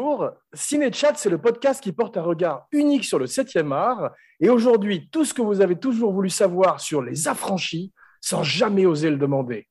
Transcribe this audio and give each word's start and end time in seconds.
Bonjour, 0.00 0.30
Cinéchat, 0.54 1.14
c'est 1.16 1.28
le 1.28 1.38
podcast 1.38 1.82
qui 1.82 1.90
porte 1.90 2.16
un 2.16 2.22
regard 2.22 2.68
unique 2.70 3.04
sur 3.04 3.18
le 3.18 3.26
7e 3.26 3.72
art. 3.72 4.12
Et 4.38 4.48
aujourd'hui, 4.48 5.08
tout 5.10 5.24
ce 5.24 5.34
que 5.34 5.42
vous 5.42 5.60
avez 5.60 5.74
toujours 5.74 6.12
voulu 6.12 6.30
savoir 6.30 6.80
sur 6.80 7.02
les 7.02 7.26
affranchis 7.26 7.92
sans 8.20 8.44
jamais 8.44 8.86
oser 8.86 9.10
le 9.10 9.16
demander. 9.16 9.66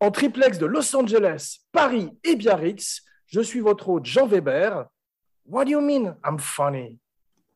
En 0.00 0.10
triplex 0.10 0.58
de 0.58 0.66
Los 0.66 0.96
Angeles, 0.96 1.58
Paris 1.70 2.10
et 2.24 2.34
Biarritz, 2.34 3.02
je 3.26 3.40
suis 3.40 3.60
votre 3.60 3.90
hôte 3.90 4.06
Jean 4.06 4.26
Weber. 4.26 4.86
What 5.46 5.66
do 5.66 5.70
you 5.70 5.80
mean? 5.80 6.16
I'm 6.26 6.40
funny? 6.40 6.98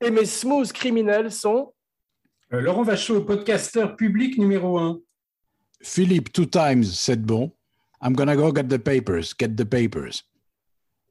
Et 0.00 0.12
mes 0.12 0.26
smooth 0.26 0.70
criminels 0.70 1.32
sont 1.32 1.74
Euh, 2.52 2.60
Laurent 2.60 2.84
Vachaud, 2.84 3.22
podcasteur 3.22 3.96
public 3.96 4.38
numéro 4.38 4.78
1. 4.78 5.00
Philippe, 5.82 6.32
two 6.32 6.46
times, 6.46 6.84
c'est 6.94 7.20
bon. 7.20 7.50
I'm 8.00 8.14
gonna 8.14 8.36
go 8.36 8.52
get 8.52 8.68
the 8.68 8.78
papers, 8.78 9.34
get 9.36 9.56
the 9.56 9.64
papers. 9.64 10.22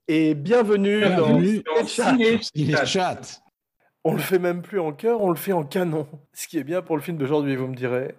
Et 0.08 0.34
bienvenue, 0.36 1.00
Bienvenue 1.00 1.64
dans 1.64 1.82
dans 1.82 1.88
Cinéchat. 1.88 2.12
Ciné- 2.14 2.42
Ciné 2.42 2.86
chat. 2.86 3.42
On 4.04 4.14
le 4.14 4.20
fait 4.20 4.40
même 4.40 4.62
plus 4.62 4.80
en 4.80 4.92
chœur, 4.92 5.22
on 5.22 5.30
le 5.30 5.36
fait 5.36 5.54
en 5.54 5.64
canon. 5.64 6.08
Ce 6.34 6.48
qui 6.48 6.58
est 6.58 6.64
bien 6.64 6.82
pour 6.82 6.98
le 6.98 7.02
film 7.02 7.18
d'aujourd'hui, 7.18 7.56
vous 7.56 7.68
me 7.68 7.76
direz. 7.76 8.16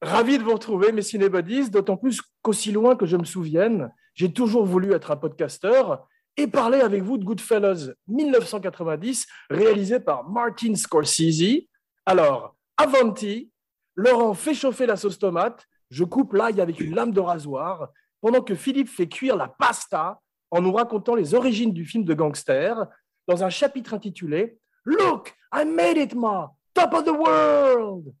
Ravi 0.00 0.38
de 0.38 0.44
vous 0.44 0.52
retrouver, 0.52 0.92
mes 0.92 1.02
cinébodies, 1.02 1.70
d'autant 1.70 1.96
plus 1.96 2.22
qu'aussi 2.42 2.70
loin 2.70 2.94
que 2.96 3.04
je 3.06 3.16
me 3.16 3.24
souvienne, 3.24 3.90
j'ai 4.14 4.32
toujours 4.32 4.64
voulu 4.64 4.92
être 4.92 5.10
un 5.10 5.16
podcasteur 5.16 6.06
et 6.38 6.46
parler 6.46 6.80
avec 6.80 7.02
vous 7.02 7.18
de 7.18 7.24
Goodfellas 7.24 7.90
1990, 8.06 9.26
réalisé 9.50 9.98
par 9.98 10.28
Martin 10.30 10.74
Scorsese. 10.76 11.66
Alors, 12.06 12.54
Avanti, 12.76 13.50
Laurent 13.96 14.34
fait 14.34 14.54
chauffer 14.54 14.86
la 14.86 14.96
sauce 14.96 15.18
tomate, 15.18 15.66
je 15.90 16.04
coupe 16.04 16.32
l'ail 16.34 16.60
avec 16.60 16.78
une 16.78 16.94
lame 16.94 17.10
de 17.10 17.20
rasoir, 17.20 17.88
pendant 18.20 18.40
que 18.40 18.54
Philippe 18.54 18.88
fait 18.88 19.08
cuire 19.08 19.36
la 19.36 19.48
pasta 19.48 20.20
en 20.52 20.62
nous 20.62 20.72
racontant 20.72 21.16
les 21.16 21.34
origines 21.34 21.72
du 21.72 21.84
film 21.84 22.04
de 22.04 22.14
gangster 22.14 22.86
dans 23.26 23.42
un 23.42 23.50
chapitre 23.50 23.94
intitulé 23.94 24.58
Look, 24.84 25.34
I 25.52 25.64
made 25.64 25.96
it, 25.96 26.14
ma! 26.14 26.52
Top 26.72 26.94
of 26.94 27.04
the 27.04 27.12
world! 27.12 28.14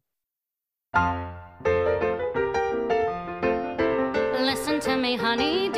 Listen 4.40 4.80
to 4.80 4.96
me, 4.96 5.16
honey. 5.16 5.77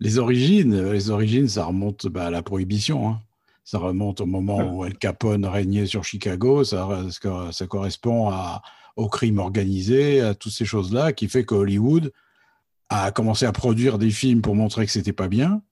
Les 0.00 0.18
origines, 0.18 0.90
les 0.92 1.10
origines, 1.10 1.48
ça 1.48 1.64
remonte 1.66 2.06
bah, 2.06 2.26
à 2.26 2.30
la 2.30 2.42
prohibition. 2.42 3.08
hein. 3.08 3.20
Ça 3.64 3.78
remonte 3.78 4.20
au 4.20 4.26
moment 4.26 4.58
où 4.62 4.82
Al 4.82 4.98
Capone 4.98 5.46
régnait 5.46 5.86
sur 5.86 6.04
Chicago. 6.04 6.64
Ça, 6.64 6.86
ça- 7.10 7.48
ça 7.52 7.66
correspond 7.66 8.28
à, 8.28 8.60
au 8.96 9.08
crime 9.08 9.38
organisé, 9.38 10.20
à 10.20 10.34
toutes 10.34 10.52
ces 10.52 10.66
choses-là, 10.66 11.12
qui 11.14 11.28
fait 11.28 11.44
que 11.46 11.54
Hollywood 11.54 12.12
a 12.90 13.10
commencé 13.10 13.46
à 13.46 13.52
produire 13.52 13.96
des 13.98 14.10
films 14.10 14.42
pour 14.42 14.54
montrer 14.54 14.84
que 14.84 14.92
c'était 14.92 15.14
pas 15.14 15.28
bien. 15.28 15.62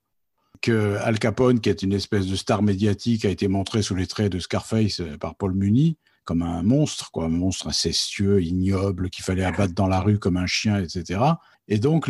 Que 0.63 0.97
Al 1.03 1.19
Capone, 1.19 1.61
qui 1.61 1.69
est 1.69 1.83
une 1.83 1.93
espèce 1.93 2.27
de 2.27 2.37
star 2.37 2.63
médiatique, 2.63 3.25
a 3.25 3.31
été 3.31 3.49
montré 3.49 3.83
sous 3.83 3.95
les 3.95 4.07
traits 4.07 4.33
de 4.33 4.39
Scarface 4.39 5.01
euh, 5.01 5.19
par 5.19 5.35
Paul 5.35 5.55
Muni 5.55 5.97
comme 6.25 6.43
un 6.43 6.63
monstre, 6.63 7.11
quoi, 7.11 7.25
un 7.25 7.29
monstre 7.29 7.69
incestueux, 7.69 8.43
ignoble, 8.43 9.11
qu'il 9.11 9.25
fallait 9.25 9.45
abattre 9.45 9.75
dans 9.75 9.89
la 9.89 10.01
rue 10.01 10.19
comme 10.19 10.37
un 10.37 10.47
chien, 10.47 10.81
etc. 10.81 11.21
Et 11.69 11.79
donc, 11.79 12.09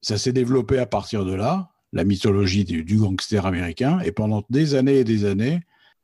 ça 0.00 0.18
s'est 0.18 0.32
développé 0.32 0.78
à 0.78 0.86
partir 0.86 1.24
de 1.24 1.34
là, 1.34 1.70
la 1.92 2.04
mythologie 2.04 2.64
du, 2.64 2.96
gangster 2.96 3.46
américain. 3.46 4.00
Et 4.00 4.12
pendant 4.12 4.44
des 4.50 4.74
années 4.74 4.98
et 4.98 5.04
des 5.04 5.24
années, 5.24 5.60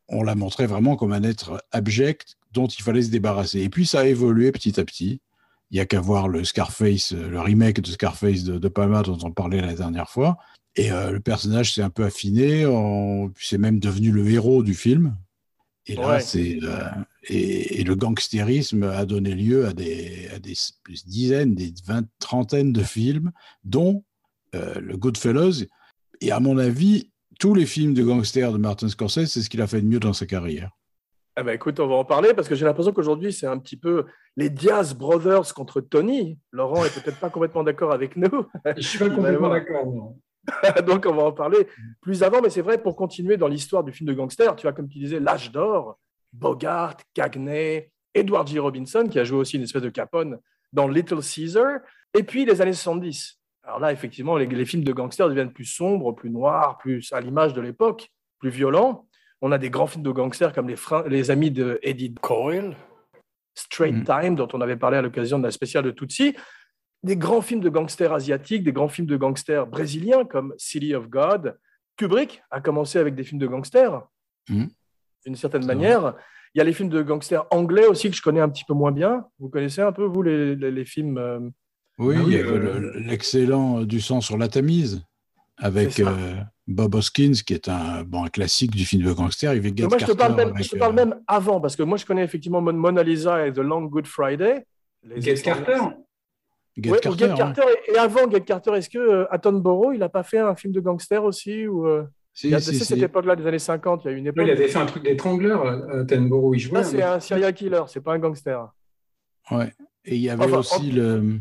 on 0.08 0.22
l'a 0.22 0.34
montré 0.34 0.66
vraiment 0.66 0.96
comme 0.96 1.12
un 1.12 1.22
être 1.22 1.62
abject 1.72 2.36
dont 2.52 2.66
il 2.66 2.82
fallait 2.82 3.02
se 3.02 3.10
débarrasser. 3.10 3.60
Et 3.60 3.68
puis 3.68 3.86
ça 3.86 4.00
a 4.00 4.04
évolué 4.04 4.52
petit 4.52 4.78
à 4.80 4.84
petit. 4.84 5.20
Il 5.70 5.74
n'y 5.74 5.80
a 5.80 5.86
qu'à 5.86 6.00
voir 6.00 6.28
le 6.28 6.44
Scarface, 6.44 7.12
euh, 7.12 7.28
le 7.28 7.40
remake 7.40 7.80
de 7.80 7.90
Scarface 7.90 8.44
de, 8.44 8.56
de 8.56 8.68
Palma 8.68 9.02
dont 9.02 9.18
on 9.24 9.32
parlait 9.32 9.60
la 9.60 9.74
dernière 9.74 10.08
fois. 10.08 10.38
Et 10.76 10.92
euh, 10.92 11.10
le 11.10 11.20
personnage 11.20 11.72
s'est 11.74 11.82
un 11.82 11.90
peu 11.90 12.04
affiné, 12.04 12.66
on- 12.66 13.32
c'est 13.38 13.58
même 13.58 13.78
devenu 13.80 14.10
le 14.10 14.28
héros 14.28 14.62
du 14.62 14.74
film. 14.74 15.16
Et 15.86 15.94
là, 15.94 16.08
Ouais. 16.08 16.20
c'est 16.20 16.58
euh, 16.62 16.80
et, 17.28 17.80
et 17.80 17.84
le 17.84 17.94
gangstérisme 17.94 18.82
a 18.82 19.04
donné 19.06 19.34
lieu 19.34 19.66
à 19.66 19.72
des, 19.72 20.28
à 20.34 20.38
des 20.38 20.54
dizaines, 21.06 21.54
des 21.54 21.72
vingt, 21.86 22.04
trentaines 22.18 22.72
de 22.72 22.82
films, 22.82 23.30
dont 23.64 24.04
euh, 24.54 24.74
le 24.80 24.96
Goodfellas. 24.96 25.64
Et 26.20 26.30
à 26.32 26.40
mon 26.40 26.58
avis, 26.58 27.10
tous 27.38 27.54
les 27.54 27.66
films 27.66 27.94
de 27.94 28.02
gangsters 28.02 28.52
de 28.52 28.58
Martin 28.58 28.88
Scorsese, 28.88 29.26
c'est 29.26 29.42
ce 29.42 29.48
qu'il 29.50 29.60
a 29.62 29.66
fait 29.66 29.80
de 29.80 29.86
mieux 29.86 30.00
dans 30.00 30.12
sa 30.12 30.26
carrière. 30.26 30.70
Eh 31.38 31.42
ben, 31.42 31.52
écoute, 31.52 31.78
on 31.80 31.86
va 31.86 31.94
en 31.96 32.04
parler 32.04 32.32
parce 32.34 32.48
que 32.48 32.54
j'ai 32.54 32.64
l'impression 32.64 32.92
qu'aujourd'hui, 32.92 33.32
c'est 33.32 33.46
un 33.46 33.58
petit 33.58 33.76
peu 33.76 34.06
les 34.36 34.48
Diaz 34.50 34.94
Brothers 34.94 35.52
contre 35.54 35.80
Tony. 35.82 36.38
Laurent 36.50 36.84
est 36.84 36.94
peut-être 36.94 37.20
pas 37.20 37.28
complètement 37.30 37.62
d'accord 37.62 37.92
avec 37.92 38.16
nous. 38.16 38.46
Je 38.76 38.80
suis 38.82 38.98
pas 38.98 39.06
y 39.06 39.10
complètement 39.14 39.50
d'accord. 39.50 40.14
Donc, 40.86 41.06
on 41.06 41.14
va 41.14 41.24
en 41.24 41.32
parler 41.32 41.66
plus 42.00 42.22
avant. 42.22 42.40
Mais 42.40 42.50
c'est 42.50 42.62
vrai, 42.62 42.78
pour 42.78 42.96
continuer 42.96 43.36
dans 43.36 43.48
l'histoire 43.48 43.84
du 43.84 43.92
film 43.92 44.08
de 44.08 44.14
gangster, 44.14 44.54
tu 44.56 44.66
as, 44.66 44.72
comme 44.72 44.88
tu 44.88 44.98
disais, 44.98 45.20
l'âge 45.20 45.50
d'or, 45.52 45.98
Bogart, 46.32 46.96
Cagney, 47.14 47.90
Edward 48.14 48.48
G. 48.48 48.58
Robinson, 48.58 49.06
qui 49.10 49.18
a 49.18 49.24
joué 49.24 49.38
aussi 49.38 49.56
une 49.56 49.62
espèce 49.62 49.82
de 49.82 49.90
Capone 49.90 50.38
dans 50.72 50.88
Little 50.88 51.22
Caesar, 51.22 51.80
et 52.14 52.22
puis 52.22 52.44
les 52.44 52.60
années 52.60 52.72
70. 52.72 53.38
Alors 53.62 53.80
là, 53.80 53.92
effectivement, 53.92 54.36
les, 54.36 54.46
les 54.46 54.64
films 54.64 54.84
de 54.84 54.92
gangsters 54.92 55.28
deviennent 55.28 55.52
plus 55.52 55.64
sombres, 55.64 56.12
plus 56.12 56.30
noirs, 56.30 56.78
plus 56.78 57.12
à 57.12 57.20
l'image 57.20 57.52
de 57.52 57.60
l'époque, 57.60 58.08
plus 58.38 58.50
violents. 58.50 59.06
On 59.42 59.52
a 59.52 59.58
des 59.58 59.70
grands 59.70 59.86
films 59.86 60.04
de 60.04 60.10
gangsters 60.10 60.52
comme 60.52 60.68
Les, 60.68 60.76
les 61.08 61.30
Amis 61.30 61.50
de 61.50 61.78
Eddie 61.82 62.14
Coyle, 62.14 62.76
Straight 63.54 63.94
Mm. 63.94 64.04
Time, 64.04 64.34
dont 64.36 64.48
on 64.52 64.60
avait 64.60 64.76
parlé 64.76 64.98
à 64.98 65.02
l'occasion 65.02 65.38
de 65.38 65.44
la 65.44 65.50
spéciale 65.50 65.84
de 65.84 65.90
Tutsi, 65.90 66.36
des 67.06 67.16
grands 67.16 67.40
films 67.40 67.60
de 67.60 67.68
gangsters 67.70 68.12
asiatiques, 68.12 68.62
des 68.64 68.72
grands 68.72 68.88
films 68.88 69.06
de 69.06 69.16
gangsters 69.16 69.66
brésiliens 69.66 70.24
comme 70.24 70.54
City 70.58 70.94
of 70.94 71.08
God. 71.08 71.56
Kubrick 71.96 72.42
a 72.50 72.60
commencé 72.60 72.98
avec 72.98 73.14
des 73.14 73.24
films 73.24 73.40
de 73.40 73.46
gangsters, 73.46 74.02
Mhm. 74.50 74.68
d'une 75.24 75.36
certaine 75.36 75.64
manière. 75.64 76.14
Il 76.54 76.58
y 76.58 76.60
a 76.60 76.64
les 76.64 76.72
films 76.72 76.88
de 76.90 77.02
gangsters 77.02 77.44
anglais 77.50 77.86
aussi 77.86 78.10
que 78.10 78.16
je 78.16 78.22
connais 78.22 78.40
un 78.40 78.48
petit 78.48 78.64
peu 78.64 78.74
moins 78.74 78.92
bien. 78.92 79.24
Vous 79.38 79.48
connaissez 79.48 79.80
un 79.82 79.92
peu, 79.92 80.04
vous, 80.04 80.22
les, 80.22 80.54
les- 80.56 80.70
les 80.70 80.84
films 80.84 81.18
euh, 81.18 81.40
Oui, 81.98 82.16
Ah 82.18 82.22
oui, 82.26 82.36
avait 82.36 82.44
euh, 82.50 82.78
le- 82.80 82.98
l'excellent 83.00 83.82
Du 83.82 84.00
sang 84.02 84.20
sur 84.20 84.36
la 84.36 84.48
Tamise 84.48 85.02
avec 85.58 85.98
euh, 86.00 86.36
Bob 86.66 86.94
Hoskins, 86.94 87.32
qui 87.46 87.54
est 87.54 87.68
un, 87.68 88.04
bon, 88.04 88.24
un 88.24 88.28
classique 88.28 88.72
du 88.72 88.84
film 88.84 89.02
de 89.02 89.12
gangster. 89.12 89.50
Moi, 89.54 89.98
je 89.98 90.04
te 90.06 90.12
parle, 90.12 90.34
même, 90.34 90.48
je 90.48 90.54
avec, 90.54 90.68
te 90.70 90.76
parle 90.76 90.92
euh, 90.98 91.04
même 91.06 91.20
avant, 91.26 91.60
parce 91.60 91.76
que 91.76 91.82
moi, 91.82 91.96
je 91.96 92.04
connais 92.04 92.24
effectivement 92.24 92.60
Mon- 92.60 92.72
Mona 92.74 93.02
Lisa 93.02 93.46
et 93.46 93.52
The 93.52 93.58
Long 93.58 93.82
Good 93.86 94.06
Friday. 94.06 94.66
Les 95.02 95.20
Get 95.22 95.36
Carter? 95.42 95.78
Get 96.78 96.90
Ouais, 96.90 96.98
ou 96.98 97.00
Carter, 97.00 97.24
Get 97.26 97.30
hein. 97.32 97.36
Carter. 97.36 97.62
Et, 97.88 97.92
et 97.92 97.98
avant 97.98 98.30
Get 98.30 98.40
Carter, 98.42 98.72
est-ce 98.74 98.90
que 98.90 98.98
euh, 98.98 99.24
Attenborough, 99.32 99.92
il 99.94 100.00
n'a 100.00 100.08
pas 100.08 100.22
fait 100.22 100.38
un 100.38 100.54
film 100.54 100.72
de 100.72 100.80
gangster 100.80 101.24
aussi 101.24 101.66
ou, 101.66 101.86
euh, 101.86 102.04
Si, 102.34 102.54
a 102.54 102.60
si, 102.60 102.66
c'est 102.66 102.72
si. 102.80 102.84
cette 102.84 103.02
époque-là 103.02 103.34
des 103.36 103.46
années 103.46 103.58
50, 103.58 104.02
il 104.04 104.10
y 104.10 104.14
a 104.14 104.16
une 104.16 104.26
époque. 104.26 104.44
Ouais, 104.44 104.48
Il 104.48 104.52
avait 104.52 104.68
fait 104.68 104.78
un 104.78 104.86
truc 104.86 105.02
d'étrangleur, 105.04 105.64
euh, 105.64 106.04
Tenborough, 106.04 106.54
il 106.54 106.58
jouait. 106.60 106.78
Là, 106.80 106.84
c'est 106.84 107.02
un 107.02 107.18
serial 107.20 107.54
killer, 107.54 107.82
c'est 107.88 108.02
pas 108.02 108.12
un 108.12 108.18
gangster. 108.18 108.68
Ouais. 109.50 109.72
Et 110.04 110.16
il 110.16 110.20
y 110.22 110.28
avait 110.30 110.44
Enfin, 110.44 110.58
aussi 110.58 110.90
le. 110.90 111.38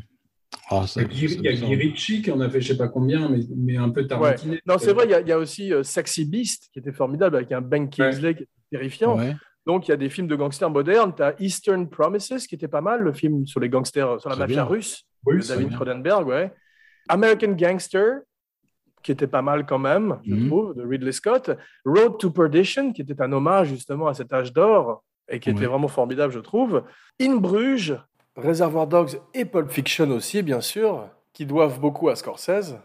Ah, 0.70 0.88
ça- 0.88 1.02
Il 1.02 1.42
y 1.44 1.48
a 1.48 1.52
Guy- 1.54 1.76
Ritchie 1.76 2.22
qui 2.22 2.32
en 2.32 2.40
a 2.40 2.50
fait 2.50 2.62
je 2.62 2.70
sais 2.70 2.78
pas 2.78 2.88
combien, 2.88 3.28
mais, 3.30 3.40
mais 3.56 3.76
un 3.78 3.90
peu 3.90 4.08
tarantiné. 4.08 4.60
Non, 4.66 4.78
c'est 4.80 4.94
vrai, 4.94 5.04
il 5.06 5.12
y 5.12 5.14
a, 5.14 5.20
il 5.22 5.28
y 5.28 5.32
a 5.32 5.38
aussi 5.38 5.74
euh, 5.74 5.84
Sexy 5.84 6.26
Beast 6.26 6.70
qui 6.72 6.80
était 6.80 6.94
formidable 6.94 7.36
avec 7.36 7.52
un 7.52 7.62
Ben 7.62 7.90
Kingsley 7.90 8.36
qui 8.36 8.44
était 8.44 8.52
terrifiant. 8.72 9.18
Donc, 9.66 9.88
il 9.88 9.92
y 9.92 9.94
a 9.94 9.98
des 9.98 10.10
films 10.10 10.28
de 10.28 10.36
gangsters 10.36 10.70
modernes. 10.70 11.14
Tu 11.16 11.24
as 11.24 11.34
Eastern 11.40 11.90
Promises 11.90 12.46
qui 12.48 12.56
était 12.56 12.68
pas 12.68 12.82
mal, 12.82 13.02
le 13.02 13.14
film 13.14 13.46
sur 13.48 13.60
les 13.60 13.70
gangsters, 13.70 14.20
sur 14.22 14.30
la 14.30 14.36
mafia 14.36 14.56
bien. 14.56 14.64
russe, 14.66 15.04
Oui, 15.26 15.38
de 15.38 15.48
David. 15.48 15.74
Cronenberg, 15.74 16.28
ouais. 16.28 16.54
American 17.10 17.52
Gangster, 17.54 18.20
qui 19.02 19.12
était 19.12 19.28
pas 19.28 19.42
mal 19.42 19.66
quand 19.66 19.78
même, 19.80 20.20
je 20.26 20.34
Mhm. 20.36 20.48
trouve, 20.48 20.76
de 20.76 20.84
Ridley 20.86 21.12
Scott. 21.12 21.52
Road 21.86 22.18
to 22.20 22.30
Perdition, 22.32 22.92
qui 22.94 23.02
était 23.02 23.20
un 23.22 23.32
hommage 23.32 23.68
justement 23.70 24.08
à 24.08 24.14
cet 24.14 24.32
âge 24.34 24.52
d'or 24.54 25.04
et 25.28 25.40
qui 25.40 25.50
était 25.50 25.66
vraiment 25.66 25.88
formidable, 25.88 26.32
je 26.34 26.40
trouve. 26.40 26.84
In 27.22 27.36
Bruges, 27.38 27.96
Reservoir 28.36 28.86
Dogs 28.88 29.18
et 29.34 29.46
Pulp 29.46 29.70
Fiction 29.72 30.10
aussi, 30.12 30.42
bien 30.44 30.62
sûr, 30.62 31.08
qui 31.34 31.46
doivent 31.46 31.80
beaucoup 31.80 32.10
à 32.10 32.16
Scorsese. 32.16 32.76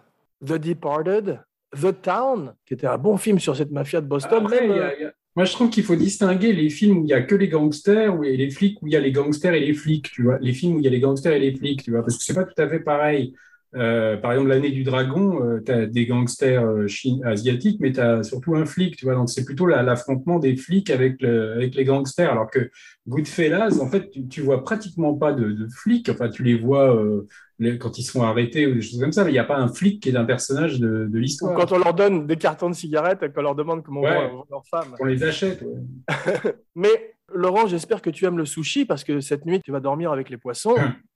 The 0.44 0.52
Departed, 0.58 1.40
The 1.78 2.00
Town, 2.02 2.54
qui 2.66 2.74
était 2.74 2.86
un 2.86 2.98
bon 2.98 3.16
film 3.16 3.38
sur 3.38 3.54
cette 3.56 3.70
mafia 3.70 4.00
de 4.00 4.06
Boston. 4.06 4.44
Après, 4.44 4.60
même, 4.66 4.76
y 4.76 4.78
a- 4.80 4.84
euh, 4.84 4.94
il 4.98 5.02
y 5.02 5.04
a- 5.06 5.12
Moi, 5.40 5.46
je 5.46 5.52
trouve 5.52 5.70
qu'il 5.70 5.84
faut 5.84 5.96
distinguer 5.96 6.52
les 6.52 6.68
films 6.68 6.98
où 6.98 7.04
il 7.04 7.08
y 7.08 7.14
a 7.14 7.22
que 7.22 7.34
les 7.34 7.48
gangsters 7.48 8.14
ou- 8.14 8.20
les 8.24 8.50
flics 8.50 8.76
où 8.82 8.86
il 8.88 8.92
y 8.92 8.96
a 8.96 9.00
les 9.00 9.10
gangsters 9.10 9.54
et 9.54 9.60
les 9.60 9.72
flics, 9.72 10.10
tu 10.12 10.22
vois. 10.22 10.38
Les 10.42 10.52
films 10.52 10.74
où 10.76 10.78
il 10.80 10.84
y 10.84 10.86
a 10.86 10.90
les 10.90 11.00
gangsters 11.00 11.32
et 11.32 11.38
les 11.38 11.56
flics, 11.56 11.82
tu 11.82 11.92
vois, 11.92 12.02
parce 12.02 12.18
que 12.18 12.24
c'est 12.24 12.34
pas 12.34 12.44
tout 12.44 12.60
à 12.60 12.68
fait 12.68 12.80
pareil. 12.80 13.34
Euh, 13.76 14.16
par 14.16 14.32
exemple, 14.32 14.48
l'année 14.48 14.70
du 14.70 14.82
dragon, 14.82 15.60
tu 15.64 15.70
as 15.72 15.86
des 15.86 16.06
gangsters 16.06 16.64
euh, 16.64 16.86
asiatiques, 17.24 17.78
mais 17.80 17.92
tu 17.92 18.00
as 18.00 18.22
surtout 18.24 18.56
un 18.56 18.66
flic, 18.66 18.96
tu 18.96 19.04
vois. 19.04 19.14
Donc, 19.14 19.30
c'est 19.30 19.44
plutôt 19.44 19.66
la- 19.66 19.82
l'affrontement 19.82 20.38
des 20.38 20.56
flics 20.56 20.90
avec, 20.90 21.20
le- 21.22 21.52
avec 21.52 21.74
les 21.74 21.84
gangsters. 21.84 22.30
Alors 22.30 22.50
que 22.50 22.70
Goodfellas, 23.06 23.78
en 23.80 23.88
fait, 23.88 24.10
tu, 24.10 24.26
tu 24.26 24.40
vois 24.40 24.64
pratiquement 24.64 25.14
pas 25.14 25.32
de, 25.32 25.52
de 25.52 25.68
flics. 25.68 26.08
Enfin, 26.08 26.28
tu 26.28 26.42
les 26.42 26.56
vois 26.58 26.94
euh, 26.96 27.26
les- 27.60 27.78
quand 27.78 27.98
ils 27.98 28.02
sont 28.02 28.22
arrêtés 28.22 28.66
ou 28.66 28.74
des 28.74 28.80
choses 28.82 29.00
comme 29.00 29.12
ça, 29.12 29.22
mais 29.24 29.30
il 29.30 29.34
n'y 29.34 29.38
a 29.38 29.44
pas 29.44 29.58
un 29.58 29.68
flic 29.68 30.02
qui 30.02 30.08
est 30.08 30.16
un 30.16 30.24
personnage 30.24 30.80
de, 30.80 31.08
l'histoire. 31.12 31.54
quand 31.54 31.70
on 31.72 31.78
leur 31.78 31.94
donne 31.94 32.26
des 32.26 32.36
cartons 32.36 32.70
de 32.70 32.74
cigarettes 32.74 33.22
et 33.22 33.30
qu'on 33.30 33.42
leur 33.42 33.54
demande 33.54 33.82
comment 33.84 34.00
Ouais. 34.00 34.30
vont 34.30 34.44
leur 34.50 34.62
femme. 34.68 34.94
On 34.98 35.04
les 35.04 35.22
achète. 35.22 35.62
ouais. 35.62 35.78
Mais 36.74 37.14
Laurent, 37.32 37.66
j'espère 37.68 38.02
que 38.02 38.10
tu 38.10 38.24
aimes 38.24 38.38
le 38.38 38.46
sushi 38.46 38.84
parce 38.84 39.04
que 39.04 39.20
cette 39.20 39.46
nuit, 39.46 39.60
tu 39.64 39.70
vas 39.70 39.80
dormir 39.80 40.10
avec 40.10 40.30
les 40.30 40.36
poissons. 40.38 40.74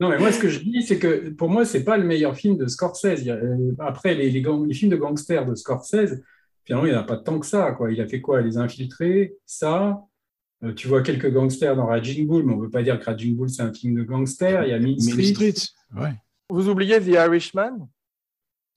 Non, 0.00 0.08
mais 0.08 0.18
moi, 0.18 0.32
ce 0.32 0.38
que 0.40 0.48
je 0.48 0.60
dis, 0.60 0.82
c'est 0.82 0.98
que 0.98 1.28
pour 1.30 1.48
moi, 1.50 1.64
c'est 1.64 1.84
pas 1.84 1.96
le 1.98 2.04
meilleur 2.04 2.34
film 2.34 2.56
de 2.56 2.66
Scorsese. 2.66 3.26
Euh, 3.28 3.72
Après, 3.78 4.14
les, 4.14 4.30
les, 4.30 4.40
gang- 4.42 4.66
les 4.66 4.72
films 4.74 4.90
de 4.90 4.96
gangsters 4.96 5.44
de 5.44 5.54
Scorsese, 5.54 6.22
finalement, 6.64 6.86
il 6.86 6.92
n'y 6.92 6.96
en 6.96 7.00
a 7.00 7.04
pas 7.04 7.18
tant 7.18 7.38
que 7.38 7.46
ça. 7.46 7.72
Quoi. 7.72 7.92
Il 7.92 8.00
a 8.00 8.06
fait 8.06 8.20
quoi? 8.20 8.40
Les 8.40 8.56
Infiltrés, 8.56 9.34
ça. 9.44 10.00
Euh, 10.64 10.72
tu 10.74 10.88
vois 10.88 11.02
quelques 11.02 11.30
gangsters 11.32 11.76
dans 11.76 11.86
Raging 11.86 12.26
Bull, 12.26 12.44
mais 12.44 12.54
on 12.54 12.56
ne 12.56 12.62
veut 12.62 12.70
pas 12.70 12.82
dire 12.82 12.98
que 12.98 13.04
Raging 13.04 13.36
Bull, 13.36 13.50
c'est 13.50 13.62
un 13.62 13.72
film 13.72 13.94
de 13.94 14.02
gangsters. 14.02 14.64
Il 14.64 14.70
y 14.70 14.72
a 14.72 14.78
Mean 14.78 14.92
Mean 14.92 15.00
Street. 15.00 15.52
Street, 15.54 15.54
ouais. 16.00 16.14
Vous 16.50 16.68
oubliez 16.68 16.98
The 17.00 17.08
Irishman? 17.08 17.88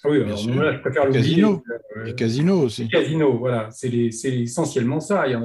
Ah 0.06 0.10
oui, 0.10 0.18
Bien 0.18 0.26
alors, 0.28 0.38
sûr. 0.40 0.54
moi, 0.54 0.74
je 0.74 0.80
préfère 0.80 1.06
le 1.06 1.14
Casino. 1.14 1.64
Et 2.06 2.14
Casino 2.16 2.60
aussi. 2.62 2.90
Casino, 2.90 3.38
voilà. 3.38 3.70
C'est 3.72 3.90
essentiellement 3.94 5.00
ça. 5.00 5.26
Il 5.28 5.38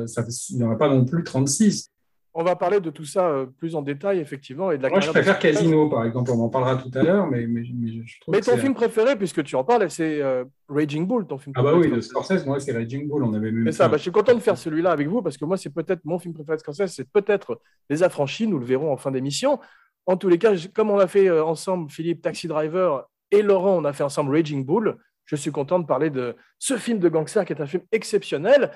n'y 0.57 0.65
en, 0.65 0.71
a 0.73 0.77
pas 0.77 0.89
non 0.89 1.05
plus 1.05 1.23
36. 1.23 1.91
On 2.41 2.45
va 2.45 2.55
parler 2.55 2.79
de 2.79 2.91
tout 2.91 3.05
ça 3.05 3.27
euh, 3.27 3.47
plus 3.47 3.75
en 3.75 3.83
détail, 3.83 4.21
effectivement. 4.21 4.71
Et 4.71 4.79
de 4.79 4.83
la 4.85 4.91
Moi, 4.91 5.01
je 5.01 5.11
préfère. 5.11 5.41
Casino, 5.41 5.89
par 5.89 6.05
exemple. 6.05 6.31
On 6.31 6.41
en 6.41 6.49
parlera 6.49 6.77
tout 6.77 6.91
à 6.95 7.03
l'heure, 7.03 7.27
mais, 7.27 7.49
mais, 7.49 7.63
mais 7.75 7.89
je 8.07 8.21
trouve 8.21 8.33
Mais 8.33 8.41
ton 8.41 8.57
film 8.57 8.75
préféré, 8.75 9.17
puisque 9.17 9.43
tu 9.43 9.57
en 9.57 9.65
parles, 9.65 9.91
c'est 9.91 10.23
euh, 10.23 10.45
Raging 10.69 11.05
Bull, 11.05 11.27
ton 11.27 11.37
film 11.37 11.53
Ah 11.57 11.65
bah 11.65 11.75
oui, 11.75 11.91
de 11.91 12.01
Scorsese, 12.01 12.47
moi, 12.47 12.61
c'est 12.61 12.71
Raging 12.71 13.09
Bull. 13.09 13.25
On 13.25 13.35
avait 13.35 13.51
même 13.51 13.65
C'est 13.67 13.79
ça, 13.79 13.89
bah, 13.89 13.97
je 13.97 14.03
suis 14.03 14.13
content 14.13 14.35
de 14.35 14.39
faire 14.39 14.57
celui-là 14.57 14.93
avec 14.93 15.09
vous 15.09 15.21
parce 15.21 15.37
que 15.37 15.45
moi, 15.45 15.57
c'est 15.57 15.75
peut-être 15.75 16.05
mon 16.05 16.21
film 16.21 16.33
préféré 16.33 16.59
de 16.59 16.61
Scorsese, 16.61 16.95
c'est 16.95 17.11
peut-être 17.11 17.61
Les 17.91 18.05
Affranchis, 18.05 18.47
nous 18.47 18.61
le 18.61 18.65
verrons 18.65 18.93
en 18.93 18.97
fin 18.97 19.11
d'émission. 19.11 19.59
En 20.07 20.17
tous 20.17 20.29
les 20.29 20.39
cas, 20.39 20.53
comme 20.73 20.91
on 20.91 20.99
a 21.01 21.09
fait 21.09 21.29
euh, 21.29 21.45
ensemble 21.45 21.91
Philippe 21.91 22.23
Taxi 22.23 22.47
Driver 22.47 23.09
et 23.33 23.43
Laurent, 23.43 23.79
on 23.79 23.85
a 23.85 23.93
fait 23.93 24.05
ensemble 24.05 24.31
Raging 24.31 24.65
Bull, 24.65 24.97
je 25.25 25.35
suis 25.35 25.51
content 25.51 25.81
de 25.81 25.87
parler 25.87 26.09
de 26.09 26.37
ce 26.61 26.77
film 26.77 27.01
de 27.01 27.09
gangster 27.09 27.45
qui 27.45 27.53
est 27.53 27.61
un 27.61 27.67
film 27.67 27.83
exceptionnel. 27.93 28.71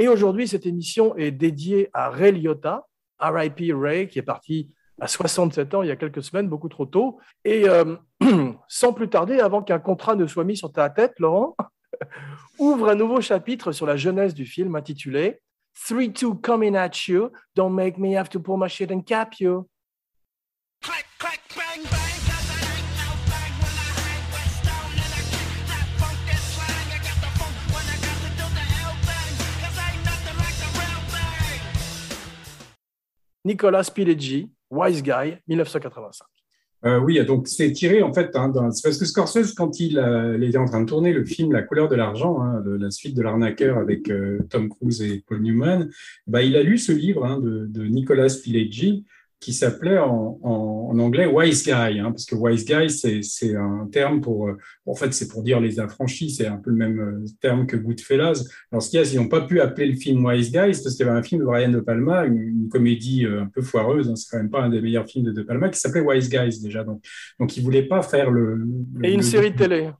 Et 0.00 0.08
aujourd'hui, 0.08 0.48
cette 0.48 0.64
émission 0.64 1.14
est 1.18 1.30
dédiée 1.30 1.90
à 1.92 2.08
Ray 2.08 2.32
Liotta, 2.32 2.86
RIP 3.18 3.74
Ray, 3.74 4.08
qui 4.08 4.18
est 4.18 4.22
parti 4.22 4.70
à 4.98 5.06
67 5.06 5.74
ans 5.74 5.82
il 5.82 5.88
y 5.88 5.90
a 5.90 5.96
quelques 5.96 6.22
semaines, 6.22 6.48
beaucoup 6.48 6.70
trop 6.70 6.86
tôt. 6.86 7.20
Et 7.44 7.68
euh, 7.68 7.96
sans 8.68 8.94
plus 8.94 9.10
tarder, 9.10 9.40
avant 9.40 9.62
qu'un 9.62 9.78
contrat 9.78 10.14
ne 10.14 10.26
soit 10.26 10.44
mis 10.44 10.56
sur 10.56 10.72
ta 10.72 10.88
tête, 10.88 11.12
Laurent, 11.18 11.54
ouvre 12.58 12.88
un 12.88 12.94
nouveau 12.94 13.20
chapitre 13.20 13.72
sur 13.72 13.84
la 13.84 13.98
jeunesse 13.98 14.32
du 14.32 14.46
film 14.46 14.74
intitulé 14.74 15.42
3-2 15.86 16.40
coming 16.40 16.76
at 16.76 16.92
you, 17.06 17.30
don't 17.54 17.74
make 17.74 17.98
me 17.98 18.16
have 18.16 18.30
to 18.30 18.40
pull 18.40 18.56
my 18.56 18.70
shit 18.70 18.90
and 18.90 19.02
cap 19.02 19.34
you. 19.38 19.68
Nicolas 33.44 33.90
Pileggi, 33.94 34.50
Wise 34.70 35.02
Guy, 35.02 35.38
1985. 35.48 36.26
Euh, 36.86 36.98
oui, 36.98 37.22
donc 37.26 37.46
c'est 37.46 37.72
tiré 37.72 38.02
en 38.02 38.12
fait. 38.12 38.34
Hein, 38.34 38.52
c'est 38.72 38.82
parce 38.82 38.98
que 38.98 39.04
Scorsese, 39.04 39.52
quand 39.52 39.80
il, 39.80 39.98
euh, 39.98 40.40
était 40.40 40.56
en 40.56 40.64
train 40.64 40.80
de 40.80 40.86
tourner 40.86 41.12
le 41.12 41.24
film 41.26 41.52
La 41.52 41.62
couleur 41.62 41.88
de 41.88 41.94
l'argent, 41.94 42.40
hein, 42.42 42.62
la 42.64 42.90
suite 42.90 43.14
de 43.14 43.22
l'arnaqueur 43.22 43.76
avec 43.76 44.10
euh, 44.10 44.40
Tom 44.48 44.70
Cruise 44.70 45.02
et 45.02 45.22
Paul 45.26 45.42
Newman, 45.42 45.90
bah, 46.26 46.42
il 46.42 46.56
a 46.56 46.62
lu 46.62 46.78
ce 46.78 46.92
livre 46.92 47.26
hein, 47.26 47.38
de, 47.38 47.66
de 47.66 47.84
Nicolas 47.84 48.34
Pileggi 48.42 49.04
qui 49.40 49.52
s'appelait 49.54 49.98
en, 49.98 50.38
en- 50.42 50.88
en 50.92 50.98
anglais 50.98 51.24
Wise 51.26 51.64
Guy, 51.64 51.72
hein, 51.98 52.10
parce 52.10 52.26
que 52.26 52.34
Wise 52.34 52.64
Guy, 52.66 52.90
c'est 53.22 53.54
un 53.56 53.88
terme 53.90 54.20
pour, 54.20 54.48
euh, 54.48 54.56
en 54.86 54.94
fait, 54.94 55.14
c'est 55.14 55.28
pour 55.28 55.42
dire 55.42 55.60
les 55.60 55.80
affranchis, 55.80 56.30
c'est 56.30 56.46
un 56.46 56.58
peu 56.58 56.70
le 56.70 56.76
même 56.76 57.00
euh, 57.00 57.24
terme 57.40 57.66
que 57.66 57.76
Goodfellas. 57.76 58.44
Alors, 58.70 58.82
ce 58.82 58.90
qu'il 58.90 58.98
y 58.98 59.02
a, 59.02 59.06
qu'ils 59.06 59.18
n'ont 59.18 59.28
pas 59.28 59.40
pu 59.40 59.60
appeler 59.60 59.86
le 59.86 59.94
film 59.96 60.24
Wise 60.26 60.52
Guy, 60.52 60.74
c'est 60.74 60.82
parce 60.82 60.94
qu'il 60.96 61.06
y 61.06 61.08
avait 61.08 61.18
un 61.18 61.22
film 61.22 61.40
de 61.40 61.46
Brian 61.46 61.70
De 61.70 61.80
Palma, 61.80 62.26
une, 62.26 62.36
une 62.38 62.68
comédie 62.68 63.24
euh, 63.24 63.42
un 63.42 63.46
peu 63.46 63.62
foireuse, 63.62 64.10
hein, 64.10 64.16
c'est 64.16 64.28
quand 64.30 64.36
même 64.38 64.50
pas 64.50 64.60
un 64.62 64.68
des 64.68 64.80
meilleurs 64.82 65.06
films 65.06 65.24
de 65.26 65.32
De 65.32 65.42
Palma, 65.42 65.68
qui 65.70 65.78
s'appelait 65.80 66.00
Wise 66.02 66.28
Guys 66.28 66.60
déjà. 66.62 66.84
Donc, 66.84 67.02
donc 67.38 67.56
ils 67.56 67.62
voulaient 67.62 67.86
pas 67.88 68.02
faire 68.02 68.30
le. 68.30 68.56
le- 68.56 69.06
Et 69.06 69.10
une 69.12 69.18
le- 69.18 69.22
série 69.22 69.54
télé. 69.54 69.90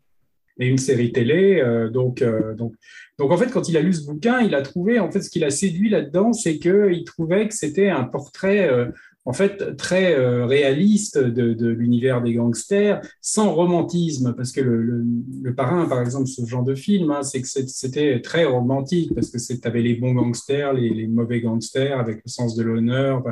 et 0.59 0.67
une 0.67 0.77
série 0.79 1.13
télé. 1.13 1.61
euh, 1.65 1.89
donc, 1.89 2.21
euh, 2.21 2.55
donc, 2.55 2.75
donc, 3.19 3.31
en 3.33 3.37
fait, 3.37 3.51
quand 3.51 3.69
il 3.69 3.77
a 3.77 3.81
lu 3.83 3.93
ce 3.93 4.05
bouquin, 4.07 4.41
il 4.41 4.55
a 4.55 4.63
trouvé, 4.63 4.99
en 4.99 5.11
fait, 5.11 5.21
ce 5.23 5.31
qui 5.31 5.39
l'a 5.41 5.51
séduit 5.51 5.89
là-dedans, 5.91 6.33
c'est 6.33 6.59
qu'il 6.59 7.05
trouvait 7.05 7.49
que 7.49 7.55
c'était 7.55 7.89
un 7.91 8.05
portrait, 8.05 8.69
euh, 8.71 8.87
en 9.27 9.35
fait, 9.35 9.77
très 9.77 10.19
euh, 10.19 10.47
réaliste 10.47 11.19
de, 11.19 11.69
l'univers 11.69 12.23
des 12.23 12.35
gangsters, 12.35 13.03
sans 13.21 13.53
romantisme, 13.53 14.35
parce 14.35 14.51
que 14.51 14.63
le, 14.63 15.55
parrain, 15.55 15.87
par 15.87 16.01
exemple, 16.01 16.27
ce 16.27 16.45
genre 16.47 16.65
de 16.65 16.75
film, 16.75 17.11
hein, 17.11 17.23
c'est 17.23 17.43
que 17.43 17.49
c'était 17.49 18.21
très 18.23 18.45
romantique, 18.45 19.15
parce 19.15 19.31
que 19.31 19.37
tu 19.39 19.69
avais 19.69 19.83
les 19.83 19.95
bons 19.95 20.15
gangsters, 20.15 20.73
les, 20.73 21.07
mauvais 21.07 21.41
gangsters, 21.41 22.01
avec 22.01 22.23
le 22.25 22.31
sens 22.31 22.57
de 22.57 22.63
l'honneur. 22.63 23.23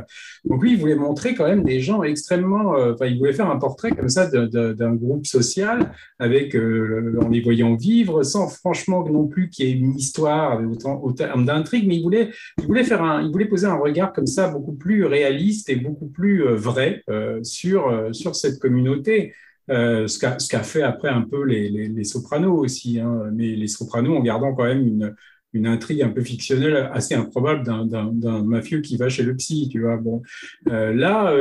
Donc 0.44 0.62
lui, 0.62 0.72
il 0.72 0.78
voulait 0.78 0.94
montrer 0.94 1.34
quand 1.34 1.46
même 1.46 1.64
des 1.64 1.80
gens 1.80 2.02
extrêmement, 2.02 2.76
euh, 2.76 2.94
il 3.06 3.18
voulait 3.18 3.32
faire 3.32 3.50
un 3.50 3.58
portrait 3.58 3.92
comme 3.92 4.10
ça 4.10 4.26
d'un 4.26 4.94
groupe 4.94 5.26
social 5.26 5.92
avec 6.18 6.54
euh, 6.54 7.18
en 7.22 7.28
les 7.28 7.40
voyant 7.40 7.76
vivre, 7.76 8.22
sans 8.24 8.48
franchement 8.48 9.08
non 9.08 9.26
plus 9.26 9.48
qu'il 9.48 9.66
y 9.66 9.70
ait 9.70 9.74
une 9.74 9.96
histoire 9.96 10.60
autant, 10.70 11.38
d'intrigue, 11.38 11.86
mais 11.88 11.96
il 11.96 12.02
voulait, 12.02 12.30
il 12.58 12.66
voulait 12.66 12.84
faire 12.84 13.02
un, 13.02 13.22
il 13.22 13.30
voulait 13.30 13.46
poser 13.46 13.66
un 13.66 13.76
regard 13.76 14.12
comme 14.12 14.26
ça 14.26 14.48
beaucoup 14.48 14.74
plus 14.74 15.04
réaliste 15.04 15.70
et 15.70 15.77
beaucoup 15.78 16.08
plus 16.08 16.44
euh, 16.44 16.54
vrai 16.56 17.02
euh, 17.08 17.42
sur 17.42 17.88
euh, 17.88 18.12
sur 18.12 18.34
cette 18.36 18.58
communauté. 18.58 19.34
Euh, 19.70 20.06
ce 20.08 20.18
qu'a 20.18 20.62
fait 20.62 20.80
après 20.82 21.10
un 21.10 21.20
peu 21.22 21.44
les, 21.44 21.68
les, 21.68 22.04
Sopranos 22.04 22.56
aussi, 22.58 23.00
hein, 23.00 23.24
mais 23.34 23.54
les 23.54 23.66
Sopranos 23.68 24.16
en 24.16 24.22
gardant 24.22 24.54
quand 24.54 24.64
même 24.64 24.86
une 24.86 25.14
une 25.54 25.66
intrigue 25.66 26.02
un 26.02 26.10
peu 26.10 26.22
fictionnelle 26.22 26.90
assez 26.92 27.14
improbable 27.14 27.64
d'un- 27.64 28.42
mafieux 28.42 28.82
qui 28.82 28.98
va 28.98 29.08
chez 29.08 29.22
le 29.22 29.34
psy, 29.34 29.68
tu 29.72 29.80
vois. 29.80 29.96
Bon, 29.96 30.20
là, 30.66 31.34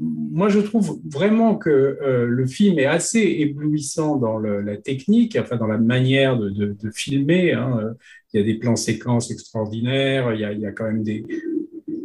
moi, 0.00 0.48
je 0.48 0.58
trouve 0.58 0.98
vraiment 1.08 1.54
que 1.54 1.96
le 2.28 2.46
film 2.46 2.80
est 2.80 2.86
assez 2.86 3.20
éblouissant 3.20 4.16
dans 4.16 4.40
la 4.40 4.76
technique, 4.78 5.38
enfin 5.40 5.56
dans 5.56 5.68
la 5.68 5.78
manière 5.78 6.36
de, 6.36 6.76
filmer. 6.92 7.52
hein. 7.52 7.94
Il 8.32 8.40
y 8.40 8.42
a 8.42 8.46
des 8.46 8.58
plans 8.58 8.76
séquences 8.76 9.30
extraordinaires. 9.30 10.32
Il 10.34 10.40
y 10.40 10.66
a 10.66 10.72
quand 10.72 10.84
même 10.84 11.02
des. 11.02 11.24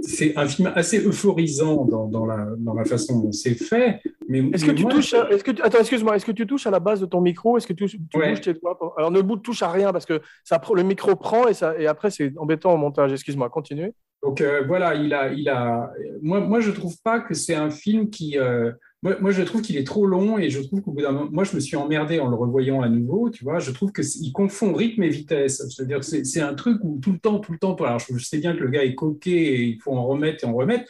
C'est 0.10 0.38
un 0.38 0.48
film 0.48 0.72
assez 0.74 1.06
euphorisant 1.06 1.84
dans, 1.84 2.08
dans 2.08 2.26
la, 2.26 2.48
dans 2.58 2.74
la 2.74 2.86
façon 2.86 3.20
dont 3.20 3.32
c'est 3.34 3.56
fait. 3.56 4.00
Mais 4.30 4.40
Est-ce 4.54 4.64
que 4.66 4.72
tu 4.72 4.84
moi, 4.84 4.92
touches 4.94 5.14
à- 5.14 5.30
est-ce 5.30 5.44
que 5.44 5.52
Attends, 5.62 5.80
excuse-moi. 5.80 6.16
Est-ce 6.16 6.26
que 6.26 6.32
tu 6.32 6.48
touches 6.48 6.66
à 6.66 6.72
la 6.72 6.80
base 6.80 7.02
de 7.02 7.06
ton 7.06 7.20
micro? 7.20 7.58
Est-ce 7.58 7.68
que 7.68 7.74
tu, 7.74 7.88
tu 7.88 8.00
Ouais. 8.18 8.30
bouges 8.30 8.42
tes 8.42 8.54
doigts 8.54 8.78
Alors 8.98 9.12
ne 9.12 9.22
bouge, 9.22 9.42
touche 9.44 9.62
à 9.64 9.70
rien 9.70 9.92
parce 9.92 10.06
que 10.06 10.22
ça, 10.46 10.62
le 10.74 10.84
micro 10.84 11.16
prend 11.18 11.48
et, 11.50 11.54
ça, 11.54 11.78
et 11.78 11.88
après 11.88 12.10
c'est 12.10 12.32
embêtant 12.38 12.74
au 12.74 12.78
montage. 12.78 13.12
Excuse-moi. 13.12 13.50
Continue. 13.50 13.92
Donc 14.24 14.40
euh, 14.42 14.64
voilà, 14.66 14.96
il 14.96 15.14
a, 15.14 15.32
il 15.34 15.50
a. 15.50 15.92
Moi, 16.22 16.40
moi, 16.40 16.60
je 16.62 16.72
trouve 16.72 16.96
pas 17.04 17.20
que 17.20 17.34
c'est 17.34 17.56
un 17.56 17.70
film 17.70 18.10
qui. 18.10 18.38
euh, 18.38 18.72
Moi, 19.20 19.32
je 19.32 19.42
trouve 19.44 19.62
qu'il 19.62 19.78
est 19.78 19.86
trop 19.86 20.06
long 20.06 20.38
et 20.38 20.50
je 20.50 20.60
trouve 20.60 20.82
qu'au 20.82 20.92
bout 20.92 21.02
d'un 21.02 21.12
moment, 21.12 21.30
moi, 21.32 21.44
je 21.44 21.56
me 21.56 21.60
suis 21.60 21.76
emmerdé 21.76 22.20
en 22.20 22.28
le 22.30 22.36
revoyant 22.36 22.82
à 22.82 22.90
nouveau. 22.90 23.30
Tu 23.30 23.44
vois, 23.44 23.60
je 23.60 23.72
trouve 23.72 23.92
que 23.92 24.04
c'est- 24.04 24.20
il 24.20 24.32
confond 24.32 24.74
rythme 24.74 25.04
et 25.04 25.10
vitesse. 25.10 25.64
C'est-à-dire, 25.70 26.00
que 26.00 26.06
c'est 26.06 26.42
un 26.42 26.54
truc 26.54 26.80
où 26.84 27.00
tout 27.00 27.12
le 27.12 27.20
temps, 27.20 27.40
tout 27.40 27.52
le 27.52 27.58
temps. 27.58 27.76
Alors, 27.76 28.00
je 28.00 28.18
sais 28.24 28.40
bien 28.40 28.56
que 28.56 28.62
le 28.62 28.70
gars 28.70 28.84
est 28.84 28.96
coqué 28.96 29.32
et 29.32 29.64
il 29.64 29.82
faut 29.82 29.94
en 29.94 30.06
remettre 30.06 30.44
et 30.44 30.48
en 30.48 30.54
remettre. 30.54 30.86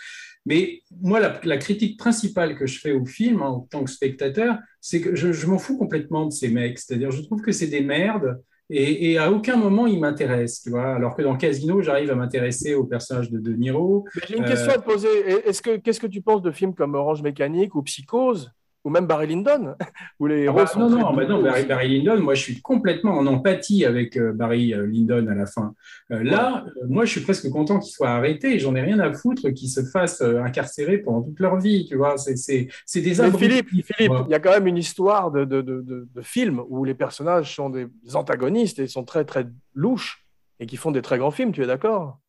Mais 0.45 0.81
moi, 1.01 1.19
la, 1.19 1.57
critique 1.57 1.99
principale 1.99 2.55
que 2.57 2.65
je 2.65 2.79
fais 2.79 2.93
au 2.93 3.05
film 3.05 3.41
en 3.41 3.61
tant 3.69 3.83
que 3.83 3.91
spectateur, 3.91 4.57
c'est 4.79 5.01
que 5.01 5.13
je, 5.13 5.33
je 5.33 5.45
m'en 5.47 5.57
fous 5.57 5.77
complètement 5.77 6.25
de 6.25 6.31
ces 6.31 6.49
mecs. 6.49 6.79
C'est-à-dire, 6.79 7.11
je 7.11 7.21
trouve 7.21 7.41
que 7.41 7.51
c'est 7.51 7.67
des 7.67 7.81
merdes. 7.81 8.41
Et, 8.69 9.17
à 9.17 9.31
aucun 9.31 9.55
moment 9.55 9.87
ils 9.87 9.99
m'intéressent, 9.99 10.63
tu 10.63 10.69
vois. 10.69 10.95
Alors 10.95 11.15
que 11.15 11.21
dans 11.21 11.37
Casino, 11.37 11.81
j'arrive 11.81 12.11
à 12.11 12.15
m'intéresser 12.15 12.75
au 12.75 12.83
personnage 12.83 13.31
de 13.31 13.39
De 13.39 13.53
Niro. 13.53 14.05
J'ai 14.27 14.37
une 14.37 14.45
question 14.45 14.71
à 14.71 14.77
te 14.77 14.83
poser. 14.83 15.07
Est-ce 15.45 15.61
que 15.61 15.77
qu'est-ce 15.77 15.99
que 15.99 16.07
tu 16.07 16.21
penses 16.21 16.41
de 16.41 16.51
films 16.51 16.73
comme 16.73 16.95
Orange 16.95 17.21
Mécanique 17.21 17.75
ou 17.75 17.83
Psychose? 17.83 18.51
Ou 18.87 18.89
même 18.89 19.05
Barry 19.05 19.27
Lyndon 19.27 19.75
où 20.19 20.27
les 20.27 20.35
Ah 20.35 20.43
héros 20.45 20.55
bah, 20.59 20.67
sont 20.67 20.79
non, 20.79 20.89
non, 20.89 21.13
bah 21.13 21.25
non, 21.25 21.41
Barry, 21.41 21.99
Lyndon, 21.99 22.21
moi 22.23 22.35
je 22.35 22.41
suis 22.41 22.61
complètement 22.61 23.17
en 23.17 23.27
empathie 23.27 23.83
avec 23.83 24.15
euh, 24.15 24.31
Barry 24.31 24.73
euh, 24.73 24.87
Lyndon 24.87 25.27
à 25.27 25.35
la 25.35 25.45
fin. 25.45 25.75
Euh, 26.13 26.23
là, 26.23 26.63
euh, 26.65 26.85
moi 26.87 27.03
je 27.03 27.11
suis 27.11 27.19
presque 27.19 27.49
content 27.49 27.79
qu'il 27.79 27.91
soit 27.91 28.09
arrêté. 28.11 28.59
J'en 28.59 28.73
ai 28.75 28.81
rien 28.81 28.99
à 28.99 29.11
foutre 29.11 29.49
qu'ils 29.51 29.67
se 29.69 29.83
fassent 29.83 30.21
euh, 30.21 30.41
incarcérer 30.41 30.99
pendant 30.99 31.21
toute 31.21 31.37
leur 31.41 31.57
vie, 31.59 31.85
tu 31.85 31.97
vois. 31.97 32.15
C'est, 32.17 32.33
des 32.35 32.69
Mais 32.95 33.19
abrutis, 33.19 33.63
Philippe, 33.83 34.13
il 34.25 34.31
y 34.31 34.33
a 34.33 34.39
quand 34.39 34.51
même 34.51 34.67
une 34.67 34.77
histoire 34.77 35.31
de, 35.31 35.43
de, 35.43 35.61
de, 35.61 35.81
de- 35.81 36.07
de 36.15 36.21
film 36.21 36.61
où 36.69 36.85
les 36.85 36.93
personnages 36.95 37.53
sont 37.53 37.69
des 37.69 37.87
antagonistes 38.13 38.79
et 38.79 38.87
sont 38.87 39.03
très 39.03 39.25
très 39.25 39.47
louches 39.73 40.25
et 40.61 40.65
qui 40.65 40.77
font 40.77 40.91
des 40.91 41.01
très 41.01 41.17
grands 41.17 41.31
films, 41.31 41.51
tu 41.51 41.61
es 41.61 41.67
d'accord? 41.67 42.19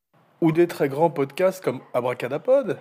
Ou 0.40 0.50
des 0.50 0.66
très 0.66 0.88
grands 0.88 1.10
podcasts 1.10 1.62
comme 1.62 1.80
Abracadapod. 1.94 2.78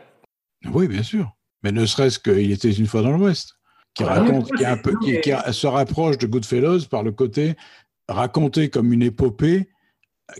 Oui, 0.74 0.88
bien 0.88 1.04
sûr. 1.04 1.32
Mais 1.64 1.72
ne 1.72 1.86
serait-ce 1.86 2.20
qu'il 2.20 2.52
était 2.52 2.72
une 2.72 2.86
fois 2.86 3.02
dans 3.02 3.18
l'Ouest, 3.18 3.54
qui 3.98 4.04
Ouais, 4.04 4.10
raconte, 4.10 4.52
mais 4.52 4.58
qui, 4.58 4.64
est 4.64 4.68
un 4.68 4.78
peu, 4.78 4.92
non, 4.92 5.00
qui, 5.00 5.12
mais- 5.14 5.22
qui 5.22 5.32
se 5.54 5.66
rapproche 5.68 6.18
de 6.20 6.28
Goodfellas 6.28 6.86
par 6.90 7.02
le 7.04 7.12
côté 7.12 7.56
raconté 8.08 8.70
comme 8.70 8.94
une 8.94 9.02
épopée, 9.02 9.68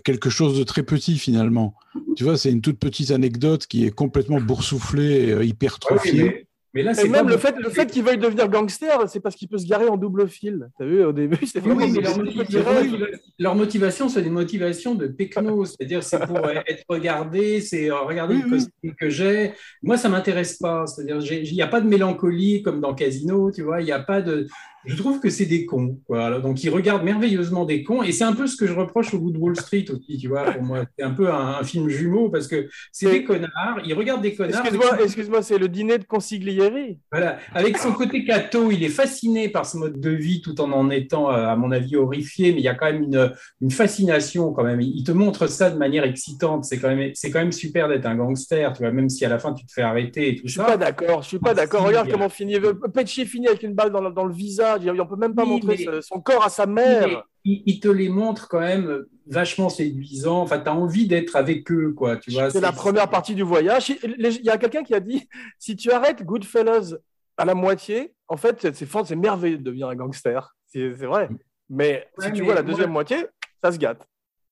quelque 0.04 0.30
chose 0.30 0.56
de 0.58 0.62
très 0.64 0.82
petit 0.84 1.18
finalement. 1.18 1.74
Tu 2.16 2.22
vois, 2.24 2.38
c'est 2.38 2.50
une 2.52 2.60
toute 2.60 2.78
petite 2.78 3.10
anecdote 3.10 3.66
qui 3.66 3.84
est 3.84 3.90
complètement 3.90 4.40
boursouflée, 4.40 5.32
euh, 5.32 5.38
Ouais, 5.38 5.48
hypertrophiée. 5.48 6.47
Mais, 6.74 6.82
là, 6.82 6.90
Et 6.92 6.94
c'est 6.94 7.08
même 7.08 7.28
le 7.28 7.38
fait, 7.38 7.54
le 7.58 7.70
fait 7.70 7.86
qu'il 7.90 8.02
veuille 8.04 8.18
devenir 8.18 8.48
gangster, 8.48 9.08
c'est 9.08 9.20
parce 9.20 9.34
qu'il 9.34 9.48
peut 9.48 9.58
se 9.58 9.66
garer 9.66 9.88
en 9.88 9.96
double 9.96 10.28
fil. 10.28 10.68
T'as 10.78 10.84
vu, 10.84 11.04
au 11.04 11.12
début, 11.12 11.44
c'est 11.46 11.60
Oui, 11.66 11.92
mais 11.92 12.00
leur, 12.00 12.18
motivation, 12.18 12.62
rêves. 12.64 13.18
leur 13.38 13.54
motivation, 13.54 14.08
c'est 14.08 14.22
des 14.22 14.30
motivations 14.30 14.94
de 14.94 15.06
pecno, 15.06 15.64
c'est-à-dire 15.64 16.02
c'est 16.02 16.24
pour 16.26 16.38
euh, 16.44 16.54
être 16.66 16.84
regardé, 16.88 17.60
c'est 17.60 17.90
euh, 17.90 18.00
regarder 18.00 18.34
Oui, 18.34 18.40
le 18.42 18.46
oui. 18.46 18.50
costume 18.52 18.94
que 18.98 19.08
j'ai. 19.10 19.52
Moi, 19.82 19.96
ça 19.96 20.08
m'intéresse 20.08 20.56
pas, 20.58 20.86
c'est-à-dire 20.86 21.20
il 21.32 21.52
n'y 21.54 21.62
a 21.62 21.66
pas 21.68 21.80
de 21.80 21.88
mélancolie 21.88 22.62
comme 22.62 22.80
dans 22.80 22.94
Casino, 22.94 23.50
tu 23.50 23.62
vois, 23.62 23.80
il 23.80 23.84
n'y 23.84 23.92
a 23.92 24.00
pas 24.00 24.20
de. 24.20 24.46
Je 24.86 24.96
trouve 24.96 25.20
que 25.20 25.28
c'est 25.28 25.46
des 25.46 25.66
cons, 25.66 25.98
quoi. 26.06 26.40
Donc 26.40 26.62
ils 26.62 26.70
regardent 26.70 27.02
merveilleusement 27.04 27.64
des 27.64 27.82
cons, 27.82 28.02
et 28.02 28.12
c'est 28.12 28.24
un 28.24 28.32
peu 28.32 28.46
ce 28.46 28.56
que 28.56 28.66
je 28.66 28.72
reproche 28.72 29.12
au 29.12 29.18
bout 29.18 29.32
de 29.32 29.38
Wall 29.38 29.56
Street 29.56 29.84
aussi, 29.90 30.18
tu 30.18 30.28
vois, 30.28 30.44
pour 30.52 30.62
moi, 30.62 30.84
c'est 30.96 31.04
un 31.04 31.10
peu 31.10 31.28
un, 31.30 31.58
un 31.58 31.64
film 31.64 31.88
jumeau 31.88 32.30
parce 32.30 32.46
que 32.46 32.68
c'est 32.92 33.10
des 33.10 33.24
connards, 33.24 33.80
ils 33.84 33.94
regardent 33.94 34.22
des 34.22 34.34
connards. 34.34 34.60
Excuse-moi, 34.60 35.02
excuse-moi, 35.02 35.42
c'est 35.42 35.58
le 35.58 35.68
dîner 35.68 35.98
de 35.98 36.04
consiglieri. 36.04 36.98
Voilà. 37.10 37.38
Avec 37.54 37.76
son 37.78 37.92
côté 37.92 38.24
cato, 38.24 38.70
il 38.70 38.82
est 38.84 38.88
fasciné 38.88 39.48
par 39.48 39.66
ce 39.66 39.76
mode 39.76 40.00
de 40.00 40.10
vie 40.10 40.40
tout 40.40 40.60
en 40.60 40.70
en 40.72 40.90
étant, 40.90 41.30
euh, 41.30 41.48
à 41.48 41.56
mon 41.56 41.72
avis, 41.72 41.96
horrifié, 41.96 42.52
mais 42.52 42.60
il 42.60 42.64
y 42.64 42.68
a 42.68 42.74
quand 42.74 42.86
même 42.86 43.02
une, 43.02 43.32
une 43.60 43.70
fascination 43.70 44.52
quand 44.52 44.64
même. 44.64 44.80
Il 44.80 45.02
te 45.02 45.12
montre 45.12 45.48
ça 45.48 45.70
de 45.70 45.76
manière 45.76 46.04
excitante. 46.04 46.64
C'est 46.64 46.78
quand 46.78 46.94
même, 46.94 47.10
c'est 47.14 47.30
quand 47.30 47.40
même 47.40 47.52
super 47.52 47.88
d'être 47.88 48.06
un 48.06 48.14
gangster, 48.14 48.72
tu 48.72 48.82
vois, 48.82 48.92
même 48.92 49.08
si 49.08 49.24
à 49.24 49.28
la 49.28 49.38
fin 49.38 49.52
tu 49.54 49.66
te 49.66 49.72
fais 49.72 49.82
arrêter 49.82 50.28
et 50.28 50.36
tout 50.36 50.42
Je 50.44 50.52
suis 50.52 50.60
ça. 50.60 50.66
pas 50.66 50.76
d'accord, 50.76 51.22
je 51.22 51.28
suis 51.28 51.38
pas 51.38 51.54
d'accord. 51.54 51.84
Regarde 51.84 52.10
comment 52.10 52.28
finit. 52.28 52.58
Pesci 52.94 53.26
finit 53.26 53.48
avec 53.48 53.62
une 53.62 53.74
balle 53.74 53.90
dans 53.90 54.00
le, 54.00 54.10
dans 54.12 54.24
le 54.24 54.32
visage. 54.32 54.67
On 54.76 55.06
peut 55.06 55.16
même 55.16 55.34
pas 55.34 55.44
Oui, 55.44 55.48
montrer 55.50 55.86
mais- 55.90 56.02
son 56.02 56.20
corps 56.20 56.44
à 56.44 56.48
sa 56.50 56.66
mère. 56.66 57.06
Mais 57.08 57.16
il, 57.44 57.62
il 57.66 57.80
te 57.80 57.88
les 57.88 58.08
montre 58.08 58.48
quand 58.48 58.60
même 58.60 59.04
vachement 59.26 59.68
séduisants. 59.68 60.40
Enfin, 60.42 60.58
tu 60.58 60.68
as 60.68 60.74
envie 60.74 61.06
d'être 61.06 61.36
avec 61.36 61.70
eux, 61.70 61.92
quoi, 61.96 62.16
tu 62.16 62.30
vois. 62.30 62.50
C'est 62.50 62.60
la 62.60 62.72
première 62.72 63.08
partie 63.08 63.34
du 63.34 63.42
voyage. 63.42 63.90
Il 64.02 64.40
y 64.42 64.50
a 64.50 64.58
quelqu'un 64.58 64.82
qui 64.82 64.94
a 64.94 65.00
dit 65.00 65.28
si 65.58 65.76
tu 65.76 65.90
arrêtes 65.90 66.22
Goodfellas 66.24 66.94
à 67.36 67.44
la 67.44 67.54
moitié, 67.54 68.12
en 68.26 68.36
fait, 68.36 68.60
c'est- 68.74 68.74
merveilleux 69.16 69.58
de 69.58 69.62
devenir 69.62 69.88
un 69.88 69.94
gangster. 69.96 70.54
C'est 70.66 70.88
vrai. 70.88 71.28
Mais 71.70 72.08
si 72.18 72.32
tu 72.32 72.40
mais 72.40 72.46
vois 72.46 72.54
la 72.54 72.62
moi- 72.62 72.70
deuxième 72.72 72.90
moitié, 72.90 73.26
ça 73.62 73.70
se 73.72 73.78
gâte. 73.78 74.06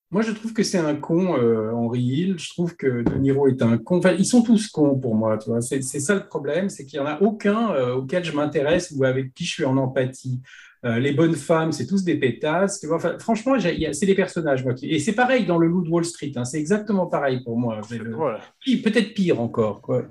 Moi, 0.09 0.21
je 0.21 0.31
trouve 0.31 0.53
que 0.53 0.63
c'est 0.63 0.77
un 0.77 0.95
con, 0.95 1.37
euh, 1.37 1.71
Henry 1.73 2.01
Hill. 2.01 2.35
Je 2.39 2.49
trouve 2.49 2.75
que 2.77 3.01
De 3.03 3.15
Niro 3.17 3.47
est 3.47 3.61
un 3.61 3.77
con. 3.77 3.97
Enfin, 3.97 4.13
ils 4.17 4.25
sont 4.25 4.41
tous 4.41 4.69
cons 4.69 4.97
pour 4.97 5.15
moi, 5.15 5.37
tu 5.37 5.49
vois. 5.49 5.61
C'est 5.61 5.81
ça 5.81 6.15
le 6.15 6.25
problème, 6.25 6.69
c'est 6.69 6.85
qu'il 6.85 6.99
n'y 6.99 7.05
en 7.05 7.09
a 7.09 7.21
aucun 7.21 7.71
euh, 7.73 7.95
auquel 7.95 8.23
je 8.23 8.31
m'intéresse 8.31 8.93
ou 8.95 9.03
avec 9.03 9.33
qui 9.33 9.43
je 9.45 9.51
suis 9.51 9.65
en 9.65 9.75
empathie. 9.75 10.39
Euh, 10.85 10.99
les 10.99 11.11
bonnes 11.11 11.33
femmes, 11.35 11.71
c'est 11.73 11.87
tous 11.87 12.03
des 12.05 12.15
pétasses. 12.17 12.79
Tu 12.79 12.87
vois. 12.87 12.97
Enfin, 12.97 13.17
franchement, 13.19 13.55
c'est 13.59 14.05
des 14.05 14.15
personnages, 14.15 14.63
moi. 14.63 14.75
Qui... 14.75 14.89
Et 14.91 14.99
c'est 14.99 15.11
pareil 15.13 15.45
dans 15.45 15.57
le 15.57 15.67
Loup 15.67 15.83
de 15.83 15.89
Wall 15.89 16.05
Street. 16.05 16.31
hein. 16.37 16.45
C'est 16.45 16.59
exactement 16.59 17.07
pareil 17.07 17.41
pour 17.43 17.57
moi. 17.57 17.81
Le- 17.97 18.15
Voilà. 18.15 18.39
Peut-être 18.83 19.13
pire 19.13 19.41
encore. 19.41 19.81
Quoi. 19.81 20.03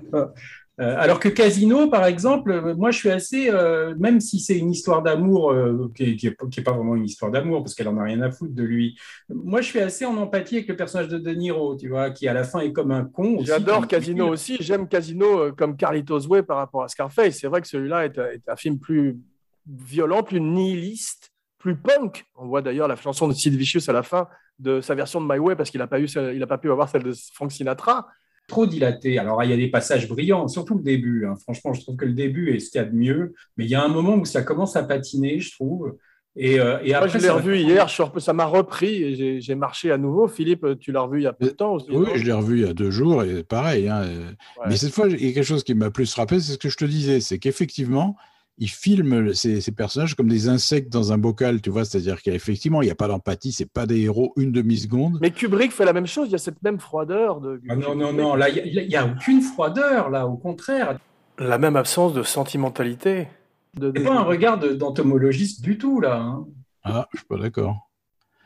Euh, 0.79 0.95
alors 0.97 1.19
que 1.19 1.27
Casino, 1.27 1.89
par 1.89 2.05
exemple, 2.05 2.51
euh, 2.51 2.75
moi 2.75 2.91
je 2.91 2.97
suis 2.99 3.09
assez, 3.09 3.49
euh, 3.49 3.95
même 3.97 4.19
si 4.19 4.39
c'est 4.39 4.57
une 4.57 4.69
histoire 4.69 5.01
d'amour 5.01 5.51
euh, 5.51 5.91
qui 5.95 6.19
n'est 6.23 6.63
pas 6.63 6.71
vraiment 6.71 6.95
une 6.95 7.05
histoire 7.05 7.31
d'amour 7.31 7.63
parce 7.63 7.73
qu'elle 7.73 7.87
en 7.87 7.97
a 7.97 8.03
rien 8.03 8.21
à 8.21 8.29
foutre 8.29 8.53
de 8.53 8.61
lui, 8.63 8.95
moi 9.27 9.61
je 9.61 9.67
suis 9.67 9.79
assez 9.79 10.05
en 10.05 10.15
empathie 10.17 10.57
avec 10.57 10.67
le 10.67 10.75
personnage 10.75 11.07
de 11.07 11.17
De 11.17 11.31
Niro, 11.31 11.75
tu 11.77 11.89
vois, 11.89 12.11
qui 12.11 12.27
à 12.27 12.33
la 12.33 12.43
fin 12.43 12.59
est 12.59 12.73
comme 12.73 12.91
un 12.91 13.05
con. 13.05 13.39
J'adore 13.41 13.87
Casino 13.87 14.27
aussi. 14.29 14.57
J'aime 14.59 14.87
Casino 14.87 15.51
comme 15.53 15.75
Carlitos 15.77 16.27
Way 16.27 16.43
par 16.43 16.57
rapport 16.57 16.83
à 16.83 16.87
Scarface. 16.89 17.37
C'est 17.39 17.47
vrai 17.47 17.61
que 17.61 17.67
celui-là 17.67 18.05
est, 18.05 18.19
un- 18.19 18.27
est 18.29 18.47
un 18.47 18.55
film 18.55 18.77
plus 18.77 19.17
violent, 19.65 20.21
plus 20.21 20.39
nihiliste, 20.41 21.31
plus 21.57 21.75
punk. 21.75 22.25
On 22.35 22.45
voit 22.47 22.61
d'ailleurs 22.61 22.87
la 22.87 22.95
chanson 22.95 23.27
de 23.27 23.33
Sid 23.33 23.53
Vicious 23.55 23.81
à 23.89 23.93
la 23.93 24.03
fin 24.03 24.27
de 24.59 24.79
sa 24.81 24.93
version 24.95 25.19
de 25.21 25.27
My 25.27 25.39
Way 25.39 25.55
parce 25.55 25.71
qu'il 25.71 25.79
n'a 25.79 25.87
pas, 25.87 25.99
eu 25.99 26.05
il 26.35 26.41
a 26.43 26.47
pas 26.47 26.57
pu 26.59 26.71
avoir 26.71 26.87
celle 26.87 27.03
de 27.03 27.13
Frank 27.33 27.51
Sinatra. 27.51 28.07
Trop 28.47 28.65
dilaté. 28.65 29.19
Alors, 29.19 29.43
il 29.43 29.49
y 29.49 29.53
a 29.53 29.57
des 29.57 29.67
passages 29.69 30.07
brillants, 30.07 30.47
surtout 30.47 30.75
le 30.77 30.83
début. 30.83 31.25
hein. 31.25 31.35
Franchement, 31.43 31.73
je 31.73 31.81
trouve 31.81 31.97
que 31.97 32.05
le 32.05 32.13
début 32.13 32.55
est 32.55 32.59
ce 32.59 32.71
qu'il 32.71 32.79
y 32.79 32.83
a 32.83 32.87
de 32.87 32.95
mieux. 32.95 33.33
Mais 33.57 33.65
il 33.65 33.69
y 33.69 33.75
a 33.75 33.83
un 33.83 33.89
moment 33.89 34.15
où 34.15 34.25
ça 34.25 34.41
commence 34.41 34.75
à 34.75 34.83
patiner, 34.83 35.39
je 35.39 35.51
trouve. 35.51 35.97
Et, 36.39 36.59
euh, 36.59 36.77
et 36.83 36.89
Moi, 36.89 36.97
après, 36.97 37.09
je 37.09 37.17
l'ai 37.23 37.29
revu 37.31 37.57
hier, 37.57 37.87
je 37.87 38.19
ça 38.19 38.31
m'a 38.31 38.45
repris 38.45 39.03
et 39.03 39.41
j'ai- 39.41 39.55
marché 39.55 39.91
à 39.91 39.97
nouveau. 39.97 40.27
Philippe, 40.27 40.65
tu 40.79 40.91
l'as 40.91 41.01
revu 41.01 41.19
il 41.19 41.23
y 41.23 41.27
a 41.27 41.33
peu 41.33 41.47
de 41.47 41.51
temps 41.51 41.73
aussi. 41.73 41.87
Oui, 41.91 42.07
je 42.15 42.23
l'ai 42.23 42.31
revu 42.31 42.59
il 42.59 42.65
y 42.67 42.69
a 42.69 42.73
deux 42.73 42.91
jours 42.91 43.23
et 43.23 43.43
pareil. 43.43 43.89
hein, 43.89 44.03
Ouais. 44.03 44.65
Mais 44.69 44.77
cette 44.77 44.93
fois, 44.93 45.07
il 45.07 45.13
y 45.25 45.29
a 45.31 45.33
quelque 45.33 45.43
chose 45.43 45.63
qui 45.63 45.73
m'a 45.73 45.89
plus 45.89 46.11
frappé, 46.11 46.39
c'est 46.39 46.53
ce 46.53 46.57
que 46.59 46.69
je 46.69 46.77
te 46.77 46.85
disais, 46.85 47.21
c'est 47.21 47.39
qu'effectivement, 47.39 48.15
il 48.57 48.69
filme 48.69 49.33
ces, 49.33 49.61
ces 49.61 49.71
personnages 49.71 50.15
comme 50.15 50.27
des 50.27 50.49
insectes 50.49 50.91
dans 50.91 51.13
un 51.13 51.17
bocal, 51.17 51.61
tu 51.61 51.69
vois, 51.69 51.85
c'est-à-dire 51.85 52.21
qu'effectivement, 52.21 52.81
il 52.81 52.85
n'y 52.85 52.91
a 52.91 52.95
pas 52.95 53.07
d'empathie, 53.07 53.51
c'est 53.51 53.71
pas 53.71 53.85
des 53.85 54.01
héros 54.01 54.33
une 54.35 54.51
demi-seconde. 54.51 55.19
Mais 55.21 55.31
Kubrick 55.31 55.71
fait 55.71 55.85
la 55.85 55.93
même 55.93 56.07
chose, 56.07 56.29
il 56.29 56.31
y 56.31 56.35
a 56.35 56.39
cette 56.39 56.61
même 56.63 56.79
froideur. 56.79 57.39
De... 57.39 57.61
Ah 57.69 57.75
non, 57.75 57.95
non, 57.95 58.13
non, 58.13 58.35
là, 58.35 58.49
il 58.49 58.87
n'y 58.87 58.95
a, 58.95 59.05
aucune 59.05 59.41
froideur, 59.41 60.09
là, 60.09 60.27
au 60.27 60.37
contraire. 60.37 60.97
La 61.37 61.57
même 61.59 61.75
absence 61.75 62.13
de 62.13 62.23
sentimentalité. 62.23 63.27
De, 63.75 63.91
pas 63.91 64.15
un 64.15 64.23
regard 64.23 64.57
de- 64.57 64.73
d'entomologiste 64.73 65.61
du 65.61 65.77
tout, 65.77 66.01
là. 66.01 66.17
hein. 66.17 66.47
Ah, 66.83 67.07
je 67.13 67.19
suis 67.19 67.27
pas 67.27 67.37
d'accord. 67.37 67.86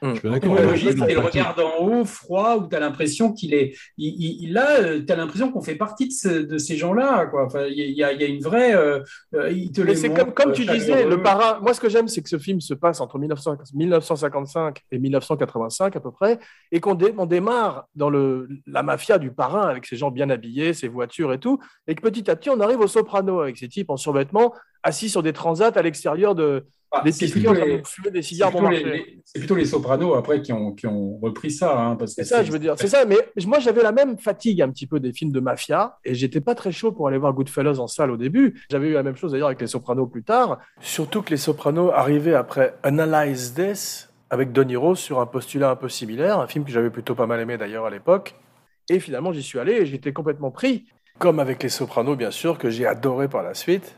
Je 0.03 0.15
suis 0.15 0.29
d'accord. 0.29 0.55
Il 0.59 0.65
y 0.65 0.67
a 0.67 0.75
c'est 0.77 0.93
le 0.93 0.99
pas 0.99 1.05
de 1.07 1.17
regard 1.17 1.55
d'en 1.55 1.77
haut, 1.79 2.05
froid, 2.05 2.57
où 2.57 2.67
tu 2.67 2.75
as 2.75 2.79
l'impression 2.79 3.31
qu'il 3.33 3.53
est. 3.53 3.75
il- 3.97 4.15
il- 4.19 4.43
il- 4.45 4.53
là, 4.53 4.99
tu 4.99 5.11
as 5.13 5.15
l'impression 5.15 5.51
qu'on 5.51 5.61
fait 5.61 5.75
partie 5.75 6.07
de, 6.07 6.11
ce- 6.13 6.27
de 6.41 6.57
ces 6.57 6.75
gens-là. 6.75 7.27
quoi. 7.27 7.45
Enfin, 7.45 7.65
Il 7.67 7.77
y, 7.77 8.03
a, 8.03 8.11
il 8.11 8.19
y 8.19 8.23
a 8.23 8.27
une 8.27 8.41
vraie. 8.41 8.73
euh, 8.75 9.01
euh, 9.35 9.51
il 9.51 9.71
te 9.71 9.81
Mais 9.81 9.95
c'est 9.95 10.11
comme, 10.13 10.33
comme 10.33 10.49
euh, 10.49 10.53
tu 10.53 10.65
disais, 10.65 11.05
le 11.07 11.21
parrain. 11.21 11.59
Moi, 11.61 11.73
ce 11.75 11.79
que 11.81 11.87
j'aime, 11.89 12.07
c'est 12.07 12.21
que 12.23 12.29
ce 12.29 12.39
film 12.39 12.59
se 12.61 12.73
passe 12.73 12.99
entre 12.99 13.19
1900 13.19 13.57
1955 13.73 14.79
et 14.91 14.97
1985 14.99 15.95
à 15.95 15.99
peu 15.99 16.11
près, 16.11 16.39
et 16.71 16.79
qu'on 16.79 16.95
dé- 16.95 17.13
on 17.17 17.25
démarre 17.25 17.85
dans 17.95 18.09
le, 18.09 18.47
la 18.67 18.83
mafia 18.83 19.17
du 19.19 19.31
parrain 19.31 19.67
avec 19.67 19.85
ces 19.85 19.95
gens 19.95 20.11
bien 20.11 20.29
habillés, 20.29 20.73
ses 20.73 20.87
voitures 20.87 21.31
et 21.33 21.39
tout, 21.39 21.59
et 21.87 21.95
que 21.95 22.01
petit 22.01 22.29
à 22.29 22.35
petit, 22.35 22.49
on 22.49 22.59
arrive 22.59 22.79
au 22.79 22.87
Soprano 22.87 23.39
avec 23.41 23.57
ces 23.57 23.67
types 23.67 23.89
en 23.89 23.97
survêtement, 23.97 24.53
assis 24.83 25.09
sur 25.09 25.21
des 25.23 25.33
transats 25.33 25.71
à 25.75 25.81
l'extérieur 25.81 26.33
de, 26.35 26.65
Ah, 26.93 26.97
en 26.97 27.01
train 27.53 27.65
les- 27.65 28.21
cigares 28.21 28.51
bon 28.51 28.59
c'est 29.23 29.39
plutôt 29.39 29.55
les 29.55 29.65
sopranos 29.65 30.13
après 30.15 30.41
qui 30.41 30.51
ont, 30.51 30.73
qui 30.73 30.87
ont 30.87 31.17
repris 31.19 31.49
ça. 31.51 31.79
hein, 31.79 31.97
C'est 32.05 32.25
ça, 32.25 32.43
je 32.43 32.51
veux 32.51 32.59
dire. 32.59 32.75
C'est 32.77 32.87
ça, 32.87 33.05
mais 33.05 33.17
moi 33.45 33.59
j'avais 33.59 33.81
la 33.81 33.93
même 33.93 34.17
fatigue 34.17 34.61
un 34.61 34.69
petit 34.69 34.87
peu 34.87 34.99
des 34.99 35.13
films 35.13 35.31
de 35.31 35.39
mafia 35.39 35.97
et 36.03 36.13
j'étais 36.15 36.41
pas 36.41 36.53
très 36.53 36.71
chaud 36.73 36.91
pour 36.91 37.07
aller 37.07 37.17
voir 37.17 37.31
Goodfellas 37.33 37.79
en 37.79 37.87
salle 37.87 38.11
au 38.11 38.17
début. 38.17 38.61
J'avais 38.69 38.89
eu 38.89 38.93
la 38.93 39.03
même 39.03 39.15
chose 39.15 39.31
d'ailleurs 39.31 39.47
avec 39.47 39.61
Les 39.61 39.67
Sopranos 39.67 40.07
plus 40.07 40.23
tard. 40.23 40.59
Surtout 40.81 41.21
que 41.21 41.29
Les 41.29 41.37
Sopranos 41.37 41.91
arrivaient 41.91 42.35
après 42.35 42.75
Analyze 42.83 43.53
This 43.53 44.09
avec 44.29 44.51
De 44.51 44.63
Niro 44.63 44.95
sur 44.95 45.19
un 45.21 45.25
postulat 45.25 45.69
un 45.71 45.75
peu 45.77 45.87
similaire, 45.89 46.39
un 46.39 46.47
film 46.47 46.65
que 46.65 46.71
j'avais 46.71 46.89
plutôt 46.89 47.15
pas 47.15 47.25
mal 47.25 47.39
aimé 47.39 47.57
d'ailleurs 47.57 47.85
à 47.85 47.89
l'époque. 47.89 48.35
Et 48.89 48.99
finalement 48.99 49.31
j'y 49.31 49.43
suis 49.43 49.59
allé 49.59 49.73
et 49.73 49.85
j'étais 49.85 50.11
complètement 50.11 50.51
pris, 50.51 50.85
comme 51.19 51.39
avec 51.39 51.63
Les 51.63 51.69
Sopranos 51.69 52.15
bien 52.17 52.31
sûr, 52.31 52.57
que 52.57 52.69
j'ai 52.69 52.85
adoré 52.85 53.29
par 53.29 53.43
la 53.43 53.53
suite. 53.53 53.95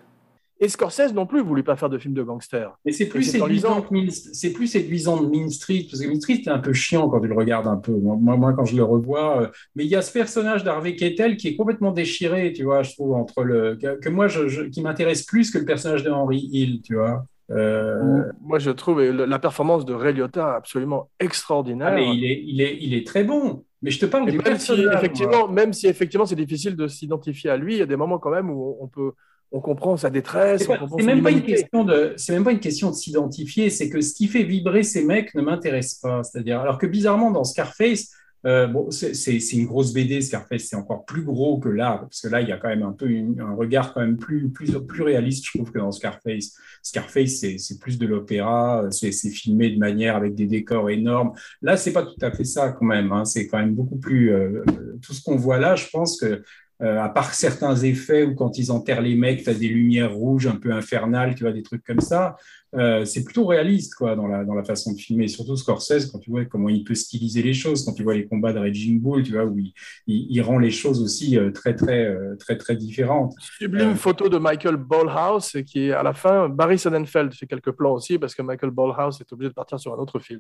Et 0.60 0.70
Scorsese 0.70 1.14
non 1.14 1.26
plus 1.26 1.42
voulait 1.42 1.64
pas 1.64 1.76
faire 1.76 1.90
de 1.90 1.98
film 1.98 2.14
de 2.14 2.24
gangster. 2.24 2.72
Mais 2.86 2.92
c'est 2.92 3.08
plus, 3.08 3.24
séduisant 3.24 3.82
que 3.82 4.54
plus 4.54 4.68
séduisant 4.68 5.22
de 5.22 5.28
Mean 5.30 5.50
Street, 5.50 5.88
parce 5.90 6.02
que 6.02 6.08
Mean 6.08 6.22
Street, 6.22 6.42
c'est 6.44 6.52
un 6.52 6.60
peu 6.60 6.74
chiant 6.74 7.10
quand 7.10 7.20
tu 7.20 7.28
le 7.28 7.36
regardes 7.36 7.68
un 7.68 7.78
peu. 7.78 7.92
Moi, 7.92 8.54
quand 8.54 8.66
je 8.66 8.76
le 8.76 8.84
revois, 8.84 9.42
euh, 9.42 9.48
mais 9.76 9.84
il 9.84 9.90
y 9.90 9.96
a 9.96 10.02
ce 10.02 10.12
personnage 10.14 10.64
d'Harvey 10.64 10.96
Keitel 10.96 11.36
qui 11.38 11.50
est 11.50 11.56
complètement 11.56 11.92
déchiré, 11.92 12.54
tu 12.54 12.64
vois, 12.64 12.84
je 12.84 12.94
trouve, 12.94 13.14
entre 13.14 13.44
le. 13.44 13.76
que, 13.76 14.00
que 14.00 14.10
moi, 14.10 14.28
je, 14.28 14.48
je- 14.48 14.64
qui 14.64 14.82
m'intéresse 14.82 15.24
plus 15.24 15.52
que 15.52 15.58
le 15.58 15.66
personnage 15.66 16.04
de 16.04 16.12
Henry 16.12 16.48
Hill, 16.52 16.82
tu 16.82 16.96
vois. 16.96 17.26
Euh, 17.52 18.24
Moi 18.42 18.58
je 18.58 18.72
trouve 18.72 19.02
la 19.04 19.38
performance 19.38 19.84
de 19.86 19.94
Ray 19.94 20.14
Liotta 20.14 20.56
absolument 20.56 21.10
extraordinaire. 21.20 21.90
ah, 21.92 21.96
mais 21.96 22.16
il 22.16 22.24
est, 22.26 22.42
il, 22.46 22.62
est, 22.62 22.78
il 22.80 22.94
est 22.94 23.06
très 23.06 23.26
bon. 23.26 23.66
Mais 23.82 23.92
je 23.92 24.00
te 24.00 24.06
parle 24.06 24.30
Et 24.30 24.32
du 24.32 24.38
même 24.38 24.58
si, 24.58 24.72
moi. 24.82 24.94
effectivement, 24.96 25.48
même 25.50 25.74
si 25.74 25.88
effectivement 25.88 26.26
c'est 26.26 26.38
difficile 26.38 26.78
de 26.78 26.88
s'identifier 26.88 27.50
à 27.50 27.58
lui, 27.58 27.74
il 27.76 27.80
y 27.80 27.82
a 27.82 27.86
des 27.86 27.98
moments 27.98 28.18
quand 28.18 28.32
même 28.32 28.50
où 28.50 28.78
on 28.80 28.88
peut, 28.88 29.12
on 29.54 29.62
comprend 29.62 29.96
sa 29.98 30.10
détresse, 30.10 30.64
C'est 31.00 31.06
même 31.06 31.24
pas 31.24 31.30
une 31.32 31.38
question 31.56 31.84
de, 31.86 32.14
c'est 32.18 32.34
même 32.34 32.44
pas 32.44 32.52
une 32.52 32.60
question 32.60 32.90
de 32.90 32.96
s'identifier, 32.96 33.70
c'est 33.70 33.88
que 33.90 34.02
ce 34.02 34.14
qui 34.14 34.28
fait 34.28 34.44
vibrer 34.44 34.84
ces 34.84 35.04
mecs 35.06 35.34
ne 35.36 35.42
m'intéresse 35.44 35.94
pas. 35.96 36.24
C'est-à-dire, 36.24 36.60
alors 36.60 36.78
que 36.80 36.88
bizarrement 36.88 37.30
dans 37.32 37.44
Scarface, 37.44 38.10
euh, 38.46 38.68
bon, 38.68 38.92
c'est 38.92 39.38
une 39.54 39.66
grosse 39.68 39.94
BD, 39.94 40.20
Scarface, 40.20 40.64
c'est 40.64 40.76
encore 40.76 41.06
plus 41.06 41.24
gros 41.24 41.60
que 41.60 41.70
là, 41.70 42.00
parce 42.02 42.20
que 42.20 42.28
là, 42.28 42.42
il 42.42 42.50
y 42.50 42.52
a 42.52 42.58
quand 42.58 42.68
même 42.68 42.84
un 42.84 42.92
peu 42.92 43.08
une- 43.10 43.40
un 43.40 43.54
regard 43.56 43.94
quand 43.94 44.02
même 44.02 44.18
plus, 44.18 44.50
plus, 44.50 44.72
plus 44.86 45.02
réaliste, 45.04 45.46
je 45.46 45.58
trouve, 45.58 45.72
que 45.72 45.80
dans 45.80 45.94
Scarface. 45.94 46.52
Scarface, 46.82 47.36
c'est 47.58 47.80
plus 47.80 47.98
de 47.98 48.06
l'opéra, 48.06 48.86
c'est 48.92 49.14
c'est 49.14 49.30
filmé 49.30 49.70
de 49.70 49.78
manière 49.80 50.18
avec 50.18 50.36
des 50.36 50.48
décors 50.48 50.90
énormes. 50.90 51.32
Là, 51.62 51.78
c'est 51.78 51.94
pas 51.94 52.04
tout 52.04 52.18
à 52.22 52.32
fait 52.32 52.44
ça 52.44 52.72
quand 52.74 52.86
même. 52.86 53.14
hein. 53.14 53.24
C'est 53.24 53.48
quand 53.48 53.60
même 53.60 53.76
beaucoup 53.76 53.98
plus. 53.98 54.34
euh, 54.34 54.64
tout 55.02 55.14
ce 55.14 55.22
qu'on 55.24 55.38
voit 55.38 55.58
là, 55.60 55.76
je 55.78 55.86
pense 55.90 56.20
que 56.20 56.42
euh, 56.82 57.00
à 57.02 57.08
part 57.10 57.34
certains 57.34 57.76
effets 57.76 58.24
où 58.24 58.36
quand 58.36 58.58
ils 58.58 58.72
enterrent 58.72 59.02
les 59.02 59.16
mecs, 59.16 59.44
tu 59.44 59.50
as 59.50 59.54
des 59.54 59.68
lumières 59.68 60.14
rouges 60.14 60.48
un 60.48 60.56
peu 60.56 60.72
infernales, 60.74 61.36
tu 61.36 61.44
vois, 61.44 61.54
des 61.54 61.64
trucs 61.64 61.84
comme 61.86 62.02
ça. 62.02 62.36
euh, 62.76 63.06
c'est 63.06 63.24
plutôt 63.24 63.46
réaliste 63.46 63.94
quoi 63.94 64.16
dans 64.16 64.26
la 64.28 64.44
dans 64.44 64.56
la 64.56 64.64
façon 64.64 64.92
de 64.94 64.98
filmer. 64.98 65.28
Surtout 65.28 65.56
Scorsese 65.56 66.08
quand 66.12 66.18
tu 66.20 66.32
vois 66.32 66.46
comment 66.46 66.70
il 66.70 66.84
peut 66.84 66.96
styliser 66.96 67.44
les 67.44 67.54
choses, 67.54 67.86
quand 67.86 67.94
tu 67.94 68.02
vois 68.04 68.16
les 68.16 68.26
combats 68.26 68.52
de 68.52 68.58
Raging 68.60 69.00
Bull, 69.00 69.22
tu 69.24 69.32
vois 69.34 69.46
où 69.46 69.58
il, 69.60 69.74
il, 70.08 70.28
il 70.32 70.42
rend 70.42 70.58
les 70.58 70.72
choses 70.72 71.00
aussi 71.02 71.38
euh, 71.38 71.52
très 71.52 71.76
très 71.76 72.18
très 72.40 72.58
très 72.58 72.76
différentes. 72.76 73.34
Sublime 73.60 73.90
Euh. 73.92 73.96
photo 73.96 74.28
de 74.28 74.40
Michael 74.40 74.78
Ballhouse 74.78 75.56
qui 75.68 75.86
est 75.88 75.92
à 75.92 76.02
la 76.02 76.14
fin, 76.14 76.50
Barry 76.50 76.80
Sonnenfeld 76.80 77.32
fait 77.34 77.46
quelques 77.46 77.72
plans 77.72 77.94
aussi 77.94 78.18
parce 78.18 78.34
que 78.34 78.42
Michael 78.42 78.72
Ballhouse 78.72 79.22
est 79.22 79.32
obligé 79.32 79.50
de 79.50 79.54
partir 79.54 79.80
sur 79.80 79.94
un 79.94 79.98
autre 79.98 80.20
film. 80.20 80.40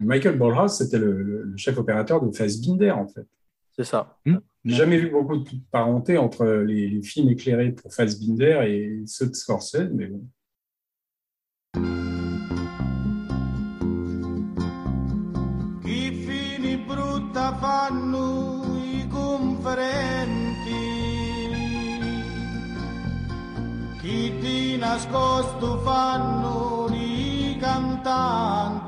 Michael 0.00 0.36
Ballhaus, 0.36 0.68
c'était 0.68 0.98
le, 0.98 1.52
chef 1.56 1.78
opérateur 1.78 2.20
de 2.20 2.34
Fassbinder 2.36 2.90
en 2.90 3.06
fait. 3.06 3.26
C'est 3.76 3.84
ça. 3.84 4.18
Jamais 4.64 4.96
vu 4.96 5.10
beaucoup 5.10 5.36
de 5.36 5.50
parenté 5.70 6.16
entre 6.16 6.46
les, 6.46 6.88
les 6.88 7.02
films 7.02 7.28
éclairés 7.28 7.72
pour 7.72 7.92
Fassbinder 7.92 8.62
et 8.66 9.02
ceux 9.06 9.26
de 9.26 9.34
Scorsese, 9.34 9.90
mais 9.92 10.06
bon. 10.06 10.26
Chi 15.82 16.12
fini 16.12 16.78
brutta 16.78 17.54
fanno 17.60 18.80
i 18.82 19.06
conferenti, 19.08 20.72
chi 24.00 24.32
di 24.40 24.78
nascosto 24.78 25.78
fanno 25.80 26.88
i 26.90 27.58
cantanti. 27.60 28.83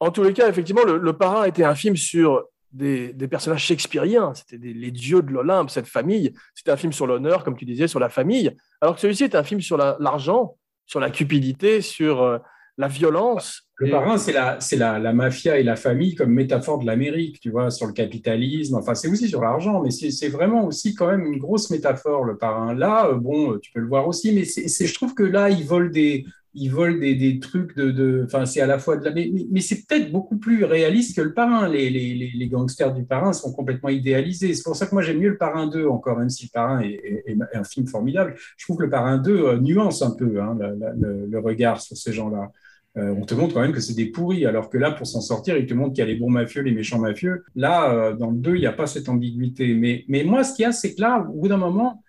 En 0.00 0.10
tous 0.10 0.22
les 0.22 0.32
cas, 0.32 0.48
effectivement, 0.48 0.84
le, 0.84 0.98
le 0.98 1.12
Parrain 1.14 1.44
était 1.44 1.64
un 1.64 1.74
film 1.74 1.96
sur 1.96 2.44
des, 2.72 3.12
des 3.14 3.28
personnages 3.28 3.64
shakespeariens. 3.64 4.32
C'était 4.34 4.58
les 4.58 4.90
dieux 4.90 5.22
de 5.22 5.30
l'Olympe, 5.30 5.70
cette 5.70 5.86
famille. 5.86 6.34
C'était 6.54 6.70
un 6.70 6.76
film 6.76 6.92
sur 6.92 7.06
l'honneur, 7.06 7.44
comme 7.44 7.56
tu 7.56 7.64
disais, 7.64 7.88
sur 7.88 8.00
la 8.00 8.08
famille. 8.10 8.54
Alors 8.80 8.96
que 8.96 9.00
celui-ci 9.00 9.24
est 9.24 9.34
un 9.34 9.42
film 9.44 9.60
sur 9.60 9.76
la- 9.78 9.96
l'argent, 10.00 10.56
sur 10.84 11.00
la 11.00 11.10
cupidité, 11.10 11.80
sur 11.80 12.22
euh, 12.22 12.38
la 12.76 12.88
violence. 12.88 13.62
Le 13.76 13.90
parrain, 13.90 14.18
c'est 14.18 14.32
la, 14.32 14.60
c'est 14.60 14.76
la, 14.76 14.98
la 14.98 15.12
mafia 15.14 15.58
et 15.58 15.62
la 15.62 15.76
famille 15.76 16.14
comme 16.14 16.30
métaphore 16.30 16.78
de 16.78 16.84
l'Amérique, 16.86 17.40
tu 17.40 17.50
vois, 17.50 17.70
sur 17.70 17.86
le 17.86 17.92
capitalisme. 17.94 18.74
Enfin, 18.76 18.94
c'est 18.94 19.08
aussi 19.08 19.28
sur 19.28 19.40
l'argent, 19.40 19.82
mais 19.82 19.90
c'est 19.90 20.28
vraiment 20.28 20.66
aussi 20.66 20.94
quand 20.94 21.06
même 21.06 21.24
une 21.24 21.38
grosse 21.38 21.70
métaphore, 21.70 22.24
le 22.24 22.36
parrain. 22.36 22.74
Là, 22.74 23.08
euh, 23.08 23.14
bon, 23.14 23.58
tu 23.58 23.70
peux 23.72 23.80
le 23.80 23.88
voir 23.88 24.06
aussi, 24.06 24.32
mais 24.32 24.44
c'est- 24.44 24.86
je 24.86 24.94
trouve 24.94 25.14
que 25.14 25.22
là, 25.22 25.48
il 25.48 25.64
vole 25.64 25.90
des, 25.90 26.24
il 26.56 26.68
vole 26.68 27.00
des, 27.00 27.14
des 27.14 27.38
trucs 27.38 27.76
de, 27.76 28.22
enfin, 28.24 28.46
c'est 28.46 28.60
à 28.60 28.66
la 28.66 28.78
fois 28.78 28.96
de 28.96 29.04
la, 29.04 29.12
mais, 29.12 29.30
mais- 29.50 29.60
c'est 29.60 29.86
peut-être 29.86 30.10
beaucoup 30.10 30.38
plus 30.38 30.64
réaliste 30.64 31.16
que 31.16 31.20
le 31.20 31.34
parrain. 31.34 31.68
Les, 31.68 31.90
les, 31.90 32.32
les, 32.34 32.48
gangsters 32.48 32.94
du 32.94 33.04
parrain 33.04 33.32
sont 33.32 33.52
complètement 33.52 33.90
idéalisés. 33.90 34.54
C'est 34.54 34.62
pour 34.62 34.74
ça 34.74 34.86
que 34.86 34.94
moi, 34.94 35.02
j'aime 35.02 35.18
mieux 35.18 35.28
le 35.28 35.36
parrain 35.36 35.66
2 35.66 35.86
encore, 35.86 36.18
même 36.18 36.30
si 36.30 36.46
le 36.46 36.50
parrain 36.52 36.80
est, 36.80 37.36
un 37.54 37.64
film 37.64 37.86
formidable. 37.86 38.34
Je 38.56 38.64
trouve 38.64 38.78
que 38.78 38.84
le 38.84 38.90
parrain 38.90 39.18
2 39.18 39.30
euh, 39.30 39.58
nuance 39.60 40.02
un 40.02 40.12
peu 40.12 40.40
hein, 40.40 40.56
le, 40.58 41.38
regard 41.38 41.80
sur 41.80 41.96
ces 41.96 42.12
gens-là. 42.12 42.50
Euh, 42.96 43.14
on 43.16 43.26
te 43.26 43.34
montre 43.34 43.52
quand 43.52 43.60
même 43.60 43.72
que 43.72 43.80
c'est 43.80 43.94
des 43.94 44.06
pourris, 44.06 44.46
alors 44.46 44.70
que 44.70 44.78
là, 44.78 44.90
pour 44.90 45.06
s'en 45.06 45.20
sortir, 45.20 45.58
il 45.58 45.66
te 45.66 45.74
montre 45.74 45.92
qu'il 45.92 46.02
y 46.02 46.06
a 46.06 46.10
les 46.10 46.16
bons 46.16 46.30
mafieux, 46.30 46.62
les 46.62 46.72
méchants 46.72 46.98
mafieux. 46.98 47.44
Là, 47.54 47.92
euh, 47.92 48.16
dans 48.16 48.30
le 48.30 48.38
2, 48.38 48.54
il 48.54 48.60
n'y 48.60 48.66
a 48.66 48.72
pas 48.72 48.86
cette 48.86 49.10
ambiguïté. 49.10 49.74
Mais, 49.74 50.04
mais 50.08 50.24
moi, 50.24 50.42
ce 50.44 50.54
qu'il 50.54 50.62
y 50.62 50.66
a, 50.66 50.72
c'est 50.72 50.94
que 50.94 51.02
là, 51.02 51.26
au 51.28 51.40
bout 51.40 51.48
d'un 51.48 51.58
moment, 51.58 52.02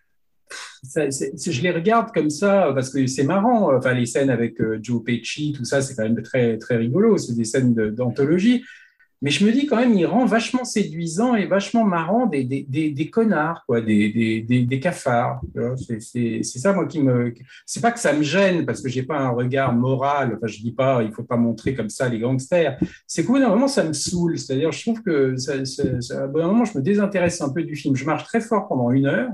je 0.83 1.61
les 1.61 1.71
regarde 1.71 2.11
comme 2.13 2.29
ça 2.29 2.71
parce 2.73 2.89
que 2.89 3.05
c'est 3.07 3.23
marrant. 3.23 3.75
Enfin, 3.75 3.93
les 3.93 4.05
scènes 4.05 4.29
avec 4.29 4.59
euh, 4.61 4.79
Joe 4.81 5.03
Pesci, 5.03 5.53
tout 5.53 5.65
ça, 5.65 5.81
c'est 5.81 5.95
quand 5.95 6.03
même 6.03 6.21
très, 6.21 6.57
très 6.57 6.77
rigolo. 6.77 7.17
C'est 7.17 7.35
des 7.35 7.45
scènes 7.45 7.73
d'anthologie. 7.73 8.63
Mais 9.23 9.31
je 9.31 9.43
me 9.43 9.51
dis 9.51 9.65
quand 9.65 9.77
même, 9.77 9.93
il 9.93 10.05
rend 10.05 10.25
vachement 10.25 10.63
séduisant 10.63 11.33
et 11.33 11.47
vachement 11.47 11.83
marrant 11.83 12.27
des, 12.27 12.43
des, 12.43 12.67
des, 12.69 12.91
des 12.91 13.09
connards, 13.09 13.63
quoi, 13.65 13.81
des, 13.81 14.43
des, 14.47 14.79
cafards. 14.79 15.41
C'est 15.99 16.43
ça, 16.43 16.71
moi, 16.73 16.85
qui 16.85 17.01
me. 17.01 17.33
C'est 17.65 17.81
pas 17.81 17.91
que 17.91 17.99
ça 17.99 18.13
me 18.13 18.21
gêne 18.21 18.63
parce 18.63 18.79
que 18.79 18.89
j'ai 18.89 19.01
pas 19.01 19.17
un 19.17 19.29
regard 19.29 19.73
moral. 19.73 20.35
Enfin, 20.37 20.45
je 20.45 20.59
dis 20.59 20.71
pas, 20.71 21.01
il 21.01 21.11
faut 21.11 21.23
pas 21.23 21.37
montrer 21.37 21.73
comme 21.73 21.89
ça 21.89 22.07
les 22.07 22.19
gangsters. 22.19 22.77
C'est 23.07 23.25
qu'au 23.25 23.33
bout 23.33 23.39
d'un 23.39 23.49
moment, 23.49 23.67
ça 23.67 23.83
me 23.83 23.93
saoule. 23.93 24.37
C'est-à-dire, 24.37 24.71
je 24.71 24.81
trouve 24.83 25.01
que 25.01 25.35
bout 26.27 26.39
d'un 26.39 26.47
moment, 26.47 26.65
je 26.65 26.77
me 26.77 26.83
désintéresse 26.83 27.41
un 27.41 27.49
peu 27.49 27.63
du 27.63 27.75
film. 27.75 27.95
Je 27.95 28.05
marche 28.05 28.25
très 28.25 28.41
fort 28.41 28.67
pendant 28.67 28.91
une 28.91 29.07
heure. 29.07 29.31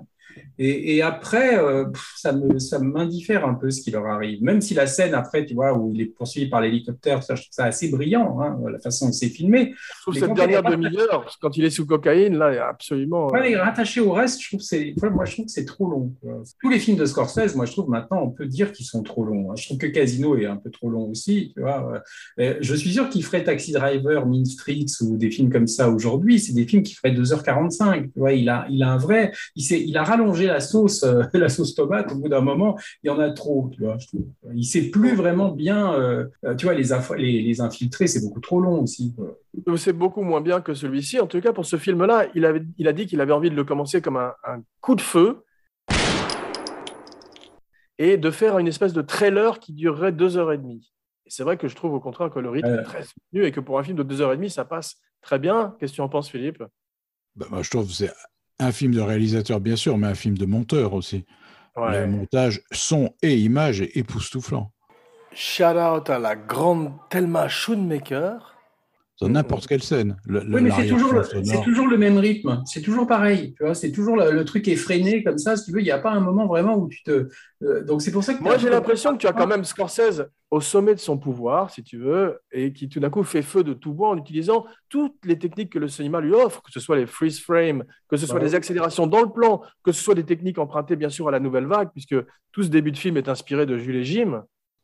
Et, 0.60 0.96
et 0.96 1.02
après, 1.02 1.58
euh, 1.58 1.86
ça 2.16 2.32
m'indiffère 2.80 3.46
un 3.48 3.54
peu 3.56 3.72
ce 3.72 3.82
qui 3.82 3.92
leur 3.92 4.06
arrive. 4.06 4.44
Même 4.44 4.62
si 4.62 4.74
la 4.74 4.88
scène 4.88 5.14
après, 5.14 5.46
tu 5.46 5.54
vois, 5.56 5.74
où 5.78 5.92
il 5.94 6.02
est 6.02 6.06
poursuivi 6.06 6.48
par 6.50 6.62
l'hélicoptère, 6.62 7.24
ça, 7.24 7.36
je 7.36 7.42
trouve 7.44 7.54
ça 7.54 7.66
assez 7.66 7.90
brillant, 7.90 8.40
hein, 8.42 8.60
la 8.72 8.80
façon 8.80 9.08
dont 9.08 9.12
c'est 9.12 9.30
filmé. 9.30 9.74
Je 9.98 10.02
trouve 10.02 10.14
Mais 10.16 10.20
cette 10.22 10.34
dernière 10.34 10.64
demi-heure, 10.64 11.38
quand 11.42 11.58
il 11.58 11.66
est 11.66 11.70
sous 11.70 11.86
cocaïne, 11.86 12.38
là, 12.38 12.68
absolument. 12.70 13.28
Ouais, 13.28 13.42
mais 13.50 13.56
rattaché 13.56 14.00
au 14.02 14.12
reste, 14.12 14.42
je 14.42 14.50
trouve 14.50 14.62
c'est, 14.62 14.94
moi, 15.12 15.26
je 15.26 15.34
trouve 15.34 15.46
que 15.46 15.52
c'est 15.52 15.66
trop 15.66 15.90
long. 15.90 16.14
quoi. 16.22 16.44
Tous 16.62 16.70
les 16.70 16.80
films 16.80 16.98
de 16.98 17.06
Scorsese, 17.06 17.56
moi, 17.56 17.66
je 17.66 17.72
trouve 17.72 17.90
maintenant, 17.90 18.22
on 18.24 18.30
peut 18.30 18.46
dire 18.46 18.72
qu'ils 18.72 18.86
sont 18.86 19.04
trop 19.04 19.24
longs. 19.26 19.52
hein. 19.52 19.56
Je 19.58 19.66
trouve 19.66 19.78
que 19.78 19.88
Casino 19.88 20.38
est 20.38 20.46
un 20.46 20.58
peu 20.58 20.70
trop 20.70 20.90
long 20.90 21.10
aussi. 21.10 21.52
Tu 21.56 21.62
vois. 21.62 22.02
Euh, 22.40 22.56
Je 22.62 22.76
suis 22.76 22.92
sûr 22.94 23.10
qu'il 23.10 23.24
ferait 23.24 23.44
Taxi 23.44 23.72
Driver, 23.72 24.26
Mean 24.26 24.46
Streets 24.46 25.02
ou 25.02 25.18
des 25.18 25.32
films 25.32 25.50
comme 25.52 25.68
ça 25.68 25.90
aujourd'hui. 25.90 26.40
C'est 26.40 26.54
des 26.54 26.66
films 26.66 26.84
qui 26.84 26.94
feraient 26.96 27.14
2h45. 27.14 28.12
Tu 28.14 28.20
vois, 28.20 28.34
il 28.34 28.50
a, 28.50 28.66
il 28.70 28.84
a 28.84 28.92
un 28.92 28.98
vrai, 28.98 29.32
il 29.56 29.64
il 29.74 29.98
a 29.98 30.04
rallongé 30.04 30.23
la 30.32 30.60
sauce, 30.60 31.04
euh, 31.04 31.24
la 31.34 31.50
sauce 31.50 31.76
tomate. 31.76 32.12
Au 32.12 32.16
bout 32.16 32.30
d'un 32.30 32.42
moment, 32.42 32.78
il 33.04 33.08
y 33.08 33.10
en 33.10 33.20
a 33.20 33.30
trop. 33.32 33.70
Tu 33.74 33.82
vois, 33.84 33.98
je 34.00 34.08
trouve. 34.08 34.26
Il 34.54 34.64
sait 34.66 34.90
plus 34.90 35.16
vraiment 35.16 35.50
bien. 35.52 35.94
euh, 35.94 36.26
euh, 36.46 36.56
tu 36.56 36.66
vois, 36.66 36.74
les, 36.76 36.92
inf- 36.92 37.16
les, 37.16 37.42
les 37.42 37.62
infiltrés, 37.62 38.08
c'est 38.08 38.22
beaucoup 38.22 38.40
trop 38.40 38.60
long 38.62 38.82
aussi. 38.82 39.14
C'est 39.78 39.94
beaucoup 39.94 40.22
moins 40.24 40.42
bien 40.42 40.62
que 40.62 40.74
celui-ci. 40.74 41.20
En 41.20 41.28
tout 41.28 41.42
cas, 41.42 41.54
pour 41.54 41.66
ce 41.66 41.78
film-là, 41.78 42.28
il, 42.36 42.46
avait, 42.46 42.64
il 42.78 42.88
a 42.88 42.94
dit 42.94 43.06
qu'il 43.06 43.22
avait 43.22 43.34
envie 43.34 43.50
de 43.50 43.56
le 43.56 43.64
commencer 43.64 44.02
comme 44.02 44.18
un, 44.18 44.34
un 44.46 44.62
coup 44.82 44.96
de 44.96 45.02
feu 45.02 45.44
et 48.00 48.18
de 48.18 48.32
faire 48.32 48.58
une 48.58 48.68
espèce 48.68 48.94
de 48.94 49.02
trailer 49.02 49.60
qui 49.60 49.74
durerait 49.74 50.12
deux 50.12 50.38
heures 50.38 50.52
et 50.52 50.58
demie. 50.58 50.92
Et 51.26 51.30
c'est 51.30 51.44
vrai 51.44 51.58
que 51.58 51.68
je 51.68 51.76
trouve 51.76 51.94
au 51.94 52.00
contraire 52.00 52.30
que 52.32 52.40
le 52.40 52.50
rythme 52.50 52.68
Euh. 52.70 52.80
est 52.82 52.84
très 52.84 53.04
soutenu 53.04 53.46
et 53.46 53.52
que 53.52 53.60
pour 53.60 53.80
un 53.80 53.84
film 53.84 53.98
de 53.98 54.04
deux 54.04 54.22
heures 54.22 54.34
et 54.34 54.36
demie, 54.38 54.50
ça 54.50 54.66
passe 54.66 54.96
très 55.22 55.40
bien. 55.40 55.76
Qu'est-ce 55.80 55.94
que 55.94 55.96
tu 55.98 56.02
en 56.02 56.10
penses, 56.10 56.30
Philippe? 56.30 56.64
Bah, 57.36 57.46
moi, 57.50 57.62
je 57.62 57.70
trouve 57.70 57.88
que 57.88 57.94
c'est 57.94 58.12
un 58.60 58.72
film 58.72 58.94
de 58.94 59.02
réalisateur, 59.02 59.60
bien 59.60 59.76
sûr, 59.76 59.98
mais 59.98 60.08
un 60.08 60.16
film 60.16 60.38
de 60.38 60.46
monteur 60.46 60.94
aussi. 60.94 61.26
Le 61.76 62.06
montage, 62.06 62.62
son 62.72 63.14
et 63.24 63.36
image 63.36 63.82
est 63.82 63.98
époustouflant. 63.98 64.72
Shout 65.34 65.64
out 65.64 66.10
à 66.10 66.20
la 66.20 66.36
grande 66.36 66.94
Thelma 67.10 67.48
Schoonmaker. 67.48 68.53
Dans 69.24 69.34
n'importe 69.34 69.68
quelle 69.68 69.84
scène. 69.84 70.18
Le, 70.26 70.40
Oui, 70.42 70.62
mais 70.62 70.72
c'est 70.72 70.88
toujours, 70.88 71.14
le- 71.14 71.64
toujours 71.64 71.88
même 71.98 72.18
rythme. 72.18 72.62
C'est 72.66 72.82
toujours 72.82 73.08
pareil. 73.08 73.54
Tu 73.58 73.64
vois, 73.64 73.76
c'est 73.76 73.92
toujours 73.92 74.18
le, 74.18 74.32
le 74.32 74.46
truc 74.46 74.68
effréné 74.68 75.24
comme 75.24 75.38
ça. 75.38 75.56
Si 75.58 75.66
tu 75.66 75.72
veux, 75.72 75.80
il 75.82 75.86
n'y 75.86 75.92
a 75.92 76.00
pas 76.00 76.12
un 76.12 76.20
moment 76.20 76.48
vraiment 76.48 76.76
où 76.78 76.88
tu 76.90 77.04
te. 77.04 77.30
euh, 77.64 77.84
donc 77.84 78.02
c'est 78.02 78.12
pour 78.12 78.24
ça 78.24 78.34
que. 78.34 78.44
Moi, 78.44 78.58
j'ai 78.58 78.70
l'impression 78.70 79.14
que 79.14 79.18
tu 79.18 79.28
as 79.28 79.34
quand 79.34 79.48
même 79.48 79.64
Scorsese 79.64 80.24
au 80.52 80.62
sommet 80.62 80.94
de 80.94 81.00
son 81.00 81.18
pouvoir, 81.18 81.70
si 81.72 81.84
tu 81.84 81.98
veux, 81.98 82.40
et 82.52 82.74
qui 82.74 82.88
tout 82.90 83.00
d'un 83.00 83.10
coup 83.10 83.24
fait 83.24 83.42
feu 83.42 83.64
de 83.64 83.74
tout 83.74 83.94
bois 83.94 84.10
en 84.10 84.18
utilisant 84.18 84.66
toutes 84.90 85.16
les 85.26 85.40
techniques 85.40 85.72
que 85.72 85.80
le 85.80 85.88
cinéma 85.88 86.22
lui 86.22 86.34
offre, 86.34 86.62
que 86.62 86.72
ce 86.72 86.80
soit 86.80 86.96
les 86.98 87.08
freeze 87.08 87.40
frame, 87.42 87.84
que 88.08 88.18
ce 88.18 88.26
soit 88.28 88.36
Ouais. 88.38 88.42
des 88.46 88.54
accélérations 88.56 89.08
dans 89.08 89.22
le 89.22 89.32
plan, 89.32 89.62
que 89.84 89.92
ce 89.92 90.04
soit 90.04 90.14
des 90.16 90.24
techniques 90.26 90.60
empruntées 90.60 90.96
bien 90.96 91.10
sûr 91.10 91.28
à 91.28 91.32
la 91.32 91.40
nouvelle 91.40 91.66
vague, 91.66 91.90
puisque 91.92 92.16
tout 92.52 92.62
ce 92.64 92.68
début 92.70 92.92
de 92.92 92.98
film 92.98 93.18
est 93.18 93.30
inspiré 93.30 93.66
de 93.66 93.78
Jules 93.78 93.96
et 93.98 94.04
Jim. 94.04 94.44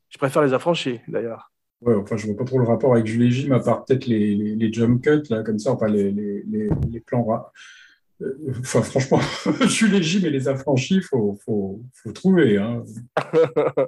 Je 0.10 0.18
préfère 0.18 0.42
les 0.42 0.54
affranchis, 0.54 1.00
d'ailleurs. 1.08 1.52
Ouais, 1.82 1.96
enfin, 1.96 2.18
je 2.18 2.28
vois 2.28 2.36
pas 2.36 2.44
trop 2.44 2.60
le 2.60 2.66
rapport 2.66 2.94
avec 2.94 3.06
Jules 3.06 3.24
et 3.24 3.32
Jim, 3.32 3.52
à 3.52 3.60
part 3.60 3.86
peut-être 3.86 4.06
les, 4.06 4.36
les, 4.36 4.74
jump 4.74 5.02
cuts, 5.02 5.30
là, 5.30 5.44
comme 5.44 5.60
ça, 5.60 5.72
enfin, 5.72 5.88
les, 5.88 6.12
les, 6.12 6.44
les, 6.92 7.00
plans. 7.00 7.26
Euh, 7.32 8.34
Enfin, 8.60 8.82
franchement, 8.82 9.22
Jules 9.68 9.96
et 9.96 10.04
Jim 10.04 10.26
et 10.26 10.30
les 10.30 10.50
affranchis, 10.50 11.02
faut, 11.02 11.40
faut, 11.46 11.82
faut 11.94 12.12
trouver. 12.12 12.58
Hein. 12.58 12.84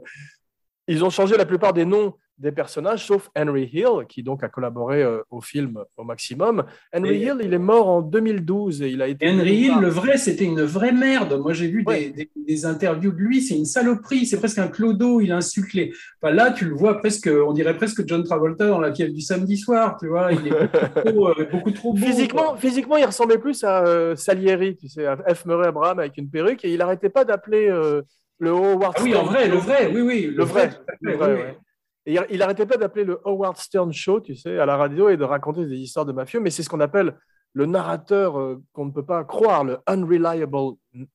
Ils 0.88 1.04
ont 1.04 1.10
changé 1.10 1.36
la 1.36 1.46
plupart 1.46 1.74
des 1.74 1.84
noms 1.84 2.16
des 2.38 2.52
personnages, 2.52 3.06
sauf 3.06 3.30
Henry 3.38 3.70
Hill, 3.72 4.06
qui 4.10 4.24
donc 4.24 4.44
a 4.44 4.50
collaboré 4.50 5.04
euh, 5.04 5.20
au 5.30 5.42
film 5.42 5.84
au 5.96 6.04
maximum. 6.04 6.64
Henry 6.96 7.18
Et- 7.18 7.26
Hill, 7.28 7.38
il 7.44 7.54
est 7.54 7.60
mort 7.60 7.88
en 7.88 8.02
2012 8.02 8.82
et 8.82 8.90
il 8.90 9.02
a 9.02 9.08
été. 9.08 9.30
Henry 9.30 9.54
Hill, 9.56 9.74
le 9.80 9.90
vrai, 9.90 10.18
c'était 10.18 10.46
une 10.46 10.64
vraie 10.64 10.92
merde. 10.92 11.40
Moi, 11.40 11.54
j'ai 11.54 11.68
vu 11.68 11.84
Ouais. 11.86 12.10
des, 12.10 12.30
des, 12.36 12.44
des 12.48 12.66
interviews 12.66 13.12
de 13.12 13.18
lui, 13.18 13.42
c'est 13.42 13.56
une 13.56 13.66
saloperie, 13.66 14.26
c'est 14.26 14.40
presque 14.40 14.58
un 14.58 14.68
clodo, 14.70 15.22
il 15.22 15.32
insulte 15.32 15.74
les. 15.74 15.94
Enfin, 16.22 16.34
là, 16.34 16.52
tu 16.52 16.66
le 16.66 16.74
vois 16.74 16.98
presque, 17.00 17.30
on 17.32 17.54
dirait 17.54 17.76
presque 17.78 18.08
John 18.08 18.24
Travolta 18.24 18.68
dans 18.68 18.80
la 18.80 18.92
fièvre 18.94 19.14
du 19.14 19.22
samedi 19.22 19.58
soir, 19.58 19.98
tu 20.00 20.08
vois, 20.08 20.32
il 20.34 20.48
est 20.48 20.52
beaucoup 20.52 21.04
trop, 21.14 21.30
euh, 21.30 21.46
beaucoup 21.52 21.72
trop 21.72 21.94
beau. 21.94 22.00
Physiquement, 22.06 22.50
quoi. 22.50 22.58
physiquement, 22.58 22.98
il 22.98 23.06
ressemblait 23.06 23.38
plus 23.38 23.64
à 23.64 23.84
euh, 23.86 24.16
Salieri, 24.16 24.76
tu 24.78 24.88
sais, 24.88 25.06
à 25.06 25.18
F. 25.36 25.46
Murray 25.46 25.68
Abraham 25.68 26.00
avec 26.00 26.18
une 26.18 26.30
perruque, 26.30 26.66
et 26.66 26.72
il 26.72 26.80
n'arrêtait 26.80 27.10
pas 27.10 27.24
d'appeler 27.24 27.68
le 28.40 28.50
Howard 28.50 28.96
Ah 28.98 29.02
oui, 29.04 29.14
en 29.16 29.24
vrai, 29.24 29.48
le 29.48 29.58
vrai, 29.58 29.92
oui, 29.94 30.02
oui, 30.02 30.34
Le 30.36 30.44
vrai, 30.44 30.72
le 31.02 31.14
vrai, 31.16 31.34
oui. 31.36 31.58
Et 32.06 32.18
il- 32.32 32.40
n'arrêtait 32.40 32.66
pas 32.66 32.78
d'appeler 32.78 33.04
le 33.06 33.20
Howard 33.26 33.58
Stern 33.58 33.94
Show, 33.94 34.22
tu 34.22 34.36
sais, 34.36 34.58
à 34.58 34.66
la 34.66 34.76
radio 34.78 35.10
et 35.10 35.18
de 35.18 35.24
raconter 35.24 35.66
des 35.66 35.78
histoires 35.78 36.06
de 36.06 36.12
mafieux, 36.12 36.40
mais 36.40 36.50
c'est 36.50 36.64
ce 36.64 36.70
qu'on 36.70 36.80
appelle 36.80 37.16
le 37.54 37.66
narrateur 37.66 38.40
euh, 38.40 38.62
qu'on 38.72 38.86
ne 38.86 38.92
peut 38.92 39.04
pas 39.06 39.26
croire, 39.26 39.66
le 39.66 39.78
unreliable 39.86 40.56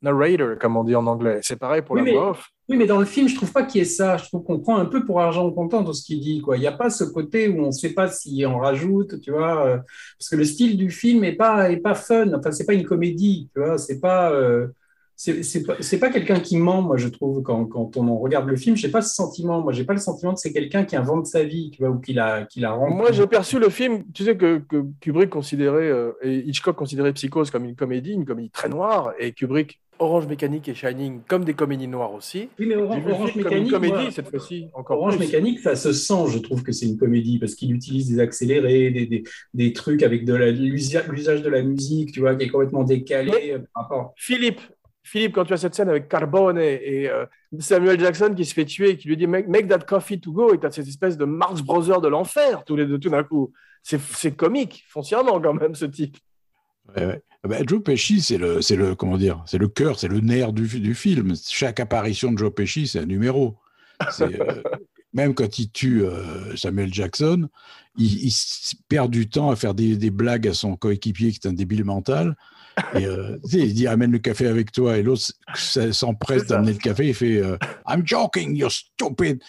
narrator, 0.02 0.58
comme 0.58 0.76
on 0.76 0.84
dit 0.84 0.94
en 0.94 1.06
anglais. 1.06 1.40
C'est 1.42 1.56
pareil 1.56 1.80
pour 1.82 1.96
Oui, 1.96 2.04
la 2.04 2.12
voix 2.12 2.30
off. 2.30 2.48
Oui, 2.68 2.76
mais 2.76 2.86
dans 2.86 2.98
le 2.98 3.06
film, 3.06 3.26
je 3.26 3.36
trouve 3.36 3.52
pas 3.52 3.62
qu'il 3.62 3.78
y 3.78 3.82
ait 3.82 3.86
ça. 3.86 4.16
Je 4.18 4.24
trouve 4.26 4.42
qu'on 4.44 4.60
prend 4.60 4.76
un 4.76 4.84
peu 4.86 5.04
pour 5.04 5.20
argent 5.20 5.50
comptant 5.50 5.80
dans 5.82 5.92
ce 5.94 6.04
qu'il 6.04 6.20
dit, 6.20 6.40
quoi. 6.42 6.56
Il 6.56 6.60
n'y 6.60 6.66
a 6.66 6.72
pas 6.72 6.90
ce 6.90 7.04
côté 7.04 7.48
où 7.48 7.62
on 7.62 7.66
ne 7.68 7.70
sait 7.72 7.94
pas 7.94 8.08
s'il 8.08 8.46
en 8.46 8.58
rajoute, 8.58 9.20
tu 9.20 9.30
vois. 9.30 9.66
euh, 9.66 9.78
Parce 10.18 10.28
que 10.30 10.36
le 10.36 10.44
style 10.44 10.76
du 10.76 10.90
film 10.90 11.24
est 11.24 11.36
pas, 11.36 11.70
est 11.70 11.78
pas 11.78 11.94
fun. 11.94 12.32
Enfin, 12.34 12.52
c'est 12.52 12.66
pas 12.66 12.74
une 12.74 12.84
comédie, 12.84 13.48
tu 13.54 13.60
vois. 13.62 13.78
C'est 13.78 14.00
pas. 14.00 14.30
euh, 14.32 14.68
c'est 15.16 15.62
pas, 15.64 15.76
pas 16.00 16.10
quelqu'un 16.10 16.40
qui 16.40 16.58
ment, 16.58 16.82
moi, 16.82 16.96
je 16.98 17.08
trouve, 17.08 17.42
quand, 17.42 17.64
quand 17.64 17.96
on 17.96 18.06
en 18.08 18.18
regarde 18.18 18.48
le 18.48 18.56
film. 18.56 18.76
J'ai 18.76 18.90
pas 18.90 19.00
ce 19.02 19.14
sentiment. 19.14 19.62
Moi, 19.62 19.72
j'ai 19.72 19.84
pas 19.84 19.94
le 19.94 19.98
sentiment 19.98 20.34
que 20.34 20.40
c'est 20.40 20.52
quelqu'un 20.52 20.84
qui 20.84 20.94
invente 20.94 21.26
sa 21.26 21.42
vie, 21.42 21.70
tu 21.70 21.82
vois, 21.82 21.90
ou 21.90 21.98
qui 21.98 22.12
la, 22.12 22.44
qui 22.44 22.60
la 22.60 22.72
rend. 22.72 22.90
Moi, 22.90 23.12
j'ai 23.12 23.26
perçu 23.26 23.58
le 23.58 23.70
film, 23.70 24.04
tu 24.12 24.24
sais 24.24 24.36
que, 24.36 24.58
que 24.68 24.84
Kubrick 25.00 25.30
considérait, 25.30 25.88
euh, 25.90 26.12
et 26.22 26.38
Hitchcock 26.48 26.76
considérait 26.76 27.12
Psychose 27.14 27.50
comme 27.50 27.64
une 27.64 27.76
comédie, 27.76 28.12
une 28.12 28.24
comédie 28.26 28.50
très 28.50 28.68
noire, 28.68 29.12
et 29.18 29.32
Kubrick, 29.32 29.80
Orange 29.98 30.26
Mécanique 30.26 30.68
et 30.68 30.74
Shining 30.74 31.20
comme 31.26 31.46
des 31.46 31.54
comédies 31.54 31.88
noires 31.88 32.12
aussi. 32.12 32.50
Oui, 32.58 32.66
mais 32.66 32.76
Orange, 32.76 33.02
Orange 33.10 33.30
film 33.32 33.44
comme 33.44 33.52
une 33.54 33.58
Mécanique, 33.64 33.72
comédie 33.72 33.92
moi, 33.94 34.10
cette 34.10 34.28
fois-ci, 34.28 34.68
encore 34.74 34.98
Orange 34.98 35.16
plus. 35.16 35.24
Mécanique, 35.24 35.60
ça 35.60 35.74
se 35.74 35.92
sent, 35.94 36.24
je 36.28 36.38
trouve 36.38 36.62
que 36.62 36.70
c'est 36.72 36.84
une 36.84 36.98
comédie 36.98 37.38
parce 37.38 37.54
qu'il 37.54 37.72
utilise 37.74 38.10
des 38.10 38.20
accélérés, 38.20 38.90
des, 38.90 39.06
des, 39.06 39.24
des 39.54 39.72
trucs 39.72 40.02
avec 40.02 40.26
de 40.26 40.34
l'usage 40.34 41.40
de 41.40 41.48
la 41.48 41.62
musique, 41.62 42.12
tu 42.12 42.20
vois, 42.20 42.34
qui 42.34 42.44
est 42.44 42.48
complètement 42.50 42.84
décalé 42.84 43.32
Mais- 43.32 43.58
par 43.72 43.84
rapport. 43.84 44.12
Philippe, 44.16 44.60
Philippe, 45.06 45.34
quand 45.34 45.44
tu 45.44 45.52
as 45.52 45.58
cette 45.58 45.76
scène 45.76 45.88
avec 45.88 46.08
Carbone 46.08 46.58
et, 46.58 46.80
et, 46.82 47.08
euh, 47.08 47.26
Samuel 47.60 48.00
Jackson 48.00 48.34
qui 48.36 48.44
se 48.44 48.52
fait 48.52 48.64
tuer 48.64 48.90
et 48.90 48.96
qui 48.96 49.06
lui 49.06 49.16
dit 49.16 49.28
make, 49.28 49.46
make 49.46 49.68
that 49.68 49.78
coffee 49.78 50.18
to 50.18 50.32
go, 50.32 50.52
et 50.52 50.58
tu 50.58 50.66
as 50.66 50.72
cette 50.72 50.88
espèce 50.88 51.16
de 51.16 51.24
Marx 51.24 51.62
Brothers 51.62 52.00
de 52.00 52.08
l'enfer, 52.08 52.64
tous 52.64 52.74
les 52.74 52.86
deux, 52.86 52.98
tout 52.98 53.08
d'un 53.08 53.22
coup. 53.22 53.52
C'est 53.84 54.36
comique, 54.36 54.84
foncièrement, 54.88 55.40
quand 55.40 55.54
même, 55.54 55.76
ce 55.76 55.84
type. 55.84 56.16
Ouais, 56.96 57.06
ouais. 57.06 57.22
Ah 57.44 57.48
bah, 57.48 57.58
Joe 57.64 57.80
Pesci, 57.84 58.20
c'est 58.20 58.36
le, 58.36 58.60
c'est 58.60 58.74
le, 58.74 58.96
comment 58.96 59.16
dire, 59.16 59.44
c'est 59.46 59.58
le 59.58 59.68
cœur, 59.68 59.96
c'est 59.96 60.08
le 60.08 60.18
nerf 60.18 60.52
du, 60.52 60.66
du 60.80 60.94
film. 60.96 61.34
Chaque 61.48 61.78
apparition 61.78 62.32
de 62.32 62.38
Joe 62.38 62.52
Pesci, 62.52 62.88
c'est 62.88 62.98
un 62.98 63.06
numéro. 63.06 63.54
Euh, 64.20 64.62
même 65.12 65.34
quand 65.34 65.60
il 65.60 65.70
tue 65.70 66.04
euh, 66.04 66.56
Samuel 66.56 66.92
Jackson, 66.92 67.48
il, 67.96 68.32
perd 68.88 69.12
du 69.12 69.28
temps 69.28 69.50
à 69.50 69.56
faire 69.56 69.74
des, 69.74 69.96
des 69.96 70.10
blagues 70.10 70.48
à 70.48 70.54
son 70.54 70.74
coéquipier 70.74 71.30
qui 71.30 71.38
est 71.44 71.48
un 71.48 71.52
débile 71.52 71.84
mental. 71.84 72.36
Et 72.94 73.06
euh, 73.06 73.38
tu 73.44 73.50
sais, 73.50 73.58
il 73.58 73.74
dit 73.74 73.86
amène 73.86 74.12
le 74.12 74.18
café 74.18 74.46
avec 74.46 74.70
toi 74.70 74.98
et 74.98 75.02
l'autre 75.02 75.32
s'empresse 75.54 76.46
d'amener 76.46 76.72
le 76.72 76.78
café. 76.78 77.08
Il 77.08 77.14
fait 77.14 77.38
euh, 77.38 77.56
I'm 77.88 78.06
joking, 78.06 78.54
you're 78.54 78.70
stupid. 78.70 79.42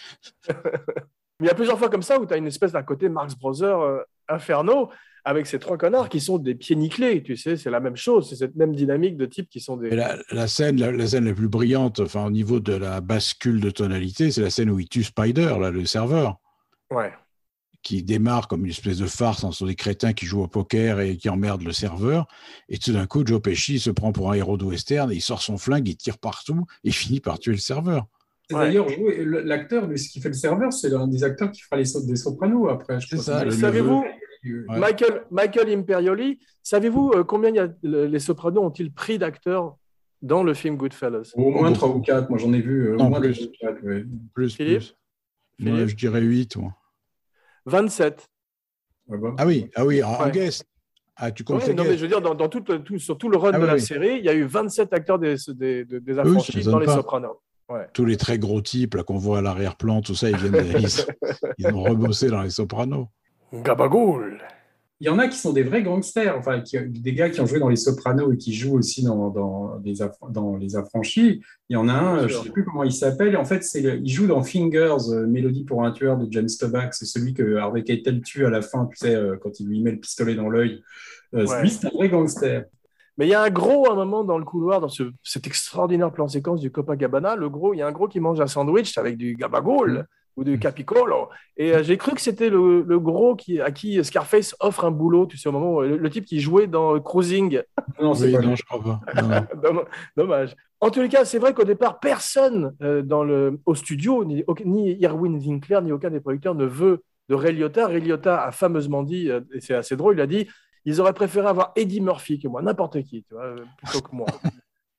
Mais 0.48 0.54
il 1.40 1.46
y 1.46 1.50
a 1.50 1.54
plusieurs 1.54 1.78
fois 1.78 1.90
comme 1.90 2.02
ça 2.02 2.18
où 2.18 2.26
tu 2.26 2.34
as 2.34 2.38
une 2.38 2.46
espèce 2.46 2.72
d'un 2.72 2.82
côté 2.82 3.08
Marx 3.08 3.34
Brothers 3.34 3.80
euh, 3.80 4.02
inferno 4.28 4.90
avec 5.24 5.46
ces 5.46 5.58
trois 5.58 5.76
connards 5.76 6.08
qui 6.08 6.20
sont 6.20 6.38
des 6.38 6.54
pieds 6.54 6.74
nickelés, 6.74 7.22
tu 7.22 7.36
sais, 7.36 7.56
c'est 7.56 7.70
la 7.70 7.80
même 7.80 7.96
chose, 7.96 8.30
c'est 8.30 8.36
cette 8.36 8.56
même 8.56 8.74
dynamique 8.74 9.18
de 9.18 9.26
type 9.26 9.50
qui 9.50 9.60
sont 9.60 9.76
des... 9.76 9.90
La, 9.90 10.16
la 10.30 10.48
scène, 10.48 10.80
la, 10.80 10.90
la 10.90 11.06
scène 11.06 11.26
la 11.26 11.34
plus 11.34 11.48
brillante, 11.48 12.00
enfin 12.00 12.24
au 12.24 12.30
niveau 12.30 12.60
de 12.60 12.72
la 12.72 13.02
bascule 13.02 13.60
de 13.60 13.68
tonalité, 13.68 14.30
c'est 14.30 14.40
la 14.40 14.48
scène 14.48 14.70
où 14.70 14.78
il 14.80 14.88
tue 14.88 15.04
Spider, 15.04 15.56
là, 15.60 15.70
le 15.70 15.84
serveur. 15.84 16.36
Ouais. 16.90 17.12
Qui 17.82 18.02
démarre 18.02 18.48
comme 18.48 18.64
une 18.64 18.70
espèce 18.70 18.98
de 18.98 19.06
farce 19.06 19.44
en 19.44 19.52
sont 19.52 19.66
des 19.66 19.74
crétins 19.76 20.12
qui 20.12 20.26
jouent 20.26 20.42
au 20.42 20.48
poker 20.48 21.00
et 21.00 21.16
qui 21.16 21.28
emmerdent 21.28 21.62
le 21.62 21.72
serveur. 21.72 22.26
Et 22.68 22.78
tout 22.78 22.92
d'un 22.92 23.06
coup, 23.06 23.24
Joe 23.24 23.40
Pesci 23.40 23.78
se 23.78 23.90
prend 23.90 24.12
pour 24.12 24.30
un 24.30 24.34
héros 24.34 24.56
de 24.56 24.64
western 24.64 25.10
et 25.12 25.14
il 25.16 25.20
sort 25.20 25.40
son 25.42 25.56
flingue, 25.58 25.88
il 25.88 25.96
tire 25.96 26.18
partout 26.18 26.66
et 26.84 26.90
finit 26.92 27.20
par 27.20 27.38
tuer 27.38 27.52
le 27.52 27.58
serveur. 27.58 28.06
C'est 28.50 28.56
Ouais. 28.56 28.64
D'ailleurs, 28.64 28.86
l'acteur 29.44 29.88
ce 29.96 30.08
qui 30.08 30.20
fait 30.20 30.28
le 30.28 30.34
serveur, 30.34 30.72
c'est 30.72 30.88
l'un 30.88 31.06
des 31.06 31.22
acteurs 31.22 31.50
qui 31.52 31.60
fera 31.60 31.76
les 31.76 31.84
sautes 31.84 32.06
des 32.06 32.16
sopranos 32.16 32.68
après. 32.68 32.98
je 33.00 33.06
C'est 33.08 33.16
crois. 33.16 33.24
ça, 33.24 33.44
le 33.44 33.50
Savez-vous, 33.50 34.04
Ouais. 34.44 34.78
Michael, 34.78 35.24
Michael 35.32 35.68
Imperioli, 35.70 36.38
savez-vous 36.62 37.10
euh, 37.16 37.24
combien 37.24 37.50
y 37.50 37.58
a, 37.58 37.68
les 37.82 38.18
Sopranos 38.20 38.62
ont-ils 38.62 38.92
pris 38.92 39.18
d'acteurs 39.18 39.76
dans 40.22 40.44
le 40.44 40.54
film 40.54 40.76
Goodfellas? 40.76 41.32
Au 41.34 41.50
moins 41.50 41.72
trois 41.72 41.88
ou 41.88 42.00
quatre, 42.00 42.30
moi 42.30 42.38
j'en 42.38 42.52
ai 42.52 42.60
vu. 42.60 42.86
euh, 42.86 42.94
au 42.94 42.98
Non, 42.98 43.10
moins 43.10 43.20
plus. 43.20 43.34
trois 43.34 43.46
ou 43.48 43.50
quatre, 43.60 43.82
ouais. 43.84 44.04
Plus, 44.34 44.54
Philippe? 44.54 44.78
plus. 44.78 44.94
Moi, 45.58 45.74
Philippe? 45.74 45.88
je 45.88 45.96
dirais 45.96 46.20
8. 46.20 46.56
moi. 46.56 46.72
27. 47.68 48.28
Ouais, 49.08 49.18
bah. 49.18 49.34
Ah 49.38 49.46
oui, 49.46 49.70
ah 49.74 49.84
oui, 49.84 50.02
en, 50.02 50.24
Ouais. 50.24 50.30
guest. 50.30 50.64
Ah, 51.16 51.30
tu 51.32 51.42
comptes 51.44 51.64
Ouais, 51.66 51.74
mais 51.74 51.96
je 51.96 52.02
veux 52.02 52.08
dire, 52.08 52.20
dans, 52.20 52.34
dans 52.34 52.48
tout, 52.48 52.62
sur 52.98 53.18
tout 53.18 53.28
le 53.28 53.36
run 53.36 53.50
Ah 53.52 53.58
de 53.58 53.62
oui, 53.62 53.66
la 53.68 53.74
oui. 53.74 53.80
série, 53.80 54.18
il 54.18 54.24
y 54.24 54.28
a 54.28 54.34
eu 54.34 54.44
27 54.44 54.92
acteurs 54.92 55.18
des, 55.18 55.34
des, 55.48 55.84
des, 55.84 56.18
affranchis 56.18 56.62
dans 56.62 56.78
Les 56.78 56.86
pas. 56.86 56.94
Sopranos. 56.94 57.40
Tous 57.92 58.04
les 58.04 58.16
très 58.16 58.38
gros 58.38 58.62
types 58.62 58.94
là, 58.94 59.02
qu'on 59.02 59.18
voit 59.18 59.38
à 59.38 59.42
l'arrière-plan, 59.42 60.00
tout 60.00 60.14
ça, 60.14 60.30
ils, 60.30 60.36
viennent, 60.36 60.54
ils, 60.78 60.88
ils 61.58 61.66
ont 61.74 61.82
rebossé 61.82 62.28
dans 62.28 62.42
les 62.42 62.50
sopranos. 62.50 63.08
Gabagoul 63.52 64.38
Il 65.00 65.06
y 65.06 65.10
en 65.10 65.18
a 65.20 65.28
qui 65.28 65.38
sont 65.38 65.52
des 65.52 65.62
vrais 65.62 65.82
gangsters, 65.84 66.36
enfin, 66.36 66.60
qui- 66.60 66.76
des 66.88 67.12
gars 67.12 67.30
qui 67.30 67.40
ont 67.40 67.46
joué 67.46 67.60
dans 67.60 67.68
Les 67.68 67.76
Sopranos 67.76 68.32
et 68.32 68.36
qui 68.36 68.52
jouent 68.52 68.76
aussi 68.78 69.04
dans, 69.04 69.30
dans, 69.30 69.78
les, 69.84 70.02
aff- 70.02 70.32
dans 70.32 70.56
les 70.56 70.74
Affranchis. 70.74 71.40
Il 71.68 71.74
y 71.74 71.76
en 71.76 71.88
a 71.88 71.92
un, 71.92 72.26
je 72.26 72.36
ne 72.38 72.42
sais 72.42 72.50
plus 72.50 72.64
comment 72.64 72.82
il 72.82 72.90
s'appelle. 72.92 73.36
En 73.36 73.44
fait, 73.44 73.62
c'est 73.62 73.80
il 73.82 74.08
joue 74.10 74.26
dans 74.26 74.42
Fingers, 74.42 74.96
euh, 75.10 75.26
Mélodie 75.26 75.64
pour 75.64 75.84
un 75.84 75.92
tueur 75.92 76.16
de 76.16 76.26
James 76.32 76.48
Toback. 76.58 76.94
C'est 76.94 77.04
celui 77.06 77.32
que 77.32 77.56
Harvey 77.56 77.84
Keitel 77.84 78.22
tue 78.22 78.44
à 78.44 78.50
la 78.50 78.60
fin, 78.60 78.86
tu 78.86 78.96
sais, 78.96 79.14
euh, 79.14 79.36
quand 79.40 79.60
il 79.60 79.68
lui 79.68 79.80
met 79.80 79.92
le 79.92 80.00
pistolet 80.00 80.34
dans 80.34 80.48
l'œil. 80.48 80.82
Euh, 81.34 81.46
Ouais. 81.46 81.62
Lui, 81.62 81.70
c'est 81.70 81.86
un 81.86 81.90
vrai 81.90 82.08
gangster. 82.08 82.64
Mais 83.18 83.26
il 83.26 83.30
y 83.30 83.34
a 83.34 83.42
un 83.42 83.50
gros, 83.50 83.88
à 83.88 83.92
un 83.92 83.96
moment, 83.96 84.24
dans 84.24 84.38
le 84.38 84.44
couloir, 84.44 84.80
dans 84.80 84.88
ce, 84.88 85.04
cet 85.22 85.46
extraordinaire 85.46 86.12
plan 86.12 86.26
séquence 86.28 86.60
du 86.60 86.70
Copacabana, 86.70 87.36
le 87.36 87.48
gros, 87.48 87.74
il 87.74 87.78
y 87.78 87.82
a 87.82 87.86
un 87.86 87.92
gros 87.92 88.08
qui 88.08 88.18
mange 88.20 88.40
un 88.40 88.46
sandwich 88.46 88.96
avec 88.98 89.16
du 89.16 89.34
gabagoul 89.36 90.06
ou 90.38 90.44
du 90.44 90.58
capicolo. 90.58 91.28
Et 91.56 91.74
euh, 91.74 91.82
j'ai 91.82 91.96
cru 91.98 92.12
que 92.14 92.20
c'était 92.20 92.48
le, 92.48 92.82
le 92.82 93.00
gros 93.00 93.34
qui, 93.34 93.60
à 93.60 93.72
qui 93.72 94.02
Scarface 94.04 94.54
offre 94.60 94.84
un 94.84 94.90
boulot, 94.92 95.26
tu 95.26 95.36
sais, 95.36 95.48
au 95.48 95.52
moment 95.52 95.74
où 95.74 95.80
le, 95.82 95.96
le 95.96 96.10
type 96.10 96.24
qui 96.24 96.40
jouait 96.40 96.68
dans 96.68 96.94
euh, 96.94 97.00
Cruising. 97.00 97.60
Non, 98.00 98.14
c'est 98.14 98.26
Oui, 98.26 98.32
pas 98.34 98.40
non, 98.42 98.54
je 98.54 98.62
crois 98.62 98.82
pas. 98.82 99.00
Non, 99.20 99.28
non. 99.28 99.46
Domm- 99.62 99.84
Dommage. 100.16 100.54
En 100.80 100.90
tous 100.90 101.00
les 101.02 101.08
cas, 101.08 101.24
c'est 101.24 101.40
vrai 101.40 101.54
qu'au 101.54 101.64
départ, 101.64 101.98
personne 101.98 102.72
euh, 102.82 103.02
dans 103.02 103.24
le, 103.24 103.58
au 103.66 103.74
studio, 103.74 104.24
ni, 104.24 104.44
ni 104.64 104.92
Irwin 105.00 105.36
Winkler, 105.38 105.80
ni 105.82 105.90
aucun 105.90 106.10
des 106.10 106.20
producteurs 106.20 106.54
ne 106.54 106.66
veut 106.66 107.02
de 107.28 107.34
Ray 107.34 107.52
Liotta. 107.52 107.88
Ray 107.88 108.00
Liotta 108.00 108.40
a 108.44 108.52
fameusement 108.52 109.02
dit, 109.02 109.28
euh, 109.28 109.40
et 109.52 109.60
c'est 109.60 109.74
assez 109.74 109.96
drôle, 109.96 110.14
il 110.14 110.20
a 110.20 110.26
dit 110.28 110.46
ils 110.84 111.00
auraient 111.00 111.12
préféré 111.12 111.48
avoir 111.48 111.72
Eddie 111.76 112.00
Murphy 112.00 112.38
que 112.38 112.48
moi, 112.48 112.62
n'importe 112.62 113.02
qui, 113.02 113.22
tu 113.24 113.34
vois, 113.34 113.56
plutôt 113.82 114.00
que 114.00 114.14
moi. 114.14 114.26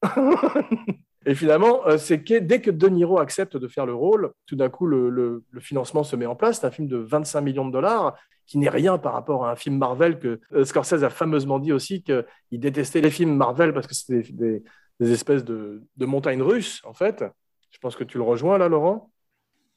et 1.26 1.36
finalement, 1.36 1.86
euh, 1.88 1.98
c'est 1.98 2.24
que 2.24 2.40
dès 2.40 2.62
que 2.62 2.72
De 2.72 2.88
Niro 2.88 3.20
accepte 3.20 3.58
de 3.58 3.68
faire 3.68 3.86
le 3.86 3.94
rôle, 3.94 4.32
tout 4.46 4.56
d'un 4.56 4.70
coup, 4.70 4.88
le, 4.88 5.44
financement 5.60 6.04
se 6.04 6.16
met 6.16 6.26
en 6.26 6.36
place. 6.36 6.62
C'est 6.62 6.68
un 6.68 6.72
film 6.72 6.88
de 6.88 6.98
25 6.98 7.42
millions 7.42 7.68
de 7.68 7.74
dollars 7.74 8.18
qui 8.46 8.58
n'est 8.58 8.70
rien 8.70 8.98
par 8.98 9.14
rapport 9.14 9.46
à 9.46 9.52
un 9.52 9.56
film 9.56 9.78
Marvel 9.78 10.18
que 10.18 10.40
euh, 10.54 10.66
Scorsese 10.66 11.04
a 11.04 11.10
fameusement 11.10 11.60
dit 11.60 11.72
aussi 11.72 12.02
qu'il 12.02 12.26
détestait 12.52 13.02
les 13.02 13.12
films 13.12 13.36
Marvel 13.36 13.74
parce 13.74 13.86
que 13.86 13.94
c'était 13.94 14.32
des, 14.32 15.12
espèces 15.12 15.44
de, 15.44 15.84
montagnes 16.00 16.42
russes, 16.42 16.82
en 16.86 16.94
fait. 16.94 17.24
Je 17.72 17.78
pense 17.80 17.96
que 17.96 18.04
tu 18.04 18.18
le 18.18 18.24
rejoins 18.24 18.58
là, 18.58 18.68
Laurent? 18.68 19.12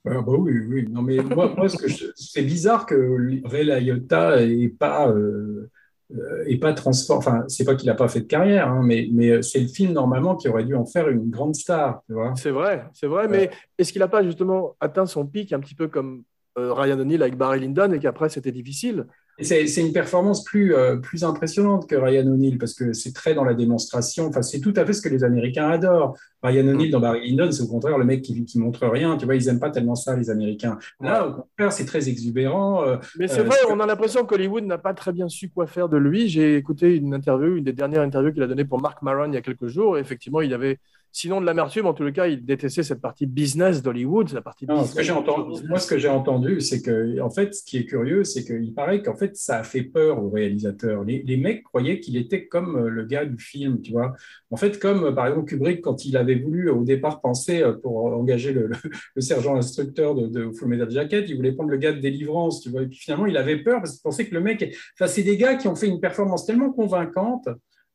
Ah 0.05 0.20
bah 0.20 0.33
oui, 0.37 0.59
oui. 0.68 0.88
Non, 0.88 1.02
mais 1.02 1.18
moi, 1.22 1.55
c'est 1.68 2.42
bizarre 2.42 2.87
que 2.87 3.44
Ray 3.44 3.64
Liotta 3.64 4.44
n'ait 4.44 4.68
pas, 4.68 5.09
euh, 5.09 5.70
euh, 6.18 6.44
ait 6.46 6.59
pas 6.59 6.72
transformé. 6.72 7.18
Enfin, 7.18 7.44
c'est 7.48 7.64
pas 7.64 7.75
qu'il 7.75 7.87
n'a 7.87 7.94
pas 7.94 8.09
fait 8.09 8.20
de 8.20 8.27
carrière, 8.27 8.68
hein, 8.68 8.83
mais, 8.85 9.09
mais 9.12 9.31
euh, 9.31 9.42
c'est 9.42 9.61
le 9.61 9.68
film 9.68 9.92
normalement 9.92 10.37
qui 10.37 10.48
aurait 10.48 10.64
dû 10.64 10.75
en 10.75 10.87
faire 10.87 11.09
une 11.09 11.31
grande 11.31 11.55
star. 11.55 12.03
C'est 12.37 12.51
vrai, 12.51 12.85
c'est 12.92 13.07
vrai, 13.07 13.29
mais 13.29 13.51
est-ce 13.79 13.92
qu'il 13.92 14.01
n'a 14.01 14.09
pas 14.09 14.22
justement 14.22 14.77
atteint 14.81 15.07
son 15.07 15.27
pic 15.27 15.53
un 15.53 15.61
petit 15.61 15.75
peu 15.75 15.88
comme 15.88 16.25
euh, 16.59 16.72
Ryan 16.75 16.98
O'Neill 16.98 17.22
avec 17.22 17.37
Barry 17.37 17.61
Lyndon 17.61 17.92
et 17.92 17.98
qu'après 17.98 18.29
c'était 18.29 18.53
difficile? 18.53 19.07
Et 19.07 19.21
C'est 19.40 19.81
une 19.81 19.92
performance 19.92 20.45
plus, 20.45 20.75
euh, 20.75 20.97
plus 20.97 21.25
impressionnante 21.25 21.88
que 21.88 21.97
Ryan 21.97 22.27
O'Neill 22.29 22.59
parce 22.59 22.75
que 22.75 22.92
c'est 22.92 23.12
très 23.12 23.35
dans 23.35 23.45
la 23.45 23.55
démonstration. 23.55 24.27
Enfin, 24.27 24.42
c'est 24.42 24.61
tout 24.61 24.75
à 24.77 24.85
fait 24.85 24.92
ce 24.92 25.03
que 25.03 25.09
les 25.09 25.25
Américains 25.25 25.68
adorent. 25.68 26.16
Ryan 26.42 26.68
O'Neill 26.68 26.90
dans 26.90 27.01
Barry 27.01 27.29
Lyndon, 27.31 27.51
c'est 27.51 27.62
au 27.62 27.66
contraire 27.66 27.99
le 27.99 28.05
mec 28.05 28.23
qui, 28.23 28.45
qui 28.45 28.59
montre 28.59 28.87
rien. 28.87 29.16
Tu 29.16 29.25
vois, 29.25 29.35
ils 29.35 29.49
aiment 29.49 29.59
pas 29.61 29.71
tellement 29.71 29.95
ça, 29.95 30.14
les 30.16 30.29
Américains. 30.31 30.79
Là, 31.01 31.27
au 31.27 31.33
contraire, 31.33 31.73
c'est 31.73 31.87
très 31.87 32.09
exubérant. 32.09 32.85
euh, 32.85 32.97
Mais 33.18 33.27
c'est 33.27 33.40
Euh, 33.40 33.45
vrai, 33.45 33.57
on 33.71 33.81
a 33.81 33.87
l'impression 33.87 34.25
qu'Hollywood 34.27 34.64
n'a 34.64 34.79
pas 34.79 34.92
très 34.95 35.12
bien 35.12 35.29
su 35.29 35.49
quoi 35.49 35.66
faire 35.66 35.88
de 35.88 35.97
lui. 35.97 36.29
J'ai 36.29 36.57
écouté 36.57 36.97
une 36.97 37.14
interview, 37.14 37.57
une 37.57 37.64
des 37.64 37.73
dernières 37.73 38.03
interviews 38.03 38.33
qu'il 38.33 38.42
a 38.42 38.47
donnée 38.47 38.64
pour 38.64 38.81
Mark 38.81 39.01
Maron 39.03 39.27
il 39.29 39.35
y 39.35 39.38
a 39.38 39.42
quelques 39.42 39.68
jours. 39.68 39.97
Et 39.97 40.01
effectivement, 40.01 40.40
il 40.40 40.53
avait, 40.53 40.79
sinon 41.12 41.40
de 41.40 41.46
l'amertume, 41.46 41.87
en 41.87 41.94
les 42.01 42.12
cas, 42.12 42.27
il 42.27 42.44
détestait 42.44 42.83
cette 42.83 43.01
partie 43.01 43.27
business 43.27 43.83
d'Hollywood, 43.83 44.33
la 44.33 44.40
partie 44.42 44.66
Non, 44.66 44.75
business. 44.83 44.90
ce 44.90 44.96
que 44.96 45.03
j'ai 45.03 45.12
entendu, 45.12 45.66
moi, 45.68 45.79
ce 45.79 45.87
que 45.87 45.98
j'ai 45.98 46.09
entendu, 46.09 46.61
c'est 46.61 46.83
que, 46.83 47.20
en 47.20 47.31
fait, 47.31 47.55
ce 47.55 47.62
qui 47.64 47.77
est 47.79 47.85
curieux, 47.85 48.25
c'est 48.25 48.44
qu'il 48.44 48.72
paraît 48.75 49.03
qu'en 49.03 49.14
fait, 49.14 49.37
ça 49.37 49.59
a 49.59 49.62
fait 49.62 49.83
peur 49.83 50.22
aux 50.25 50.31
réalisateurs. 50.31 51.05
Les, 51.05 51.22
les 51.22 51.37
mecs 51.37 51.62
croyaient 51.64 52.01
qu'il 52.01 52.16
était 52.16 52.46
comme 52.46 52.77
euh, 52.77 52.88
le 52.88 53.05
gars 53.05 53.25
du 53.25 53.38
film, 53.38 53.81
tu 53.83 53.92
vois. 53.92 54.14
En 54.51 54.57
fait, 54.57 54.79
comme 54.79 55.05
euh, 55.05 55.12
par 55.12 55.27
exemple 55.27 55.46
Kubrick, 55.48 55.83
quand 55.83 56.05
il 56.05 56.16
avait 56.16 56.35
voulu 56.37 56.70
au 56.70 56.83
départ 56.85 57.20
penser 57.20 57.62
euh, 57.62 57.72
pour 57.75 58.05
engager 58.07 58.53
le, 58.53 58.66
le- 58.68 58.77
le 59.14 59.20
sergent 59.22 59.57
instructeur 59.57 60.14
de, 60.14 60.27
de 60.27 60.51
Full 60.51 60.68
Metal 60.68 60.90
Jacket, 60.90 61.29
il 61.29 61.37
voulait 61.37 61.53
prendre 61.53 61.70
le 61.70 61.77
gars 61.77 61.92
de 61.92 62.01
délivrance, 62.01 62.61
tu 62.62 62.70
vois. 62.70 62.83
Et 62.83 62.87
puis 62.87 62.98
finalement, 62.98 63.27
il 63.27 63.37
avait 63.37 63.59
peur 63.62 63.81
parce 63.81 63.92
qu'il 63.92 64.03
pensait 64.03 64.27
que 64.27 64.35
le 64.35 64.40
mec, 64.40 64.75
enfin, 64.94 65.07
c'est 65.07 65.22
des 65.22 65.37
gars 65.37 65.55
qui 65.57 65.68
ont 65.68 65.75
fait 65.77 65.88
une 65.88 66.01
performance 66.01 66.46
tellement 66.46 66.72
convaincante. 66.72 67.48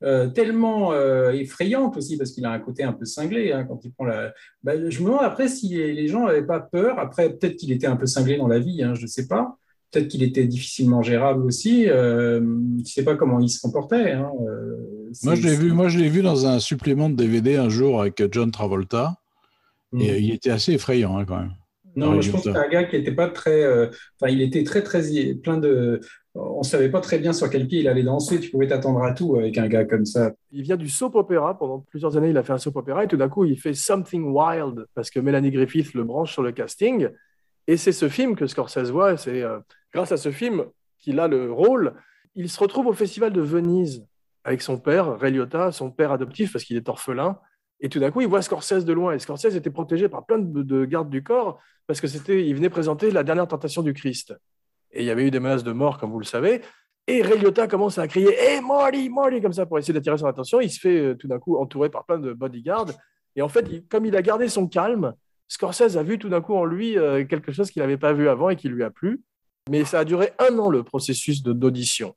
Euh, 0.04 0.28
tellement 0.28 0.94
euh, 0.94 1.32
effrayante 1.32 1.98
aussi 1.98 2.18
parce 2.18 2.32
qu'il 2.32 2.46
a 2.46 2.52
un 2.52 2.60
côté 2.60 2.84
un 2.84 2.94
peu 2.94 3.06
cinglé 3.06 3.52
hein, 3.52 3.64
quand 3.68 3.80
il 3.84 3.92
prend 3.92 4.06
la, 4.06 4.34
bah, 4.64 4.74
je 4.90 5.00
me 5.02 5.06
demande 5.06 5.24
après 5.24 5.48
si 5.48 5.70
les 5.70 6.08
gens 6.08 6.26
n'avaient 6.26 6.46
pas 6.46 6.60
peur. 6.60 7.00
Après, 7.00 7.30
peut-être 7.32 7.56
qu'il 7.56 7.72
était 7.72 7.88
un 7.88 7.96
peu 7.96 8.06
cinglé 8.06 8.38
dans 8.38 8.48
la 8.48 8.60
vie, 8.60 8.84
hein, 8.84 8.94
je 8.96 9.02
ne 9.04 9.08
sais 9.08 9.28
pas. 9.28 9.58
Peut-être 9.92 10.10
qu'il 10.10 10.22
était 10.22 10.46
difficilement 10.46 11.02
gérable 11.02 11.46
aussi. 11.46 11.90
Euh, 11.90 12.40
je 12.42 12.80
ne 12.82 12.84
sais 12.86 13.04
pas 13.04 13.16
comment 13.16 13.40
il 13.40 13.50
se 13.50 13.60
comportait. 13.62 14.12
hein. 14.12 14.30
Moi, 15.24 15.36
je 15.36 15.42
l'ai 15.48 15.56
vu, 15.56 15.70
c'est- 15.70 15.74
moi, 15.74 15.88
je 15.88 15.98
l'ai 15.98 16.10
vu 16.10 16.22
dans 16.22 16.46
un 16.46 16.60
supplément 16.60 17.10
de 17.10 17.16
DVD 17.16 17.56
un 17.56 17.70
jour 17.70 18.02
avec 18.02 18.22
John 18.32 18.52
Travolta. 18.52 19.16
Et 19.98 20.12
euh, 20.12 20.18
il 20.18 20.34
était 20.34 20.50
assez 20.50 20.74
effrayant 20.74 21.24
quand 21.26 21.38
même. 21.40 21.54
Non, 21.96 22.20
je 22.22 22.30
pense 22.30 22.44
que 22.44 22.52
c'est 22.52 22.58
un 22.60 22.68
gars 22.70 22.84
qui 22.84 22.98
n'était 22.98 23.14
pas 23.14 23.30
très. 23.30 23.64
euh, 23.64 23.88
Enfin, 24.22 24.32
il 24.32 24.42
était 24.42 24.64
très, 24.66 24.84
très 24.84 25.02
plein 25.42 25.58
de. 25.58 26.02
On 26.38 26.64
savait 26.64 26.90
pas 26.90 27.02
très 27.02 27.20
bien 27.20 27.34
sur 27.34 27.50
quel 27.50 27.68
pied 27.68 27.80
il 27.80 27.88
allait 27.88 28.04
danser. 28.04 28.40
Tu 28.40 28.50
pouvais 28.50 28.68
t'attendre 28.68 29.04
à 29.04 29.14
tout 29.14 29.36
avec 29.36 29.58
un 29.58 29.68
gars 29.68 29.86
comme 29.86 30.06
ça. 30.06 30.34
Il 30.52 30.62
vient 30.62 30.78
du 30.78 30.90
soap 30.90 31.16
opéra. 31.16 31.58
Pendant 31.58 31.80
plusieurs 31.80 32.16
années, 32.18 32.30
il 32.30 32.38
a 32.38 32.44
fait 32.44 32.54
un 32.54 32.58
soap 32.58 32.76
opéra 32.76 33.04
et 33.04 33.08
tout 33.08 33.18
d'un 33.18 33.30
coup, 33.30 33.46
il 33.46 33.60
fait 33.60 33.74
Something 33.74 34.32
Wild 34.32 34.86
parce 34.94 35.10
que 35.10 35.20
Melanie 35.20 35.52
Griffith 35.52 35.94
le 35.94 36.04
branche 36.04 36.34
sur 36.34 36.44
le 36.44 36.52
casting. 36.52 37.10
Et 37.68 37.78
c'est 37.78 37.92
ce 37.92 38.08
film 38.08 38.36
que 38.36 38.48
Scorsese 38.48 38.92
voit. 38.92 39.18
C'est 39.18 39.42
euh, 39.42 39.60
grâce 39.94 40.12
à 40.12 40.18
ce 40.18 40.32
film 40.32 40.66
qu'il 41.00 41.20
a 41.20 41.28
le 41.28 41.52
rôle. 41.52 41.94
Il 42.36 42.50
se 42.50 42.60
retrouve 42.60 42.88
au 42.88 42.94
Festival 42.94 43.34
de 43.34 43.42
Venise 43.42 44.06
avec 44.44 44.62
son 44.62 44.78
père, 44.78 45.20
Ray 45.20 45.34
Liotta, 45.34 45.72
son 45.72 45.92
père 45.92 46.12
adoptif 46.12 46.54
parce 46.54 46.64
qu'il 46.64 46.78
est 46.78 46.88
orphelin. 46.88 47.40
Et 47.80 47.90
tout 47.90 48.00
d'un 48.00 48.12
coup, 48.12 48.22
il 48.22 48.28
voit 48.28 48.42
Scorsese 48.42 48.86
de 48.86 48.94
loin. 48.94 49.14
Et 49.14 49.20
Scorsese 49.20 49.56
était 49.56 49.70
protégé 49.70 50.08
par 50.08 50.26
plein 50.26 50.40
de, 50.40 50.64
de 50.64 50.86
gardes 50.86 51.10
du 51.10 51.24
corps 51.24 51.60
parce 51.86 52.02
que 52.02 52.08
c'était, 52.08 52.46
il 52.46 52.56
venait 52.56 52.70
présenter 52.70 53.12
la 53.12 53.24
dernière 53.24 53.48
tentation 53.48 53.82
du 53.82 53.94
Christ. 53.94 54.34
Et 54.98 55.02
il 55.04 55.06
y 55.06 55.12
avait 55.12 55.28
eu 55.28 55.32
des 55.32 55.40
menaces 55.40 55.64
de 55.64 55.72
mort, 55.72 56.00
comme 56.00 56.10
vous 56.12 56.18
le 56.20 56.26
savez. 56.26 56.62
Et 57.06 57.22
Ray 57.22 57.40
Liotta 57.40 57.68
commence 57.68 58.00
à 58.00 58.08
crier 58.08 58.34
Hey 58.38 58.60
Marty, 58.62 59.10
Marty 59.10 59.40
comme 59.42 59.54
ça 59.54 59.66
pour 59.68 59.78
essayer 59.78 59.94
d'attirer 59.94 60.18
son 60.18 60.26
attention. 60.26 60.60
Il 60.60 60.72
se 60.72 60.80
fait 60.80 60.98
euh, 61.00 61.14
tout 61.16 61.28
d'un 61.28 61.38
coup 61.38 61.56
entouré 61.58 61.90
par 61.90 62.04
plein 62.04 62.18
de 62.18 62.34
bodyguards. 62.34 62.92
Et 63.36 63.44
en 63.44 63.48
fait, 63.48 63.66
il- 63.72 63.86
comme 63.86 64.06
il 64.08 64.16
a 64.16 64.22
gardé 64.24 64.50
son 64.50 64.68
calme, 64.68 65.14
Scorsese 65.48 65.96
a 65.98 66.04
vu 66.04 66.18
tout 66.18 66.30
d'un 66.30 66.42
coup 66.42 66.56
en 66.56 66.66
lui 66.66 66.98
euh, 66.98 67.24
quelque 67.26 67.52
chose 67.52 67.70
qu'il 67.70 67.82
n'avait 67.84 67.96
pas 67.98 68.12
vu 68.12 68.28
avant 68.28 68.50
et 68.50 68.56
qui 68.56 68.68
lui 68.70 68.84
a 68.84 68.90
plu. 68.90 69.22
Mais 69.70 69.86
ça 69.86 70.00
a 70.00 70.04
duré 70.06 70.32
un 70.40 70.58
an 70.58 70.70
le 70.72 70.82
processus 70.84 71.44
de- 71.44 71.54
d'audition. 71.54 72.16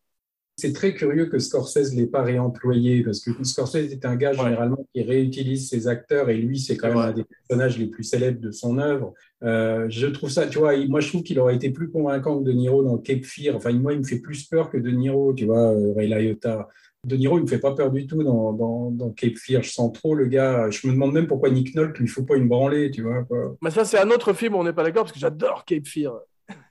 C'est 0.56 0.72
très 0.72 0.94
curieux 0.94 1.26
que 1.26 1.38
Scorsese 1.38 1.92
ne 1.92 2.00
l'ait 2.00 2.06
pas 2.06 2.22
réemployé 2.22 3.02
parce 3.04 3.20
que 3.20 3.30
Scorsese 3.44 3.76
est 3.92 4.04
un 4.04 4.16
gars 4.16 4.30
Ouais. 4.32 4.38
généralement 4.38 4.84
qui 4.94 5.02
réutilise 5.02 5.68
ses 5.68 5.86
acteurs 5.86 6.30
et 6.30 6.36
lui, 6.38 6.58
c'est 6.58 6.76
quand 6.76 6.88
même 6.88 6.96
un 6.98 7.12
des 7.12 7.24
personnages 7.24 7.78
les 7.78 7.86
plus 7.86 8.04
célèbres 8.04 8.40
de 8.40 8.50
son 8.50 8.78
œuvre. 8.78 9.14
Euh, 9.42 9.86
je 9.88 10.06
trouve 10.06 10.30
ça, 10.30 10.46
tu 10.46 10.58
vois, 10.58 10.76
moi 10.86 11.00
je 11.00 11.08
trouve 11.08 11.22
qu'il 11.22 11.38
aurait 11.38 11.54
été 11.54 11.70
plus 11.70 11.90
convaincant 11.90 12.38
que 12.38 12.44
De 12.44 12.52
Niro 12.52 12.82
dans 12.82 12.98
Cape 12.98 13.24
Fear. 13.24 13.56
Enfin, 13.56 13.72
moi, 13.72 13.92
il 13.94 14.00
me 14.00 14.04
fait 14.04 14.18
plus 14.20 14.44
peur 14.44 14.70
que 14.70 14.76
De 14.76 14.90
Niro, 14.90 15.32
tu 15.32 15.46
vois, 15.46 15.72
euh, 15.72 15.94
Ray 15.96 16.08
Liotta. 16.08 16.68
De 17.06 17.16
Niro, 17.16 17.38
il 17.38 17.42
me 17.44 17.46
fait 17.46 17.58
pas 17.58 17.74
peur 17.74 17.90
du 17.90 18.06
tout 18.06 18.22
dans, 18.22 18.52
dans, 18.52 18.90
dans 18.90 19.10
Cape 19.10 19.36
Fear. 19.36 19.62
Je 19.62 19.70
sens 19.70 19.90
trop 19.94 20.14
le 20.14 20.26
gars. 20.26 20.68
Je 20.68 20.86
me 20.86 20.92
demande 20.92 21.14
même 21.14 21.26
pourquoi 21.26 21.48
Nick 21.48 21.74
Nolte 21.74 21.96
lui 21.98 22.06
faut 22.06 22.24
pas 22.24 22.36
une 22.36 22.46
branlée, 22.48 22.90
tu 22.90 23.00
vois. 23.02 23.22
quoi. 23.24 23.56
Mais 23.62 23.70
ça, 23.70 23.86
c'est 23.86 23.98
un 23.98 24.10
autre 24.10 24.34
film 24.34 24.54
où 24.54 24.58
on 24.58 24.64
n'est 24.64 24.74
pas 24.74 24.82
d'accord 24.84 25.04
parce 25.04 25.12
que 25.12 25.18
j'adore 25.18 25.64
Cape 25.64 25.86
Fear. 25.86 26.12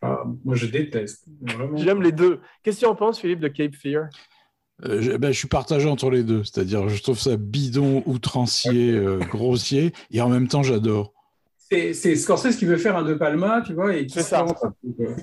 Ah, 0.04 0.24
moi, 0.46 0.54
je 0.56 0.68
déteste. 0.68 1.26
J'aime 1.78 2.04
les 2.04 2.12
deux. 2.12 2.42
Qu'est-ce 2.62 2.82
que 2.82 2.86
tu 2.86 2.86
en 2.86 2.94
penses, 2.96 3.20
Philippe, 3.20 3.40
de 3.40 3.48
Cape 3.48 3.74
Fear? 3.74 4.10
Euh, 4.86 5.02
je, 5.02 5.14
ben, 5.14 5.32
je 5.32 5.38
suis 5.40 5.48
partagé 5.48 5.90
entre 5.90 6.12
les 6.12 6.22
deux. 6.22 6.44
C'est-à-dire, 6.44 6.88
je 6.90 7.02
trouve 7.02 7.18
ça 7.18 7.36
bidon, 7.36 8.04
outrancier, 8.06 8.92
euh, 8.92 9.18
grossier, 9.18 9.94
et 10.12 10.22
en 10.22 10.30
même 10.30 10.48
temps, 10.48 10.62
j'adore. 10.62 11.14
C'est 11.72 12.16
Scorsese 12.16 12.56
qui 12.58 12.66
veut 12.66 12.78
faire 12.78 12.98
un 12.98 13.04
De 13.04 13.14
Palma, 13.14 13.62
tu 13.66 13.74
vois, 13.74 13.96
et 13.96 14.06
qui 14.08 14.14
C'est 14.16 14.24
se 14.24 14.30
ça. 14.30 14.46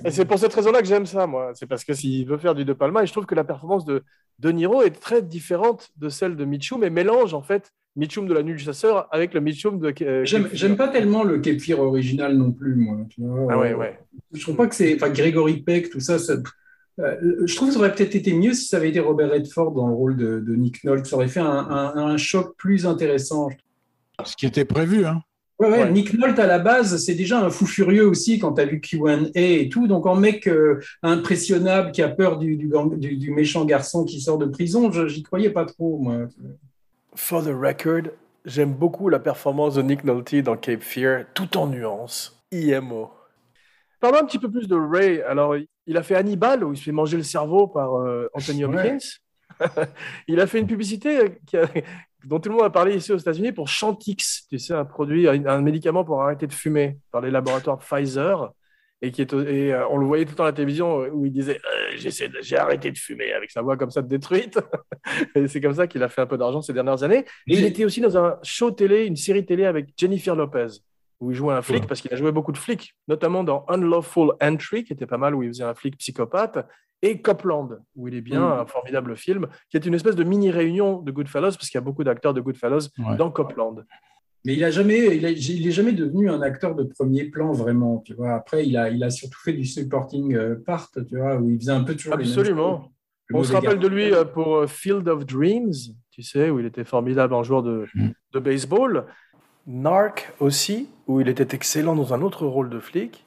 Et 0.05 0.11
c'est 0.11 0.23
pour 0.25 0.39
cette 0.39 0.53
raison-là 0.53 0.81
que 0.81 0.87
j'aime 0.87 1.05
ça, 1.05 1.27
moi. 1.27 1.51
C'est 1.55 1.65
parce 1.67 1.83
que 1.83 1.93
s'il 1.93 2.25
veut 2.27 2.37
faire 2.37 2.55
du 2.55 2.63
De 2.63 2.71
Palma, 2.73 3.03
et 3.03 3.05
je 3.07 3.11
trouve 3.11 3.25
que 3.25 3.35
la 3.35 3.43
performance 3.43 3.83
de 3.85 4.03
De 4.39 4.51
Niro 4.51 4.81
est 4.83 4.91
très 4.91 5.21
différente 5.21 5.89
de 5.97 6.07
celle 6.09 6.35
de 6.37 6.45
Mitchum 6.45 6.83
et 6.85 6.89
mélange 6.89 7.33
en 7.33 7.41
fait 7.41 7.71
Mitchum 7.97 8.27
de 8.27 8.33
la 8.33 8.43
Nuit 8.43 8.53
du 8.53 8.59
Chasseur 8.63 9.07
avec 9.11 9.33
le 9.33 9.41
Mitchum 9.41 9.79
de. 9.79 9.93
euh, 10.03 10.23
J'aime 10.25 10.77
pas 10.77 10.87
tellement 10.87 11.23
le 11.23 11.41
Fear 11.59 11.79
original 11.81 12.37
non 12.37 12.51
plus, 12.53 12.75
moi. 12.75 12.97
tu 13.09 13.21
vois. 13.21 13.47
Ah 13.51 13.57
ouais, 13.59 13.73
Euh, 13.73 13.77
ouais. 13.77 13.99
Je 14.33 14.41
trouve 14.41 14.55
pas 14.55 14.67
que 14.67 14.75
c'est. 14.75 14.95
Enfin, 14.95 15.09
Gregory 15.09 15.63
Peck, 15.63 15.89
tout 15.89 15.99
ça. 15.99 16.17
ça- 16.19 16.35
euh, 16.99 17.43
je 17.45 17.55
trouve 17.55 17.67
que 17.67 17.73
ça 17.73 17.79
aurait 17.79 17.93
peut-être 17.93 18.15
été 18.15 18.33
mieux 18.33 18.53
si 18.53 18.67
ça 18.67 18.77
avait 18.77 18.89
été 18.89 18.99
Robert 18.99 19.31
Redford 19.31 19.71
dans 19.73 19.87
le 19.87 19.93
rôle 19.93 20.15
de, 20.15 20.39
de 20.39 20.55
Nick 20.55 20.83
Nolte. 20.83 21.05
Ça 21.07 21.15
aurait 21.15 21.27
fait 21.27 21.39
un, 21.41 21.45
un- 21.45 21.95
un 21.95 22.17
choc 22.17 22.55
plus 22.57 22.85
intéressant. 22.87 23.49
Ce 24.23 24.35
qui 24.35 24.45
était 24.45 24.65
prévu, 24.65 25.05
hein. 25.05 25.21
Ouais, 25.59 25.69
ouais, 25.69 25.83
Ouais. 25.83 25.91
Nick 25.91 26.13
Nolte, 26.13 26.37
à 26.39 26.45
la 26.45 26.59
base, 26.59 26.97
c'est 27.03 27.15
déjà 27.15 27.39
un 27.43 27.49
fou 27.49 27.65
furieux 27.65 28.05
aussi 28.07 28.37
quand 28.37 28.53
tu 28.53 28.61
as 28.61 28.65
vu 28.65 28.79
Q&A 28.79 29.17
et 29.33 29.69
tout. 29.69 29.87
Donc, 29.87 30.05
en 30.05 30.15
mec 30.15 30.47
euh, 30.47 30.79
impressionnable 31.01 31.91
qui 31.91 32.01
a 32.03 32.09
peur 32.09 32.37
du, 32.37 32.57
du, 32.57 32.67
gang- 32.67 32.95
du- 32.97 33.17
du 33.17 33.31
méchant 33.31 33.65
garçon 33.65 34.05
qui 34.05 34.21
sort 34.21 34.37
de 34.37 34.45
prison, 34.45 34.91
j'y 35.07 35.23
croyais 35.23 35.49
pas 35.49 35.65
trop, 35.65 35.97
moi. 35.97 36.27
For 37.15 37.43
the 37.43 37.47
record, 37.49 38.11
j'aime 38.45 38.73
beaucoup 38.73 39.09
la 39.09 39.17
performance 39.19 39.73
de 39.75 39.81
Nick 39.81 40.03
Nolte 40.03 40.35
dans 40.43 40.55
Cape 40.57 40.83
Fear, 40.83 41.25
tout 41.33 41.57
en 41.57 41.65
nuances. 41.67 42.39
IMO. 42.51 43.09
Parlons 43.99 44.19
un 44.19 44.25
petit 44.25 44.37
peu 44.39 44.51
plus 44.51 44.67
de 44.67 44.75
Ray. 44.75 45.21
Alors, 45.23 45.55
il 45.87 45.97
a 45.97 46.03
fait 46.03 46.15
Hannibal, 46.15 46.63
où 46.63 46.71
il 46.73 46.77
se 46.77 46.83
fait 46.83 46.91
manger 46.91 47.17
le 47.17 47.23
cerveau 47.23 47.65
par 47.67 47.95
euh, 47.95 48.29
Anthony. 48.35 48.63
Hopkins. 48.63 48.97
il 50.27 50.39
a 50.39 50.45
fait 50.45 50.59
une 50.59 50.67
publicité 50.67 51.39
qui 51.47 51.57
a- 51.57 51.67
dont 52.25 52.39
tout 52.39 52.49
le 52.49 52.55
monde 52.55 52.65
a 52.65 52.69
parlé 52.69 52.95
ici 52.95 53.11
aux 53.11 53.17
États-Unis 53.17 53.51
pour 53.51 53.67
Chantix, 53.67 54.47
tu 54.49 54.59
sais, 54.59 54.73
un 54.73 54.85
produit, 54.85 55.27
un, 55.27 55.61
médicament 55.61 56.03
pour 56.03 56.21
arrêter 56.21 56.47
de 56.47 56.53
fumer 56.53 56.97
par 57.11 57.21
les 57.21 57.31
laboratoires 57.31 57.79
Pfizer. 57.79 58.51
Et, 59.03 59.11
qui 59.11 59.21
est, 59.21 59.31
et 59.31 59.71
euh, 59.75 59.87
on 59.89 59.97
le 59.97 60.07
voyait 60.07 60.25
tout 60.25 60.31
le 60.31 60.37
temps 60.37 60.45
à 60.45 60.47
la 60.47 60.53
télévision 60.53 61.03
euh, 61.03 61.09
où 61.11 61.23
il 61.27 61.31
disait 61.31 61.59
Euh, 61.63 62.11
J'ai 62.41 62.57
arrêté 62.57 62.89
de 62.89 62.97
fumer 62.97 63.31
avec 63.31 63.51
sa 63.51 63.61
voix 63.61 63.77
comme 63.77 63.91
ça 63.91 64.01
détruite. 64.01 64.59
et 65.35 65.47
c'est 65.47 65.61
comme 65.61 65.75
ça 65.75 65.85
qu'il 65.85 66.01
a 66.01 66.09
fait 66.09 66.21
un 66.21 66.25
peu 66.25 66.35
d'argent 66.35 66.63
ces 66.63 66.73
dernières 66.73 67.03
années. 67.03 67.23
Il 67.45 67.63
était 67.63 67.85
aussi 67.85 68.01
dans 68.01 68.17
un 68.17 68.39
show 68.41 68.71
télé, 68.71 69.05
une 69.05 69.15
série 69.15 69.45
télé 69.45 69.65
avec 69.65 69.89
Jennifer 69.95 70.35
Lopez, 70.35 70.79
où 71.19 71.29
il 71.29 71.37
jouait 71.37 71.53
un 71.53 71.61
flic, 71.61 71.85
parce 71.85 72.01
qu'il 72.01 72.11
a 72.11 72.15
joué 72.15 72.31
beaucoup 72.31 72.51
de 72.51 72.57
flics, 72.57 72.95
notamment 73.07 73.43
dans 73.43 73.65
Unlawful 73.69 74.33
Entry, 74.41 74.83
qui 74.83 74.93
était 74.93 75.05
pas 75.05 75.17
mal, 75.17 75.35
où 75.35 75.43
il 75.43 75.49
faisait 75.49 75.63
un 75.63 75.75
flic 75.75 75.95
psychopathe, 75.97 76.65
et 77.01 77.21
Copland, 77.21 77.69
où 77.95 78.07
il 78.07 78.15
est 78.15 78.21
bien, 78.21 78.41
Mm. 78.41 78.59
un 78.61 78.65
formidable 78.65 79.15
film, 79.15 79.47
qui 79.69 79.77
est 79.77 79.85
une 79.85 79.93
espèce 79.93 80.15
de 80.15 80.23
mini-réunion 80.23 81.01
de 81.01 81.11
Goodfellas, 81.11 81.51
parce 81.51 81.69
qu'il 81.69 81.75
y 81.77 81.77
a 81.77 81.81
beaucoup 81.81 82.03
d'acteurs 82.03 82.33
de 82.33 82.41
Goodfellas 82.41 82.89
Ouais. 82.97 83.15
dans 83.17 83.29
Copland. 83.31 83.85
Mais 84.45 84.53
il 84.53 84.63
a 84.63 84.71
jamais, 84.71 85.17
il, 85.17 85.25
a- 85.25 85.31
il 85.31 85.67
est 85.67 85.71
jamais 85.71 85.91
devenu 85.91 86.29
un 86.29 86.41
acteur 86.41 86.73
de 86.75 86.83
premier 86.83 87.25
plan 87.25 87.51
vraiment. 87.51 87.99
Tu 88.05 88.13
vois. 88.13 88.31
Après, 88.33 88.65
il 88.65 88.77
a, 88.77 88.89
il 88.89 89.03
a 89.03 89.09
surtout 89.09 89.39
fait 89.43 89.53
du 89.53 89.65
supporting 89.65 90.35
euh, 90.35 90.55
part, 90.65 90.89
tu 90.91 91.17
vois, 91.17 91.35
où 91.35 91.49
il 91.49 91.59
faisait 91.59 91.71
un 91.71 91.83
peu 91.83 91.95
toujours 91.95 92.15
les 92.15 92.23
mêmes 92.23 92.33
Absolument. 92.33 92.77
choses. 92.81 92.91
Le 93.29 93.35
On 93.35 93.43
se 93.43 93.51
rappelle 93.53 93.79
de 93.79 93.87
lui 93.89 94.13
euh, 94.13 94.23
pour 94.23 94.55
euh, 94.55 94.67
Field 94.67 95.07
of 95.09 95.25
Dreams, 95.25 95.73
tu 96.11 96.21
sais, 96.23 96.49
où 96.49 96.59
il 96.61 96.65
était 96.65 96.85
formidable 96.85 97.33
en 97.33 97.43
joueur 97.43 97.61
de, 97.61 97.85
Mm. 97.93 98.09
de 98.33 98.39
baseball. 98.39 99.05
Narc 99.65 100.31
aussi, 100.39 100.87
où 101.07 101.19
il 101.19 101.27
était 101.27 101.53
excellent 101.53 101.95
dans 101.95 102.13
un 102.13 102.21
autre 102.21 102.45
rôle 102.47 102.69
de 102.69 102.79
flic. 102.79 103.25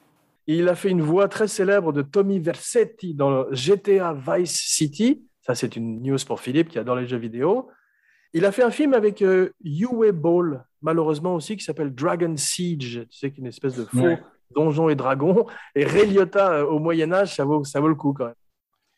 Il 0.59 0.69
a 0.69 0.75
fait 0.75 0.91
une 0.91 1.03
voix 1.03 1.29
très 1.29 1.47
célèbre 1.49 1.93
de 1.93 2.03
Tommy 2.03 2.39
Vercetti 2.41 3.15
dans 3.15 3.47
GTA 3.53 4.15
Vice 4.15 4.57
City. 4.57 5.23
Ça, 5.43 5.55
c'est 5.55 5.77
une 5.77 6.03
news 6.03 6.19
pour 6.27 6.41
Philippe 6.41 6.69
qui 6.69 6.79
adore 6.79 6.97
les 6.97 7.07
jeux 7.07 7.19
vidéo. 7.19 7.69
Il 8.33 8.45
a 8.45 8.53
fait 8.53 8.63
un 8.63 8.71
film 8.71 8.95
avec 8.95 9.23
euh, 9.23 9.51
Uwe 9.65 10.13
Ball, 10.13 10.65
malheureusement 10.83 11.35
aussi, 11.35 11.57
qui 11.57 11.65
s'appelle 11.65 11.95
Dragon 11.95 12.35
Siege. 12.37 13.07
Tu 13.11 13.17
sais, 13.19 13.31
qui 13.31 13.41
est 13.41 13.43
une 13.43 13.47
espèce 13.47 13.77
de 13.77 13.85
faux 13.85 13.99
Ouais. 13.99 14.21
donjon 14.55 14.89
et 14.89 14.95
dragon. 14.97 15.47
Et 15.75 15.85
Ray 15.85 16.09
Liotta 16.11 16.53
euh, 16.53 16.65
au 16.67 16.79
Moyen-Âge, 16.79 17.37
ça 17.37 17.45
vaut, 17.45 17.65
ça 17.65 17.81
vaut 17.81 17.89
le 17.89 17.95
coup 17.95 18.13
quand 18.13 18.27
même. 18.27 18.35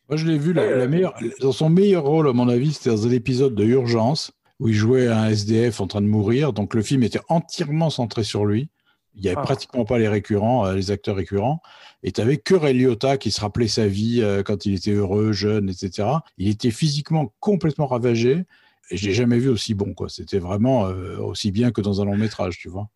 Moi, 0.09 0.17
je 0.17 0.27
l'ai 0.27 0.39
vu, 0.39 0.53
la, 0.53 0.63
Ouais, 0.63 0.71
la 0.71 0.85
euh, 0.85 0.89
meilleure, 0.89 1.15
dans 1.41 1.53
son 1.53 1.69
meilleur 1.71 2.05
rôle, 2.05 2.29
à 2.29 2.33
mon 2.33 2.49
avis, 2.49 2.73
c'était 2.73 2.91
dans 2.91 3.07
un 3.07 3.11
épisode 3.11 3.55
de 3.55 3.65
Urgence, 3.65 4.33
où 4.59 4.69
il 4.69 4.75
jouait 4.75 5.09
un 5.09 5.29
SDF 5.29 5.81
en 5.81 5.87
train 5.87 6.01
de 6.01 6.07
mourir. 6.07 6.53
Donc, 6.53 6.75
le 6.75 6.83
film 6.83 7.03
était 7.03 7.21
entièrement 7.29 7.91
centré 7.91 8.25
sur 8.25 8.45
lui. 8.47 8.69
Il 9.15 9.23
n'y 9.23 9.29
avait 9.29 9.37
Ah. 9.39 9.43
pratiquement 9.43 9.85
pas 9.85 9.99
les 9.99 10.09
récurrents, 10.09 10.67
euh, 10.67 10.75
les 10.75 10.91
acteurs 10.91 11.17
récurrents. 11.17 11.61
Et 12.03 12.13
tu 12.13 12.21
n'avais 12.21 12.39
que 12.39 12.55
Ray 12.55 12.75
Liotta 12.75 13.19
qui 13.19 13.31
se 13.31 13.41
rappelait 13.41 13.69
sa 13.69 13.87
vie 13.87 14.21
euh, 14.23 14.43
quand 14.43 14.65
il 14.67 14.75
était 14.75 14.93
heureux, 14.93 15.33
jeune, 15.33 15.69
etc. 15.69 16.09
Il 16.39 16.49
était 16.49 16.71
physiquement 16.71 17.33
complètement 17.41 17.87
ravagé. 17.87 18.45
Et 18.91 18.97
je 18.97 19.07
l'ai 19.07 19.15
jamais 19.15 19.39
vu 19.39 19.49
aussi 19.49 19.75
bon, 19.75 19.95
quoi. 19.95 20.09
C'était 20.09 20.39
vraiment 20.39 20.87
euh, 20.87 21.19
aussi 21.19 21.53
bien 21.53 21.71
que 21.71 21.81
dans 21.81 22.01
un 22.01 22.05
long 22.05 22.17
métrage, 22.17 22.59
tu 22.59 22.69
vois. 22.69 22.89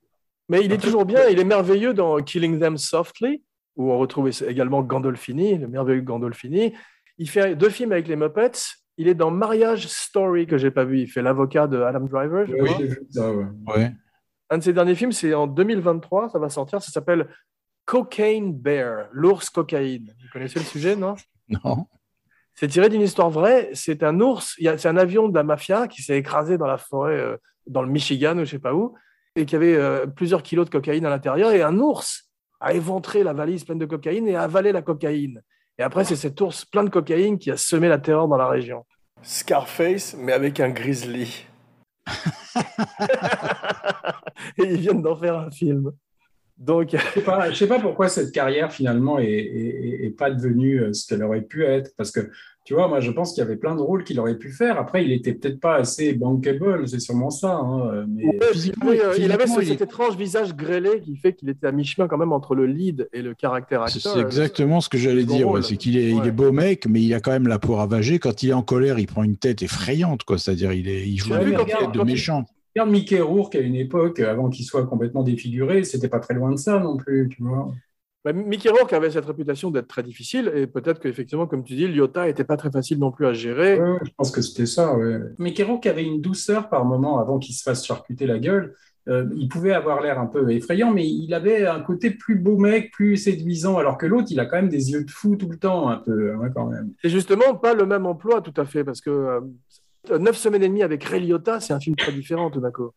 Mais 0.48 0.64
il 0.64 0.72
est 0.72 0.78
toujours 0.78 1.04
bien, 1.04 1.28
il 1.28 1.38
est 1.38 1.44
merveilleux 1.44 1.92
dans 1.94 2.16
Killing 2.22 2.58
Them 2.60 2.76
Softly, 2.78 3.42
où 3.76 3.90
on 3.90 3.98
retrouve 3.98 4.30
également 4.48 4.82
Gandolfini, 4.82 5.58
le 5.58 5.68
merveilleux 5.68 6.02
Gandolfini. 6.02 6.72
Il 7.18 7.28
fait 7.28 7.56
deux 7.56 7.70
films 7.70 7.92
avec 7.92 8.08
les 8.08 8.16
Muppets. 8.16 8.52
Il 8.98 9.08
est 9.08 9.14
dans 9.14 9.30
Marriage 9.30 9.86
Story, 9.88 10.46
que 10.46 10.56
j'ai 10.56 10.70
pas 10.70 10.84
vu. 10.84 11.00
Il 11.02 11.06
fait 11.08 11.22
l'avocat 11.22 11.66
de 11.66 11.80
Adam 11.80 12.00
Driver, 12.00 12.46
je 12.46 12.54
crois. 12.54 12.76
j'ai 12.78 12.86
vu 12.86 12.98
ça, 13.10 13.30
ouais. 13.32 13.44
Ouais. 13.66 13.92
Un 14.50 14.58
de 14.58 14.62
ses 14.62 14.72
derniers 14.72 14.94
films, 14.94 15.12
c'est 15.12 15.34
en 15.34 15.46
2023, 15.46 16.30
ça 16.30 16.38
va 16.38 16.48
sortir. 16.48 16.80
Ça 16.82 16.90
s'appelle 16.92 17.28
Cocaine 17.84 18.52
Bear, 18.52 19.06
l'ours 19.12 19.50
cocaïne. 19.50 20.14
Vous 20.20 20.28
connaissez 20.32 20.58
le 20.58 20.64
sujet, 20.64 20.96
non? 20.96 21.14
Non. 21.48 21.86
C'est 22.54 22.68
tiré 22.68 22.88
d'une 22.88 23.02
histoire 23.02 23.30
vraie. 23.30 23.70
C'est 23.74 24.02
un 24.02 24.18
ours, 24.20 24.54
il 24.58 24.64
y 24.64 24.68
a- 24.68 24.78
c'est 24.78 24.88
un 24.88 24.96
avion 24.96 25.28
de 25.28 25.34
la 25.34 25.42
mafia 25.42 25.86
qui 25.88 26.02
s'est 26.02 26.16
écrasé 26.16 26.58
dans 26.58 26.66
la 26.66 26.78
forêt, 26.78 27.16
euh, 27.18 27.36
dans 27.66 27.82
le 27.82 27.88
Michigan 27.88 28.36
ou 28.38 28.44
je 28.44 28.50
sais 28.52 28.58
pas 28.58 28.74
où, 28.74 28.94
et 29.36 29.44
qui 29.46 29.54
avait 29.56 29.76
euh, 29.76 30.06
plusieurs 30.06 30.42
kilos 30.42 30.64
de 30.66 30.70
cocaïne 30.70 31.04
à 31.06 31.10
l'intérieur. 31.10 31.50
Et 31.52 31.62
un 31.62 31.76
ours 31.78 32.30
a 32.60 32.72
éventré 32.72 33.22
la 33.22 33.32
valise 33.34 33.64
pleine 33.64 33.78
de 33.78 33.84
cocaïne 33.86 34.26
et 34.28 34.34
a 34.36 34.42
avalé 34.42 34.72
la 34.72 34.80
cocaïne. 34.82 35.42
Et 35.78 35.82
après, 35.82 36.04
c'est 36.04 36.16
cet 36.16 36.40
ours 36.40 36.64
plein 36.64 36.84
de 36.84 36.88
cocaïne 36.90 37.38
qui 37.38 37.50
a 37.50 37.56
semé 37.56 37.88
la 37.88 37.98
terreur 37.98 38.28
dans 38.28 38.38
la 38.38 38.48
région. 38.48 38.84
Scarface, 39.22 40.16
mais 40.18 40.32
avec 40.32 40.58
un 40.60 40.70
grizzly. 40.70 41.44
et 44.58 44.64
ils 44.64 44.80
viennent 44.80 45.02
d'en 45.02 45.16
faire 45.16 45.38
un 45.38 45.50
film. 45.50 45.90
Donc, 46.56 46.90
Je 46.92 46.98
je 47.50 47.54
sais 47.54 47.66
pas 47.66 47.78
pourquoi 47.80 48.08
cette 48.08 48.32
carrière 48.32 48.72
finalement 48.72 49.18
est, 49.18 49.26
est- 49.26 49.88
est- 49.88 50.06
est 50.06 50.10
pas 50.10 50.30
devenue 50.30 50.80
euh, 50.80 50.92
ce 50.94 51.06
qu'elle 51.06 51.22
aurait 51.22 51.42
pu 51.42 51.64
être. 51.64 51.90
Parce 51.96 52.10
que, 52.10 52.30
tu 52.66 52.74
vois, 52.74 52.88
moi 52.88 53.00
je 53.00 53.10
pense 53.12 53.32
qu'il 53.32 53.42
y 53.42 53.46
avait 53.46 53.56
plein 53.56 53.74
de 53.76 53.80
rôles 53.80 54.04
qu'il 54.04 54.20
aurait 54.20 54.36
pu 54.36 54.50
faire. 54.50 54.78
Après, 54.78 55.02
il 55.04 55.12
était 55.12 55.32
peut-être 55.32 55.60
pas 55.60 55.76
assez 55.76 56.12
bankable, 56.12 56.86
c'est 56.88 57.00
sûrement 57.00 57.30
ça. 57.30 57.54
hein, 57.54 58.04
mais... 58.08 58.24
Ouais, 58.26 58.36
puis 58.40 58.48
physiquement, 58.52 58.92
il, 58.92 59.00
avait, 59.00 59.08
euh, 59.08 59.24
il 59.24 59.32
avait 59.32 59.46
ce- 59.46 59.52
physiquement, 59.54 59.60
il 59.62 59.66
cet 59.68 59.80
étrange 59.82 60.16
visage 60.16 60.54
grêlé 60.54 61.00
qui 61.00 61.16
fait 61.16 61.32
qu'il 61.32 61.48
était 61.48 61.66
à 61.68 61.72
mi-chemin 61.72 62.08
quand 62.08 62.18
même 62.18 62.32
entre 62.32 62.54
le 62.54 62.66
lead 62.66 63.08
et 63.14 63.22
le 63.22 63.32
caractère 63.34 63.88
C'est 63.88 63.98
acteur. 63.98 64.12
c'est 64.14 64.20
exactement 64.20 64.80
ce 64.82 64.88
que 64.88 64.98
j'allais 64.98 65.24
dire. 65.24 65.48
ouais, 65.48 65.62
C'est 65.62 65.76
qu'il 65.76 65.96
est, 65.96 66.10
il 66.10 66.16
Ouais. 66.20 66.28
est 66.28 66.32
beau 66.32 66.52
mec, 66.52 66.86
mais 66.88 67.00
il 67.02 67.14
a 67.14 67.20
quand 67.20 67.30
même 67.30 67.46
la 67.48 67.58
peau 67.58 67.76
ravagée. 67.76 68.18
Quand 68.18 68.42
il 68.42 68.50
est 68.50 68.52
en 68.52 68.62
colère, 68.62 68.98
il 68.98 69.06
prend 69.06 69.22
une 69.22 69.36
tête 69.36 69.62
effrayante, 69.62 70.24
quoi. 70.24 70.36
C'est-à-dire, 70.36 70.72
il, 70.72 70.88
est, 70.88 71.06
il 71.08 71.18
joue 71.18 71.34
une 71.34 71.56
tête 71.56 71.76
il- 71.94 71.98
de 71.98 72.02
méchant. 72.04 72.44
Regarde 72.74 72.90
Mickey 72.90 73.20
Rourke 73.20 73.54
à 73.54 73.60
une 73.60 73.76
époque, 73.76 74.20
avant 74.20 74.50
qu'il 74.50 74.66
soit 74.66 74.84
complètement 74.86 75.22
défiguré, 75.22 75.82
c'était 75.84 76.08
pas 76.08 76.18
très 76.20 76.34
loin 76.34 76.50
de 76.50 76.56
ça 76.58 76.78
non 76.78 76.96
plus, 76.98 77.28
tu 77.30 77.42
vois. 77.42 77.72
Bah, 78.26 78.32
Mickey 78.32 78.68
Rourke 78.68 78.92
avait 78.92 79.12
cette 79.12 79.26
réputation 79.26 79.70
d'être 79.70 79.86
très 79.86 80.02
difficile 80.02 80.50
et 80.52 80.66
peut-être 80.66 80.98
qu'effectivement, 80.98 81.46
comme 81.46 81.62
tu 81.62 81.76
dis, 81.76 81.86
Lyota 81.86 82.28
était 82.28 82.42
pas 82.42 82.56
très 82.56 82.72
facile 82.72 82.98
non 82.98 83.12
plus 83.12 83.24
à 83.24 83.32
gérer. 83.32 83.80
Ouais, 83.80 83.98
je 84.02 84.10
pense 84.16 84.32
que 84.32 84.42
c'était 84.42 84.66
ça. 84.66 84.96
Ouais. 84.96 85.20
Mickey 85.38 85.62
Rourke 85.62 85.86
avait 85.86 86.02
une 86.02 86.20
douceur 86.20 86.68
par 86.68 86.84
moment 86.84 87.20
avant 87.20 87.38
qu'il 87.38 87.54
se 87.54 87.62
fasse 87.62 87.86
charcuter 87.86 88.26
la 88.26 88.40
gueule. 88.40 88.74
Euh, 89.06 89.28
il 89.36 89.46
pouvait 89.46 89.74
avoir 89.74 90.00
l'air 90.00 90.18
un 90.18 90.26
peu 90.26 90.50
effrayant, 90.50 90.92
mais 90.92 91.06
il 91.06 91.32
avait 91.34 91.68
un 91.68 91.78
côté 91.78 92.10
plus 92.10 92.34
beau 92.34 92.56
mec, 92.56 92.90
plus 92.90 93.16
séduisant, 93.16 93.78
alors 93.78 93.96
que 93.96 94.06
l'autre, 94.06 94.26
il 94.32 94.40
a 94.40 94.46
quand 94.46 94.56
même 94.56 94.70
des 94.70 94.90
yeux 94.90 95.04
de 95.04 95.10
fou 95.12 95.36
tout 95.36 95.48
le 95.48 95.58
temps, 95.58 95.88
un 95.88 95.98
peu, 95.98 96.34
hein, 96.34 96.50
quand 96.52 96.66
même. 96.66 96.94
C'est 97.02 97.10
justement 97.10 97.54
pas 97.54 97.74
le 97.74 97.86
même 97.86 98.06
emploi 98.06 98.40
tout 98.40 98.60
à 98.60 98.64
fait 98.64 98.82
parce 98.82 99.00
que 99.00 99.40
euh, 100.10 100.18
Neuf 100.18 100.36
semaines 100.36 100.64
et 100.64 100.68
demie 100.68 100.82
avec 100.82 101.04
Ray 101.04 101.24
Liotta, 101.24 101.60
c'est 101.60 101.74
un 101.74 101.80
film 101.80 101.94
très 101.94 102.10
différent 102.10 102.50
tout 102.50 102.60
d'un 102.60 102.72
coup. 102.72 102.90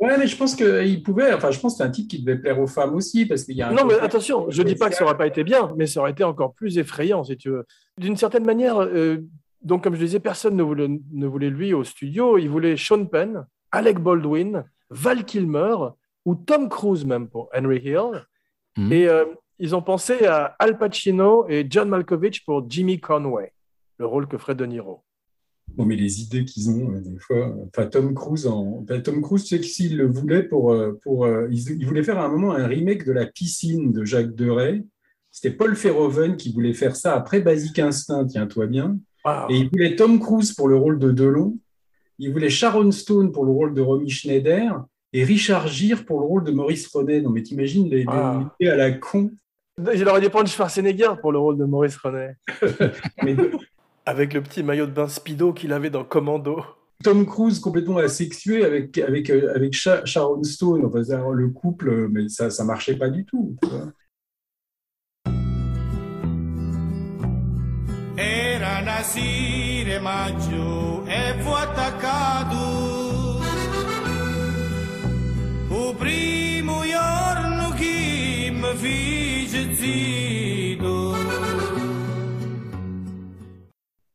Ouais, 0.00 0.16
mais 0.16 0.26
je 0.26 0.34
pense 0.34 0.56
qu'il 0.56 1.02
pouvait, 1.02 1.34
enfin, 1.34 1.50
je 1.50 1.60
pense 1.60 1.74
que 1.74 1.78
c'est 1.78 1.84
un 1.84 1.90
type 1.90 2.08
qui 2.08 2.22
devait 2.22 2.38
plaire 2.38 2.58
aux 2.58 2.66
femmes 2.66 2.94
aussi, 2.94 3.26
parce 3.26 3.44
qu'il 3.44 3.54
y 3.54 3.60
a 3.60 3.68
un 3.68 3.72
Non, 3.72 3.84
mais 3.84 3.98
attention, 4.00 4.46
je 4.48 4.62
dis 4.62 4.74
pas 4.74 4.88
que 4.88 4.96
ça 4.96 5.04
aurait 5.04 5.18
pas 5.18 5.26
été 5.26 5.44
bien, 5.44 5.70
mais 5.76 5.86
ça 5.86 6.00
aurait 6.00 6.12
été 6.12 6.24
encore 6.24 6.54
plus 6.54 6.78
effrayant, 6.78 7.22
si 7.22 7.36
tu 7.36 7.50
veux. 7.50 7.66
D'une 7.98 8.16
certaine 8.16 8.46
manière, 8.46 8.80
euh, 8.80 9.18
donc 9.60 9.84
comme 9.84 9.94
je 9.94 10.00
disais, 10.00 10.18
personne 10.18 10.56
ne 10.56 10.62
voulait, 10.62 10.88
ne 10.88 11.26
voulait 11.26 11.50
lui 11.50 11.74
au 11.74 11.84
studio. 11.84 12.38
Il 12.38 12.48
voulait 12.48 12.78
Sean 12.78 13.04
Penn, 13.04 13.46
Alec 13.72 13.98
Baldwin, 13.98 14.64
Val 14.88 15.24
Kilmer 15.24 15.76
ou 16.24 16.34
Tom 16.34 16.70
Cruise 16.70 17.04
même 17.04 17.28
pour 17.28 17.50
Henry 17.54 17.82
Hill. 17.84 18.26
Mhm. 18.78 18.92
Et 18.92 19.06
euh, 19.06 19.26
ils 19.58 19.76
ont 19.76 19.82
pensé 19.82 20.24
à 20.24 20.56
Al 20.58 20.78
Pacino 20.78 21.46
et 21.46 21.66
John 21.68 21.90
Malkovich 21.90 22.44
pour 22.46 22.64
Jimmy 22.70 23.00
Conway, 23.00 23.52
le 23.98 24.06
rôle 24.06 24.26
que 24.26 24.38
ferait 24.38 24.54
De 24.54 24.64
Niro. 24.64 25.04
Non, 25.78 25.84
mais 25.86 25.96
les 25.96 26.20
idées 26.22 26.44
qu'ils 26.44 26.68
ont, 26.70 26.92
euh, 26.92 27.00
des 27.00 27.18
fois. 27.18 27.54
Enfin, 27.68 27.86
Tom 27.86 28.14
Cruise, 28.14 28.46
en... 28.46 28.82
enfin, 28.82 29.00
Tom 29.00 29.22
Cruise, 29.22 29.44
tu 29.44 29.54
sais 29.56 29.60
que 29.60 29.66
s'il 29.66 29.96
le 29.96 30.06
voulait 30.06 30.42
pour. 30.42 30.72
euh, 30.72 30.98
pour 31.02 31.24
euh, 31.24 31.48
il 31.50 31.86
voulait 31.86 32.02
faire 32.02 32.18
à 32.18 32.24
un 32.26 32.28
moment 32.28 32.52
un 32.52 32.66
remake 32.66 33.04
de 33.06 33.12
La 33.12 33.26
piscine 33.26 33.92
de 33.92 34.04
Jacques 34.04 34.34
Deray. 34.34 34.84
C'était 35.30 35.54
Paul 35.56 35.74
Verhoeven 35.74 36.36
qui 36.36 36.52
voulait 36.52 36.74
faire 36.74 36.96
ça 36.96 37.14
après 37.14 37.40
Basic 37.40 37.78
Instinct, 37.78 38.26
tiens-toi 38.26 38.66
bien. 38.66 38.98
Wow. 39.24 39.48
Et 39.50 39.58
il 39.58 39.68
voulait 39.70 39.94
Tom 39.96 40.18
Cruise 40.18 40.52
pour 40.52 40.68
le 40.68 40.76
rôle 40.76 40.98
de 40.98 41.12
Delon. 41.12 41.56
Il 42.18 42.32
voulait 42.32 42.50
Sharon 42.50 42.90
Stone 42.90 43.30
pour 43.32 43.44
le 43.44 43.52
rôle 43.52 43.72
de 43.74 43.80
Romy 43.80 44.10
Schneider. 44.10 44.84
Et 45.12 45.24
Richard 45.24 45.66
Gere 45.68 46.04
pour 46.04 46.20
le 46.20 46.26
rôle 46.26 46.44
de 46.44 46.50
Maurice 46.52 46.86
René. 46.94 47.20
Non, 47.20 47.30
mais 47.30 47.42
t'imagines 47.42 47.88
les, 47.88 47.98
les 48.00 48.04
Ah. 48.08 48.54
idées 48.60 48.70
à 48.70 48.76
la 48.76 48.92
con. 48.92 49.30
Il 49.94 50.06
aurait 50.08 50.20
dû 50.20 50.28
prendre 50.28 50.46
Schwarzenegger 50.48 51.12
pour 51.20 51.32
le 51.32 51.38
rôle 51.38 51.56
de 51.58 51.64
Maurice 51.64 51.96
René, 51.96 52.32
Mais 53.24 53.34
de- 53.34 53.50
avec 54.06 54.34
le 54.34 54.42
petit 54.42 54.62
maillot 54.62 54.86
de 54.86 54.92
bain 54.92 55.08
Speedo 55.08 55.52
qu'il 55.52 55.72
avait 55.72 55.90
dans 55.90 56.04
Commando. 56.04 56.62
Tom 57.02 57.24
Cruise 57.24 57.60
complètement 57.60 57.96
asexué 57.98 58.64
avec, 58.64 58.98
avec, 58.98 59.30
euh, 59.30 59.52
avec 59.54 59.72
Sha- 59.72 60.04
Sharon 60.04 60.42
Stone. 60.44 60.84
Enfin, 60.84 61.00
le 61.32 61.48
couple, 61.48 62.08
mais 62.08 62.28
ça 62.28 62.50
ça 62.50 62.64
marchait 62.64 62.96
pas 62.96 63.08
du 63.08 63.24
tout. 63.24 63.56
Era 68.16 68.82
maggio 70.02 71.04
e 71.06 71.42
fu 71.42 71.50
attaccato 71.52 73.38
O 75.70 75.94
primo 75.94 76.82
giorno 76.84 77.70
che 77.76 78.50
mi 78.52 78.76
fece 78.76 79.74
zitto 79.74 80.49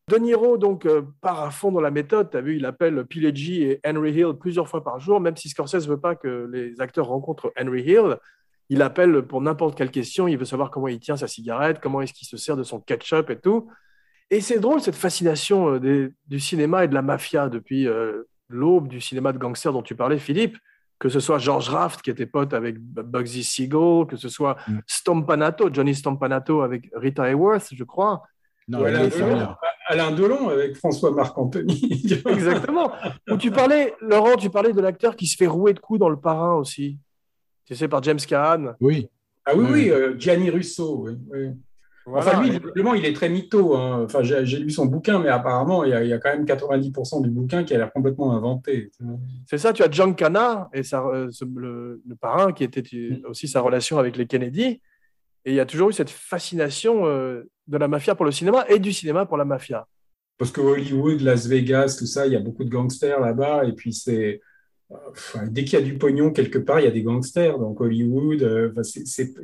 De 0.07 0.17
Niro 0.17 0.57
donc 0.59 0.85
euh, 0.85 1.01
part 1.21 1.41
à 1.43 1.49
fond 1.49 1.71
dans 1.71 1.81
la 1.81 1.89
méthode. 1.89 2.29
Tu 2.29 2.37
as 2.37 2.41
vu, 2.41 2.57
il 2.57 2.65
appelle 2.65 3.05
Pileggi 3.05 3.63
et 3.63 3.81
Henry 3.85 4.11
Hill 4.11 4.33
plusieurs 4.39 4.67
fois 4.67 4.83
par 4.83 4.99
jour, 4.99 5.19
même 5.19 5.35
si 5.35 5.49
Scorsese 5.49 5.87
veut 5.87 5.99
pas 5.99 6.13
que 6.15 6.47
les 6.51 6.79
acteurs 6.79 7.07
rencontrent 7.07 7.51
Henry 7.59 7.81
Hill. 7.81 8.17
Il 8.69 8.83
appelle 8.83 9.23
pour 9.23 9.41
n'importe 9.41 9.75
quelle 9.75 9.89
question. 9.89 10.27
Il 10.27 10.37
veut 10.37 10.45
savoir 10.45 10.69
comment 10.69 10.87
il 10.87 10.99
tient 10.99 11.17
sa 11.17 11.27
cigarette, 11.27 11.79
comment 11.81 12.01
est-ce 12.01 12.13
qu'il 12.13 12.27
se 12.27 12.37
sert 12.37 12.55
de 12.55 12.61
son 12.61 12.79
ketchup 12.79 13.31
et 13.31 13.39
tout. 13.39 13.67
Et 14.29 14.41
c'est 14.41 14.59
drôle 14.59 14.79
cette 14.79 14.95
fascination 14.95 15.73
euh, 15.73 15.79
des- 15.79 16.09
du 16.27 16.39
cinéma 16.39 16.83
et 16.83 16.87
de 16.87 16.93
la 16.93 17.01
mafia 17.01 17.49
depuis 17.49 17.87
euh, 17.87 18.23
l'aube 18.47 18.87
du 18.87 19.01
cinéma 19.01 19.33
de 19.33 19.39
gangster 19.39 19.73
dont 19.73 19.81
tu 19.83 19.95
parlais, 19.95 20.19
Philippe. 20.19 20.57
Que 20.99 21.09
ce 21.09 21.19
soit 21.19 21.39
George 21.39 21.67
Raft 21.69 22.01
qui 22.03 22.09
était 22.11 22.25
pote 22.27 22.53
avec 22.53 22.77
Bugsy 22.79 23.43
Siegel, 23.43 24.05
que 24.07 24.15
ce 24.17 24.29
soit 24.29 24.55
Mm. 24.67 24.79
Stompanato, 24.87 25.69
Johnny 25.73 25.93
Stompanato 25.95 26.61
avec 26.61 26.89
Rita 26.93 27.23
Hayworth, 27.23 27.69
je 27.73 27.83
crois. 27.83 28.21
Non, 28.67 28.79
Ou 28.83 28.87
il 28.87 28.95
Alain, 28.95 29.07
Delon. 29.07 29.47
Alain 29.87 30.11
Delon 30.11 30.49
avec 30.49 30.75
François 30.75 31.11
Marc-Anthony. 31.11 32.01
Exactement. 32.27 32.91
Où 33.29 33.37
tu 33.37 33.51
parlais, 33.51 33.93
Laurent, 34.01 34.35
tu 34.37 34.49
parlais 34.49 34.73
de 34.73 34.81
l'acteur 34.81 35.15
qui 35.15 35.27
se 35.27 35.35
fait 35.37 35.45
rouer 35.47 35.73
de 35.73 35.79
coups 35.79 35.99
dans 35.99 36.09
le 36.09 36.17
parrain 36.19 36.55
aussi. 36.55 36.97
Tu 37.65 37.75
sais, 37.75 37.87
par 37.87 38.01
James 38.03 38.19
Caan. 38.27 38.73
Oui. 38.79 39.07
Ah 39.45 39.55
oui, 39.55 39.63
Ouais. 39.65 39.71
oui, 39.71 39.89
euh, 39.91 40.15
Gianni 40.17 40.49
Russo. 40.49 41.03
oui, 41.05 41.13
oui. 41.31 41.49
Voilà. 42.07 42.27
Enfin, 42.27 42.41
lui, 42.41 42.49
visiblement, 42.51 42.93
il 42.93 43.03
est 43.05 43.13
très 43.13 43.29
mytho. 43.29 43.75
hein. 43.75 44.03
Enfin, 44.05 44.21
j'ai 44.21 44.45
j'ai 44.45 44.59
lu 44.59 44.69
son 44.69 44.85
bouquin, 44.85 45.17
mais 45.17 45.29
apparemment, 45.29 45.83
il 45.83 45.89
y, 45.89 45.93
a, 45.93 46.03
il 46.03 46.09
y 46.09 46.13
a 46.13 46.19
quand 46.19 46.29
même 46.29 46.45
90% 46.45 47.21
du 47.23 47.31
bouquin 47.31 47.63
qui 47.63 47.73
a 47.73 47.79
l'air 47.79 47.91
complètement 47.91 48.31
inventé. 48.35 48.91
C'est 49.47 49.57
ça, 49.57 49.73
tu 49.73 49.81
as 49.81 49.89
John 49.89 50.15
Cana 50.15 50.69
et 50.71 50.83
sa- 50.83 51.03
euh, 51.03 51.29
ce- 51.31 51.45
le, 51.45 52.01
le 52.07 52.15
parrain 52.15 52.53
qui 52.53 52.63
était 52.63 52.83
euh, 52.95 53.27
aussi 53.29 53.47
sa 53.47 53.61
relation 53.61 53.97
avec 53.97 54.17
les 54.17 54.27
Kennedy. 54.27 54.81
Et 55.45 55.51
il 55.51 55.55
y 55.55 55.59
a 55.59 55.65
toujours 55.65 55.89
eu 55.89 55.93
cette 55.93 56.11
fascination 56.11 57.07
euh, 57.07 57.49
de 57.67 57.77
la 57.77 57.87
mafia 57.87 58.15
pour 58.15 58.25
le 58.25 58.31
cinéma 58.31 58.65
et 58.69 58.79
du 58.79 58.93
cinéma 58.93 59.25
pour 59.25 59.37
la 59.37 59.45
mafia. 59.45 59.87
Parce 60.37 60.51
que 60.51 60.61
Hollywood, 60.61 61.21
Las 61.21 61.47
Vegas, 61.47 61.95
tout 61.97 62.05
ça, 62.05 62.27
il 62.27 62.33
y 62.33 62.35
a 62.35 62.39
beaucoup 62.39 62.63
de 62.63 62.69
gangsters 62.69 63.19
là-bas. 63.21 63.63
Et 63.65 63.71
puis, 63.73 63.93
c'est. 63.93 64.41
enfin, 65.11 65.47
dès 65.47 65.63
qu'il 65.63 65.79
y 65.79 65.81
a 65.81 65.85
du 65.85 65.97
pognon 65.97 66.31
quelque 66.31 66.59
part, 66.59 66.79
il 66.81 66.83
y 66.83 66.87
a 66.87 66.91
des 66.91 67.03
gangsters. 67.03 67.57
Donc, 67.57 67.79
Hollywood, 67.81 68.43
euh, 68.43 68.71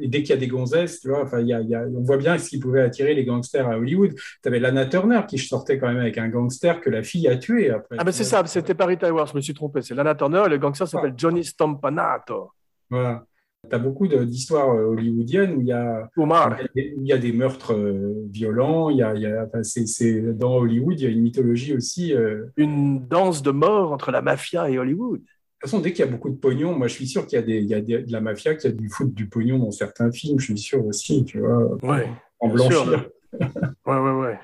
dès 0.01 0.21
qu'il 0.21 0.29
y 0.31 0.33
a 0.33 0.37
des 0.37 0.47
gonzesses, 0.47 0.99
tu 0.99 1.07
vois, 1.07 1.23
enfin, 1.23 1.39
il 1.39 1.47
y 1.47 1.53
a, 1.53 1.61
il 1.61 1.69
y 1.69 1.75
a- 1.75 1.85
on 1.95 2.01
voit 2.01 2.17
bien 2.17 2.37
ce 2.37 2.49
qui 2.49 2.59
pouvait 2.59 2.81
attirer 2.81 3.13
les 3.15 3.23
gangsters 3.25 3.67
à 3.67 3.77
Hollywood. 3.77 4.13
Tu 4.15 4.47
avais 4.49 4.59
Lana 4.59 4.85
Turner 4.85 5.21
qui 5.27 5.37
sortait 5.39 5.79
quand 5.79 5.87
même 5.87 5.99
avec 5.99 6.17
un 6.17 6.27
gangster 6.27 6.81
que 6.81 6.89
la 6.89 7.03
fille 7.03 7.27
a 7.29 7.37
tué 7.37 7.69
après. 7.71 7.95
Ah 7.97 8.03
ben 8.03 8.11
c'est 8.11 8.25
ça, 8.25 8.45
c'était 8.45 8.75
pas 8.75 8.85
Rita 8.85 9.07
Hayworth, 9.07 9.31
je 9.31 9.37
me 9.37 9.41
suis 9.41 9.53
trompé. 9.53 9.81
C'est 9.81 9.95
Lana 9.95 10.13
Turner 10.13 10.43
et 10.45 10.49
le 10.49 10.57
gangster 10.57 10.87
s'appelle 10.87 11.13
Johnny 11.17 11.43
Stompanato. 11.45 12.51
Voilà. 12.89 13.25
Tu 13.69 13.75
as 13.75 13.79
beaucoup 13.79 14.07
de- 14.07 14.23
d'histoires 14.23 14.71
euh, 14.73 14.85
hollywoodiennes 14.87 15.53
où 15.55 15.61
il 15.61 15.67
y 15.67 15.71
a. 15.71 16.09
Omar. 16.17 16.57
Il 16.75 17.05
y 17.05 17.13
a 17.13 17.17
des- 17.19 17.31
meurtres 17.31 17.73
euh, 17.73 18.15
violents, 18.31 18.89
il 18.89 18.97
y 18.97 19.03
a, 19.03 19.13
il 19.13 19.21
y 19.21 19.25
a- 19.27 19.47
c'est, 19.61 19.85
c'est- 19.87 20.19
dans 20.33 20.55
Hollywood, 20.57 20.99
il 20.99 21.03
y 21.03 21.05
a 21.07 21.09
une 21.11 21.21
mythologie 21.21 21.75
aussi. 21.75 22.13
euh. 22.13 22.45
De 22.57 22.63
Une 22.63 23.07
danse 23.07 23.43
de 23.43 23.51
mort 23.51 23.91
entre 23.93 24.11
la 24.11 24.21
mafia 24.23 24.69
et 24.69 24.79
Hollywood. 24.79 25.19
toute 25.21 25.69
façon, 25.69 25.79
dès 25.79 25.93
qu'il 25.93 26.03
y 26.03 26.07
a 26.07 26.11
beaucoup 26.11 26.31
de 26.31 26.35
pognon, 26.37 26.75
moi 26.75 26.87
je 26.87 26.95
suis 26.95 27.05
sûr 27.07 27.27
qu'il 27.27 27.37
y 27.37 27.41
a, 27.41 27.45
des, 27.45 27.57
il 27.57 27.67
y 27.67 27.75
a 27.75 27.81
des- 27.81 28.01
de 28.01 28.11
la 28.11 28.19
mafia 28.19 28.55
qui 28.55 28.65
a 28.65 28.71
du 28.71 28.89
foot 28.89 29.13
du 29.13 29.29
pognon 29.29 29.59
dans 29.59 29.69
certains 29.71 30.11
films, 30.11 30.39
je 30.39 30.45
suis 30.45 30.57
sûr 30.57 30.83
aussi, 30.83 31.23
tu 31.23 31.39
vois, 31.39 31.75
Ouais. 31.83 32.09
en 32.39 32.49
blanchir. 32.49 33.09
Ouais, 33.85 33.97
ouais, 33.97 34.11
ouais. 34.21 34.39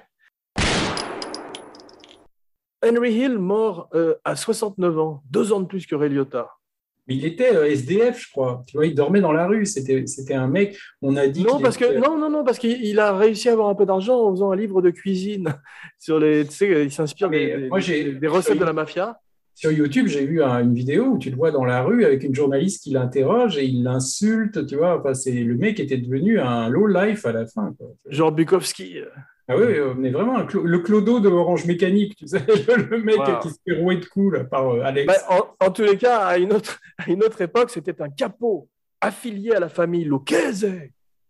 Henry 2.86 3.14
Hill, 3.14 3.38
mort 3.40 3.90
euh, 3.96 4.14
à 4.24 4.36
69 4.36 4.98
ans, 5.00 5.24
deux 5.30 5.52
ans 5.52 5.60
de 5.60 5.66
plus 5.66 5.86
que 5.88 5.96
Ray 5.96 6.10
Liotta. 6.10 6.52
Mais 7.08 7.16
il 7.16 7.26
était 7.26 7.56
euh, 7.56 7.66
SDF, 7.70 8.20
je 8.22 8.32
crois. 8.32 8.64
Tu 8.68 8.76
vois, 8.78 8.86
il 8.86 8.94
dormait 8.96 9.22
dans 9.22 9.32
la 9.32 9.48
rue. 9.48 9.66
C'était, 9.66 10.06
c'était 10.08 10.34
un 10.34 10.48
mec. 10.48 10.78
On 11.02 11.16
a 11.16 11.28
dit. 11.28 11.44
Non, 11.44 11.60
parce 11.60 11.78
que 11.78 11.98
non, 11.98 12.18
non, 12.18 12.30
non, 12.30 12.44
parce 12.44 12.60
qu'il 12.60 12.84
il 12.84 13.00
a 13.00 13.16
réussi 13.16 13.48
à 13.50 13.54
avoir 13.54 13.70
un 13.70 13.76
peu 13.76 13.86
d'argent 13.86 14.20
en 14.22 14.32
faisant 14.32 14.52
un 14.52 14.56
livre 14.56 14.82
de 14.82 14.90
cuisine 14.90 15.54
sur 16.00 16.20
les. 16.20 16.46
Tu 16.46 16.52
sais, 16.54 16.84
il 16.84 16.92
s'inspire 16.92 17.28
Ah, 17.28 17.32
des, 17.32 17.58
des- 17.58 17.70
moi, 17.70 17.80
j'ai- 17.80 18.04
des- 18.04 18.12
des 18.20 18.28
recettes 18.28 18.60
de 18.60 18.66
la 18.66 18.74
mafia. 18.74 19.20
Sur 19.56 19.72
YouTube, 19.72 20.06
j'ai 20.08 20.24
vu 20.26 20.44
un- 20.44 20.60
une 20.62 20.74
vidéo 20.76 21.06
où 21.06 21.18
tu 21.18 21.32
le 21.32 21.36
vois 21.36 21.50
dans 21.52 21.66
la 21.66 21.82
rue 21.82 22.06
avec 22.06 22.24
une 22.24 22.36
journaliste 22.36 22.84
qui 22.84 22.92
l'interroge 22.92 23.58
et 23.58 23.66
il 23.66 23.82
l'insulte. 23.84 24.68
Tu 24.68 24.76
vois, 24.76 25.00
enfin, 25.00 25.14
c'est 25.16 25.32
le 25.32 25.56
mec 25.56 25.80
était 25.80 25.98
devenu 25.98 26.40
un 26.40 26.70
low 26.70 26.86
life 26.88 27.26
à 27.26 27.32
la 27.32 27.46
fin. 27.48 27.74
quoi. 27.80 27.88
Genre 28.08 28.32
Bukowski. 28.32 28.98
Ah 29.50 29.56
oui, 29.56 29.64
est 29.64 30.12
vraiment 30.12 30.40
le 30.40 30.80
clodo 30.80 31.20
de 31.22 31.30
Orange 31.30 31.66
Mécanique, 31.66 32.16
tu 32.18 32.28
sais, 32.28 32.40
le 32.90 33.02
mec 33.02 33.18
Wow. 33.18 33.40
qui 33.40 33.50
se 33.50 33.56
fait 33.66 33.80
rouer 33.80 33.96
de 33.98 34.06
coups 34.06 34.34
là, 34.38 34.44
par 34.44 34.70
euh, 34.74 34.82
Alex. 34.84 35.08
Bah, 35.08 35.22
en, 35.60 35.66
en 35.66 35.72
tous 35.72 35.84
les 35.84 35.98
cas, 35.98 36.20
à 36.26 36.38
une 36.38 36.52
autre, 36.52 36.80
à 36.98 37.10
une 37.10 37.24
autre 37.24 37.40
époque, 37.42 37.70
c'était 37.70 38.02
un 38.02 38.10
capot 38.10 38.68
affilié 39.00 39.54
à 39.54 39.60
la 39.62 39.70
famille 39.70 40.04
Lucchese. 40.04 40.68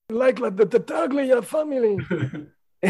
Like 0.10 0.40
la 0.40 0.52
the 0.52 0.68
Tattaglia 0.68 1.42
family. 1.42 1.98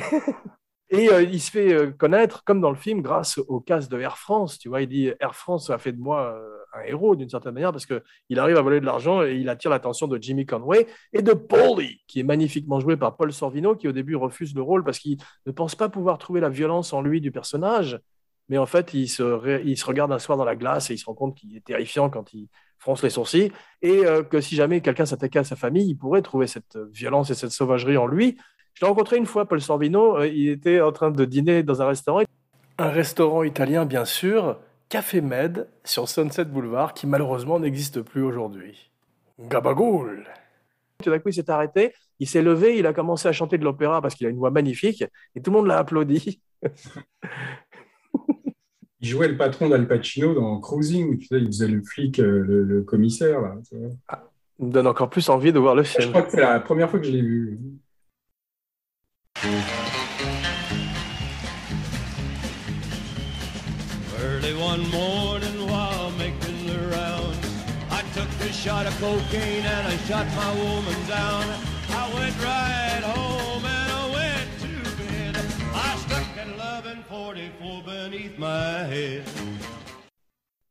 Et 0.89 1.10
euh, 1.12 1.22
il 1.24 1.41
se 1.41 1.51
fait 1.51 1.74
euh, 1.74 1.91
connaître, 1.91 2.43
comme 2.45 2.62
dans 2.62 2.70
le 2.70 2.78
film, 2.78 3.01
grâce 3.01 3.38
au 3.39 3.60
casse 3.60 3.89
de 3.89 3.99
Air 3.99 4.18
France. 4.18 4.58
Tu 4.58 4.70
vois, 4.70 4.82
il 4.82 4.88
dit 4.88 5.12
Air 5.20 5.36
France 5.36 5.70
a 5.70 5.78
fait 5.78 5.91
de 5.91 5.99
moi 5.99 6.38
euh, 6.39 6.57
héros 6.86 7.15
d'une 7.15 7.30
certaine 7.30 7.53
manière 7.53 7.71
parce 7.71 7.86
qu'il 7.86 8.39
arrive 8.39 8.57
à 8.57 8.61
voler 8.61 8.80
de 8.80 8.86
l'argent 8.86 9.23
et 9.23 9.36
il 9.36 9.49
attire 9.49 9.71
l'attention 9.71 10.07
de 10.07 10.17
Jimmy 10.21 10.45
Conway 10.45 10.88
et 11.13 11.21
de 11.21 11.34
Paulie, 11.34 12.01
qui 12.07 12.19
est 12.19 12.23
magnifiquement 12.23 12.80
joué 12.80 12.97
par 12.97 13.15
Paul 13.15 13.32
Sorvino, 13.34 13.75
qui 13.75 13.88
au 13.88 13.91
début 13.91 14.15
refuse 14.15 14.53
le 14.55 14.61
rôle 14.61 14.84
parce 14.84 14.99
qu'il 14.99 15.17
ne 15.45 15.51
pense 15.51 15.75
pas 15.75 15.89
pouvoir 15.89 16.17
trouver 16.17 16.41
la 16.41 16.49
violence 16.49 16.93
en 16.93 17.01
lui 17.01 17.21
du 17.21 17.32
personnage. 17.32 17.99
Mais 18.49 18.57
en 18.57 18.65
fait, 18.65 18.93
il 18.93 19.09
se, 19.09 19.23
ré- 19.23 19.61
il 19.65 19.78
se 19.78 19.86
regarde 19.86 20.11
un 20.11 20.19
soir 20.19 20.38
dans 20.38 20.45
la 20.45 20.55
glace 20.55 20.89
et 20.89 20.93
il 20.93 20.97
se 20.97 21.05
rend 21.05 21.15
compte 21.15 21.36
qu'il 21.36 21.55
est 21.57 21.65
terrifiant 21.65 22.09
quand 22.09 22.34
il 22.34 22.47
fronce 22.78 23.03
les 23.03 23.09
sourcils 23.09 23.51
et 23.82 24.05
euh, 24.05 24.23
que 24.23 24.39
si 24.39 24.55
jamais 24.55 24.80
quelqu'un 24.82 25.05
s'attaquait 25.05 25.39
à 25.39 25.43
sa 25.43 25.55
famille, 25.55 25.89
il 25.89 25.95
pourrait 25.95 26.21
trouver 26.21 26.47
cette 26.47 26.78
violence 26.93 27.30
et 27.30 27.34
cette 27.34 27.51
sauvagerie 27.51 27.97
en 27.97 28.07
lui. 28.07 28.38
Je 28.75 28.86
l'ai 28.86 28.88
rencontré 28.88 29.17
une 29.17 29.25
fois, 29.25 29.45
Paul 29.45 29.59
Sorvino. 29.59 30.17
euh, 30.17 30.28
il 30.28 30.49
était 30.49 30.80
en 30.80 30.91
train 30.91 31.11
de 31.11 31.25
dîner 31.25 31.63
dans 31.63 31.82
un 31.82 31.88
restaurant. 31.88 32.21
Un 32.78 32.89
restaurant 32.89 33.43
italien, 33.43 33.86
bien 33.86 34.05
sûr, 34.05 34.59
Café 34.90 35.22
Med, 35.22 35.68
sur 35.84 36.08
Sunset 36.08 36.46
Boulevard, 36.46 36.94
qui 36.94 37.08
malheureusement 37.08 37.60
n'existe 37.60 38.02
plus 38.02 38.22
aujourd'hui. 38.24 38.92
Gabagoul 39.40 40.26
Tout 41.04 41.10
d'un 41.10 41.20
coup, 41.20 41.30
il 41.30 41.34
s'est 41.34 41.50
arrêté, 41.50 41.94
il 42.20 42.28
s'est 42.28 42.42
levé, 42.42 42.78
il 42.78 42.86
a 42.88 42.94
commencé 42.94 43.28
à 43.28 43.34
chanter 43.34 43.58
de 43.58 43.64
l'opéra 43.66 44.02
parce 44.02 44.16
qu'il 44.16 44.26
a 44.28 44.30
une 44.30 44.38
voix 44.38 44.52
magnifique, 44.52 45.04
et 45.36 45.42
tout 45.42 45.52
le 45.52 45.58
monde 45.58 45.68
l'a 45.68 45.78
applaudi. 45.78 46.42
Il 49.00 49.10
jouait 49.10 49.28
le 49.28 49.38
patron 49.38 49.70
d'Al 49.70 49.88
Pacino 49.88 50.34
dans 50.34 50.60
Cruising, 50.60 51.20
tu 51.20 51.28
sais, 51.28 51.38
il 51.38 51.46
faisait 51.46 51.68
le 51.68 51.84
flic, 51.84 52.18
euh, 52.20 52.44
le, 52.44 52.64
le 52.64 52.82
commissaire. 52.82 53.42
Là, 53.42 53.54
tu 53.70 53.78
vois. 53.78 53.90
Ça 54.10 54.24
me 54.58 54.72
donne 54.72 54.88
encore 54.88 55.12
plus 55.12 55.30
envie 55.30 55.54
de 55.54 55.60
voir 55.60 55.76
le 55.76 55.84
Je 55.84 55.90
film. 56.00 56.10
crois 56.10 56.24
que 56.24 56.32
c'est 56.32 56.42
la 56.42 56.60
première 56.60 56.90
fois 56.90 57.00
que 57.00 57.06
je 57.06 57.12
l'ai 57.12 57.22
vu. 57.22 57.60
One 64.78 64.91
morning 64.91 65.67
while 65.67 66.11
making 66.17 66.67
the 66.67 66.80
rounds, 66.95 67.38
I 67.89 68.01
took 68.13 68.30
a 68.41 68.53
shot 68.53 68.86
of 68.86 68.95
cocaine 68.99 69.65
and 69.65 69.88
I 69.88 69.97
shot 70.07 70.25
my 70.36 70.51
woman 70.53 70.99
down. 71.07 71.43
I 71.89 72.03
went 72.13 72.36
right 72.43 73.03
home 73.03 73.65
and 73.65 73.91
I 73.91 74.03
went 74.17 74.49
to 74.63 74.73
bed. 74.97 75.36
I 75.73 75.95
stuck 75.97 76.28
at 76.38 76.47
1144 76.47 77.84
beneath 77.84 78.38
my 78.38 78.84
head. 78.86 79.23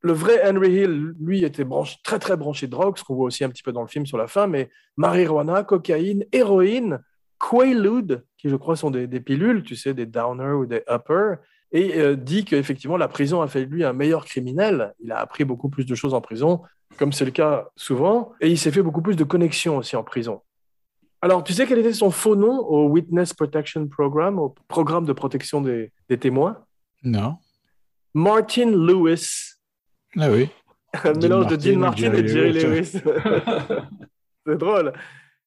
Le 0.02 0.12
vrai 0.12 0.40
Henry 0.44 0.72
Hill, 0.72 1.14
lui, 1.20 1.44
était 1.44 1.64
branché, 1.64 1.96
très 2.04 2.20
très 2.20 2.36
branché 2.36 2.68
drogue, 2.68 2.96
ce 2.96 3.02
qu'on 3.02 3.16
voit 3.16 3.26
aussi 3.26 3.42
un 3.42 3.48
petit 3.48 3.64
peu 3.64 3.72
dans 3.72 3.82
le 3.82 3.88
film 3.88 4.07
sur 4.07 4.18
la 4.18 4.28
fin, 4.28 4.46
mais 4.46 4.70
marijuana, 4.96 5.64
cocaïne, 5.64 6.24
héroïne, 6.30 7.00
Quaalude, 7.38 8.24
qui 8.38 8.48
je 8.48 8.54
crois 8.54 8.76
sont 8.76 8.92
des, 8.92 9.09
des 9.09 9.20
pilules, 9.20 9.64
tu 9.64 9.74
sais, 9.74 9.94
des 9.94 10.07
downer 10.07 10.52
ou 10.52 10.64
des 10.64 10.84
upper, 10.88 11.34
et 11.77 11.99
euh, 11.99 12.16
dit 12.16 12.47
qu'effectivement 12.47 12.97
la 12.97 13.07
prison 13.07 13.43
a 13.43 13.49
fait 13.49 13.66
de 13.66 13.70
lui 13.70 13.85
un 13.85 13.93
meilleur 13.93 14.24
criminel. 14.24 14.95
Il 15.01 15.12
a 15.12 15.18
appris 15.18 15.45
beaucoup 15.45 15.68
plus 15.68 15.85
de 15.85 15.95
choses 15.95 16.14
en 16.14 16.22
prison, 16.22 16.62
comme 16.97 17.12
c'est 17.12 17.27
le 17.27 17.31
cas 17.31 17.68
souvent, 17.77 18.33
et 18.41 18.49
il 18.49 18.59
s'est 18.59 18.72
fait 18.72 18.83
beaucoup 18.83 19.03
plus 19.03 19.16
de 19.16 19.24
connexions 19.24 19.77
aussi 19.77 19.95
en 19.95 20.03
prison. 20.03 20.41
Alors, 21.20 21.45
tu 21.45 21.53
sais 21.53 21.66
quel 21.66 21.79
était 21.79 21.93
son 21.93 22.11
faux 22.11 22.35
nom 22.35 22.61
au 22.61 22.89
Witness 22.89 23.35
Protection 23.35 23.87
Program, 23.89 24.39
au 24.39 24.55
programme 24.68 25.05
de 25.05 25.12
protection 25.12 25.61
des, 25.61 25.93
des 26.09 26.18
témoins? 26.18 26.64
Non. 27.03 27.37
Martin 28.14 28.70
Lewis. 28.70 29.57
Ah 30.16 30.31
oui. 30.31 30.49
Un 31.05 31.12
Dean 31.12 31.20
mélange 31.20 31.47
de 31.49 31.57
Dean 31.57 31.79
Martin 31.79 32.12
et 32.14 32.27
Jerry 32.27 32.53
Lewis. 32.55 32.93
C'est 34.47 34.57
drôle. 34.57 34.95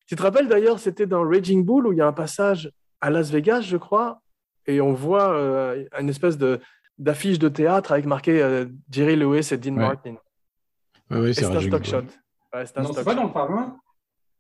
Tu 0.06 0.16
te 0.16 0.22
rappelles 0.22 0.48
d'ailleurs, 0.48 0.78
c'était 0.78 1.08
dans 1.08 1.24
Raging 1.24 1.66
Bull 1.66 1.88
où 1.88 1.94
il 1.94 1.98
y 1.98 2.02
a 2.02 2.08
un 2.08 2.14
passage 2.14 2.72
à 3.02 3.10
Las 3.10 3.32
Vegas, 3.32 3.62
je 3.62 3.78
crois, 3.78 4.22
et 4.68 4.82
on 4.82 4.93
voit 4.93 5.34
euh, 5.34 5.86
une 5.99 6.10
espèce 6.10 6.38
de 6.38 6.60
d'affiche 6.97 7.39
de 7.39 7.47
théâtre 7.47 7.91
avec 7.93 8.05
marqué 8.05 8.41
euh, 8.41 8.66
Jerry 8.91 9.16
Lewis 9.16 9.49
et 9.51 9.57
Dean 9.57 9.72
Ouais. 9.76 9.80
Martin. 9.88 10.16
Oui, 11.12 11.30
Et 11.30 11.34
c'est 11.34 11.45
un 11.45 11.62
stock 11.62 11.84
shot. 11.86 11.97
Ouais, 12.53 12.66
c'est 12.66 12.78
un 12.78 12.82
Non, 12.82 12.88
stock 12.91 12.97
c'est 12.97 13.03
pas 13.05 13.12
shot. 13.12 13.18
dans 13.18 13.28
le 13.28 13.34
parrain. 13.34 13.78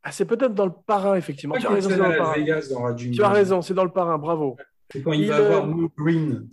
Ah, 0.03 0.11
c'est 0.11 0.25
peut-être 0.25 0.53
dans 0.53 0.65
le 0.65 0.73
parrain, 0.85 1.15
effectivement. 1.15 1.55
Tu 1.57 1.65
as 1.65 1.69
raison, 1.69 1.89
c'est 1.89 1.97
dans 1.97 2.07
le 2.09 2.17
parrain. 2.17 2.33
Vegas 2.35 2.67
dans 2.71 2.81
Raging 2.83 3.13
Tu 3.13 3.23
as 3.23 3.27
Bull. 3.27 3.35
raison, 3.37 3.61
c'est 3.61 3.73
dans 3.73 3.83
le 3.83 3.91
parrain, 3.91 4.17
bravo. 4.17 4.57
C'est 4.91 5.01
quand 5.01 5.11
il, 5.13 5.21
Il, 5.21 5.29
va 5.29 5.37
euh, 5.39 5.47
voir 5.47 5.67
Mo 5.67 5.89
Green. 5.97 6.47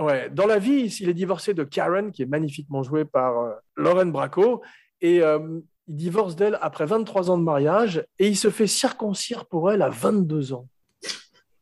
Ouais, 0.00 0.28
dans 0.30 0.46
la 0.46 0.58
vie, 0.58 0.86
il 1.00 1.08
est 1.08 1.14
divorcé 1.14 1.54
de 1.54 1.62
Karen, 1.64 2.10
qui 2.10 2.22
est 2.22 2.26
magnifiquement 2.26 2.82
jouée 2.82 3.04
par 3.04 3.38
euh, 3.38 3.52
Lauren 3.76 4.06
Bracco, 4.06 4.62
et 5.00 5.22
euh, 5.22 5.60
il 5.88 5.96
divorce 5.96 6.36
d'elle 6.36 6.58
après 6.62 6.84
23 6.86 7.30
ans 7.30 7.38
de 7.38 7.42
mariage, 7.44 8.04
et 8.18 8.28
il 8.28 8.36
se 8.36 8.50
fait 8.50 8.66
circoncire 8.66 9.46
pour 9.46 9.70
elle 9.70 9.82
à 9.82 9.90
22 9.90 10.52
ans. 10.54 10.66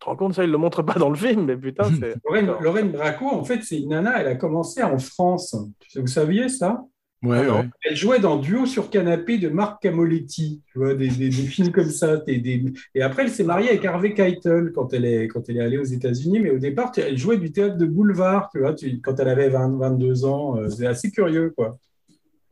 Tu 0.03 0.07
te 0.07 0.11
rends 0.11 0.17
compte, 0.17 0.35
ça, 0.35 0.43
il 0.43 0.49
ne 0.49 0.53
le 0.53 0.59
montre 0.59 0.83
pas 0.83 0.95
dans 0.99 1.11
le 1.11 1.15
film, 1.17 1.45
mais 1.45 1.57
putain, 1.57 1.85
c'est... 1.85 2.17
Lorraine, 2.25 2.51
Lorraine 2.61 2.91
Bracco, 2.91 3.27
en 3.29 3.45
fait, 3.45 3.61
c'est 3.63 3.79
une 3.79 3.91
nana, 3.91 4.21
elle 4.21 4.27
a 4.27 4.35
commencé 4.35 4.83
en 4.83 4.99
France. 4.99 5.55
Tu 5.79 5.91
sais, 5.91 6.01
Vous 6.01 6.09
saviez 6.09 6.49
ça? 6.49 6.83
Ouais, 7.23 7.47
non. 7.47 7.61
ouais. 7.61 7.69
Elle 7.85 7.95
jouait 7.95 8.19
dans 8.19 8.35
Duo 8.35 8.67
sur 8.67 8.91
canapé 8.91 9.39
de 9.39 9.49
Marc 9.49 9.81
Camoletti, 9.81 10.61
tu 10.67 10.79
vois, 10.81 10.95
des, 10.95 11.07
des- 11.07 11.29
des 11.29 11.31
films 11.31 11.71
comme 11.71 11.89
ça. 11.91 12.17
des- 12.17 12.39
des- 12.39 12.65
Et 12.97 13.03
après, 13.03 13.23
elle 13.23 13.31
s'est 13.31 13.45
mariée 13.45 13.69
avec 13.69 13.85
Harvey 13.85 14.13
Keitel 14.13 14.73
quand 14.75 14.93
elle 14.93 15.05
est, 15.05 15.29
quand 15.29 15.49
elle 15.49 15.59
est 15.59 15.61
allée 15.61 15.79
aux 15.79 15.85
États-Unis. 15.85 16.41
Mais 16.41 16.51
au 16.51 16.59
départ, 16.59 16.91
elle 16.97 17.17
jouait 17.17 17.37
du 17.39 17.53
théâtre 17.53 17.77
de 17.77 17.87
boulevard, 17.87 18.49
tu 18.51 18.59
vois, 18.59 18.75
tu- 18.75 19.01
quand 19.01 19.21
elle 19.21 19.29
avait 19.29 19.51
20, 19.51 19.79
22 19.79 20.25
ans. 20.25 20.57
Euh, 20.57 20.69
C'est 20.69 20.85
assez 20.89 21.13
curieux, 21.13 21.55
quoi. 21.57 21.77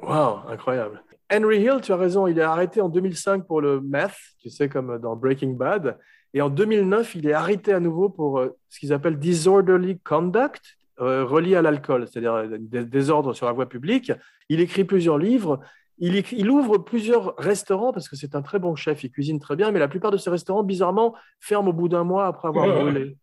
Waouh, 0.01 0.38
incroyable. 0.48 1.03
Henry 1.32 1.62
Hill, 1.62 1.78
tu 1.82 1.90
as 1.92 1.96
raison, 1.96 2.28
il 2.28 2.38
est 2.38 2.42
arrêté 2.42 2.80
en 2.80 2.88
2005 2.88 3.44
pour 3.46 3.61
le 3.61 3.80
meth, 3.80 4.12
tu 4.40 4.51
sais, 4.51 4.68
comme 4.68 4.98
dans 5.01 5.16
Breaking 5.16 5.55
Bad. 5.55 5.98
Et 6.35 6.43
en 6.43 6.51
2009, 6.51 7.14
il 7.16 7.26
est 7.28 7.33
arrêté 7.33 7.72
à 7.72 7.81
nouveau 7.81 8.09
pour 8.09 8.39
euh, 8.39 8.57
ce 8.68 8.78
qu'ils 8.78 8.93
appellent 8.93 9.18
disorderly 9.18 9.99
conduct, 10.01 10.76
euh, 11.01 11.24
relié 11.24 11.57
à 11.57 11.62
l'alcool, 11.62 12.07
c'est-à-dire 12.07 12.35
euh, 12.35 12.57
des 12.59 12.85
désordres 12.85 13.35
sur 13.35 13.47
la 13.47 13.53
voie 13.53 13.68
publique. 13.68 14.12
Il 14.49 14.61
écrit 14.61 14.85
plusieurs 14.85 15.18
livres. 15.18 15.61
Il, 15.99 16.16
écrit- 16.16 16.37
il 16.39 16.49
ouvre 16.51 16.78
plusieurs 16.78 17.35
restaurants 17.37 17.93
parce 17.93 18.09
que 18.09 18.16
c'est 18.16 18.35
un 18.35 18.43
très 18.43 18.59
bon 18.59 18.74
chef, 18.74 19.03
il 19.05 19.11
cuisine 19.11 19.39
très 19.39 19.57
bien, 19.57 19.70
mais 19.70 19.78
la 19.78 19.89
plupart 19.89 20.11
de 20.11 20.16
ces 20.16 20.31
restaurants, 20.31 20.62
bizarrement, 20.62 21.14
ferment 21.41 21.70
au 21.70 21.72
bout 21.74 21.89
d'un 21.89 22.05
mois 22.05 22.26
après 22.26 22.49
avoir 22.49 22.66
brûlé. 22.66 23.16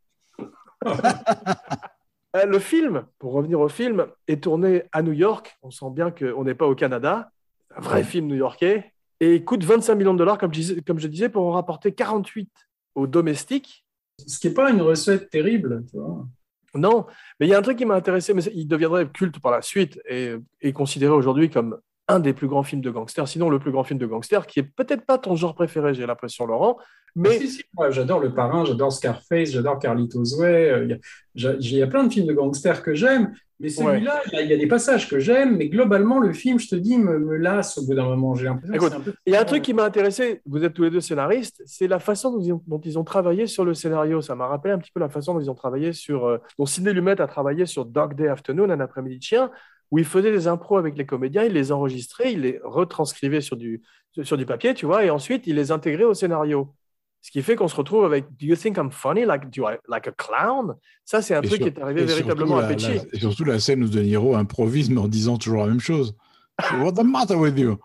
Le 2.45 2.59
film, 2.59 3.05
pour 3.17 3.33
revenir 3.33 3.59
au 3.59 3.67
film, 3.69 4.05
est 4.27 4.43
tourné 4.43 4.83
à 4.91 5.01
New 5.01 5.13
York. 5.13 5.57
On 5.63 5.71
sent 5.71 5.89
bien 5.91 6.11
qu'on 6.11 6.43
n'est 6.43 6.53
pas 6.53 6.67
au 6.67 6.75
Canada. 6.75 7.31
Un 7.75 7.81
vrai 7.81 8.03
film 8.03 8.27
new-yorkais. 8.27 8.93
Et 9.19 9.35
il 9.37 9.45
coûte 9.45 9.63
25 9.63 9.95
millions 9.95 10.13
de 10.13 10.19
dollars, 10.19 10.37
comme 10.37 10.53
je 10.53 10.59
disais, 10.59 10.81
comme 10.81 10.99
je 10.99 11.07
disais 11.07 11.29
pour 11.29 11.47
en 11.47 11.51
rapporter 11.51 11.93
48 11.93 12.51
aux 12.97 13.07
domestiques. 13.07 13.85
Ce 14.25 14.39
qui 14.39 14.47
n'est 14.47 14.53
pas 14.53 14.71
une 14.71 14.81
recette 14.81 15.29
terrible, 15.29 15.85
tu 15.89 15.97
vois. 15.97 16.27
Non, 16.73 17.05
mais 17.39 17.47
il 17.47 17.49
y 17.49 17.53
a 17.53 17.59
un 17.59 17.61
truc 17.61 17.77
qui 17.77 17.85
m'a 17.85 17.95
intéressé, 17.95 18.33
mais 18.33 18.43
il 18.53 18.67
deviendrait 18.67 19.09
culte 19.09 19.39
par 19.39 19.51
la 19.51 19.61
suite 19.61 20.01
et 20.09 20.35
est 20.61 20.73
considéré 20.73 21.13
aujourd'hui 21.13 21.49
comme 21.49 21.79
un 22.07 22.19
des 22.19 22.33
plus 22.33 22.47
grands 22.47 22.63
films 22.63 22.81
de 22.81 22.89
gangsters, 22.91 23.27
sinon 23.27 23.49
le 23.49 23.59
plus 23.59 23.71
grand 23.71 23.83
film 23.83 23.99
de 23.99 24.05
gangsters, 24.05 24.47
qui 24.47 24.59
est 24.59 24.63
peut-être 24.63 25.05
pas 25.05 25.17
ton 25.17 25.35
genre 25.35 25.55
préféré, 25.55 25.93
j'ai 25.93 26.05
l'impression, 26.05 26.45
Laurent. 26.45 26.77
Mais 27.15 27.39
Si, 27.39 27.47
si, 27.49 27.63
moi, 27.75 27.89
j'adore 27.89 28.19
Le 28.19 28.33
Parrain, 28.33 28.63
j'adore 28.63 28.93
Scarface, 28.93 29.49
j'adore 29.49 29.79
Carlitos 29.79 30.39
Way. 30.39 30.69
euh, 30.71 30.97
Il 31.35 31.43
y, 31.43 31.47
a- 31.81 31.85
y 31.85 31.89
plein 31.89 32.03
de 32.03 32.13
films 32.13 32.27
de 32.27 32.33
gangsters 32.33 32.81
que 32.83 32.93
j'aime, 32.93 33.33
mais 33.59 33.69
celui-là, 33.69 34.21
il 34.27 34.33
y 34.33 34.35
a- 34.37 34.41
il 34.43 34.49
y, 34.49 34.53
a 34.53 34.57
des 34.57 34.67
passages 34.67 35.09
que 35.09 35.17
j'aime, 35.19 35.57
mais 35.57 35.67
globalement, 35.67 36.19
le 36.19 36.31
film, 36.31 36.59
je 36.59 36.67
te 36.69 36.75
dis, 36.75 36.97
me, 36.97 37.17
me 37.19 37.35
lasse 37.37 37.77
au 37.79 37.85
bout 37.87 37.95
d'un 37.95 38.05
moment. 38.05 38.35
J'ai 38.35 38.45
l'impression 38.45 39.01
peu- 39.01 39.13
Il 39.25 39.33
y 39.33 39.35
a 39.35 39.41
un 39.41 39.45
truc 39.45 39.63
qui 39.63 39.73
m'a 39.73 39.83
intéressé, 39.83 40.41
vous 40.45 40.63
êtes 40.63 40.73
tous 40.73 40.83
les 40.83 40.91
deux 40.91 41.01
scénaristes, 41.01 41.61
c'est 41.65 41.87
la 41.87 41.97
façon 41.99 42.31
dont 42.31 42.39
ils, 42.39 42.53
ont, 42.53 42.61
dont 42.67 42.79
ils 42.79 42.97
ont 42.99 43.03
travaillé 43.03 43.47
sur 43.47 43.65
le 43.65 43.73
scénario. 43.73 44.21
Ça 44.21 44.35
m'a 44.35 44.45
rappelé 44.47 44.73
un 44.73 44.77
petit 44.77 44.91
peu 44.91 44.99
la 44.99 45.09
façon 45.09 45.33
dont 45.33 45.39
ils 45.39 45.49
ont 45.49 45.55
travaillé 45.55 45.93
sur. 45.93 46.25
euh, 46.27 46.37
dont 46.59 46.65
Sidney 46.67 46.93
Lumet 46.93 47.19
a 47.19 47.27
travaillé 47.27 47.65
sur 47.65 47.83
Dog 47.85 48.13
Day 48.15 48.27
Afternoon, 48.27 48.69
un 48.69 48.79
après-midi 48.79 49.17
de 49.17 49.23
chien, 49.23 49.51
où 49.91 49.99
il 49.99 50.05
faisait 50.05 50.31
des 50.31 50.47
impros 50.47 50.77
avec 50.77 50.97
les 50.97 51.05
comédiens, 51.05 51.43
il 51.43 51.53
les 51.53 51.71
enregistrait, 51.71 52.33
il 52.33 52.41
les 52.41 52.59
retranscrivait 52.63 53.41
sur 53.41 53.55
du, 53.57 53.81
sur 54.23 54.37
du 54.37 54.45
papier, 54.45 54.73
tu 54.73 54.85
vois, 54.85 55.05
et 55.05 55.09
ensuite 55.09 55.47
il 55.47 55.55
les 55.55 55.71
intégrait 55.71 56.03
au 56.03 56.13
scénario. 56.13 56.73
Ce 57.21 57.31
qui 57.31 57.41
fait 57.41 57.55
qu'on 57.55 57.67
se 57.67 57.75
retrouve 57.75 58.05
avec 58.05 58.25
Do 58.37 58.45
you 58.45 58.55
think 58.55 58.77
I'm 58.77 58.91
funny? 58.91 59.25
Like, 59.25 59.43
I- 59.57 59.77
like 59.89 60.07
a 60.07 60.11
clown? 60.11 60.75
Ça, 61.03 61.21
c'est 61.21 61.35
un 61.35 61.41
Et 61.41 61.47
truc 61.47 61.61
sur- 61.61 61.73
qui 61.73 61.79
est 61.79 61.81
arrivé 61.81 62.05
véritablement 62.05 62.59
à 62.59 62.69
la- 62.69 62.75
Et 63.13 63.19
surtout 63.19 63.43
la 63.43 63.59
scène 63.59 63.83
où 63.83 63.87
De 63.89 63.99
Niro 64.01 64.35
improvise, 64.35 64.89
mais 64.89 64.99
en 65.01 65.07
disant 65.07 65.37
toujours 65.37 65.61
la 65.63 65.67
même 65.67 65.79
chose. 65.79 66.15
What's 66.79 66.97
the 66.99 67.03
matter 67.03 67.35
with 67.35 67.57
you? 67.57 67.77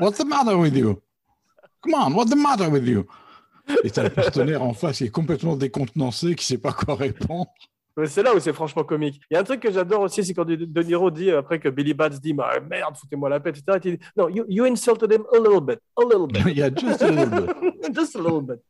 What's 0.00 0.18
the 0.18 0.24
matter 0.26 0.54
with 0.54 0.74
you? 0.76 1.00
Come 1.82 1.94
on, 1.94 2.12
what's 2.14 2.30
the 2.30 2.36
matter 2.36 2.68
with 2.68 2.86
you? 2.86 3.04
Et 3.84 3.90
t'as 3.90 4.04
le 4.04 4.10
partenaire 4.10 4.62
en 4.62 4.72
face 4.74 4.98
qui 4.98 5.04
est 5.04 5.10
complètement 5.10 5.56
décontenancé, 5.56 6.34
qui 6.34 6.44
sait 6.44 6.58
pas 6.58 6.72
quoi 6.72 6.94
répondre. 6.94 7.50
C'est 8.06 8.22
là 8.22 8.34
où 8.34 8.38
c'est 8.40 8.52
franchement 8.52 8.84
comique. 8.84 9.20
Il 9.30 9.34
y 9.34 9.36
a 9.36 9.40
un 9.40 9.44
truc 9.44 9.60
que 9.60 9.70
j'adore 9.70 10.00
aussi, 10.02 10.24
c'est 10.24 10.32
quand 10.32 10.44
De 10.46 10.82
Niro 10.82 11.10
dit, 11.10 11.30
après 11.30 11.58
que 11.58 11.68
Billy 11.68 11.92
Bats 11.92 12.08
dit 12.08 12.34
Ah, 12.40 12.58
Merde, 12.60 12.96
foutez-moi 12.96 13.28
la 13.28 13.40
paix, 13.40 13.50
etc. 13.50 13.78
Il 13.84 13.96
dit 13.96 14.04
Non, 14.16 14.28
you, 14.28 14.44
you 14.48 14.64
insulted 14.64 15.12
him 15.12 15.24
a 15.32 15.36
little 15.38 15.60
bit. 15.60 15.78
A 15.96 16.02
little 16.04 16.26
bit. 16.26 16.42
Il 16.46 16.58
y 16.58 16.62
a 16.62 16.70
just 16.74 17.02
a 17.02 17.10
little 17.10 17.30
bit. 17.30 17.94
Just 17.94 18.16
a 18.16 18.20
little 18.20 18.42
bit. 18.42 18.60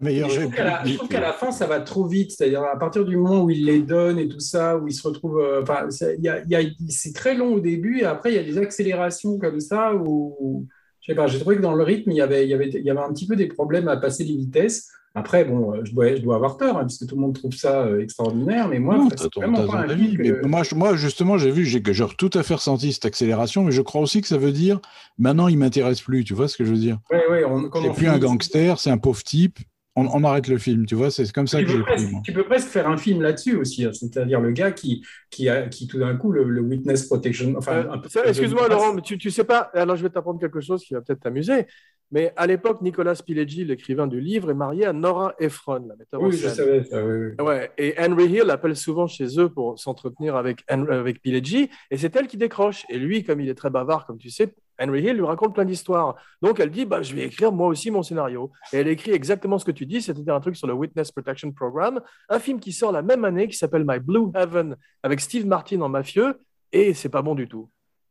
Meilleur 0.00 0.28
je 0.28 0.40
trouve 0.42 0.54
qu'à 0.54 0.64
la, 0.64 0.70
je 0.70 0.74
trouve 0.76 0.84
réplique. 0.92 1.10
qu'à 1.10 1.20
la 1.20 1.32
fin, 1.32 1.50
ça 1.50 1.66
va 1.66 1.80
trop 1.80 2.06
vite. 2.06 2.30
C'est-à-dire, 2.32 2.62
à 2.62 2.78
partir 2.78 3.04
du 3.04 3.16
moment 3.16 3.42
où 3.44 3.50
il 3.50 3.64
les 3.64 3.80
donne 3.82 4.18
et 4.18 4.28
tout 4.28 4.38
ça, 4.40 4.76
où 4.76 4.86
il 4.86 4.92
se 4.92 5.06
retrouve. 5.06 5.38
euh, 5.40 5.62
Enfin, 5.62 5.90
c'est- 5.90 6.16
il 6.18 6.24
y 6.24 6.28
a- 6.28 6.40
il 6.44 6.50
y 6.50 6.54
a- 6.56 6.62
c'est 6.88 7.12
très 7.14 7.34
long 7.34 7.54
au 7.54 7.60
début, 7.60 8.00
et 8.00 8.04
après, 8.04 8.30
il 8.32 8.36
y 8.36 8.38
a 8.38 8.42
des 8.44 8.58
accélérations 8.58 9.38
comme 9.38 9.60
ça 9.60 9.94
où. 9.94 10.36
où- 10.40 10.66
je 11.00 11.12
sais 11.12 11.16
pas, 11.16 11.26
j'ai 11.26 11.38
trouvé 11.40 11.56
que 11.56 11.62
dans 11.62 11.74
le 11.74 11.82
rythme, 11.82 12.10
il 12.10 12.16
y 12.16 12.20
avait, 12.20 12.44
il 12.44 12.50
y 12.50 12.54
avait, 12.54 12.68
il 12.68 12.82
y 12.84 12.90
avait 12.90 13.00
un 13.00 13.12
petit 13.12 13.26
peu 13.26 13.34
des 13.34 13.46
problèmes 13.46 13.88
à 13.88 13.96
passer 13.96 14.24
les 14.24 14.36
vitesses. 14.36 14.88
Après, 15.18 15.44
bon, 15.44 15.74
euh, 15.74 15.80
je 15.84 15.92
dois, 15.92 16.14
je 16.16 16.22
dois 16.22 16.36
avoir 16.36 16.56
tort, 16.56 16.78
hein, 16.78 16.84
puisque 16.86 17.06
tout 17.06 17.14
le 17.16 17.20
monde 17.20 17.34
trouve 17.34 17.52
ça 17.54 17.82
euh, 17.82 18.00
extraordinaire, 18.00 18.68
mais 18.68 18.78
moi, 18.78 18.96
Non, 18.96 19.08
c'est 19.16 19.34
vraiment 19.34 19.66
pas 19.66 19.78
un 19.78 19.88
avis, 19.88 20.16
que- 20.16 20.46
moi, 20.46 20.62
je- 20.62 20.74
moi, 20.74 20.96
justement, 20.96 21.38
j'ai 21.38 21.50
vu, 21.50 21.64
j'ai 21.66 21.82
tout 22.16 22.30
à 22.34 22.42
fait 22.42 22.54
ressenti 22.54 22.92
cette 22.92 23.04
accélération, 23.04 23.64
mais 23.64 23.72
je 23.72 23.82
crois 23.82 24.00
aussi 24.00 24.20
que 24.20 24.28
ça 24.28 24.38
veut 24.38 24.52
dire 24.52 24.80
maintenant 25.18 25.48
il 25.48 25.58
m'intéresse 25.58 26.00
plus. 26.00 26.24
Tu 26.24 26.34
vois 26.34 26.48
ce 26.48 26.56
que 26.56 26.64
je 26.64 26.70
veux 26.70 26.78
dire? 26.78 26.98
Ouais, 27.10 27.26
ouais, 27.30 27.44
on- 27.44 27.68
quand 27.68 27.80
C'est 27.82 27.88
on 27.88 27.94
plus 27.94 28.08
un 28.08 28.18
gangster, 28.18 28.78
c'est 28.78 28.90
un 28.90 28.98
pauvre 28.98 29.22
type. 29.22 29.58
On, 29.98 30.06
on 30.12 30.24
arrête 30.24 30.48
le 30.48 30.58
film, 30.58 30.86
tu 30.86 30.94
vois. 30.94 31.10
C'est 31.10 31.30
comme 31.32 31.46
ça 31.46 31.58
Tu 31.58 31.64
que 31.66 31.70
j'ai 31.72 31.82
pris. 31.82 32.06
tu 32.24 32.32
peux 32.32 32.44
presque 32.44 32.68
faire 32.68 32.88
un 32.88 32.96
film 32.96 33.20
là-dessus 33.22 33.56
aussi, 33.56 33.84
hein, 33.84 33.92
c'est-à-dire 33.92 34.40
le 34.40 34.52
gars 34.52 34.70
qui, 34.72 35.04
qui, 35.30 35.48
a, 35.48 35.68
qui 35.68 35.86
tout 35.86 35.98
d'un 35.98 36.16
coup, 36.16 36.30
le, 36.32 36.44
le 36.44 36.60
witness 36.60 37.06
protection. 37.06 37.54
Enfin, 37.56 37.86
Euh, 38.16 38.22
Excuse-moi, 38.26 38.68
Laurent, 38.68 38.94
mais 38.94 39.02
tu, 39.02 39.18
tu 39.18 39.30
sais 39.30 39.44
pas. 39.44 39.70
Alors, 39.74 39.96
je 39.96 40.02
vais 40.02 40.10
t'apprendre 40.10 40.40
quelque 40.40 40.60
chose 40.60 40.84
qui 40.84 40.94
va 40.94 41.00
peut-être 41.00 41.20
t'amuser. 41.20 41.66
Mais 42.10 42.32
à 42.36 42.46
l'époque, 42.46 42.80
Nicolas 42.80 43.14
Pileggi, 43.14 43.66
l'écrivain 43.66 44.06
du 44.06 44.18
livre, 44.18 44.50
est 44.50 44.54
marié 44.54 44.86
à 44.86 44.94
Nora 44.94 45.34
Ephron, 45.38 45.84
la 45.88 45.94
metteur 45.96 46.22
en 46.22 46.26
Oui, 46.26 46.36
je 46.38 46.48
savais 46.48 46.82
ça. 46.84 47.04
oui, 47.04 47.34
oui. 47.38 47.44
Ouais, 47.44 47.70
et 47.76 47.94
Henry 47.98 48.24
Hill 48.30 48.48
appelle 48.48 48.76
souvent 48.76 49.06
chez 49.06 49.38
eux 49.38 49.50
pour 49.50 49.78
s'entretenir 49.78 50.34
avec, 50.36 50.64
avec 50.68 51.20
Pileggi, 51.20 51.68
et 51.90 51.98
c'est 51.98 52.16
elle 52.16 52.26
qui 52.26 52.38
décroche. 52.38 52.84
Et 52.88 52.98
lui, 52.98 53.24
comme 53.24 53.40
il 53.42 53.48
est 53.50 53.54
très 53.54 53.68
bavard, 53.68 54.06
comme 54.06 54.16
tu 54.16 54.30
sais, 54.30 54.54
Henry 54.80 55.02
Hill 55.02 55.16
lui 55.16 55.24
raconte 55.24 55.54
plein 55.54 55.64
d'histoires. 55.64 56.16
Donc 56.42 56.60
elle 56.60 56.70
dit, 56.70 56.84
bah, 56.84 57.02
je 57.02 57.14
vais 57.14 57.24
écrire 57.24 57.52
moi 57.52 57.66
aussi 57.68 57.90
mon 57.90 58.02
scénario. 58.02 58.50
Et 58.72 58.78
elle 58.78 58.88
écrit 58.88 59.12
exactement 59.12 59.58
ce 59.58 59.64
que 59.64 59.70
tu 59.70 59.86
dis, 59.86 60.02
c'est-à-dire 60.02 60.34
un 60.34 60.40
truc 60.40 60.56
sur 60.56 60.66
le 60.66 60.74
Witness 60.74 61.10
Protection 61.12 61.52
Program, 61.52 62.00
un 62.28 62.38
film 62.38 62.60
qui 62.60 62.72
sort 62.72 62.92
la 62.92 63.02
même 63.02 63.24
année 63.24 63.48
qui 63.48 63.56
s'appelle 63.56 63.84
My 63.86 63.98
Blue 63.98 64.30
Heaven, 64.34 64.76
avec 65.02 65.20
Steve 65.20 65.46
Martin 65.46 65.80
en 65.80 65.88
mafieux, 65.88 66.40
et 66.72 66.94
c'est 66.94 67.08
pas 67.08 67.22
bon 67.22 67.34
du 67.34 67.48
tout. 67.48 67.70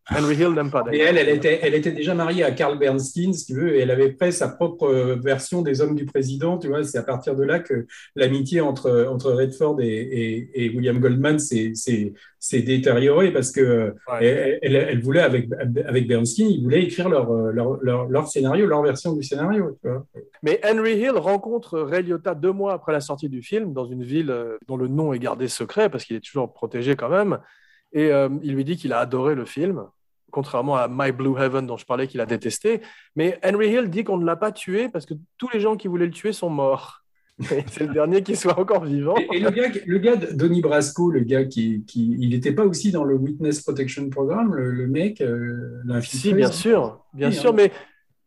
Henry 0.09 0.35
Hill 0.35 0.49
n'aime 0.53 0.71
pas 0.71 0.83
Et 0.91 0.99
elle, 0.99 1.17
elle 1.17 1.29
était, 1.29 1.59
elle 1.61 1.75
était 1.75 1.91
déjà 1.91 2.13
mariée 2.13 2.43
à 2.43 2.51
Carl 2.51 2.77
Bernstein, 2.79 3.33
si 3.33 3.45
tu 3.45 3.53
veux, 3.55 3.75
et 3.75 3.79
elle 3.79 3.91
avait 3.91 4.15
fait 4.17 4.31
sa 4.31 4.47
propre 4.47 4.89
version 5.21 5.61
des 5.61 5.81
Hommes 5.81 5.95
du 5.95 6.05
Président, 6.05 6.57
tu 6.57 6.67
vois. 6.69 6.83
C'est 6.83 6.97
à 6.97 7.03
partir 7.03 7.35
de 7.35 7.43
là 7.43 7.59
que 7.59 7.85
l'amitié 8.15 8.61
entre, 8.61 9.05
entre 9.09 9.31
Redford 9.33 9.81
et, 9.81 9.87
et, 9.87 10.65
et 10.65 10.69
William 10.69 10.99
Goldman 10.99 11.39
s'est 11.39 11.73
détériorée 12.61 13.31
parce 13.33 13.51
que 13.51 13.93
Ouais. 14.07 14.25
elle, 14.25 14.59
elle, 14.61 14.75
elle 14.75 15.01
voulait, 15.01 15.21
avec, 15.21 15.49
avec 15.85 16.07
Bernstein, 16.07 16.47
ils 16.49 16.63
voulaient 16.63 16.83
écrire 16.83 17.09
leur, 17.09 17.29
leur, 17.31 17.77
leur, 17.81 18.07
leur 18.07 18.27
scénario, 18.27 18.65
leur 18.65 18.81
version 18.83 19.13
du 19.13 19.23
scénario, 19.23 19.77
tu 19.83 19.89
vois. 19.89 20.05
Mais 20.41 20.61
Henry 20.63 20.93
Hill 20.93 21.11
rencontre 21.17 21.79
Ray 21.79 22.03
Liotta 22.03 22.33
deux 22.33 22.51
mois 22.53 22.73
après 22.73 22.93
la 22.93 23.01
sortie 23.01 23.27
du 23.29 23.41
film 23.41 23.73
dans 23.73 23.85
une 23.85 24.03
ville 24.03 24.31
euh, 24.31 24.57
dont 24.67 24.77
le 24.77 24.87
nom 24.87 25.11
est 25.13 25.19
gardé 25.19 25.47
secret 25.47 25.89
parce 25.89 26.05
qu'il 26.05 26.15
est 26.15 26.21
toujours 26.25 26.53
protégé 26.53 26.95
quand 26.95 27.09
même. 27.09 27.39
Et 27.93 28.11
euh, 28.11 28.29
il 28.43 28.53
lui 28.53 28.63
dit 28.65 28.75
qu'il 28.77 28.93
a 28.93 28.99
adoré 28.99 29.33
le 29.35 29.45
film, 29.45 29.83
contrairement 30.37 30.75
à 30.75 30.87
My 30.87 31.11
Blue 31.11 31.35
Heaven 31.35 31.65
dont 31.65 31.77
je 31.77 31.85
parlais 31.87 32.05
qu'il 32.05 32.21
a 32.21 32.27
détesté. 32.27 32.81
Mais 33.15 33.39
Henry 33.43 33.69
Hill 33.71 33.89
dit 33.89 34.03
qu'on 34.03 34.17
ne 34.19 34.25
l'a 34.25 34.35
pas 34.35 34.51
tué 34.51 34.87
parce 34.87 35.07
que 35.07 35.15
tous 35.39 35.49
les 35.51 35.59
gens 35.59 35.75
qui 35.75 35.87
voulaient 35.87 36.05
le 36.05 36.11
tuer 36.11 36.31
sont 36.31 36.51
morts. 36.51 37.03
C'est 37.41 37.87
le 37.87 37.93
dernier 37.93 38.21
qui 38.21 38.35
soit 38.35 38.59
encore 38.59 38.85
vivant. 38.85 39.15
Et, 39.17 39.37
et 39.37 39.39
le 39.39 39.49
gars, 39.49 39.69
le 39.83 39.97
gars 39.97 40.15
Donnie 40.15 40.61
Brasco, 40.61 41.09
le 41.09 41.21
gars 41.21 41.45
qui, 41.45 41.83
qui 41.87 42.15
il 42.19 42.29
n'était 42.29 42.51
pas 42.51 42.65
aussi 42.67 42.91
dans 42.91 43.03
le 43.03 43.15
Witness 43.15 43.61
Protection 43.61 44.07
Program, 44.11 44.53
le, 44.53 44.69
le 44.69 44.85
mec, 44.85 45.21
euh, 45.21 46.01
Si, 46.03 46.35
bien 46.35 46.47
ça 46.47 46.53
sûr, 46.53 47.03
bien 47.15 47.29
Oui, 47.29 47.35
sûr, 47.35 47.49
hein. 47.49 47.53
mais 47.57 47.71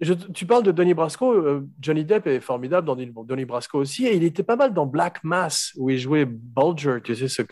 je- 0.01 0.14
tu 0.14 0.46
parles 0.46 0.62
de 0.62 0.72
Donnie 0.72 0.94
Brasco. 0.94 1.32
euh, 1.32 1.66
Johnny 1.80 2.05
Depp 2.05 2.26
est 2.26 2.40
formidable 2.40 2.86
dans 2.86 2.96
Donnie- 3.24 3.44
Brasco 3.44 3.78
aussi, 3.78 4.07
et 4.07 4.16
il 4.16 4.24
était 4.24 4.42
pas 4.42 4.57
mal 4.57 4.72
dans 4.72 4.86
Black 4.86 5.22
Mass 5.24 5.72
où 5.76 5.90
il 5.90 5.98
jouait 5.98 6.24
Bulger, 6.26 6.98
tu 7.03 7.14
sais, 7.16 7.28
ce, 7.28 7.42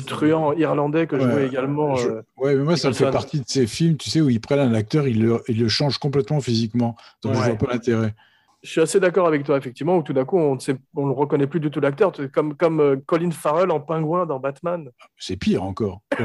truand 0.00 0.52
irlandais 0.54 1.06
que 1.06 1.16
Ouais. 1.16 1.22
jouait 1.22 1.46
également. 1.46 1.96
Je- 1.96 2.08
euh, 2.08 2.22
Ouais, 2.36 2.54
mais 2.54 2.64
moi, 2.64 2.76
ça 2.76 2.88
me 2.88 2.94
fait 2.94 3.10
partie 3.10 3.40
de 3.40 3.44
ces 3.46 3.66
films, 3.66 3.96
tu 3.96 4.10
sais, 4.10 4.20
où 4.20 4.28
ils 4.30 4.40
prennent 4.40 4.58
un 4.60 4.74
acteur, 4.74 5.06
ils 5.06 5.20
le, 5.22 5.40
ils 5.48 5.60
le 5.60 5.68
changent 5.68 5.98
complètement 5.98 6.40
physiquement. 6.40 6.96
Donc, 7.22 7.34
je 7.34 7.40
Ouais. 7.40 7.46
vois 7.48 7.56
pas 7.56 7.72
l'intérêt. 7.72 8.14
Je 8.62 8.70
suis 8.70 8.80
assez 8.80 9.00
d'accord 9.00 9.26
avec 9.26 9.42
toi, 9.42 9.58
effectivement, 9.58 9.96
où 9.96 10.02
tout 10.02 10.12
d'un 10.12 10.24
coup, 10.24 10.38
on 10.38 10.54
ne 10.54 11.06
le 11.06 11.12
reconnaît 11.12 11.48
plus 11.48 11.58
du 11.58 11.70
tout 11.70 11.80
l'acteur, 11.80 12.12
comme, 12.32 12.54
comme 12.54 12.80
euh, 12.80 12.96
Colin 13.06 13.32
Farrell 13.32 13.72
en 13.72 13.80
pingouin 13.80 14.24
dans 14.24 14.38
Batman. 14.38 14.88
C'est 15.16 15.36
pire 15.36 15.64
encore. 15.64 16.00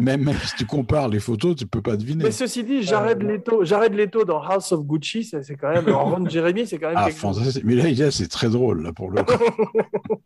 Même, 0.00 0.24
même 0.24 0.36
si 0.38 0.56
tu 0.56 0.66
compares 0.66 1.06
les 1.08 1.20
photos, 1.20 1.54
tu 1.54 1.66
peux 1.68 1.80
pas 1.80 1.96
deviner. 1.96 2.24
Mais 2.24 2.32
ceci 2.32 2.64
dit, 2.64 2.82
Jared 2.82 3.22
Leto, 3.22 3.62
Jared 3.62 3.94
Leto 3.94 4.24
dans 4.24 4.42
House 4.42 4.72
of 4.72 4.84
Gucci, 4.84 5.22
c'est 5.22 5.44
c'est 5.44 5.54
quand 5.54 5.72
même, 5.72 5.88
en 5.94 6.06
Ron 6.06 6.28
Jeremy, 6.28 6.66
c'est 6.66 6.78
quand 6.78 6.88
même 6.88 6.96
Ah, 6.98 7.10
fantastique. 7.10 7.62
Mais 7.64 7.76
là, 7.76 8.10
c'est 8.10 8.26
très 8.26 8.48
drôle, 8.48 8.82
là, 8.82 8.92
pour 8.92 9.10
le 9.10 9.22
coup. 9.22 9.32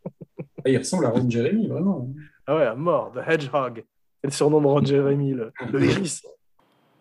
Ah, 0.65 0.69
il 0.69 0.77
ressemble 0.77 1.05
à 1.05 1.09
Ron 1.09 1.29
Jeremy, 1.29 1.67
vraiment. 1.67 2.09
Ah 2.45 2.55
ouais, 2.55 2.65
à 2.65 2.75
mort, 2.75 3.13
The 3.13 3.19
Hedgehog. 3.29 3.85
C'est 4.21 4.27
le 4.27 4.31
surnom 4.31 4.59
de 4.59 4.65
Ron 4.67 4.83
Jeremy, 4.83 5.33
le, 5.33 5.53
le 5.71 5.83
hérisson. 5.83 6.27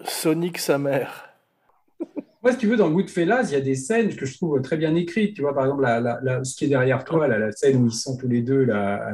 Sonic 0.05 0.59
sa 0.59 0.79
mère. 0.79 1.28
Moi, 2.49 2.55
si 2.55 2.61
tu 2.61 2.67
veux, 2.67 2.79
dans 2.79 2.91
Goodfellas, 2.91 3.51
il 3.51 3.53
y 3.53 3.57
a 3.57 3.61
des 3.61 3.75
scènes 3.75 4.17
que 4.17 4.25
je 4.25 4.35
trouve 4.35 4.63
très 4.63 4.79
bien 4.79 4.95
écrites. 4.95 5.35
Tu 5.35 5.43
vois, 5.43 5.55
par 5.55 5.65
exemple, 5.65 5.83
la, 5.83 6.43
ce 6.45 6.57
qui 6.57 6.65
est 6.65 6.69
derrière 6.69 7.05
toi, 7.05 7.29
la 7.29 7.53
scène 7.53 7.83
où 7.83 7.89
ils 7.89 7.93
sont 7.93 8.17
tous 8.17 8.27
les 8.27 8.41
deux 8.41 8.71
à, 8.71 9.13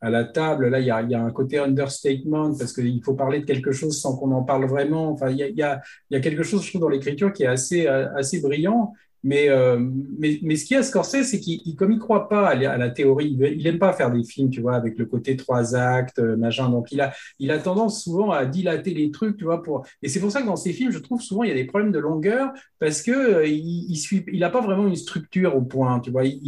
la, 0.00 0.24
table. 0.24 0.68
Là, 0.68 0.80
il 0.80 0.86
y 0.86 0.90
a, 0.90 1.20
un 1.20 1.30
côté 1.32 1.58
understatement 1.58 2.56
parce 2.56 2.72
qu'il 2.72 3.04
faut 3.04 3.12
parler 3.12 3.40
de 3.40 3.44
quelque 3.44 3.72
chose 3.72 4.00
sans 4.00 4.16
qu'on 4.16 4.32
en 4.32 4.42
parle 4.42 4.64
vraiment. 4.64 5.10
Enfin, 5.10 5.28
il 5.28 5.36
y 5.36 5.62
a, 5.62 5.82
quelque 6.08 6.44
chose, 6.44 6.64
je 6.64 6.70
trouve, 6.70 6.80
dans 6.80 6.88
l'écriture 6.88 7.30
qui 7.30 7.42
est 7.42 7.46
assez, 7.46 7.86
euh, 7.86 8.08
assez 8.16 8.40
brillant. 8.40 8.94
Mais, 9.26 9.48
euh, 9.48 9.78
mais, 10.18 10.38
mais 10.42 10.54
ce 10.56 10.64
qu'il 10.64 10.76
y 10.76 10.78
a, 10.78 10.84
Scorsese, 10.84 11.24
c'est 11.24 11.40
qu'il, 11.40 11.60
il- 11.66 11.74
comme 11.74 11.90
il 11.90 11.98
croit 11.98 12.28
pas 12.28 12.46
à 12.48 12.54
la, 12.54 12.72
à 12.72 12.90
théorie, 12.90 13.36
il, 13.38 13.42
il 13.60 13.66
aime 13.66 13.78
pas 13.78 13.92
faire 13.92 14.12
des 14.12 14.22
films, 14.22 14.50
tu 14.50 14.60
vois, 14.60 14.76
avec 14.76 14.96
le 14.98 15.06
côté 15.06 15.36
trois 15.36 15.74
actes, 15.74 16.20
euh, 16.20 16.36
machin. 16.36 16.68
Donc, 16.70 16.92
il 16.92 17.00
a, 17.00 17.12
il 17.40 17.50
a 17.50 17.58
tendance 17.58 18.04
souvent 18.04 18.30
à 18.30 18.46
dilater 18.46 18.94
les 18.94 19.10
trucs, 19.10 19.36
tu 19.36 19.44
vois, 19.44 19.62
pour. 19.62 19.84
Et 20.02 20.08
c'est 20.08 20.20
pour 20.20 20.30
ça 20.30 20.42
que 20.42 20.46
dans 20.46 20.56
ces 20.56 20.72
films, 20.72 20.92
je 20.92 20.98
trouve 21.00 21.20
souvent 21.20 21.42
il 21.42 21.48
y 21.48 21.52
a 21.52 21.54
des 21.56 21.64
problèmes 21.64 21.92
de 21.92 21.98
longueur 21.98 22.52
parce 22.78 23.02
que 23.02 23.10
euh, 23.10 23.46
il, 23.46 23.90
il 23.90 24.24
il 24.32 24.44
a 24.44 24.50
pas 24.50 24.60
vraiment 24.60 24.86
une 24.86 24.96
structure 24.96 25.56
au 25.56 25.62
point, 25.62 26.00
tu 26.00 26.10
vois. 26.10 26.24
Il, 26.24 26.38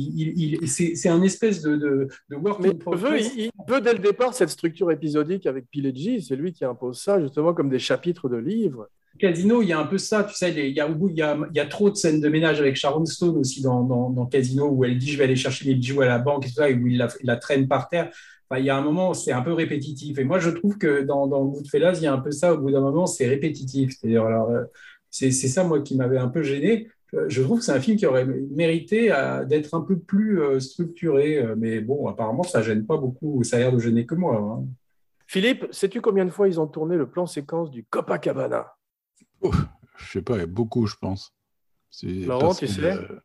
il, 0.62 0.68
c'est, 0.68 0.94
c'est 0.94 1.08
un 1.08 1.22
espèce 1.22 1.62
de, 1.62 1.76
de, 1.76 2.08
de 2.30 2.36
work 2.36 2.60
Mais 2.62 2.68
in 2.68 2.78
il 2.92 2.98
veut, 2.98 3.20
il 3.20 3.50
veut 3.68 3.80
dès 3.80 3.92
le 3.92 3.98
départ 4.00 4.34
cette 4.34 4.50
structure 4.50 4.90
épisodique 4.90 5.46
avec 5.46 5.68
Pileggi, 5.70 6.22
c'est 6.22 6.36
lui 6.36 6.52
qui 6.52 6.64
impose 6.64 7.00
ça 7.00 7.20
justement 7.20 7.54
comme 7.54 7.68
des 7.70 7.78
chapitres 7.78 8.28
de 8.28 8.36
livres. 8.36 8.88
Casino, 9.18 9.62
il 9.62 9.68
y 9.68 9.72
a 9.72 9.78
un 9.78 9.86
peu 9.86 9.98
ça, 9.98 10.24
tu 10.24 10.34
sais, 10.34 10.50
il 10.50 10.74
y 10.74 10.80
a, 10.80 10.88
il 10.88 11.10
y 11.10 11.22
il 11.50 11.56
y 11.56 11.60
a 11.60 11.66
trop 11.66 11.90
de 11.90 11.96
scènes 11.96 12.20
de 12.20 12.28
ménage 12.28 12.60
avec 12.60 12.76
Sharon 12.76 13.04
Stone 13.04 13.36
aussi 13.36 13.62
dans, 13.62 14.26
Casino 14.26 14.68
où 14.68 14.84
elle 14.84 14.96
dit 14.98 15.10
je 15.12 15.18
vais 15.18 15.24
aller 15.24 15.36
chercher 15.36 15.66
les 15.66 15.74
bijoux 15.74 16.00
à 16.00 16.06
la 16.06 16.18
banque 16.18 16.46
et 16.46 16.48
tout 16.48 16.54
ça, 16.54 16.70
et 16.70 16.74
où 16.74 16.86
il 16.86 17.06
la, 17.22 17.36
traîne 17.36 17.68
par 17.68 17.88
terre. 17.88 18.10
Il 18.56 18.64
y 18.64 18.70
a 18.70 18.76
un 18.78 18.80
moment, 18.80 19.12
c'est 19.12 19.32
un 19.32 19.42
peu 19.42 19.52
répétitif. 19.52 20.18
Et 20.18 20.24
moi, 20.24 20.38
je 20.38 20.48
trouve 20.48 20.78
que 20.78 21.02
dans, 21.02 21.26
dans 21.26 21.44
Goodfellas, 21.44 21.98
il 21.98 22.04
y 22.04 22.06
a 22.06 22.14
un 22.14 22.18
peu 22.18 22.30
ça. 22.30 22.54
Au 22.54 22.58
bout 22.58 22.70
d'un 22.70 22.80
moment, 22.80 23.06
c'est 23.06 23.26
répétitif. 23.26 23.92
Euh, 24.06 24.64
c'est 25.10 25.30
ça, 25.30 25.64
moi, 25.64 25.82
qui 25.82 25.96
m'avait 25.96 26.16
un 26.16 26.28
peu 26.28 26.42
gêné. 26.42 26.88
Euh, 27.12 27.26
Je 27.28 27.42
trouve 27.42 27.58
que 27.58 27.64
c'est 27.66 27.72
un 27.72 27.80
film 27.80 27.98
qui 27.98 28.06
aurait 28.06 28.24
mérité 28.24 29.12
euh, 29.12 29.44
d'être 29.44 29.74
un 29.74 29.82
peu 29.82 29.98
plus 29.98 30.40
structuré. 30.60 31.44
Mais 31.58 31.80
bon, 31.80 32.08
apparemment, 32.08 32.42
ça 32.42 32.62
gêne 32.62 32.86
pas 32.86 32.96
beaucoup. 32.96 33.44
Ça 33.44 33.56
a 33.56 33.58
l'air 33.58 33.72
de 33.72 33.78
gêner 33.78 34.06
que 34.06 34.14
moi. 34.14 34.36
hein. 34.36 34.64
Philippe, 35.26 35.66
sais-tu 35.70 36.00
combien 36.00 36.24
de 36.24 36.30
fois 36.30 36.48
ils 36.48 36.58
ont 36.58 36.66
tourné 36.66 36.96
le 36.96 37.06
plan 37.06 37.26
séquence 37.26 37.70
du 37.70 37.84
Copacabana? 37.84 38.77
Je 39.96 40.12
sais 40.12 40.22
pas, 40.22 40.36
il 40.36 40.40
y 40.40 40.42
a 40.42 40.46
beaucoup, 40.46 40.86
je 40.86 40.94
pense. 41.00 41.32
Laurent, 42.02 42.54
tu 42.54 42.66
que, 42.66 42.72
sais? 42.72 42.82
euh, 42.92 43.20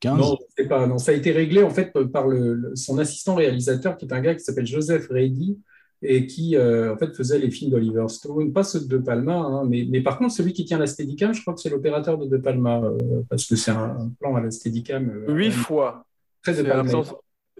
15 0.00 0.18
Non, 0.18 0.38
c'est 0.56 0.68
pas. 0.68 0.86
Non, 0.86 0.98
ça 0.98 1.12
a 1.12 1.14
été 1.14 1.30
réglé 1.32 1.62
en 1.62 1.70
fait 1.70 1.92
par 2.12 2.26
le, 2.26 2.54
le- 2.54 2.76
son 2.76 2.98
assistant 2.98 3.34
réalisateur, 3.36 3.96
qui 3.96 4.04
est 4.06 4.12
un 4.12 4.20
gars 4.20 4.34
qui 4.34 4.44
s'appelle 4.44 4.66
Joseph 4.66 5.08
Reidy 5.08 5.58
et 6.02 6.26
qui 6.26 6.56
euh, 6.56 6.92
en 6.94 6.98
fait 6.98 7.14
faisait 7.16 7.38
les 7.38 7.50
films 7.50 7.70
d'Oliver 7.70 8.04
Stone, 8.08 8.52
pas 8.52 8.64
ceux 8.64 8.80
de 8.80 8.86
De 8.86 8.98
Palma, 8.98 9.36
hein, 9.36 9.64
mais, 9.66 9.86
mais 9.88 10.02
par 10.02 10.18
contre 10.18 10.34
celui 10.34 10.52
qui 10.52 10.64
tient 10.66 10.78
la 10.78 10.86
Steadicam, 10.86 11.32
je 11.32 11.40
crois 11.40 11.54
que 11.54 11.60
c'est 11.60 11.70
l'opérateur 11.70 12.18
de 12.18 12.26
De 12.26 12.36
Palma 12.36 12.82
euh, 12.82 13.22
parce 13.30 13.46
que 13.46 13.56
c'est 13.56 13.70
un, 13.70 13.96
un 13.98 14.10
plan 14.20 14.34
à 14.36 14.42
la 14.42 14.50
Steadicam 14.50 15.08
euh, 15.08 15.32
Huit 15.32 15.52
fois. 15.52 16.04
très 16.42 16.54
De 16.54 16.62
Palma. 16.68 17.02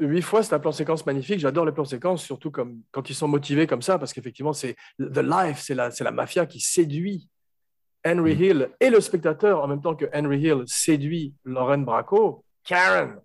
Huit 0.00 0.22
fois, 0.22 0.42
c'est 0.42 0.52
un 0.54 0.58
plan 0.58 0.72
séquence 0.72 1.06
magnifique. 1.06 1.38
J'adore 1.38 1.64
les 1.64 1.70
plans 1.72 1.84
séquences, 1.84 2.22
surtout 2.24 2.50
comme, 2.50 2.80
quand 2.90 3.08
ils 3.08 3.14
sont 3.14 3.28
motivés 3.28 3.68
comme 3.68 3.80
ça, 3.80 3.96
parce 3.96 4.12
qu'effectivement, 4.12 4.52
c'est 4.52 4.74
The 4.98 5.18
Life, 5.22 5.60
c'est 5.62 5.76
la, 5.76 5.92
c'est 5.92 6.02
la 6.04 6.10
mafia 6.10 6.44
qui 6.46 6.58
séduit 6.58 7.28
Henry 8.06 8.34
Hill 8.34 8.70
et 8.80 8.90
le 8.90 9.00
spectateur 9.00 9.62
en 9.62 9.68
même 9.68 9.80
temps 9.80 9.94
que 9.94 10.06
Henry 10.14 10.40
Hill 10.40 10.64
séduit 10.66 11.34
Lauren 11.44 11.78
Bracco, 11.78 12.44
Karen. 12.64 13.20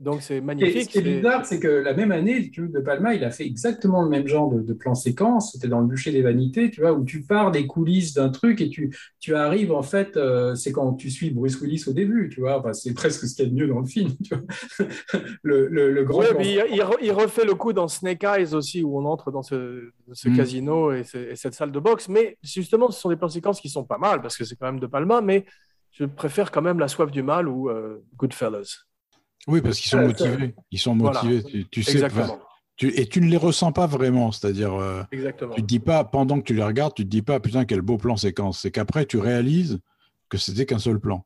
Donc 0.00 0.22
c'est 0.22 0.40
Et 0.60 0.80
ce 0.82 0.88
magnifique. 0.88 0.90
qui 0.90 0.98
est 0.98 1.02
bizarre, 1.02 1.46
c'est 1.46 1.60
que 1.60 1.68
la 1.68 1.94
même 1.94 2.10
année, 2.10 2.50
De 2.56 2.80
Palma, 2.80 3.14
il 3.14 3.22
a 3.22 3.30
fait 3.30 3.46
exactement 3.46 4.02
le 4.02 4.08
même 4.08 4.26
genre 4.26 4.50
de, 4.52 4.60
de 4.60 4.72
plan 4.72 4.94
séquence. 4.96 5.52
C'était 5.52 5.68
dans 5.68 5.80
Le 5.80 5.86
bûcher 5.86 6.10
des 6.10 6.22
vanités, 6.22 6.70
tu 6.72 6.80
vois, 6.80 6.92
où 6.92 7.04
tu 7.04 7.22
pars 7.22 7.52
des 7.52 7.66
coulisses 7.68 8.14
d'un 8.14 8.28
truc 8.28 8.60
et 8.60 8.68
tu, 8.68 8.92
tu 9.20 9.36
arrives, 9.36 9.70
en 9.72 9.82
fait, 9.82 10.16
euh, 10.16 10.56
c'est 10.56 10.72
quand 10.72 10.94
tu 10.94 11.10
suis 11.10 11.30
Bruce 11.30 11.60
Willis 11.60 11.84
au 11.86 11.92
début, 11.92 12.28
tu 12.28 12.40
vois. 12.40 12.58
Enfin, 12.58 12.72
c'est 12.72 12.92
presque 12.92 13.26
ce 13.28 13.34
qu'il 13.36 13.44
y 13.44 13.48
a 13.48 13.50
de 13.50 13.54
mieux 13.56 13.68
dans 13.68 13.78
le 13.80 13.86
film, 13.86 14.10
tu 14.24 14.34
vois. 14.34 14.44
Le, 15.42 15.68
le, 15.68 15.92
le 15.92 16.04
grand 16.04 16.22
Ouais, 16.22 16.34
mais 16.38 16.48
il, 16.54 16.64
il 16.76 16.80
re- 16.80 16.96
il 17.02 17.12
refait 17.12 17.44
le 17.44 17.54
coup 17.54 17.72
dans 17.74 17.86
Snake 17.86 18.24
Eyes 18.24 18.54
aussi, 18.54 18.82
où 18.82 18.98
on 18.98 19.04
entre 19.04 19.30
dans 19.30 19.42
ce, 19.42 19.90
ce 20.12 20.28
Mm. 20.28 20.34
casino 20.36 20.90
et 20.92 21.04
cette 21.04 21.54
salle 21.54 21.70
de 21.70 21.78
boxe. 21.78 22.08
Mais 22.08 22.38
justement, 22.42 22.90
ce 22.90 22.98
sont 23.00 23.10
des 23.10 23.16
plans 23.16 23.28
séquences 23.28 23.60
qui 23.60 23.68
sont 23.68 23.84
pas 23.84 23.98
mal, 23.98 24.22
parce 24.22 24.36
que 24.36 24.44
c'est 24.44 24.56
quand 24.56 24.66
même 24.66 24.80
De 24.80 24.86
Palma, 24.86 25.20
mais 25.20 25.44
je 25.92 26.04
préfère 26.06 26.50
quand 26.50 26.62
même 26.62 26.78
La 26.78 26.88
soif 26.88 27.10
du 27.10 27.22
mal 27.22 27.46
ou 27.46 27.68
euh, 27.68 28.02
Goodfellas. 28.16 28.87
Oui, 29.48 29.60
parce 29.60 29.78
qu'ils 29.80 29.90
sont 29.90 29.98
ça- 29.98 30.06
motivés. 30.06 30.54
Ils 30.70 30.78
sont 30.78 30.96
Voilà. 30.96 31.22
motivés. 31.22 31.42
Tu, 31.44 31.66
tu 31.68 31.82
sais, 31.82 32.06
tu- 32.76 32.88
et 33.00 33.06
tu 33.06 33.20
ne 33.20 33.26
les 33.28 33.36
ressens 33.36 33.72
pas 33.72 33.86
vraiment. 33.86 34.30
C'est-à-dire, 34.30 34.74
euh, 34.74 35.02
Exactement. 35.10 35.54
tu 35.54 35.62
te 35.62 35.66
dis 35.66 35.80
pas, 35.80 36.04
pendant 36.04 36.38
que 36.38 36.44
tu 36.44 36.54
les 36.54 36.62
regardes, 36.62 36.94
tu 36.94 37.04
te 37.04 37.08
dis 37.08 37.22
pas, 37.22 37.40
putain, 37.40 37.64
quel 37.64 37.80
beau 37.80 37.96
plan 37.96 38.16
séquence. 38.16 38.60
C'est 38.60 38.70
qu'après, 38.70 39.04
tu 39.06 39.18
réalises 39.18 39.80
que 40.28 40.38
c'était 40.38 40.66
qu'un 40.66 40.78
seul 40.78 41.00
plan. 41.00 41.24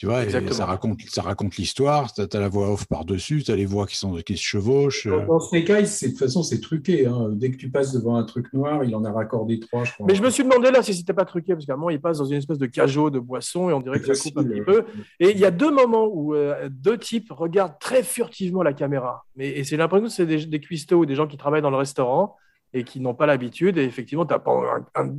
Tu 0.00 0.06
vois, 0.06 0.24
et 0.24 0.30
ça 0.54 0.64
raconte, 0.64 0.98
ça 1.08 1.20
raconte 1.20 1.56
l'histoire. 1.56 2.10
Tu 2.14 2.22
as, 2.22 2.40
la 2.40 2.48
voix 2.48 2.70
off 2.72 2.86
par-dessus, 2.86 3.42
tu 3.42 3.50
as 3.50 3.54
les 3.56 3.66
voix 3.66 3.86
qui, 3.86 3.96
sont, 3.96 4.14
qui 4.14 4.34
se 4.34 4.42
chevauchent. 4.42 5.06
Dans, 5.06 5.26
dans 5.26 5.40
Snake 5.40 5.68
Eyes, 5.68 5.86
c'est- 5.86 6.06
de 6.06 6.10
toute 6.12 6.20
façon, 6.20 6.42
c'est 6.42 6.58
truqué. 6.58 7.04
hein. 7.06 7.28
Dès 7.32 7.50
que 7.50 7.58
tu 7.58 7.68
passes 7.70 7.92
devant 7.92 8.16
un 8.16 8.24
truc 8.24 8.50
noir, 8.54 8.82
il 8.82 8.96
en 8.96 9.04
a 9.04 9.12
raccordé 9.12 9.60
trois, 9.60 9.84
je 9.84 9.92
crois. 9.92 10.06
Mais 10.08 10.14
je 10.14 10.22
me 10.22 10.30
suis 10.30 10.42
demandé 10.42 10.70
là 10.70 10.82
si 10.82 10.94
c'était 10.94 11.12
pas 11.12 11.26
truqué, 11.26 11.52
parce 11.52 11.66
qu'à 11.66 11.74
un 11.74 11.76
moment, 11.76 11.90
il 11.90 12.00
passe 12.00 12.16
dans 12.16 12.24
une 12.24 12.38
espèce 12.38 12.56
de 12.56 12.64
cajot 12.64 13.10
de 13.10 13.18
boisson 13.18 13.68
et 13.68 13.74
on 13.74 13.80
dirait 13.82 14.00
que 14.00 14.14
ça 14.14 14.22
coupe 14.30 14.38
un 14.38 14.44
petit 14.44 14.62
peu. 14.62 14.86
Et 15.18 15.32
il 15.32 15.38
y 15.38 15.44
a 15.44 15.50
deux 15.50 15.70
moments 15.70 16.06
où 16.10 16.34
euh, 16.34 16.70
deux 16.70 16.96
types 16.96 17.30
regardent 17.30 17.78
très 17.78 18.02
furtivement 18.02 18.62
la 18.62 18.72
caméra. 18.72 19.26
Mais, 19.36 19.48
et 19.50 19.64
c'est 19.64 19.76
l'impression 19.76 20.06
que 20.06 20.12
c'est 20.12 20.24
des, 20.24 20.46
des 20.46 20.60
cuistots 20.60 21.00
ou 21.00 21.04
des 21.04 21.14
gens 21.14 21.26
qui 21.26 21.36
travaillent 21.36 21.60
dans 21.60 21.68
le 21.68 21.76
restaurant 21.76 22.36
et 22.72 22.84
qui 22.84 23.00
n'ont 23.00 23.12
pas 23.14 23.26
l'habitude. 23.26 23.76
Et 23.76 23.84
effectivement, 23.84 24.24
t'as 24.24 24.38
pendant 24.38 24.62
un- 24.66 24.86
un- 24.94 25.14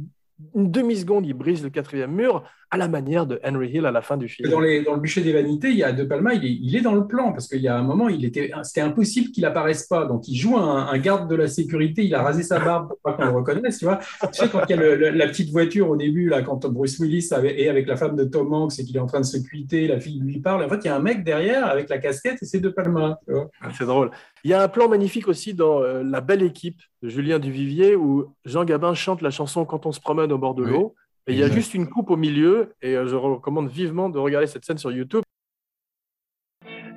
une 0.56 0.72
demi-seconde, 0.72 1.26
ils 1.26 1.34
brisent 1.34 1.64
le 1.64 1.70
quatrième 1.70 2.12
mur 2.12 2.44
à 2.74 2.78
la 2.78 2.88
manière 2.88 3.26
de 3.26 3.38
Henry 3.44 3.70
Hill 3.72 3.86
à 3.86 3.92
la 3.92 4.02
fin 4.02 4.16
du 4.16 4.30
film. 4.30 4.50
Dans, 4.50 4.62
les, 4.62 4.82
dans 4.82 4.94
le 4.94 5.02
bûcher 5.02 5.22
des 5.22 5.34
vanités, 5.34 5.70
il 5.72 5.76
y 5.78 5.84
a 5.84 5.92
De 5.92 6.06
Palma, 6.06 6.34
il 6.34 6.46
est, 6.46 6.58
il 6.62 6.74
est 6.76 6.80
dans 6.82 6.96
le 6.96 7.06
plan 7.06 7.34
parce 7.34 7.50
qu'il 7.50 7.60
y 7.62 7.68
a 7.68 7.78
un 7.78 7.82
moment, 7.84 8.08
il 8.08 8.24
était, 8.24 8.50
c'était 8.64 8.80
impossible 8.80 9.32
qu'il 9.32 9.44
apparaisse 9.46 9.88
pas. 9.88 10.06
Donc 10.06 10.28
il 10.30 10.36
joue 10.38 10.58
un, 10.58 10.88
un 10.88 10.98
garde 10.98 11.30
de 11.30 11.36
la 11.36 11.48
sécurité, 11.48 12.06
il 12.06 12.16
a 12.16 12.22
rasé 12.22 12.44
sa 12.44 12.60
barbe 12.60 12.88
pour 12.88 12.98
pas 13.00 13.14
qu'on 13.14 13.26
le 13.26 13.32
reconnaisse, 13.32 13.80
tu 13.80 13.86
vois. 13.86 14.00
Tu 14.22 14.28
sais 14.32 14.48
quand 14.48 14.62
il 14.70 14.72
y 14.72 14.74
a 14.74 14.78
le- 14.96 15.10
la 15.10 15.28
petite 15.28 15.50
voiture 15.52 15.90
au 15.90 15.98
début 15.98 16.30
là, 16.30 16.44
quand 16.44 16.66
Bruce 16.68 16.98
Willis 17.00 17.30
est 17.34 17.68
avec 17.68 17.88
la 17.88 17.98
femme 17.98 18.16
de 18.16 18.24
Tom 18.24 18.54
Hanks 18.54 18.80
et 18.80 18.86
qu'il 18.86 18.96
est 18.96 19.02
en 19.02 19.06
train 19.06 19.20
de 19.20 19.26
se 19.26 19.38
cuiter, 19.38 19.88
la 19.90 20.00
fille 20.00 20.22
lui 20.22 20.40
parle. 20.40 20.64
En 20.64 20.70
fait, 20.70 20.80
il 20.84 20.86
y 20.86 20.90
a 20.90 20.96
un 20.96 21.02
mec 21.02 21.26
derrière 21.26 21.66
avec 21.68 21.90
la 21.90 21.98
casquette 21.98 22.38
et 22.42 22.46
c'est 22.46 22.60
De 22.62 22.70
Palma. 22.70 23.20
Ah, 23.62 23.68
C'est 23.78 23.86
drôle. 23.86 24.12
Il 24.44 24.50
y 24.50 24.54
a 24.54 24.62
un 24.62 24.68
plan 24.68 24.88
magnifique 24.90 25.28
aussi 25.28 25.54
dans 25.54 25.82
euh, 25.82 26.04
La 26.04 26.20
Belle 26.22 26.42
Équipe 26.44 26.82
de 27.04 27.10
Julien 27.10 27.40
Duvivier 27.40 27.96
où 27.96 28.34
Jean 28.46 28.64
Gabin 28.64 28.94
chante 28.94 29.22
la 29.22 29.30
chanson 29.32 29.66
Quand 29.66 29.86
on 29.86 29.92
se 29.92 30.00
promène 30.00 30.32
au 30.32 30.38
bord 30.38 30.56
de 30.56 30.64
Oui. 30.64 30.72
l'eau. 30.72 30.96
Et 31.28 31.34
il 31.34 31.40
y 31.40 31.44
a 31.44 31.50
juste 31.50 31.74
une 31.76 31.88
coupe 31.88 32.10
au 32.10 32.18
milieu. 32.18 32.74
Et 32.82 32.96
euh, 32.98 33.08
je 33.08 33.16
recommande 33.16 33.70
vivement 33.70 34.10
de 34.10 34.18
regarder 34.18 34.48
cette 34.48 34.66
scène 34.66 34.80
sur 34.80 34.92
YouTube. 34.92 35.22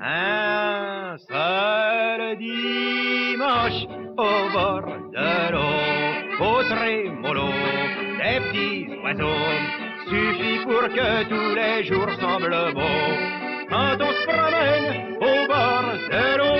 Un 0.01 1.16
seul 1.18 2.36
dimanche 2.38 3.84
au 4.16 4.53
bord 4.53 4.82
de 5.12 5.53
l'eau, 5.53 6.45
au 6.45 6.62
trémolo 6.64 7.47
des 8.18 8.40
petits 8.40 8.86
oiseaux, 9.03 9.45
suffit 10.09 10.59
pour 10.64 10.82
que 10.88 11.24
tous 11.28 11.55
les 11.55 11.84
jours 11.84 12.11
semblent 12.20 12.74
beaux. 12.74 13.14
Quand 13.70 13.97
on 14.01 14.12
se 14.12 14.26
promène 14.26 15.16
au 15.16 15.47
bord 15.47 15.92
de 16.11 16.38
l'eau, 16.38 16.59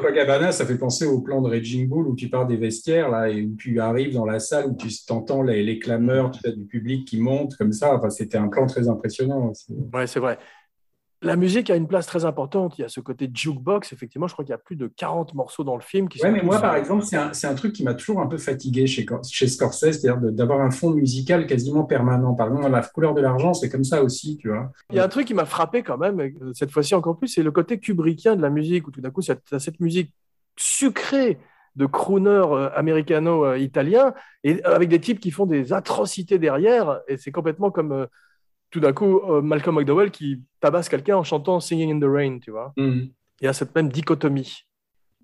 Copacabana, 0.00 0.50
ça 0.52 0.64
fait 0.64 0.78
penser 0.78 1.04
au 1.04 1.20
plan 1.20 1.42
de 1.42 1.48
Raging 1.48 1.88
Bull 1.88 2.06
où 2.08 2.14
tu 2.16 2.28
pars 2.28 2.46
des 2.46 2.56
vestiaires 2.56 3.10
là 3.10 3.28
et 3.28 3.42
où 3.42 3.54
tu 3.56 3.80
arrives 3.80 4.14
dans 4.14 4.24
la 4.24 4.40
salle 4.40 4.66
où 4.68 4.74
tu 4.74 4.88
t'entends 5.06 5.42
les, 5.42 5.62
les 5.62 5.78
clameurs 5.78 6.30
du 6.30 6.64
public 6.64 7.06
qui 7.06 7.20
monte 7.20 7.56
comme 7.56 7.72
ça. 7.72 8.00
C'était 8.08 8.38
un 8.38 8.48
plan 8.48 8.66
très 8.66 8.88
impressionnant. 8.88 9.50
aussi. 9.50 9.66
Ouais, 9.92 10.06
c'est 10.06 10.20
vrai. 10.20 10.38
La 11.22 11.36
musique 11.36 11.68
a 11.68 11.76
une 11.76 11.86
place 11.86 12.06
très 12.06 12.24
importante. 12.24 12.78
Il 12.78 12.82
y 12.82 12.84
a 12.84 12.88
ce 12.88 13.00
côté 13.00 13.30
jukebox. 13.32 13.92
Effectivement, 13.92 14.26
je 14.26 14.32
crois 14.32 14.44
qu'il 14.44 14.52
y 14.52 14.54
a 14.54 14.58
plus 14.58 14.76
de 14.76 14.86
40 14.86 15.34
morceaux 15.34 15.64
dans 15.64 15.76
le 15.76 15.82
film 15.82 16.08
qui 16.08 16.18
Ouais, 16.22 16.28
sont 16.28 16.34
mais 16.34 16.42
moi, 16.42 16.58
par 16.58 16.76
exemple, 16.76 17.04
c'est 17.04 17.46
un, 17.46 17.54
truc 17.54 17.74
qui 17.74 17.84
m'a 17.84 17.92
toujours 17.92 18.22
un 18.22 18.26
peu 18.26 18.38
fatigué 18.38 18.86
chez, 18.86 19.04
Cor- 19.04 19.22
chez 19.24 19.46
Scorsese, 19.46 20.00
c'est-à-dire 20.00 20.18
d'avoir 20.32 20.62
un 20.62 20.70
fond 20.70 20.90
musical 20.90 21.46
quasiment 21.46 21.84
permanent. 21.84 22.34
Par 22.34 22.48
exemple, 22.48 22.70
La 22.70 22.80
couleur 22.80 23.12
de 23.12 23.20
l'argent, 23.20 23.52
c'est 23.52 23.68
comme 23.68 23.84
ça 23.84 24.02
aussi, 24.02 24.38
tu 24.38 24.48
vois. 24.48 24.72
Il 24.88 24.96
y 24.96 24.98
a 24.98 25.04
un 25.04 25.08
truc 25.08 25.26
qui 25.26 25.34
m'a 25.34 25.44
frappé 25.44 25.82
quand 25.82 25.98
même, 25.98 26.20
euh, 26.20 26.52
cette 26.54 26.70
fois-ci 26.70 26.94
encore 26.94 27.18
plus, 27.18 27.28
c'est 27.28 27.42
le 27.42 27.52
côté 27.52 27.78
kubrickien 27.78 28.34
de 28.34 28.40
la 28.42 28.48
musique, 28.50 28.88
où 28.88 28.90
tout 28.90 29.02
d'un 29.02 29.10
coup, 29.10 29.20
tu 29.20 29.30
as 29.32 29.58
cette 29.58 29.80
musique 29.80 30.14
sucrée 30.56 31.38
de 31.76 31.84
crooner 31.84 32.30
euh, 32.30 32.70
américano-italien, 32.74 34.14
et 34.42 34.64
euh, 34.66 34.74
avec 34.74 34.88
des 34.88 35.00
types 35.00 35.20
qui 35.20 35.30
font 35.30 35.44
des 35.46 35.74
atrocités 35.74 36.38
derrière, 36.38 37.00
et 37.08 37.18
c'est 37.18 37.30
complètement 37.30 37.70
comme 37.70 38.06
tout 38.70 38.80
d'un 38.80 38.92
coup 38.92 39.18
euh, 39.28 39.42
Malcolm 39.42 39.76
McDowell 39.76 40.10
qui 40.10 40.40
tabasse 40.60 40.88
quelqu'un 40.88 41.16
en 41.16 41.24
chantant 41.24 41.60
Singing 41.60 41.92
in 41.94 42.00
the 42.00 42.10
Rain, 42.10 42.38
tu 42.38 42.50
vois. 42.50 42.72
Mhm. 42.76 43.08
Il 43.40 43.44
y 43.44 43.48
a 43.48 43.52
cette 43.52 43.74
même 43.74 43.88
dichotomie. 43.88 44.64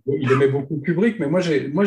Il 0.06 0.30
aimait 0.30 0.48
beaucoup 0.48 0.76
Kubrick, 0.76 1.18
mais 1.18 1.28
moi, 1.28 1.40
j'ai, 1.40 1.66
moi, 1.68 1.84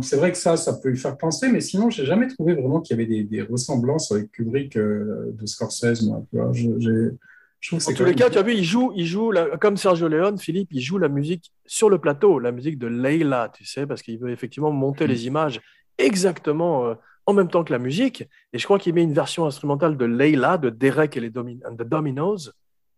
c'est 0.00 0.16
vrai 0.16 0.30
que 0.30 0.38
ça, 0.38 0.56
ça 0.56 0.74
peut 0.80 0.90
lui 0.90 0.96
faire 0.96 1.16
penser, 1.18 1.50
mais 1.50 1.60
sinon, 1.60 1.90
j'ai 1.90 2.04
jamais 2.04 2.28
trouvé 2.28 2.54
vraiment 2.54 2.80
qu'il 2.80 2.96
y 2.96 3.00
avait 3.00 3.08
des, 3.08 3.24
des 3.24 3.42
ressemblances 3.42 4.12
avec 4.12 4.30
Kubrick 4.30 4.76
euh, 4.76 5.32
de 5.32 5.44
Scorsese, 5.44 6.02
moi. 6.02 6.22
Tu 6.30 6.36
vois. 6.38 6.52
Je, 6.52 6.68
j'ai- 6.78 7.16
je 7.60 7.70
trouve 7.70 7.84
que 7.84 7.90
En 7.90 7.94
tous 7.96 8.04
les 8.04 8.14
cas, 8.14 8.30
tu 8.30 8.38
as 8.38 8.42
vu, 8.42 8.52
il 8.54 8.62
joue, 8.62 8.92
il 8.94 9.04
joue 9.06 9.32
la- 9.32 9.56
comme 9.56 9.76
Sergio 9.76 10.06
Leone, 10.06 10.38
Philippe, 10.38 10.68
il 10.70 10.80
joue 10.80 10.98
la 10.98 11.08
musique 11.08 11.50
sur 11.66 11.90
le 11.90 11.98
plateau, 11.98 12.38
la 12.38 12.52
musique 12.52 12.78
de 12.78 12.86
Leila, 12.86 13.50
tu 13.52 13.64
sais, 13.64 13.84
parce 13.84 14.02
qu'il 14.02 14.18
veut 14.20 14.30
effectivement 14.30 14.70
monter 14.70 15.06
Mm. 15.06 15.08
les 15.08 15.26
images 15.26 15.60
exactement 15.98 16.86
euh, 16.86 16.94
en 17.28 17.34
même 17.34 17.48
temps 17.48 17.62
que 17.62 17.72
la 17.72 17.78
musique. 17.78 18.22
Et 18.54 18.58
je 18.58 18.64
crois 18.64 18.78
qu'il 18.78 18.94
met 18.94 19.02
une 19.02 19.12
version 19.12 19.44
instrumentale 19.44 19.98
de 19.98 20.06
Leila, 20.06 20.56
de 20.56 20.70
Derek 20.70 21.14
et 21.14 21.20
les 21.20 21.28
Domin- 21.28 21.60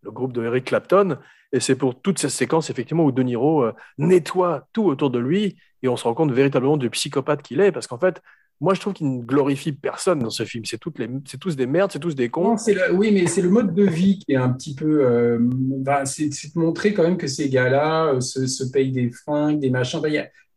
le 0.03 0.11
groupe 0.13 0.33
de 0.33 0.45
Eric 0.45 0.67
Clapton. 0.67 1.19
Et 1.53 1.59
c'est 1.59 1.75
pour 1.75 2.01
toute 2.01 2.21
cette 2.21 2.31
séquence, 2.31 2.71
effectivement, 2.71 3.05
où 3.05 3.11
De 3.11 3.25
Niro 3.25 3.65
euh, 3.65 3.73
nettoie 3.99 4.69
tout 4.73 4.85
autour 4.85 5.11
de 5.11 5.19
lui 5.19 5.57
et 5.83 5.89
on 5.89 5.97
se 5.97 6.05
rend 6.05 6.15
compte 6.15 6.31
véritablement 6.31 6.77
du 6.77 6.89
psychopathe 6.91 7.43
qu'il 7.43 7.61
est. 7.61 7.73
Parce 7.73 7.89
qu'en 7.89 7.99
fait, 7.99 8.23
moi, 8.61 8.75
je 8.75 8.81
trouve 8.81 8.93
qu'il 8.93 9.11
ne 9.13 9.21
glorifie 9.21 9.73
personne 9.73 10.21
dans 10.21 10.31
ce 10.31 10.45
film. 10.45 10.65
C'est 10.65 10.79
c'est 11.27 11.39
tous 11.41 11.57
des 11.57 11.67
merdes, 11.67 11.91
c'est 11.91 11.99
tous 11.99 12.15
des 12.15 12.29
cons. 12.29 12.57
Oui, 12.93 13.11
mais 13.13 13.27
c'est 13.27 13.43
le 13.43 13.51
mode 13.51 13.75
de 13.75 13.83
vie 13.83 14.21
qui 14.21 14.33
est 14.33 14.37
un 14.37 14.51
petit 14.51 14.77
peu. 14.77 15.05
euh, 15.05 15.39
ben, 15.41 16.05
c'est 16.05 16.29
de 16.29 16.59
montrer 16.61 16.95
quand 16.95 17.03
même 17.03 17.17
que 17.17 17.27
ces 17.27 17.49
gars-là 17.49 18.15
euh, 18.15 18.21
se, 18.21 18.71
payent 18.71 18.93
des 18.93 19.11
fringues, 19.11 19.59
des 19.59 19.71
machins. 19.71 20.01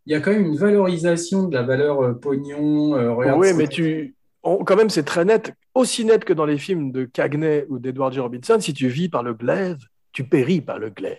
Il 0.06 0.12
y 0.14 0.16
a 0.16 0.20
quand 0.20 0.32
même 0.32 0.46
une 0.46 0.58
valorisation 0.58 1.48
de 1.48 1.54
la 1.54 1.64
valeur 1.64 2.02
euh, 2.04 2.14
pognon. 2.14 2.96
euh, 2.96 3.36
Oui, 3.36 3.54
mais 3.56 3.68
tu, 3.68 4.16
on- 4.44 4.64
quand 4.64 4.76
même, 4.76 4.90
c'est 4.90 5.04
très 5.04 5.26
net, 5.26 5.54
aussi 5.74 6.06
net 6.06 6.26
que 6.26 6.34
dans 6.34 6.46
les 6.46 6.58
films 6.58 6.92
de 6.92 7.06
Cagney 7.06 7.66
ou 7.70 7.80
d'Edward 7.80 8.14
G. 8.14 8.20
Robinson. 8.20 8.58
Si 8.60 8.74
tu 8.74 8.88
vis 8.88 9.10
par 9.10 9.24
le 9.24 9.34
glaive, 9.34 9.78
tu 10.12 10.24
péris 10.26 10.62
par 10.62 10.78
le 10.78 10.90
glaive, 10.90 11.18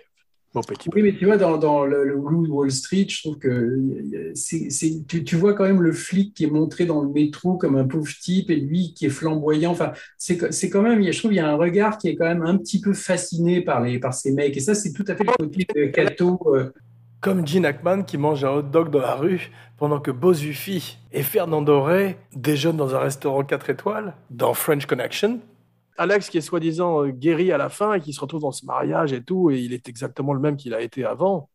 mon 0.54 0.60
petit. 0.62 0.88
Oui, 0.94 1.02
mais 1.02 1.16
tu 1.16 1.24
vois, 1.24 1.36
dans, 1.38 1.56
dans 1.56 1.84
le, 1.84 2.04
le 2.04 2.16
Blue 2.16 2.46
Wall 2.48 2.70
Street, 2.70 3.06
je 3.08 3.22
trouve 3.22 3.38
que 3.38 3.48
euh, 3.48 4.30
c'est, 4.34 4.68
c'est- 4.70 5.06
tu, 5.08 5.24
tu 5.24 5.34
vois 5.36 5.54
quand 5.54 5.64
même 5.64 5.80
le 5.82 5.92
flic 5.92 6.34
qui 6.34 6.44
est 6.44 6.50
montré 6.50 6.84
dans 6.84 7.02
le 7.02 7.08
métro 7.08 7.56
comme 7.56 7.76
un 7.76 7.84
pauvre 7.88 8.12
type 8.20 8.50
et 8.50 8.56
lui 8.56 8.92
qui 8.94 9.06
est 9.06 9.10
flamboyant. 9.10 9.72
Enfin, 9.72 9.92
c'est, 10.18 10.52
c'est 10.52 10.68
quand 10.70 10.82
même, 10.82 11.02
je 11.10 11.18
trouve, 11.18 11.32
il 11.32 11.36
y 11.36 11.40
a 11.40 11.48
un 11.48 11.56
regard 11.56 11.96
qui 11.98 12.08
est 12.08 12.14
quand 12.16 12.26
même 12.26 12.42
un 12.42 12.58
petit 12.58 12.80
peu 12.82 12.92
fasciné 12.92 13.62
par, 13.62 13.80
les, 13.82 13.98
par 13.98 14.12
ces 14.14 14.30
mecs. 14.32 14.56
Et 14.56 14.60
ça, 14.60 14.74
c'est 14.74 14.92
tout 14.92 15.04
à 15.08 15.16
fait 15.16 15.24
le 15.24 15.32
côté 15.32 15.66
de 15.74 15.86
Cato. 15.86 16.38
euh, 16.54 16.70
Comme 17.24 17.46
Gene 17.46 17.64
Hackman 17.64 18.02
qui 18.02 18.18
mange 18.18 18.44
un 18.44 18.50
hot 18.50 18.64
dog 18.64 18.90
dans 18.90 19.00
la 19.00 19.14
rue 19.14 19.50
pendant 19.78 19.98
que 19.98 20.10
Bozufi 20.10 20.98
et 21.10 21.22
Fernando 21.22 21.82
Rey 21.82 22.18
déjeunent 22.36 22.76
dans 22.76 22.94
un 22.94 22.98
restaurant 22.98 23.42
4 23.42 23.70
étoiles 23.70 24.14
dans 24.28 24.52
French 24.52 24.84
Connection. 24.84 25.40
Alex 25.96 26.28
qui 26.28 26.36
est 26.36 26.42
soi-disant 26.42 27.02
euh, 27.02 27.12
guéri 27.12 27.50
à 27.50 27.56
la 27.56 27.70
fin 27.70 27.94
et 27.94 28.00
qui 28.02 28.12
se 28.12 28.20
retrouve 28.20 28.42
dans 28.42 28.52
ce 28.52 28.66
mariage 28.66 29.14
et 29.14 29.24
tout, 29.24 29.50
et 29.50 29.58
il 29.58 29.72
est 29.72 29.88
exactement 29.88 30.34
le 30.34 30.40
même 30.40 30.58
qu'il 30.58 30.74
a 30.74 30.82
été 30.82 31.06
avant. 31.06 31.48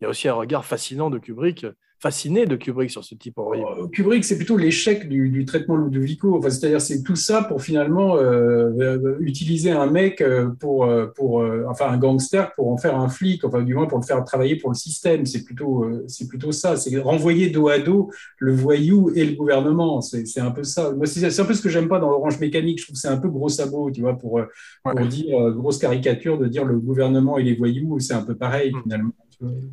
Il 0.00 0.04
y 0.04 0.06
a 0.06 0.10
aussi 0.10 0.28
un 0.28 0.34
regard 0.34 0.64
fascinant 0.64 1.10
de 1.10 1.18
Kubrick, 1.18 1.66
fasciné 1.98 2.46
de 2.46 2.56
Kubrick 2.56 2.90
sur 2.90 3.02
ce 3.04 3.14
type 3.14 3.38
horrible. 3.38 3.66
Euh, 3.80 3.86
Kubrick, 3.88 4.24
c'est 4.24 4.36
plutôt 4.36 4.56
l'échec 4.56 5.08
du, 5.08 5.30
du 5.30 5.44
traitement 5.44 5.76
Ludovico. 5.76 6.36
Enfin, 6.36 6.50
c'est-à-dire, 6.50 6.80
c'est 6.80 7.02
tout 7.02 7.16
ça 7.16 7.42
pour 7.42 7.62
finalement 7.62 8.16
euh, 8.16 8.70
euh, 8.78 9.16
utiliser 9.20 9.70
un 9.70 9.86
mec 9.86 10.22
pour, 10.60 10.88
pour 11.14 11.40
euh, 11.40 11.64
enfin, 11.68 11.88
un 11.88 11.96
gangster 11.98 12.54
pour 12.54 12.70
en 12.70 12.76
faire 12.76 12.98
un 12.98 13.08
flic, 13.08 13.44
enfin, 13.44 13.62
du 13.62 13.74
moins 13.74 13.86
pour 13.86 13.98
le 13.98 14.04
faire 14.04 14.22
travailler 14.24 14.56
pour 14.56 14.70
le 14.70 14.74
système. 14.76 15.24
C'est 15.26 15.44
plutôt, 15.44 15.84
euh, 15.84 16.04
c'est 16.06 16.28
plutôt 16.28 16.52
ça. 16.52 16.76
C'est 16.76 16.98
renvoyer 16.98 17.48
dos 17.50 17.68
à 17.68 17.78
dos 17.78 18.10
le 18.38 18.52
voyou 18.54 19.10
et 19.14 19.24
le 19.24 19.34
gouvernement. 19.34 20.00
C'est, 20.00 20.26
c'est 20.26 20.40
un 20.40 20.50
peu 20.50 20.64
ça. 20.64 20.92
Moi, 20.92 21.06
c'est, 21.06 21.40
un 21.40 21.44
peu 21.44 21.54
ce 21.54 21.62
que 21.62 21.68
j'aime 21.68 21.88
pas 21.88 21.98
dans 21.98 22.10
l'Orange 22.10 22.38
Mécanique. 22.40 22.78
Je 22.80 22.84
trouve 22.84 22.94
que 22.94 23.00
c'est 23.00 23.08
un 23.08 23.16
peu 23.18 23.28
gros 23.28 23.48
sabot, 23.48 23.90
tu 23.90 24.02
vois, 24.02 24.18
pour, 24.18 24.40
pour 24.82 24.94
Ouais. 24.94 25.06
dire 25.08 25.50
grosse 25.52 25.78
caricature 25.78 26.38
de 26.38 26.46
dire 26.46 26.64
le 26.64 26.78
gouvernement 26.78 27.38
et 27.38 27.42
les 27.42 27.54
voyous, 27.54 27.98
c'est 28.00 28.14
un 28.14 28.22
peu 28.22 28.34
pareil 28.34 28.72
Mm. 28.72 28.82
finalement. 28.82 29.12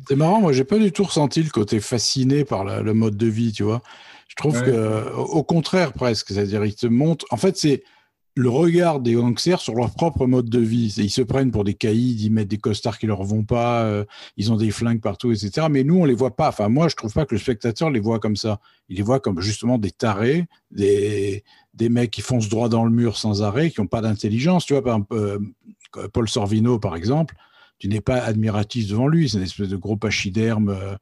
C'est 0.08 0.16
marrant, 0.16 0.40
moi, 0.40 0.52
j'ai 0.52 0.64
pas 0.64 0.78
du 0.78 0.92
tout 0.92 1.04
ressenti 1.04 1.42
le 1.42 1.50
côté 1.50 1.80
fasciné 1.80 2.44
par 2.44 2.64
la- 2.64 2.82
le 2.82 2.92
mode 2.94 3.16
de 3.16 3.26
vie, 3.26 3.52
tu 3.52 3.62
vois. 3.62 3.82
Je 4.28 4.34
trouve 4.36 4.58
Ouais. 4.58 4.66
que, 4.66 5.12
au 5.14 5.42
contraire, 5.42 5.92
presque, 5.92 6.28
c'est-à-dire, 6.28 6.64
ils 6.64 6.74
te 6.74 6.86
montrent. 6.86 7.24
En 7.30 7.36
fait, 7.36 7.56
c'est 7.56 7.82
le 8.36 8.48
regard 8.50 8.98
des 8.98 9.14
gangsters 9.14 9.60
sur 9.60 9.74
leur 9.74 9.92
propre 9.94 10.26
mode 10.26 10.50
de 10.50 10.58
vie. 10.58 10.92
Ils 10.98 11.08
se 11.10 11.22
prennent 11.22 11.52
pour 11.52 11.62
des 11.62 11.74
caïds, 11.74 12.16
ils 12.20 12.30
mettent 12.30 12.48
des 12.48 12.58
costards 12.58 12.98
qui 12.98 13.06
leur 13.06 13.22
vont 13.22 13.44
pas, 13.44 13.84
euh, 13.84 14.04
ils 14.36 14.50
ont 14.52 14.56
des 14.56 14.72
flingues 14.72 15.00
partout, 15.00 15.30
etc. 15.30 15.68
Mais 15.70 15.84
nous, 15.84 15.98
on 16.00 16.04
les 16.04 16.14
voit 16.14 16.34
pas. 16.34 16.48
Enfin, 16.48 16.68
moi, 16.68 16.88
je 16.88 16.96
trouve 16.96 17.12
pas 17.12 17.26
que 17.26 17.34
le 17.36 17.40
spectateur 17.40 17.90
les 17.90 18.00
voit 18.00 18.18
comme 18.18 18.34
ça. 18.36 18.58
Il 18.88 18.96
les 18.96 19.02
voit 19.02 19.20
comme 19.20 19.40
justement 19.40 19.78
des 19.78 19.92
tarés, 19.92 20.46
des, 20.72 21.44
des 21.74 21.88
mecs 21.88 22.10
qui 22.10 22.22
foncent 22.22 22.48
droit 22.48 22.68
dans 22.68 22.84
le 22.84 22.90
mur 22.90 23.16
sans 23.16 23.40
arrêt, 23.42 23.70
qui 23.70 23.78
ont 23.80 23.86
pas 23.86 24.00
d'intelligence. 24.00 24.66
Tu 24.66 24.72
vois, 24.72 24.82
par 24.82 24.94
exemple, 24.96 25.14
euh, 25.16 26.08
Paul 26.12 26.28
Sorvino, 26.28 26.80
par 26.80 26.96
exemple, 26.96 27.36
tu 27.78 27.88
n'es 27.88 28.00
pas 28.00 28.16
admiratif 28.22 28.88
devant 28.88 29.08
lui. 29.08 29.28
C'est 29.28 29.38
une 29.38 29.44
espèce 29.44 29.68
de 29.68 29.76
gros 29.76 29.96
pachyderme. 29.96 30.70
euh, 30.70 30.96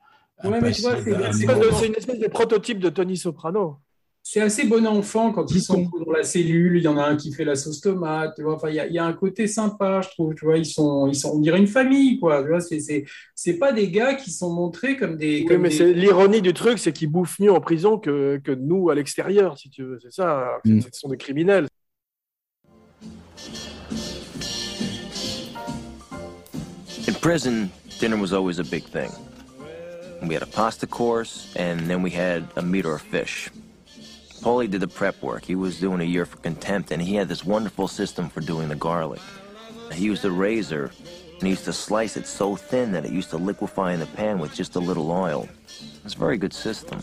Ouais, 0.45 0.61
mais 0.61 0.73
tu 0.73 0.83
vois, 0.83 0.93
impassible, 0.95 1.17
c'est- 1.21 1.25
un 1.25 1.33
c'est 1.33 1.39
C'est 1.39 1.47
mort. 1.47 1.79
c'est 1.79 1.87
une 1.87 1.95
espèce 1.95 2.19
de 2.19 2.27
prototype 2.29 2.79
de 2.81 2.89
Tony 2.89 3.17
Soprano. 3.17 3.77
C'est 4.25 4.41
assez 4.41 4.65
bon 4.67 4.87
enfant 4.87 5.33
quand 5.33 5.51
ils 5.53 5.61
sont 5.61 5.89
dans 6.07 6.13
la 6.13 6.23
cellule. 6.23 6.77
Il 6.77 6.83
y 6.85 6.89
en 6.89 6.97
a 6.97 7.03
un 7.05 7.17
qui 7.17 7.33
fait 7.33 7.45
la 7.45 7.57
sauce 7.57 7.81
tomate. 7.81 8.35
Tu 8.37 8.43
vois. 8.43 8.55
Enfin, 8.55 8.69
il 8.69 8.77
y 8.77 8.81
a, 8.81 8.87
il 8.87 8.93
y 8.93 8.99
a 8.99 9.05
un 9.05 9.13
côté 9.15 9.49
sympa, 9.49 10.01
je 10.01 10.11
trouve. 10.11 10.35
Tu 10.37 10.45
vois, 10.45 10.59
ils 10.59 10.65
sont, 10.65 11.09
ils 11.09 11.15
sont, 11.17 11.31
on 11.35 11.41
dirait 11.41 11.59
une 11.59 11.67
famille, 11.67 12.21
quoi. 12.21 12.41
Tu 12.43 12.49
vois, 12.49 12.61
c'est, 12.61 12.79
c'est, 12.79 13.05
c'est 13.35 13.55
pas 13.59 13.73
des 13.73 13.91
gars 13.91 14.15
qui 14.15 14.31
sont 14.31 14.53
montrés 14.53 14.97
comme 14.97 15.17
des. 15.17 15.41
Oui, 15.41 15.45
comme 15.47 15.63
mais 15.63 15.69
des- 15.71 15.75
c'est 15.77 15.93
l'ironie 15.93 16.41
du 16.41 16.53
truc, 16.55 16.79
c'est 16.79 16.93
qu'ils 16.93 17.09
bouffent 17.11 17.41
mieux 17.41 17.53
en 17.53 17.61
prison 17.61 17.99
que, 17.99 18.41
que 18.45 18.53
nous 18.53 18.91
à 18.91 18.95
l'extérieur, 18.95 19.59
si 19.59 19.71
tu 19.71 19.83
veux. 19.83 19.99
C'est 20.01 20.13
ça. 20.13 20.53
Mm. 20.65 20.81
Ce 20.83 20.89
sont 20.93 21.09
des 21.09 21.17
criminels. 21.17 21.67
Prison, 27.23 27.71
dinner 28.01 28.17
was 28.17 28.33
always 28.33 28.59
a 28.59 28.65
big 28.65 28.83
thing. 28.83 29.11
We 30.23 30.35
had 30.35 30.43
a 30.43 30.47
pasta 30.47 30.87
course, 30.87 31.55
and 31.57 31.89
then 31.89 32.03
we 32.03 32.11
had 32.11 32.49
a 32.57 32.63
meat 32.63 32.85
or 32.85 32.97
a 32.97 33.01
fish. 33.01 33.49
Paulie 34.43 34.69
did 34.69 34.81
the 34.81 34.89
prep 34.89 35.23
work. 35.23 35.45
He 35.45 35.55
was 35.55 35.79
doing 35.79 36.01
a 36.01 36.05
year 36.05 36.27
for 36.27 36.37
contempt, 36.39 36.91
and 36.91 37.01
he 37.01 37.15
had 37.15 37.29
this 37.29 37.45
wonderful 37.45 37.87
system 37.87 38.29
for 38.29 38.41
doing 38.41 38.69
the 38.69 38.75
garlic. 38.75 39.21
He 39.93 40.05
used 40.05 40.25
a 40.25 40.31
razor, 40.31 40.91
and 41.35 41.43
he 41.43 41.51
used 41.51 41.65
to 41.65 41.73
slice 41.73 42.17
it 42.17 42.27
so 42.27 42.57
thin 42.57 42.91
that 42.93 43.05
it 43.05 43.13
used 43.13 43.31
to 43.31 43.39
liquefy 43.39 43.93
in 43.93 44.01
the 44.01 44.07
pan 44.07 44.41
with 44.41 44.53
just 44.53 44.75
a 44.75 44.81
little 44.81 45.11
oil. 45.13 45.49
It's 46.05 46.15
a 46.15 46.19
very 46.19 46.39
good 46.39 46.53
system. 46.53 47.01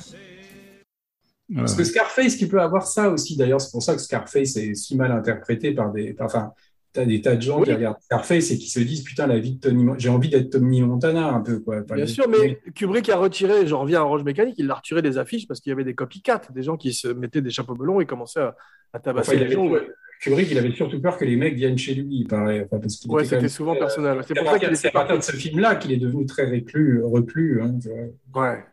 Parce 1.56 1.74
que 1.74 1.84
Scarface, 1.84 2.36
qui 2.36 2.46
peut 2.46 2.62
avoir 2.62 2.86
ça 2.86 3.10
aussi, 3.10 3.36
d'ailleurs, 3.36 3.60
c'est 3.60 3.72
pour 3.72 3.82
ça 3.82 3.96
que 3.96 4.02
Scarface 4.02 4.56
est 4.58 4.76
si 4.76 4.96
mal 4.96 5.12
interprété 5.12 5.74
par 5.74 5.92
des. 5.92 6.16
Enfin, 6.20 6.54
t'as 6.94 7.06
des 7.06 7.22
tas 7.22 7.36
de 7.36 7.42
gens 7.42 7.62
qui 7.62 7.72
regardent 7.74 8.00
Scarface 8.02 8.52
et 8.52 8.58
qui 8.58 8.70
se 8.70 8.80
disent 8.80 9.04
Putain, 9.04 9.28
la 9.28 9.40
vie 9.40 9.56
de 9.56 9.60
Tony. 9.60 9.86
J'ai 9.98 10.10
envie 10.10 10.30
d'être 10.30 10.50
Tony 10.52 10.82
Montana 10.82 11.28
un 11.28 11.42
peu, 11.42 11.60
quoi. 11.60 11.82
Enfin, 11.84 11.96
Bien 11.96 12.06
sûr, 12.08 12.28
mais 12.28 12.60
Kubrick 12.76 13.10
a 13.10 13.18
retiré, 13.18 13.68
j'en 13.68 13.82
reviens 13.82 14.02
à 14.02 14.04
Orange 14.04 14.24
Mécanique, 14.24 14.56
il 14.58 14.70
a 14.70 14.76
retiré 14.76 15.02
des 15.02 15.18
affiches 15.18 15.48
parce 15.48 15.60
qu'il 15.60 15.70
y 15.70 15.74
avait 15.74 15.84
des 15.84 15.96
copycats, 15.96 16.42
des 16.54 16.64
gens 16.64 16.78
qui 16.78 16.94
se 16.94 17.08
mettaient 17.08 17.42
des 17.42 17.52
chapeaux 17.52 17.76
melons 17.76 18.02
et 18.02 18.06
commençaient 18.06 18.42
à, 18.42 18.56
à 18.94 19.00
tabasser 19.00 19.36
Enfin, 19.36 19.44
les 19.46 19.52
gens. 19.52 19.68
ouais, 19.68 19.88
Kubrick, 20.22 20.52
il 20.52 20.58
avait 20.58 20.72
surtout 20.72 21.02
peur 21.02 21.18
que 21.18 21.24
les 21.24 21.38
mecs 21.38 21.56
viennent 21.56 21.78
chez 21.78 21.94
lui, 21.96 22.08
il 22.10 22.28
paraît. 22.28 22.66
Enfin, 22.66 22.80
parce 22.80 22.98
qu'il 22.98 23.10
Ouais, 23.12 23.24
c'était 23.24 23.48
souvent 23.48 23.76
personnel. 23.76 24.20
C'est 24.28 24.34
pour 24.34 24.50
ça 24.50 24.60
qu'il 24.60 24.76
c'est 24.76 24.96
à 24.96 25.16
de 25.18 25.22
ce 25.22 25.32
film-là 25.32 25.76
qu'il 25.76 25.92
est 25.94 25.98
devenu 25.98 26.26
très 26.26 26.50
reclus, 26.50 27.02
reclus. 27.04 27.62
hein, 27.62 27.74
tu. 27.82 27.90
Ouais. 28.38 28.64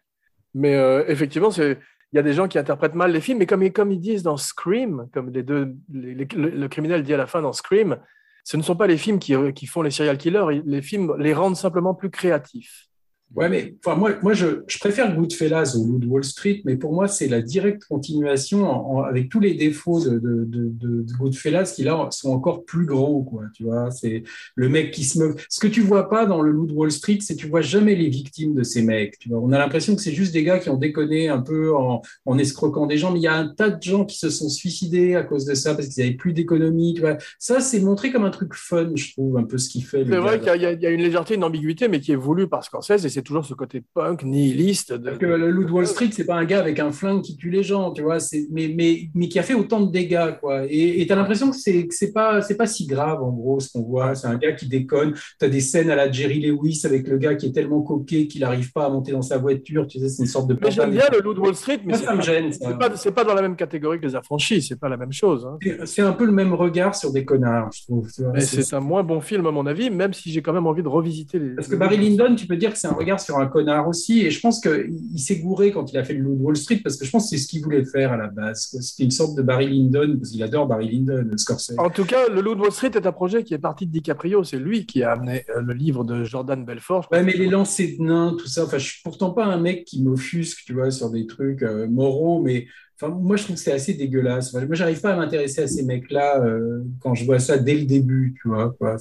Mais 0.54 0.74
euh, 0.74 1.04
effectivement, 1.06 1.50
c'est 1.50 1.78
il 2.12 2.16
y 2.16 2.18
a 2.18 2.22
des 2.22 2.32
gens 2.32 2.48
qui 2.48 2.59
interprètent 2.59 2.94
mal 2.94 3.12
les 3.12 3.20
films, 3.20 3.38
mais 3.38 3.46
comme, 3.46 3.92
ils 3.92 4.00
disent 4.00 4.22
dans 4.22 4.36
Scream, 4.36 5.09
comme 5.12 5.30
le 5.32 6.66
criminel 6.68 7.02
dit 7.02 7.14
à 7.14 7.16
la 7.16 7.26
fin 7.26 7.42
dans 7.42 7.52
Scream, 7.52 7.98
ce 8.44 8.57
ne 8.57 8.62
sont 8.62 8.76
pas 8.76 8.86
les 8.86 8.96
films 8.96 9.18
qui, 9.18 9.34
qui 9.54 9.66
font 9.66 9.82
les 9.82 9.90
serial 9.90 10.16
killers, 10.16 10.62
les 10.64 10.82
films 10.82 11.16
les 11.18 11.34
rendent 11.34 11.57
simplement 11.57 11.94
plus 11.94 12.11
créatifs. 12.11 12.86
Ouais, 13.34 13.50
mais 13.50 13.74
enfin, 13.84 13.96
moi, 13.98 14.12
moi 14.22 14.32
je, 14.32 14.62
je 14.66 14.78
préfère 14.78 15.14
Goodfellas 15.14 15.76
au 15.76 15.84
Loup 15.84 15.98
de 15.98 16.06
Wall 16.06 16.24
Street, 16.24 16.62
mais 16.64 16.76
pour 16.76 16.94
moi, 16.94 17.06
c'est 17.06 17.26
la 17.28 17.42
directe 17.42 17.82
continuation 17.86 18.64
en- 18.64 18.98
en- 18.98 19.02
avec 19.02 19.28
tous 19.28 19.40
les 19.40 19.52
défauts 19.54 20.00
de, 20.02 20.18
de, 20.18 20.44
de, 20.44 20.70
de, 20.70 21.12
Goodfellas 21.18 21.72
qui, 21.74 21.82
là, 21.82 22.08
sont 22.12 22.30
encore 22.30 22.64
plus 22.64 22.86
gros, 22.86 23.24
quoi. 23.24 23.42
Tu 23.52 23.64
vois, 23.64 23.90
c'est 23.90 24.22
le 24.54 24.68
mec 24.70 24.90
qui 24.92 25.04
se 25.04 25.18
meut. 25.18 25.34
Ce 25.50 25.60
que 25.60 25.66
tu 25.66 25.82
vois 25.82 26.08
pas 26.08 26.24
dans 26.24 26.40
le 26.40 26.50
Loup 26.50 26.66
de 26.66 26.72
Wall 26.72 26.90
Street, 26.90 27.18
c'est 27.20 27.34
que 27.34 27.40
tu 27.40 27.48
vois 27.48 27.60
jamais 27.60 27.94
les 27.96 28.08
victimes 28.08 28.54
de 28.54 28.62
ces 28.62 28.80
mecs. 28.80 29.18
Tu 29.18 29.28
vois, 29.28 29.40
on 29.40 29.52
a 29.52 29.58
l'impression 29.58 29.94
que 29.96 30.00
c'est 30.00 30.12
juste 30.14 30.32
des 30.32 30.44
gars 30.44 30.58
qui 30.58 30.70
ont 30.70 30.78
déconné 30.78 31.28
un 31.28 31.42
peu 31.42 31.74
en, 31.76 32.00
en 32.26 32.38
escroquant 32.38 32.86
des 32.86 32.96
gens, 32.96 33.12
mais 33.12 33.18
il 33.18 33.24
y 33.24 33.26
a 33.28 33.34
un 33.34 33.48
tas 33.48 33.68
de 33.70 33.82
gens 33.82 34.04
qui 34.06 34.16
se 34.18 34.30
sont 34.30 34.48
suicidés 34.48 35.14
à 35.14 35.24
cause 35.24 35.44
de 35.44 35.54
ça 35.54 35.74
parce 35.74 35.88
qu'ils 35.88 36.02
avaient 36.04 36.14
plus 36.14 36.32
d'économie. 36.32 36.94
Tu 36.94 37.00
vois, 37.02 37.18
ça, 37.38 37.60
c'est 37.60 37.80
montré 37.80 38.12
comme 38.12 38.24
un 38.24 38.30
truc 38.30 38.54
fun, 38.54 38.92
je 38.94 39.12
trouve, 39.12 39.36
un 39.36 39.44
peu 39.44 39.58
ce 39.58 39.68
qu'il 39.68 39.84
fait. 39.84 40.04
C'est 40.08 40.16
vrai 40.16 40.38
qu'il 40.38 40.46
y, 40.62 40.66
a- 40.66 40.72
il 40.72 40.80
y 40.80 40.86
a 40.86 40.90
une 40.90 41.02
légèreté, 41.02 41.34
une 41.34 41.44
ambiguïté, 41.44 41.88
mais 41.88 42.00
qui 42.00 42.12
est 42.12 42.16
voulue 42.16 42.48
par 42.48 42.64
Scorsese, 42.64 43.04
et 43.04 43.08
c'est 43.16 43.22
toujours 43.22 43.46
ce 43.46 43.54
côté 43.54 43.82
punk, 43.94 44.24
nihiliste. 44.24 44.92
De... 44.92 45.06
Parce 45.08 45.16
que 45.16 45.24
le 45.24 45.50
loup 45.50 45.64
de 45.64 45.70
Wall 45.72 45.86
Street, 45.86 46.10
c'est 46.12 46.26
pas 46.26 46.34
un 46.34 46.44
gars 46.44 46.60
avec 46.60 46.78
un 46.78 46.92
flingue 46.92 47.22
qui 47.22 47.34
tue 47.34 47.48
les 47.48 47.62
gens, 47.62 47.90
tu 47.92 48.02
vois, 48.02 48.20
c'est, 48.20 48.46
mais, 48.50 48.68
mais, 48.76 49.08
mais 49.14 49.28
qui 49.28 49.38
a 49.38 49.42
fait 49.42 49.54
autant 49.54 49.80
de 49.80 49.90
dégâts, 49.90 50.38
quoi. 50.38 50.64
Et 50.68 51.02
tu 51.06 51.10
as 51.12 51.16
l'impression 51.16 51.50
que 51.50 51.56
c'est, 51.56 51.86
c'est 51.90 52.12
pas, 52.12 52.42
c'est 52.42 52.58
pas 52.58 52.66
si 52.66 52.86
grave, 52.86 53.22
en 53.22 53.32
gros, 53.32 53.58
ce 53.58 53.72
qu'on 53.72 53.82
voit. 53.82 54.14
C'est 54.14 54.26
un 54.26 54.36
gars 54.36 54.52
qui 54.52 54.68
déconne. 54.68 55.14
Tu 55.40 55.46
as 55.46 55.48
des 55.48 55.60
scènes 55.60 55.88
à 55.88 55.96
la 55.96 56.12
Jerry 56.12 56.40
Lewis 56.40 56.82
avec 56.84 57.08
le 57.08 57.16
gars 57.16 57.36
qui 57.36 57.46
est 57.46 57.52
tellement 57.52 57.80
coqué 57.80 58.26
qu'il 58.28 58.42
n'arrive 58.42 58.70
pas 58.72 58.84
à 58.84 58.90
monter 58.90 59.12
dans 59.12 59.22
sa 59.22 59.38
voiture, 59.38 59.86
tu 59.86 59.98
sais, 59.98 60.10
c'est 60.10 60.22
une 60.22 60.28
sorte 60.28 60.48
de 60.48 60.58
Mais 60.60 60.70
j'aime 60.70 60.90
bien 60.90 61.04
le 61.10 61.20
loup 61.20 61.32
de 61.32 61.40
Wall 61.40 61.54
Street, 61.54 61.80
mais 61.86 61.94
ça 61.94 62.14
me 62.14 62.20
gêne, 62.20 62.52
c'est 62.52 62.78
pas, 62.78 62.94
c'est 62.96 63.12
pas 63.12 63.24
dans 63.24 63.34
la 63.34 63.40
même 63.40 63.56
catégorie 63.56 63.98
que 63.98 64.04
les 64.06 64.14
affranchis, 64.14 64.60
c'est 64.60 64.78
pas 64.78 64.90
la 64.90 64.98
même 64.98 65.12
chose. 65.12 65.46
hein. 65.46 65.58
C'est- 65.86 66.02
un 66.02 66.12
peu 66.12 66.26
le 66.26 66.32
même 66.32 66.52
regard 66.52 66.94
sur 66.94 67.12
des 67.12 67.24
connards, 67.24 67.70
je 67.72 67.82
trouve. 67.84 68.08
c'est 68.38 68.74
un 68.74 68.80
moins 68.80 69.02
bon 69.02 69.20
film, 69.22 69.46
à 69.46 69.50
mon 69.50 69.64
avis, 69.66 69.88
même 69.88 70.12
si 70.12 70.30
j'ai 70.30 70.42
quand 70.42 70.52
même 70.52 70.66
envie 70.66 70.82
de 70.82 70.88
revisiter 70.88 71.38
les. 71.38 71.54
Parce 71.54 71.68
que 71.68 71.76
Barry 71.76 71.96
Lyndon, 71.96 72.34
tu 72.34 72.46
peux 72.46 72.56
dire 72.56 72.72
que 72.72 72.78
c'est 72.78 72.88
un 72.88 72.92
regard 73.07 73.20
sur 73.20 73.38
un 73.38 73.46
connard 73.46 73.88
aussi, 73.88 74.26
et 74.26 74.30
je 74.30 74.40
pense 74.40 74.61
qu'il 74.61 74.94
il 75.12 75.18
s'est 75.18 75.38
gouré 75.38 75.70
quand 75.70 75.92
il 75.92 75.98
a 75.98 76.04
fait 76.04 76.14
le 76.14 76.20
Loup 76.20 76.34
de 76.34 76.42
Wall 76.42 76.57
Street, 76.57 76.80
parce 76.82 76.96
que 76.96 77.04
je 77.04 77.11
pense 77.11 77.24
que 77.24 77.36
c'est 77.36 77.42
ce 77.42 77.48
qu'il 77.48 77.62
voulait 77.62 77.84
faire 77.84 78.12
à 78.12 78.16
la 78.16 78.26
base. 78.26 78.76
C'était 78.80 79.04
une 79.04 79.11
sorte 79.11 79.36
de 79.36 79.42
Barry 79.42 79.68
Lyndon, 79.68 80.16
parce 80.18 80.30
qu'il 80.30 80.42
adore 80.42 80.66
Barry 80.66 80.88
Lyndon, 80.88 81.30
Scorsese. 81.36 81.76
En 81.78 81.90
tout 81.90 82.04
cas, 82.04 82.28
le 82.28 82.40
Loup 82.40 82.54
de 82.57 82.61
Wall 82.61 82.72
Street 82.72 82.90
est 82.94 83.07
un 83.07 83.12
projet 83.12 83.44
qui 83.44 83.54
est 83.54 83.59
parti 83.59 83.86
de 83.86 83.92
DiCaprio. 83.92 84.42
C'est 84.44 84.59
lui 84.59 84.86
qui 84.86 85.02
a 85.02 85.12
amené 85.12 85.44
euh, 85.54 85.61
le 85.61 85.72
livre 85.72 86.04
de 86.04 86.24
Jordan 86.24 86.64
Belfort. 86.64 87.09
Ouais, 87.12 87.22
mais 87.22 87.32
les 87.32 87.46
lancers 87.46 87.96
de 87.98 88.02
nains, 88.02 88.36
tout 88.38 88.48
ça, 88.48 88.64
enfin, 88.64 88.78
je 88.78 88.86
suis 88.86 89.02
pourtant 89.02 89.30
pas 89.30 89.44
un 89.44 89.59
mec 89.59 89.84
qui 89.84 90.02
m'offusque, 90.02 90.64
tu 90.66 90.74
vois, 90.74 90.90
sur 90.90 91.11
des 91.11 91.26
trucs 91.26 91.62
euh, 91.62 91.86
moraux, 91.86 92.42
mais 92.42 92.66
enfin, 93.01 93.12
moi, 93.14 93.36
je 93.36 93.44
trouve 93.44 93.57
que 93.57 93.62
c'est 93.62 93.72
assez 93.72 93.94
dégueulasse. 93.94 94.55
Enfin, 94.55 94.66
moi, 94.66 94.74
j'arrive 94.74 95.01
pas 95.01 95.12
à 95.12 95.16
m'intéresser 95.16 95.62
à 95.62 95.66
ces 95.66 95.84
mecs-là 95.84 96.40
euh, 96.44 96.82
quand 97.01 97.14
je 97.14 97.24
vois 97.24 97.38
ça 97.38 97.59
dès 97.59 97.74
le 97.74 97.84
début, 97.84 98.34
tu 98.40 98.49
vois, 98.49 98.74
quoi. 98.78 98.97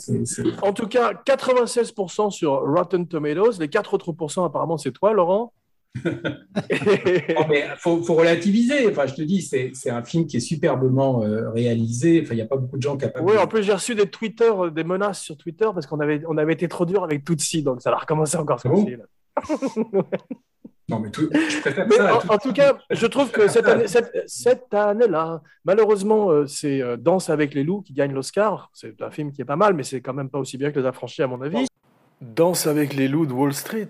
En 0.62 0.74
tout 0.74 0.88
cas, 0.88 1.14
96% 1.26 2.32
sur 2.32 2.52
Rotten 2.52 3.08
Tomatoes. 3.08 3.60
Les 3.60 3.68
4 3.70 3.94
autres 3.94 4.12
pourcents, 4.12 4.46
apparemment, 4.46 4.78
c'est 4.78 4.92
toi, 4.92 5.14
Laurent. 5.14 5.54
Non, 6.04 6.12
mais 7.50 7.64
faut, 7.78 8.04
faut 8.04 8.16
relativiser. 8.16 8.86
Enfin, 8.90 9.06
je 9.08 9.14
te 9.14 9.22
dis, 9.22 9.42
c'est 9.42 9.90
un 9.90 10.04
film 10.04 10.28
qui 10.28 10.38
est 10.38 10.42
superbement 10.42 11.24
euh, 11.24 11.50
réalisé. 11.52 12.20
Enfin, 12.22 12.34
il 12.34 12.38
n'y 12.38 12.44
a 12.44 12.48
pas 12.48 12.58
beaucoup 12.58 12.76
de 12.76 12.82
gens 12.82 12.98
capables. 12.98 13.26
oui, 13.26 13.38
en 13.38 13.48
plus, 13.48 13.64
j'ai 13.64 13.72
reçu 13.74 13.96
des 13.96 14.08
Twitter, 14.10 14.52
euh, 14.54 14.70
des 14.70 14.84
menaces 14.84 15.22
sur 15.22 15.38
Twitter 15.38 15.68
parce 15.74 15.88
qu'on 15.88 16.02
avait, 16.02 16.22
on 16.28 16.38
avait 16.38 16.52
été 16.54 16.68
trop 16.68 16.86
dur 16.86 17.04
avec 17.06 17.24
Tutsi, 17.24 17.64
donc 17.64 17.82
ça 17.82 17.92
a 17.92 17.96
recommencé 17.96 18.36
encore 18.36 18.60
ce 18.60 18.68
Ah 18.68 18.72
bon? 18.72 18.84
coup-ci, 18.84 18.98
là. 18.98 19.06
Non, 20.88 21.00
mais 21.00 21.10
tout- 21.10 21.30
je 21.34 21.60
préfère 21.62 21.88
Mais 21.88 21.96
ça. 21.96 22.10
à 22.10 22.16
en, 22.16 22.20
tout- 22.20 22.32
en 22.32 22.38
tout 22.38 22.54
cas, 22.54 22.78
je 22.92 23.06
trouve 23.08 23.32
que 23.32 23.48
cette 23.48 23.68
année, 23.68 23.88
cette, 23.88 24.12
cette 24.28 24.72
année-là, 24.74 25.42
malheureusement, 25.64 26.30
euh, 26.30 26.46
c'est 26.46 26.82
euh, 26.82 26.96
Danse 26.96 27.30
avec 27.30 27.54
les 27.56 27.64
loups 27.64 27.82
qui 27.82 27.94
gagne 27.94 28.14
l'Oscar. 28.14 28.70
C'est 28.74 29.02
un 29.02 29.10
film 29.10 29.32
qui 29.32 29.42
est 29.42 29.46
pas 29.46 29.56
mal, 29.56 29.74
mais 29.74 29.84
c'est 29.84 30.02
quand 30.02 30.14
même 30.14 30.30
pas 30.30 30.38
aussi 30.40 30.58
bien 30.58 30.72
que 30.72 30.80
Les 30.80 30.86
Affranchis, 30.86 31.24
à 31.24 31.28
mon 31.28 31.42
avis. 31.42 31.66
Danse 32.22 32.68
avec 32.68 32.94
les 32.94 33.08
loups 33.08 33.26
de 33.26 33.34
Wall 33.34 33.54
Street. 33.54 33.90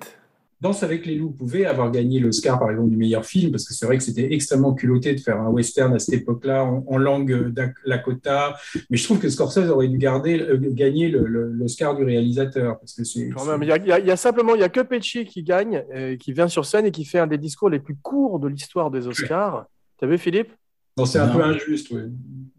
Danse 0.65 0.81
avec 0.81 1.05
les 1.05 1.13
loups 1.13 1.29
pouvait 1.29 1.65
avoir 1.65 1.91
gagné 1.91 2.19
l'Oscar, 2.19 2.57
par 2.57 2.71
exemple, 2.71 2.89
du 2.89 2.97
meilleur 2.97 3.23
film, 3.23 3.51
parce 3.51 3.67
que 3.67 3.73
c'est 3.75 3.85
vrai 3.85 3.97
que 3.99 4.03
c'était 4.03 4.33
extrêmement 4.33 4.73
culotté 4.73 5.13
de 5.13 5.19
faire 5.19 5.39
un 5.39 5.49
western 5.49 5.93
à 5.93 5.99
cette 5.99 6.15
époque-là 6.21 6.63
en, 6.65 6.83
en 6.87 6.97
langue 6.97 7.53
Lakota. 7.85 8.55
Mais 8.89 8.97
je 8.97 9.03
trouve 9.03 9.19
que 9.19 9.29
Scorsese 9.29 9.69
aurait 9.69 9.87
dû 9.89 9.99
garder, 9.99 10.39
euh, 10.39 10.57
gagner 10.59 11.09
le- 11.09 11.25
le- 11.27 11.51
l'Oscar 11.51 11.95
du 11.95 12.03
réalisateur, 12.03 12.79
parce 12.79 12.93
que 12.95 13.03
c'est. 13.03 13.29
Quand 13.29 13.41
c'est- 13.41 13.51
même, 13.51 13.61
il 13.61 13.69
y 13.69 13.71
a, 13.71 13.77
il 13.77 13.85
y 13.85 13.91
a- 13.91 13.99
il 13.99 14.07
y 14.07 14.11
a 14.11 14.17
simplement, 14.17 14.55
il 14.55 14.61
y 14.61 14.63
a 14.63 14.69
que 14.69 14.79
Pesci 14.81 15.25
qui 15.25 15.43
gagne, 15.43 15.83
euh, 15.93 16.17
qui 16.17 16.33
vient 16.33 16.47
sur 16.47 16.65
scène 16.65 16.87
et 16.87 16.91
qui 16.91 17.05
fait 17.05 17.19
un 17.19 17.27
des 17.27 17.37
discours 17.37 17.69
les 17.69 17.79
plus 17.79 17.95
courts 17.95 18.39
de 18.39 18.47
l'histoire 18.47 18.89
des 18.89 19.05
Oscars. 19.07 19.67
T'as 19.99 20.07
vu, 20.07 20.17
Philippe? 20.17 20.51
Non, 20.97 21.05
c'est 21.05 21.19
un 21.19 21.27
peu 21.27 21.43
injuste, 21.43 21.91
oui. 21.91 22.01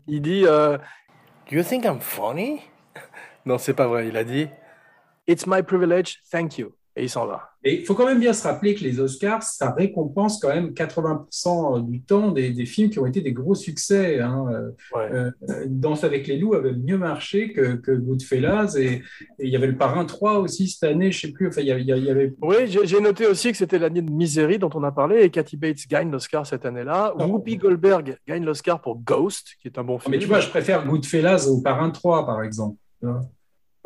Il 0.07 0.23
dit 0.23 0.45
euh, 0.47 0.79
Do 1.51 1.57
you 1.57 1.65
think 1.65 1.85
I'm 1.85 1.99
funny? 2.01 2.61
Non, 3.45 3.59
c'est 3.59 3.75
pas 3.75 3.89
vrai. 3.89 4.07
Il 4.07 4.17
a 4.17 4.23
dit 4.23 4.47
It's 5.27 5.45
my 5.47 5.61
privilege, 5.65 6.19
thank 6.31 6.57
you. 6.59 6.73
Et 6.99 7.03
il 7.05 7.11
s'en 7.11 7.27
va. 7.27 7.51
Et 7.63 7.81
il 7.81 7.85
faut 7.85 7.95
quand 7.95 8.07
même 8.07 8.21
bien 8.21 8.33
se 8.33 8.43
rappeler 8.47 8.75
que 8.75 8.83
les 8.83 9.01
Oscars, 9.01 9.43
ça 9.43 9.73
récompense 9.73 10.41
quand 10.41 10.49
même 10.49 10.69
80% 10.71 11.85
du 11.87 12.01
temps 12.01 12.31
des, 12.31 12.51
des 12.51 12.65
films 12.65 12.89
qui 12.91 12.99
ont 12.99 13.05
été 13.07 13.21
des 13.21 13.33
gros 13.33 13.55
succès. 13.55 14.21
Hein. 14.21 14.47
Euh, 14.51 14.71
Ouais. 14.97 15.11
euh, 15.13 15.31
Danse 15.69 16.05
avec 16.05 16.27
les 16.27 16.39
loups 16.39 16.55
avait 16.55 16.73
mieux 16.73 16.97
marché 16.97 17.53
que, 17.53 17.75
que 17.77 17.93
Goodfellas 17.93 18.77
et, 18.79 18.85
et 18.87 19.03
il 19.41 19.49
y 19.51 19.57
avait 19.57 19.67
le 19.67 19.77
Parrain 19.77 20.05
3 20.07 20.39
aussi 20.39 20.69
cette 20.69 20.89
année, 20.91 21.13
je 21.13 21.21
sais 21.27 21.33
plus. 21.33 21.49
Enfin, 21.49 21.61
il 21.61 21.67
y 21.67 21.71
avait, 21.73 21.83
il 21.83 21.87
y 21.89 22.11
avait- 22.11 22.33
Oui, 22.41 22.57
j'ai 22.67 23.01
noté 23.01 23.27
aussi 23.27 23.51
que 23.53 23.59
c'était 23.59 23.79
l'année 23.79 24.01
de 24.03 24.11
Misery 24.11 24.59
dont 24.59 24.71
on 24.75 24.83
a 24.83 24.93
parlé 24.93 25.23
et 25.23 25.31
Kathy 25.31 25.57
Bates 25.59 25.87
gagne 25.89 26.11
l'Oscar 26.11 26.47
cette 26.47 26.65
année-là. 26.65 27.13
Ah. 27.19 27.27
Whoopi 27.27 27.57
Goldberg 27.59 28.17
gagne 28.27 28.45
l'Oscar 28.45 28.81
pour 28.81 28.99
Ghost, 29.01 29.57
qui 29.61 29.69
est 29.69 29.79
un 29.79 29.85
bon 29.85 29.99
film. 29.99 30.13
Mais 30.13 30.19
tu 30.19 30.27
vois, 30.29 30.41
je 30.41 30.49
préfère 30.49 30.87
Goodfellas 30.87 31.47
au 31.49 31.61
Parrain 31.61 31.91
3, 31.91 32.25
par 32.25 32.43
exemple. 32.43 32.77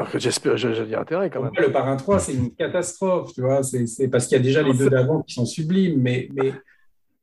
Alors 0.01 0.13
que 0.13 0.19
J'espère, 0.19 0.57
j'ai 0.57 0.95
intérêt 0.95 1.31
quand 1.31 1.43
même. 1.43 1.53
le 1.57 1.71
Parrain 1.71 1.97
3, 1.97 2.19
c'est 2.19 2.35
une 2.35 2.55
catastrophe, 2.55 3.33
tu 3.35 3.43
vois. 3.43 3.63
C'est 3.63 4.09
parce 4.09 4.27
qu'il 4.27 4.37
y 4.37 4.41
a 4.41 4.43
déjà 4.43 4.63
les 4.63 4.75
deux 4.75 4.89
d'avant 4.89 5.23
qui 5.23 5.35
sont 5.35 5.47
sublimes, 5.47 6.01
mais, 6.01 6.29
mais 6.33 6.53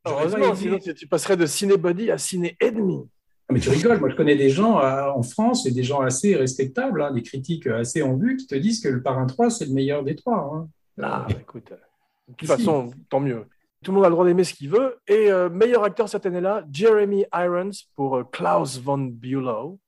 Heureusement, 0.06 0.56
sinon 0.56 0.78
tu, 0.80 1.08
passerais 1.08 1.36
de 1.36 1.46
Cinébody 1.46 2.12
à 2.12 2.18
Ciné 2.18 2.56
Ennemi. 2.62 3.00
Mais 3.52 3.60
tu 3.60 3.70
rigoles, 3.70 4.00
moi 4.00 4.10
je 4.10 4.16
connais 4.16 4.36
des 4.36 4.50
gens 4.50 4.80
euh, 4.80 5.10
en 5.10 5.24
France 5.24 5.66
et 5.66 5.72
des 5.72 5.84
gens 5.84 6.02
assez 6.02 6.36
respectables, 6.36 7.02
hein, 7.02 7.12
des 7.12 7.24
critiques 7.24 7.68
assez 7.68 8.02
en 8.02 8.16
vue 8.16 8.36
qui 8.38 8.46
te 8.46 8.56
disent 8.56 8.82
que 8.82 8.90
le 8.90 9.02
Parrain 9.02 9.26
3 9.26 9.50
c'est 9.50 9.66
le 9.66 9.72
meilleur 9.72 10.04
des 10.04 10.16
trois. 10.16 10.52
hein. 10.54 10.68
Ah, 11.02 11.28
écoute, 11.40 11.72
euh, 11.72 11.76
de 12.28 12.34
toute 12.36 12.48
façon, 12.48 12.92
tant 13.10 13.20
mieux. 13.20 13.46
Tout 13.84 13.92
le 13.92 13.96
monde 13.96 14.06
a 14.06 14.10
le 14.10 14.14
droit 14.14 14.26
d'aimer 14.26 14.44
ce 14.44 14.54
qu'il 14.54 14.70
veut. 14.70 14.98
Et 15.08 15.32
euh, 15.32 15.50
meilleur 15.50 15.84
acteur 15.84 16.10
cette 16.10 16.26
année-là, 16.26 16.66
Jeremy 16.72 17.26
Irons 17.34 17.72
pour 17.96 18.18
euh, 18.18 18.24
Klaus 18.24 18.80
von 18.80 18.98
Bülow. 18.98 19.80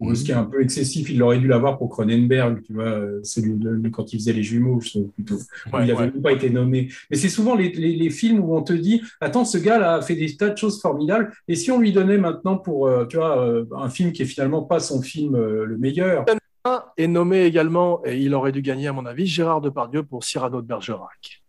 Ou 0.00 0.14
Ce 0.14 0.24
qui 0.24 0.30
est 0.30 0.34
un 0.34 0.44
peu 0.44 0.62
excessif, 0.62 1.10
il 1.10 1.22
aurait 1.22 1.38
dû 1.38 1.46
l'avoir 1.46 1.76
pour 1.78 1.90
Cronenberg, 1.90 2.62
tu 2.62 2.72
vois, 2.72 2.84
euh, 2.86 3.20
celui 3.22 3.58
quand 3.92 4.12
il 4.12 4.18
faisait 4.18 4.32
les 4.32 4.42
jumeaux, 4.42 4.80
je 4.80 4.90
trouve 4.90 5.08
plutôt. 5.10 5.34
Ouais, 5.34 5.40
il 5.84 5.86
n'avait 5.88 5.92
ouais. 5.94 6.04
même 6.06 6.22
pas 6.22 6.32
été 6.32 6.48
nommé. 6.50 6.88
Mais 7.10 7.16
c'est 7.16 7.28
souvent 7.28 7.54
les, 7.54 7.70
les- 7.72 7.96
les 7.96 8.10
films 8.10 8.40
où 8.40 8.56
on 8.56 8.62
te 8.62 8.72
dit 8.72 9.02
Attends, 9.20 9.44
ce 9.44 9.58
gars-là 9.58 9.96
a 9.96 10.02
fait 10.02 10.14
des 10.16 10.36
tas 10.36 10.48
de 10.48 10.56
choses 10.56 10.80
formidables, 10.80 11.32
et 11.48 11.54
si 11.54 11.70
on 11.70 11.78
lui 11.78 11.92
donnait 11.92 12.18
maintenant 12.18 12.56
pour, 12.56 12.86
euh, 12.86 13.04
tu 13.06 13.16
vois, 13.18 13.44
euh, 13.46 13.64
un 13.76 13.90
film 13.90 14.12
qui 14.12 14.22
est 14.22 14.26
finalement 14.26 14.62
pas 14.62 14.80
son 14.80 15.02
film 15.02 15.34
euh, 15.34 15.64
le 15.66 15.76
meilleur? 15.76 16.24
Un 16.64 16.82
est 16.96 17.06
nommé 17.06 17.44
également, 17.44 18.02
et 18.04 18.18
il 18.18 18.34
aurait 18.34 18.52
dû 18.52 18.60
gagner 18.62 18.88
à 18.88 18.92
mon 18.92 19.06
avis, 19.06 19.26
Gérard 19.26 19.60
Depardieu 19.60 20.02
pour 20.02 20.24
Cyrano 20.24 20.60
de 20.60 20.66
Bergerac. 20.66 21.39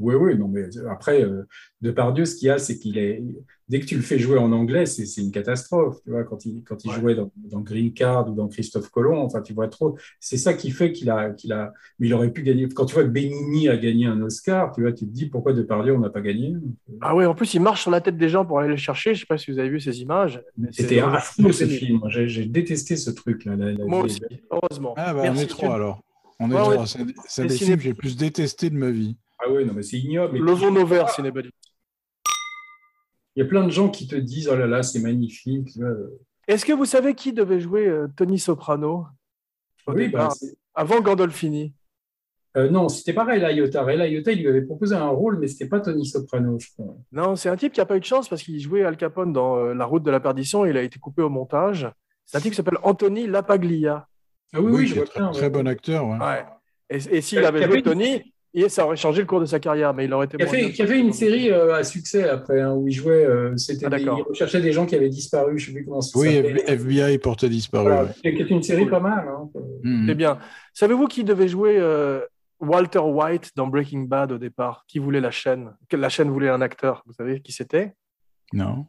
Oui, 0.00 0.14
oui, 0.14 0.36
non, 0.36 0.48
mais 0.48 0.64
après, 0.90 1.22
euh, 1.22 1.46
Depardieu, 1.82 2.24
ce 2.24 2.34
qu'il 2.36 2.48
y 2.48 2.50
a, 2.50 2.58
c'est 2.58 2.78
qu'il 2.78 2.96
est. 2.98 3.22
Dès 3.68 3.78
que 3.78 3.84
tu 3.86 3.94
le 3.94 4.02
fais 4.02 4.18
jouer 4.18 4.38
en 4.38 4.50
anglais, 4.50 4.84
c'est 4.86 5.04
une 5.20 5.30
catastrophe. 5.30 5.98
Tu 6.02 6.10
vois, 6.10 6.24
quand 6.24 6.44
il, 6.44 6.64
quand 6.64 6.82
il 6.84 6.90
Ouais. 6.90 6.96
jouait 6.96 7.14
dans, 7.14 7.30
dans 7.36 7.60
Green 7.60 7.92
Card 7.92 8.28
ou 8.28 8.34
dans 8.34 8.48
Christophe 8.48 8.90
Colomb, 8.90 9.18
enfin, 9.22 9.42
tu 9.42 9.52
vois 9.52 9.68
trop. 9.68 9.96
C'est 10.18 10.38
ça 10.38 10.54
qui 10.54 10.70
fait 10.72 10.90
qu'il 10.90 11.08
a, 11.10 11.30
qu'il 11.30 11.52
a. 11.52 11.72
Mais 11.98 12.08
il 12.08 12.14
aurait 12.14 12.32
pu 12.32 12.42
gagner. 12.42 12.68
Quand 12.68 12.86
tu 12.86 12.94
vois 12.94 13.04
que 13.04 13.10
Benigni 13.10 13.68
a 13.68 13.76
gagné 13.76 14.06
un 14.06 14.20
Oscar, 14.22 14.72
tu 14.74 14.80
vois, 14.82 14.92
tu 14.92 15.06
te 15.06 15.12
dis 15.12 15.26
pourquoi 15.26 15.52
Depardieu, 15.52 15.94
on 15.94 16.00
n'a 16.00 16.10
pas 16.10 16.20
gagné? 16.22 16.56
Ah 17.00 17.14
oui, 17.14 17.24
en 17.26 17.34
plus, 17.34 17.54
il 17.54 17.60
marche 17.60 17.82
sur 17.82 17.90
la 17.92 18.00
tête 18.00 18.16
des 18.16 18.28
gens 18.28 18.44
pour 18.44 18.58
aller 18.58 18.70
les 18.70 18.76
chercher. 18.76 19.14
Je 19.14 19.20
sais 19.20 19.26
pas 19.26 19.38
si 19.38 19.52
vous 19.52 19.58
avez 19.60 19.68
vu 19.68 19.78
ces 19.80 20.00
images. 20.00 20.42
C'était 20.72 21.00
affreux 21.00 21.52
ce 21.52 21.66
film. 21.66 22.00
J'ai 22.08 22.46
détesté 22.46 22.96
ce 22.96 23.10
truc-là. 23.10 23.54
Moi 23.86 24.02
aussi, 24.04 24.20
heureusement. 24.50 24.94
Ah, 24.96 25.14
bah, 25.14 25.22
on 25.26 25.34
est 25.36 25.46
trois 25.46 25.74
alors. 25.74 26.02
On 26.40 26.50
est 26.50 26.54
Ouais, 26.54 26.60
trois. 26.62 26.86
C'est 27.28 27.46
des 27.46 27.54
films 27.54 27.76
que 27.76 27.82
j'ai 27.82 27.90
le 27.90 27.94
plus 27.94 28.16
détesté 28.16 28.70
de 28.70 28.76
ma 28.76 28.90
vie. 28.90 29.16
Ah 29.42 29.50
oui, 29.50 29.64
non, 29.64 29.72
mais 29.74 29.82
c'est 29.82 29.98
ignoble. 29.98 30.38
Levons 30.38 30.70
nos 30.70 30.86
verres, 30.86 31.10
Cinébody. 31.10 31.50
Il 33.36 33.42
y 33.42 33.46
a 33.46 33.48
plein 33.48 33.64
de 33.64 33.70
gens 33.70 33.88
qui 33.88 34.06
te 34.06 34.16
disent 34.16 34.48
oh 34.48 34.56
là 34.56 34.66
là, 34.66 34.82
c'est 34.82 35.00
magnifique. 35.00 35.70
Est-ce 36.48 36.64
que 36.64 36.72
vous 36.72 36.84
savez 36.84 37.14
qui 37.14 37.32
devait 37.32 37.60
jouer 37.60 37.86
euh, 37.86 38.08
Tony 38.16 38.38
Soprano 38.38 39.06
au 39.86 39.92
Oui, 39.92 40.06
départ, 40.06 40.34
bah, 40.40 40.48
avant 40.74 41.00
Gandolfini? 41.00 41.72
Euh, 42.56 42.68
non, 42.68 42.88
c'était 42.88 43.12
pas 43.12 43.22
Ray 43.22 43.38
Liotta. 43.38 43.84
Il 43.94 44.40
lui 44.40 44.48
avait 44.48 44.62
proposé 44.62 44.96
un 44.96 45.08
rôle, 45.08 45.38
mais 45.38 45.46
c'était 45.46 45.68
pas 45.68 45.78
Tony 45.78 46.04
Soprano, 46.04 46.58
je 46.58 46.66
crois. 46.72 46.96
Non, 47.12 47.36
c'est 47.36 47.48
un 47.48 47.56
type 47.56 47.72
qui 47.72 47.78
n'a 47.78 47.86
pas 47.86 47.96
eu 47.96 48.00
de 48.00 48.04
chance 48.04 48.28
parce 48.28 48.42
qu'il 48.42 48.58
jouait 48.60 48.82
Al 48.82 48.96
Capone 48.96 49.32
dans 49.32 49.56
euh, 49.58 49.74
La 49.74 49.84
route 49.84 50.02
de 50.02 50.10
la 50.10 50.18
perdition 50.18 50.66
et 50.66 50.70
il 50.70 50.76
a 50.76 50.82
été 50.82 50.98
coupé 50.98 51.22
au 51.22 51.28
montage. 51.30 51.88
C'est 52.26 52.38
un 52.38 52.40
type 52.40 52.50
qui 52.50 52.56
s'appelle 52.56 52.78
Anthony 52.82 53.28
Lapaglia. 53.28 54.08
Ah 54.52 54.60
oui, 54.60 54.72
oui, 54.72 54.86
je 54.88 54.94
qui 54.94 54.98
est 54.98 55.02
vois 55.02 55.10
très, 55.10 55.20
bien. 55.20 55.30
très 55.30 55.42
ouais. 55.42 55.50
bon 55.50 55.68
acteur. 55.68 56.06
ouais. 56.08 56.18
Ouais. 56.18 56.44
Et, 56.90 56.96
et 56.96 57.20
s'il 57.20 57.44
avait 57.44 57.62
joué 57.62 57.82
Tony, 57.82 58.29
et 58.54 58.68
ça 58.68 58.84
aurait 58.84 58.96
changé 58.96 59.20
le 59.20 59.26
cours 59.26 59.40
de 59.40 59.46
sa 59.46 59.60
carrière, 59.60 59.94
mais 59.94 60.04
il 60.06 60.12
aurait 60.12 60.26
été 60.26 60.36
Qui 60.36 60.42
a 60.42 60.46
moins 60.46 60.54
fait, 60.54 60.60
bien. 60.62 60.70
qui 60.70 60.82
a 60.82 60.86
fait 60.86 60.98
une 60.98 61.12
série 61.12 61.50
euh, 61.50 61.74
à 61.74 61.84
succès 61.84 62.28
après, 62.28 62.60
hein, 62.60 62.74
où 62.74 62.88
il 62.88 62.92
jouait. 62.92 63.24
euh, 63.24 63.56
c'était 63.56 63.86
Ah, 63.86 63.90
des- 63.90 64.02
il 64.02 64.08
recherchait 64.10 64.60
des 64.60 64.72
gens 64.72 64.86
qui 64.86 64.96
avaient 64.96 65.08
disparu. 65.08 65.58
Je 65.58 65.66
sais 65.66 65.72
plus 65.72 65.84
comment 65.84 66.00
ça 66.00 66.18
Oui. 66.18 66.28
FBI 66.66 67.18
porté 67.18 67.48
disparu. 67.48 67.84
Voilà, 67.90 68.04
ouais. 68.04 68.10
est 68.24 68.50
une 68.50 68.62
série 68.62 68.86
pas 68.86 69.00
mal. 69.00 69.28
hein. 69.28 69.48
Mhm. 69.84 70.06
C'est 70.08 70.14
bien. 70.14 70.38
Savez-vous 70.74 71.06
qui 71.06 71.22
devait 71.24 71.48
jouer 71.48 71.76
euh, 71.78 72.20
Walter 72.60 72.98
White 72.98 73.52
dans 73.56 73.66
Breaking 73.68 74.02
Bad 74.02 74.32
au 74.32 74.38
départ? 74.38 74.84
Qui 74.88 74.98
voulait 74.98 75.20
la 75.20 75.30
chaîne? 75.30 75.72
La 75.92 76.08
chaîne 76.08 76.30
voulait 76.30 76.48
un 76.50 76.60
acteur. 76.60 77.02
Vous 77.06 77.12
savez 77.12 77.40
qui 77.40 77.52
c'était? 77.52 77.94
Non. 78.52 78.86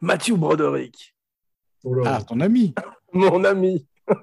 Matthew 0.00 0.32
Broderick, 0.36 1.14
Oh. 1.86 1.96
Ah, 2.06 2.20
ton 2.26 2.40
ami. 2.40 2.74
mon 3.12 3.44
ami. 3.44 3.86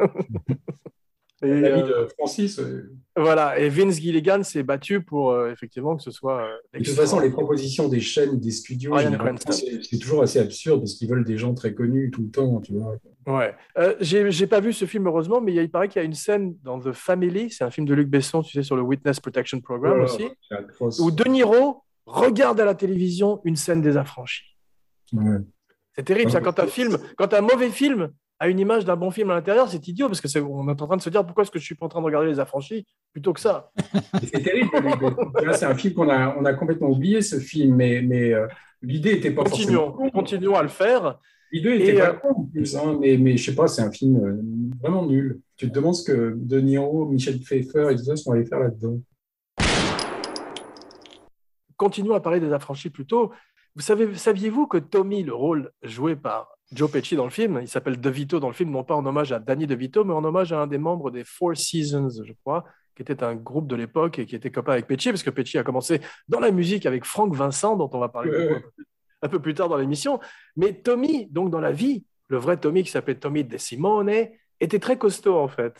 et, 1.41 1.61
L'ami 1.61 1.81
euh, 1.81 2.03
de 2.03 2.09
Francis. 2.17 2.59
euh, 2.59 2.91
voilà. 3.15 3.59
Et 3.59 3.69
Vince 3.69 3.99
Gilligan 3.99 4.43
s'est 4.43 4.63
battu 4.63 5.01
pour 5.01 5.31
euh, 5.31 5.51
effectivement 5.51 5.95
que 5.95 6.03
ce 6.03 6.11
soit. 6.11 6.43
euh, 6.43 6.79
De 6.79 6.83
toute 6.83 6.93
façon, 6.93 7.19
les 7.19 7.31
propositions 7.31 7.87
des 7.87 7.99
chaînes, 7.99 8.39
des 8.39 8.51
studios, 8.51 8.95
c'est 9.49 9.83
c'est 9.83 9.97
toujours 9.97 10.21
assez 10.21 10.39
absurde 10.39 10.81
parce 10.81 10.93
qu'ils 10.93 11.09
veulent 11.09 11.25
des 11.25 11.37
gens 11.37 11.53
très 11.53 11.73
connus 11.73 12.11
tout 12.11 12.21
le 12.21 12.29
temps. 12.29 12.61
Tu 12.61 12.73
vois. 12.73 12.95
Ouais. 13.27 13.55
J'ai 13.99 14.29
j'ai 14.31 14.47
pas 14.47 14.59
vu 14.59 14.73
ce 14.73 14.85
film 14.85 15.07
heureusement, 15.07 15.41
mais 15.41 15.53
il, 15.53 15.69
paraît 15.71 15.87
qu'il 15.87 15.99
y 15.99 16.03
a 16.03 16.05
une 16.05 16.13
scène 16.13 16.55
dans 16.63 16.79
The 16.79 16.91
Family, 16.91 17.49
c'est 17.49 17.63
un 17.63 17.71
film 17.71 17.87
de 17.87 17.93
Luc 17.93 18.07
Besson, 18.07 18.43
tu 18.43 18.53
sais, 18.53 18.63
sur 18.63 18.75
le 18.75 18.81
Witness 18.81 19.19
Protection 19.19 19.59
Program 19.61 20.01
aussi, 20.01 20.29
où 20.99 21.11
De 21.11 21.23
Niro 21.27 21.83
regarde 22.05 22.59
à 22.59 22.65
la 22.65 22.75
télévision 22.75 23.41
une 23.45 23.55
scène 23.55 23.81
des 23.81 23.97
affranchis. 23.97 24.43
Ouais. 25.13 25.37
C'est 25.95 26.03
terrible, 26.03 26.31
ça. 26.31 26.39
Quand 26.39 26.59
un 26.59 26.67
film, 26.67 26.97
quand 27.17 27.33
un 27.33 27.41
mauvais 27.41 27.69
film 27.69 28.11
a 28.41 28.47
une 28.47 28.57
image 28.57 28.85
d'un 28.85 28.95
bon 28.95 29.11
film 29.11 29.29
à 29.29 29.35
l'intérieur, 29.35 29.69
c'est 29.69 29.87
idiot 29.87 30.07
parce 30.07 30.19
que 30.19 30.27
c'est, 30.27 30.41
on 30.41 30.67
est 30.67 30.81
en 30.81 30.87
train 30.87 30.97
de 30.97 31.01
se 31.03 31.11
dire 31.11 31.23
pourquoi 31.23 31.43
est-ce 31.43 31.51
que 31.51 31.59
je 31.59 31.63
suis 31.63 31.75
pas 31.75 31.85
en 31.85 31.89
train 31.89 31.99
de 31.99 32.05
regarder 32.05 32.27
les 32.27 32.39
affranchis 32.39 32.87
plutôt 33.13 33.33
que 33.33 33.39
ça? 33.39 33.71
C'est 34.23 34.41
terrible. 34.41 34.71
C'est 35.53 35.65
un 35.65 35.75
film 35.75 35.93
qu'on 35.93 36.09
a, 36.09 36.35
on 36.35 36.43
a 36.45 36.53
complètement 36.55 36.89
oublié, 36.89 37.21
ce 37.21 37.39
film, 37.39 37.75
mais, 37.75 38.01
mais 38.01 38.33
euh, 38.33 38.47
l'idée 38.81 39.13
n'était 39.13 39.29
pas 39.29 39.45
forcément. 39.45 39.91
Continuons, 39.91 40.09
continuons 40.09 40.55
à 40.55 40.63
le 40.63 40.69
faire. 40.69 41.19
L'idée 41.51 41.77
n'était 41.77 41.93
Et, 41.93 41.99
pas 41.99 42.09
euh, 42.09 42.13
con 42.13 42.29
en 42.29 42.43
plus, 42.45 42.75
hein, 42.75 42.97
mais, 42.99 43.15
mais 43.17 43.37
je 43.37 43.45
sais 43.45 43.55
pas, 43.55 43.67
c'est 43.67 43.83
un 43.83 43.91
film 43.91 44.15
euh, 44.15 44.41
vraiment 44.81 45.05
nul. 45.05 45.39
Tu 45.55 45.69
te 45.69 45.73
demandes 45.75 45.93
ce 45.93 46.03
que 46.03 46.33
De 46.35 46.59
Niro, 46.59 47.05
Michel 47.05 47.39
Pfeiffer 47.39 47.89
et 47.91 47.95
tout 47.95 48.05
ça 48.05 48.15
sont 48.15 48.31
allés 48.31 48.45
faire 48.45 48.59
là-dedans. 48.59 48.99
Continuons 51.77 52.15
à 52.15 52.21
parler 52.21 52.39
des 52.39 52.51
affranchis 52.51 52.89
plutôt. 52.89 53.31
Vous 53.75 53.83
savez, 53.83 54.15
saviez-vous 54.15 54.65
que 54.65 54.79
Tommy, 54.79 55.21
le 55.21 55.35
rôle 55.35 55.71
joué 55.83 56.15
par 56.15 56.57
Joe 56.73 56.89
Pesci 56.89 57.15
dans 57.15 57.25
le 57.25 57.31
film, 57.31 57.59
il 57.61 57.67
s'appelle 57.67 57.99
DeVito 57.99 58.39
dans 58.39 58.47
le 58.47 58.53
film, 58.53 58.71
non 58.71 58.83
pas 58.83 58.95
en 58.95 59.05
hommage 59.05 59.31
à 59.31 59.39
Danny 59.39 59.67
DeVito, 59.67 60.03
mais 60.05 60.13
en 60.13 60.23
hommage 60.23 60.53
à 60.53 60.61
un 60.61 60.67
des 60.67 60.77
membres 60.77 61.11
des 61.11 61.23
Four 61.23 61.57
Seasons, 61.57 62.23
je 62.23 62.33
crois, 62.43 62.63
qui 62.95 63.01
était 63.01 63.23
un 63.23 63.35
groupe 63.35 63.67
de 63.67 63.75
l'époque 63.75 64.19
et 64.19 64.25
qui 64.25 64.35
était 64.35 64.51
copain 64.51 64.73
avec 64.73 64.87
Pesci, 64.87 65.09
parce 65.09 65.23
que 65.23 65.29
Pesci 65.29 65.57
a 65.57 65.63
commencé 65.63 65.99
dans 66.29 66.39
la 66.39 66.51
musique 66.51 66.85
avec 66.85 67.05
Franck 67.05 67.35
Vincent, 67.35 67.75
dont 67.75 67.89
on 67.91 67.99
va 67.99 68.09
parler 68.09 68.31
beaucoup 68.31 68.67
un 69.21 69.27
peu 69.27 69.39
plus 69.39 69.53
tard 69.53 69.69
dans 69.69 69.77
l'émission. 69.77 70.19
Mais 70.55 70.73
Tommy, 70.73 71.27
donc 71.27 71.51
dans 71.51 71.59
la 71.59 71.71
vie, 71.71 72.05
le 72.27 72.37
vrai 72.37 72.57
Tommy 72.57 72.83
qui 72.83 72.89
s'appelait 72.89 73.15
Tommy 73.15 73.43
De 73.43 73.57
Simone, 73.57 74.09
était 74.59 74.79
très 74.79 74.97
costaud 74.97 75.37
en 75.37 75.47
fait. 75.47 75.75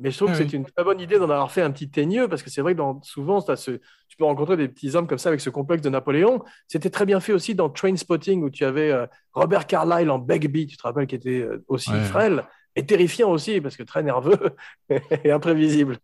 Mais 0.00 0.10
je 0.10 0.16
trouve 0.16 0.30
Ah 0.30 0.36
que 0.36 0.42
oui. 0.42 0.48
c'est 0.50 0.56
une 0.56 0.64
très 0.64 0.82
bonne 0.84 1.00
idée 1.00 1.18
d'en 1.18 1.24
avoir 1.30 1.50
fait 1.52 1.62
un 1.62 1.70
petit 1.70 1.88
teigneux, 1.88 2.26
parce 2.28 2.42
que 2.42 2.50
c'est 2.50 2.60
vrai 2.62 2.72
que 2.72 2.78
dans, 2.78 3.00
souvent, 3.02 3.40
ce, 3.40 3.70
tu 4.08 4.16
peux 4.18 4.24
rencontrer 4.24 4.56
des 4.56 4.66
petits 4.68 4.94
hommes 4.96 5.06
comme 5.06 5.18
ça 5.18 5.28
avec 5.28 5.40
ce 5.40 5.50
complexe 5.50 5.82
de 5.82 5.88
Napoléon. 5.90 6.42
C'était 6.66 6.90
très 6.90 7.06
bien 7.06 7.20
fait 7.20 7.32
aussi 7.32 7.54
dans 7.54 7.68
Trainspotting, 7.70 8.42
où 8.42 8.50
tu 8.50 8.64
avais 8.64 8.90
euh, 8.90 9.06
Robert 9.32 9.66
Carlyle 9.68 10.10
en 10.10 10.18
Begbie, 10.18 10.66
tu 10.66 10.76
te 10.76 10.82
rappelles, 10.82 11.06
qui 11.06 11.14
était 11.14 11.40
euh, 11.42 11.64
aussi 11.68 11.92
Ouais. 11.92 12.00
frêle 12.02 12.44
et 12.76 12.84
terrifiant 12.84 13.30
aussi, 13.30 13.60
parce 13.60 13.76
que 13.76 13.84
très 13.84 14.02
nerveux 14.02 14.50
et 15.24 15.30
imprévisible. 15.30 15.98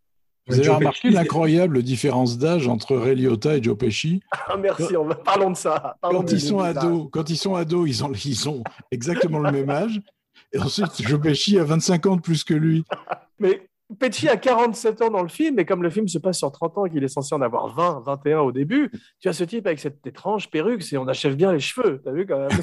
Vous 0.46 0.58
avez 0.58 0.68
remarqué 0.68 1.10
l'incroyable 1.10 1.82
différence 1.82 2.38
d'âge 2.38 2.66
entre 2.68 2.96
Ray 2.96 3.14
Liotta 3.16 3.56
et 3.56 3.62
Joe 3.62 3.76
Pesci? 3.76 4.20
Ah, 4.32 4.56
merci, 4.56 4.96
on 4.96 5.04
va, 5.04 5.14
parlons 5.16 5.50
de 5.50 5.56
ça. 5.56 5.96
Parlons 6.00 6.20
quand 6.20 6.26
de- 6.28 6.32
ils 6.34 6.40
sont 6.40 6.58
ados, 6.60 7.08
quand 7.12 7.28
ils 7.30 7.36
sont 7.36 7.54
ados, 7.56 7.88
ils 7.88 8.04
ont, 8.04 8.12
ils 8.24 8.48
ont 8.48 8.62
exactement 8.90 9.38
le 9.40 9.50
même 9.52 9.70
âge. 9.70 10.00
Et 10.52 10.58
ensuite, 10.58 10.90
Joe 11.06 11.20
Pesci 11.20 11.58
a 11.58 11.64
25 11.64 12.06
ans 12.06 12.16
de 12.16 12.20
plus 12.20 12.42
que 12.44 12.54
lui. 12.54 12.84
Mais 13.38 13.68
Pesci 13.98 14.28
a 14.28 14.36
47 14.36 15.02
ans 15.02 15.10
dans 15.10 15.22
le 15.22 15.28
film, 15.28 15.58
et 15.58 15.64
comme 15.64 15.82
le 15.82 15.90
film 15.90 16.06
se 16.06 16.18
passe 16.18 16.38
sur 16.38 16.52
30 16.52 16.78
ans 16.78 16.86
et 16.86 16.90
qu'il 16.90 17.02
est 17.02 17.08
censé 17.08 17.34
en 17.34 17.40
avoir 17.40 17.68
20, 17.74 18.02
21 18.06 18.40
au 18.40 18.52
début, 18.52 18.90
tu 19.18 19.28
as 19.28 19.32
ce 19.32 19.44
type 19.44 19.66
avec 19.66 19.80
cette 19.80 20.06
étrange 20.06 20.50
perruque, 20.50 20.82
c'est 20.82 20.96
on 20.96 21.08
achève 21.08 21.34
bien 21.34 21.52
les 21.52 21.60
cheveux, 21.60 22.00
t'as 22.04 22.12
vu 22.12 22.26
quand 22.26 22.38
même 22.38 22.50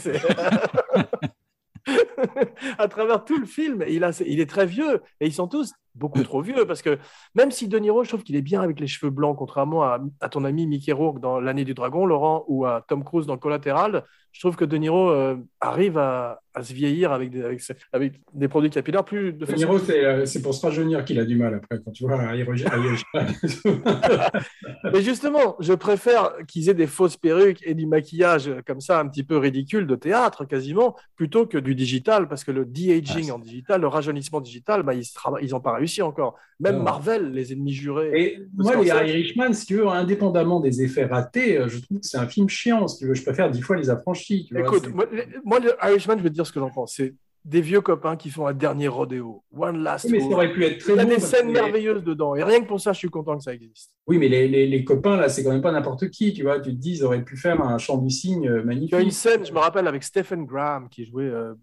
À 2.78 2.88
travers 2.88 3.24
tout 3.24 3.40
le 3.40 3.46
film, 3.46 3.84
il 3.88 4.04
est 4.04 4.50
très 4.50 4.66
vieux, 4.66 5.02
et 5.20 5.28
ils 5.28 5.34
sont 5.34 5.48
tous 5.48 5.74
beaucoup 5.96 6.24
trop 6.24 6.42
vieux, 6.42 6.66
parce 6.66 6.82
que 6.82 6.98
même 7.36 7.52
si 7.52 7.68
De 7.68 7.78
Niro, 7.78 8.04
je 8.04 8.10
trouve 8.10 8.24
qu'il 8.24 8.36
est 8.36 8.42
bien 8.42 8.62
avec 8.62 8.80
les 8.80 8.88
cheveux 8.88 9.12
blancs, 9.12 9.36
contrairement 9.38 9.84
à, 9.84 10.00
à 10.22 10.30
ton 10.30 10.46
ami 10.46 10.68
Mickey 10.68 10.92
Rourke 10.92 11.20
dans 11.20 11.40
L'année 11.40 11.66
du 11.66 11.74
dragon, 11.74 12.06
Laurent, 12.06 12.46
ou 12.48 12.66
à 12.66 12.86
Tom 12.88 13.04
Cruise 13.04 13.26
dans 13.26 13.38
Collateral, 13.38 14.04
je 14.38 14.42
trouve 14.44 14.56
que 14.56 14.66
De 14.66 14.78
Niro 14.78 15.10
euh, 15.10 15.36
arrive 15.60 15.98
à, 15.98 16.42
à 16.54 16.62
se 16.64 16.72
vieillir 16.72 17.12
avec 17.12 17.32
des, 17.32 17.42
avec, 17.44 17.60
ses- 17.60 17.74
avec 17.92 18.22
des 18.36 18.48
produits 18.48 18.70
capillaires 18.70 19.04
plus 19.04 19.34
de 19.34 19.40
De 19.40 19.46
façon 19.48 19.58
Niro, 19.58 19.80
c'est 19.80 20.06
euh, 20.06 20.26
c'est 20.28 20.44
pour 20.44 20.54
se 20.54 20.64
rajeunir 20.64 21.04
qu'il 21.06 21.20
a 21.20 21.26
du 21.26 21.36
mal 21.36 21.56
après, 21.56 21.80
quand 21.84 21.90
tu 21.92 22.04
vois 22.06 22.18
Roger- 22.46 22.66
Mais 24.94 25.02
justement, 25.02 25.56
je 25.60 25.74
préfère 25.74 26.34
qu'ils 26.48 26.70
aient 26.70 26.76
des 26.76 26.86
fausses 26.86 27.18
perruques 27.18 27.62
et 27.66 27.74
du 27.74 27.88
maquillage 27.88 28.52
comme 28.68 28.80
ça, 28.80 29.00
un 29.00 29.08
petit 29.08 29.24
peu 29.24 29.38
ridicule 29.38 29.88
de 29.88 29.96
théâtre 29.96 30.46
quasiment, 30.46 30.96
plutôt 31.16 31.48
que 31.48 31.58
du 31.58 31.74
digital, 31.74 32.28
parce 32.28 32.44
que 32.44 32.52
le 32.52 32.64
de-aging 32.66 33.30
Ah, 33.32 33.36
en 33.36 33.40
digital, 33.40 33.82
le 33.82 33.88
rajeunissement 33.88 34.40
digital, 34.42 34.84
bah, 34.84 34.94
ils 34.94 35.50
n'ont 35.50 35.60
pas 35.60 35.74
réussi 35.74 36.04
encore. 36.04 36.36
Même 36.60 36.78
Non. 36.78 36.84
Marvel, 36.84 37.32
les 37.32 37.54
ennemis 37.54 37.74
jurés. 37.74 38.12
Et 38.16 38.40
moi, 38.56 38.76
les 38.76 38.88
Irishman, 38.88 39.54
si 39.54 39.66
tu 39.68 39.76
veux, 39.76 39.88
indépendamment 39.88 40.60
des 40.60 40.82
effets 40.82 41.06
ratés, 41.06 41.58
euh, 41.58 41.68
je 41.68 41.80
trouve 41.80 42.00
que 42.00 42.06
c'est 42.08 42.18
un 42.18 42.28
film 42.28 42.50
chiant, 42.50 42.88
si 42.88 43.00
tu 43.00 43.08
veux. 43.08 43.14
Je 43.14 43.24
préfère 43.24 43.50
dix 43.52 43.62
fois 43.62 43.76
Les 43.78 43.90
Affranchis. 43.92 44.27
Écoute, 44.36 44.94
moi, 44.94 45.06
les- 45.12 45.26
moi, 45.44 45.60
le 45.60 45.74
Irishman, 45.84 46.18
je 46.18 46.24
vais 46.24 46.30
te 46.30 46.34
dire 46.36 46.46
ce 46.48 46.52
que 46.52 46.60
j'en 46.60 46.70
pense. 46.70 46.94
C'est 46.96 47.14
des 47.46 47.62
vieux 47.62 47.80
copains 47.80 48.18
qui 48.18 48.30
font 48.30 48.46
un 48.48 48.54
dernier 48.54 48.90
rodéo. 48.90 49.42
One 49.56 49.82
last 49.82 50.06
Oui, 50.06 50.12
mais 50.14 50.20
ça 50.20 50.26
aurait 50.28 50.52
pu 50.52 50.66
être 50.66 50.80
très 50.80 50.94
Il 50.94 50.98
y 50.98 51.00
a 51.00 51.06
des 51.06 51.20
scènes 51.20 51.50
merveilleuses 51.52 52.04
dedans. 52.04 52.36
Et 52.36 52.44
rien 52.44 52.60
que 52.62 52.68
pour 52.68 52.82
ça, 52.82 52.92
je 52.92 52.98
suis 52.98 53.10
content 53.10 53.38
que 53.38 53.44
ça 53.44 53.54
existe. 53.54 53.94
Oui, 54.06 54.18
mais 54.18 54.28
les, 54.28 54.48
les- 54.50 54.68
les 54.68 54.84
copains, 54.84 55.16
là, 55.16 55.30
c'est 55.30 55.44
quand 55.46 55.52
même 55.52 55.62
pas 55.62 55.72
n'importe 55.72 56.10
qui, 56.10 56.34
tu 56.34 56.44
vois. 56.44 56.60
Tu 56.60 56.72
te 56.72 56.76
dis, 56.76 56.96
ils 56.98 57.04
auraient 57.06 57.24
pu 57.24 57.38
faire 57.38 57.62
un 57.62 57.78
chant 57.78 57.98
du 58.00 58.10
cygne 58.10 58.48
euh, 58.50 58.52
Il 58.52 58.56
y 58.56 58.58
a 58.58 58.60
une 58.62 58.66
magnifique. 58.66 59.14
scène, 59.14 59.46
je 59.46 59.54
me 59.54 59.60
rappelle, 59.60 59.88
avec 59.88 60.04
Stephen 60.04 60.46
Graham 60.46 60.90
qui 60.90 61.06
jouait 61.06 61.24
euh, 61.30 61.54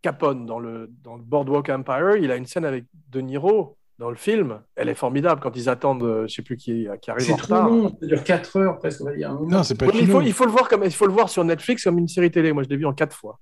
Capone 0.00 0.44
dans 0.46 0.58
le, 0.58 0.90
dans 1.04 1.14
le 1.16 1.22
Boardwalk 1.22 1.68
Empire. 1.68 2.16
Il 2.20 2.30
a 2.32 2.36
une 2.36 2.46
scène 2.46 2.64
avec 2.64 2.84
De 3.10 3.20
Niro 3.20 3.76
dans 3.98 4.10
le 4.10 4.16
film. 4.16 4.60
Elle 4.76 4.88
est 4.88 4.94
formidable 4.94 5.40
quand 5.40 5.56
ils 5.56 5.68
attendent, 5.68 6.02
euh, 6.02 6.26
je 6.26 6.34
sais 6.34 6.42
plus 6.42 6.56
qui, 6.56 6.86
qui 7.00 7.10
arrive 7.10 7.24
C'est 7.26 7.32
en 7.32 7.36
trop 7.36 7.54
retard. 7.54 7.68
long, 7.70 7.96
ça 8.00 8.06
dure 8.06 8.24
4 8.24 8.56
heures 8.56 8.78
presque, 8.78 9.00
on 9.00 9.04
va 9.04 9.14
dire. 9.14 9.32
Non, 9.40 9.62
c'est 9.62 9.74
pas 9.76 9.86
Oui, 9.86 9.92
mais 9.94 10.00
il, 10.02 10.10
faut, 10.10 10.20
il 10.22 10.32
faut 10.32 10.44
le 10.44 10.50
voir 10.50 10.68
comme 10.68 10.82
il 10.84 10.90
faut 10.92 11.06
le 11.06 11.12
voir 11.12 11.28
sur 11.28 11.44
Netflix 11.44 11.84
comme 11.84 11.98
une 11.98 12.08
série 12.08 12.30
télé. 12.30 12.52
Moi, 12.52 12.62
je 12.64 12.68
l'ai 12.68 12.76
vu 12.76 12.86
en 12.86 12.92
quatre 12.92 13.16
fois. 13.16 13.38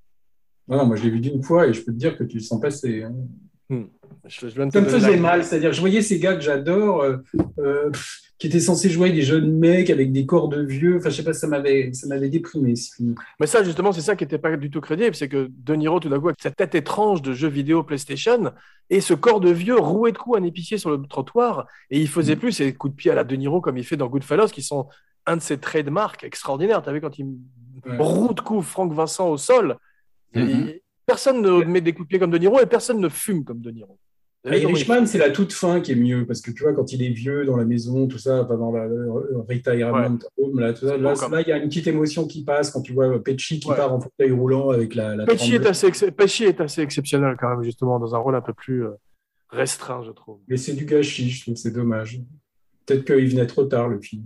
Non, 0.68 0.76
non, 0.78 0.86
moi, 0.86 0.96
je 0.96 1.04
l'ai 1.04 1.10
vu 1.10 1.20
d'une 1.20 1.42
fois 1.42 1.66
et 1.66 1.72
je 1.72 1.80
peux 1.80 1.92
te 1.92 1.96
dire 1.98 2.16
que 2.16 2.24
tu 2.24 2.36
le 2.36 2.42
sens 2.42 2.60
passer. 2.60 3.02
hein. 3.04 3.12
Je, 4.26 4.48
je 4.48 4.54
te 4.54 4.70
Ça 4.70 4.80
me 4.80 4.86
faisait 4.88 5.12
la- 5.12 5.16
mal, 5.16 5.44
c'est-à-dire, 5.44 5.72
je 5.72 5.80
voyais 5.80 6.02
ces 6.02 6.18
gars 6.18 6.34
que 6.34 6.40
j'adore, 6.40 7.02
euh, 7.02 7.16
euh, 7.58 7.90
qui 8.40 8.46
étaient 8.48 8.58
censés 8.58 8.88
jouer 8.90 9.12
des 9.12 9.20
jeunes 9.22 9.52
mecs 9.52 9.90
avec 9.90 10.10
des 10.12 10.24
corps 10.26 10.48
de 10.48 10.62
vieux. 10.62 10.96
Enfin, 10.96 11.10
je 11.10 11.16
sais 11.16 11.22
pas, 11.22 11.32
ça 11.34 11.46
m'avait, 11.46 11.92
ça 11.92 12.06
m'avait 12.08 12.30
déprimé 12.30 12.74
ce 12.74 12.94
film. 12.96 13.14
Mais 13.38 13.46
ça, 13.46 13.62
justement, 13.62 13.92
c'est 13.92 14.00
ça 14.00 14.16
qui 14.16 14.24
n'était 14.24 14.38
pas 14.38 14.56
du 14.56 14.70
tout 14.70 14.80
crédible. 14.80 15.14
C'est 15.14 15.28
que 15.28 15.48
De 15.58 15.74
Niro, 15.74 16.00
tout 16.00 16.08
d'un 16.08 16.18
coup, 16.18 16.28
avec 16.28 16.40
cette 16.40 16.56
tête 16.56 16.74
étrange 16.74 17.20
de 17.22 17.32
jeu 17.34 17.48
vidéo 17.48 17.82
PlayStation 17.84 18.50
et 18.88 19.00
ce 19.02 19.12
corps 19.14 19.40
de 19.40 19.50
vieux 19.50 19.78
roué 19.78 20.10
de 20.12 20.18
coups 20.18 20.38
un 20.38 20.42
épicier 20.42 20.78
sur 20.78 20.90
le 20.90 21.06
trottoir. 21.06 21.66
Et 21.90 22.00
il 22.00 22.08
faisait 22.08 22.34
plus 22.34 22.50
ces 22.52 22.74
coups 22.74 22.94
de 22.94 22.96
pied 22.96 23.10
à 23.10 23.14
la 23.14 23.24
De 23.24 23.36
Niro 23.36 23.60
comme 23.60 23.76
il 23.76 23.84
fait 23.84 23.98
dans 23.98 24.08
Goodfellas 24.08 24.48
qui 24.48 24.62
sont 24.62 24.88
un 25.26 25.36
de 25.36 25.42
ses 25.42 25.58
trademarks 25.58 26.24
extraordinaires. 26.24 26.82
Tu 26.82 26.88
as 26.88 26.92
vu 26.92 27.00
quand 27.00 27.18
il 27.18 27.26
Ouais. 27.86 27.96
roue 27.98 28.34
de 28.34 28.40
coups 28.40 28.66
Franck 28.66 28.92
Vincent 28.92 29.28
au 29.30 29.36
sol, 29.38 29.76
Mhm. 30.34 30.48
il- 30.48 30.80
personne 31.06 31.40
ne 31.42 31.64
met 31.64 31.80
des 31.80 31.92
coups 31.92 32.06
de 32.06 32.08
pied 32.08 32.18
comme 32.18 32.30
De 32.30 32.38
Niro 32.38 32.58
et 32.60 32.66
personne 32.66 33.00
ne 33.00 33.08
fume 33.08 33.44
comme 33.44 33.60
De 33.60 33.70
Niro. 33.70 33.98
Irishman, 34.46 35.04
c'est 35.06 35.18
la 35.18 35.30
toute 35.30 35.52
fin 35.52 35.80
qui 35.80 35.92
est 35.92 35.96
mieux, 35.96 36.26
parce 36.26 36.40
que 36.40 36.50
tu 36.50 36.62
vois, 36.62 36.72
quand 36.72 36.92
il 36.92 37.02
est 37.02 37.10
vieux 37.10 37.44
dans 37.44 37.56
la 37.56 37.64
maison, 37.66 38.06
tout 38.08 38.16
ça, 38.18 38.44
pas 38.44 38.56
dans 38.56 38.72
la 38.72 38.84
retirement 39.48 40.18
home, 40.38 40.60
là, 40.60 40.72
tout 40.72 40.86
ça, 40.86 40.96
là, 40.96 41.40
il 41.42 41.48
y 41.48 41.52
a 41.52 41.58
une 41.58 41.68
petite 41.68 41.86
émotion 41.86 42.26
qui 42.26 42.42
passe 42.44 42.70
quand 42.70 42.80
tu 42.80 42.92
vois 42.94 43.22
Pesci 43.22 43.60
qui 43.60 43.68
Ouais. 43.68 43.76
part 43.76 43.92
en 43.92 44.00
fauteuil 44.00 44.30
roulant 44.32 44.70
avec 44.70 44.94
la, 44.94 45.14
la 45.14 45.26
Pesci 45.26 45.54
est, 45.54 45.58
32. 45.58 45.68
assez, 45.68 45.86
ex- 45.88 46.04
Pesci 46.16 46.44
est 46.44 46.60
assez 46.60 46.80
exceptionnel 46.80 47.36
quand 47.38 47.50
même, 47.50 47.62
justement, 47.62 47.98
dans 47.98 48.14
un 48.14 48.18
rôle 48.18 48.34
un 48.34 48.40
peu 48.40 48.54
plus 48.54 48.84
euh, 48.86 48.92
restreint, 49.50 50.02
je 50.02 50.10
trouve. 50.12 50.38
Mais 50.48 50.56
c'est 50.56 50.72
du 50.74 50.86
gâchis, 50.86 51.28
je 51.30 51.42
trouve, 51.42 51.56
c'est 51.56 51.72
dommage. 51.72 52.20
Peut-être 52.86 53.04
qu'il 53.04 53.28
venait 53.28 53.46
trop 53.46 53.64
tard, 53.64 53.88
le 53.88 54.00
film. 54.00 54.24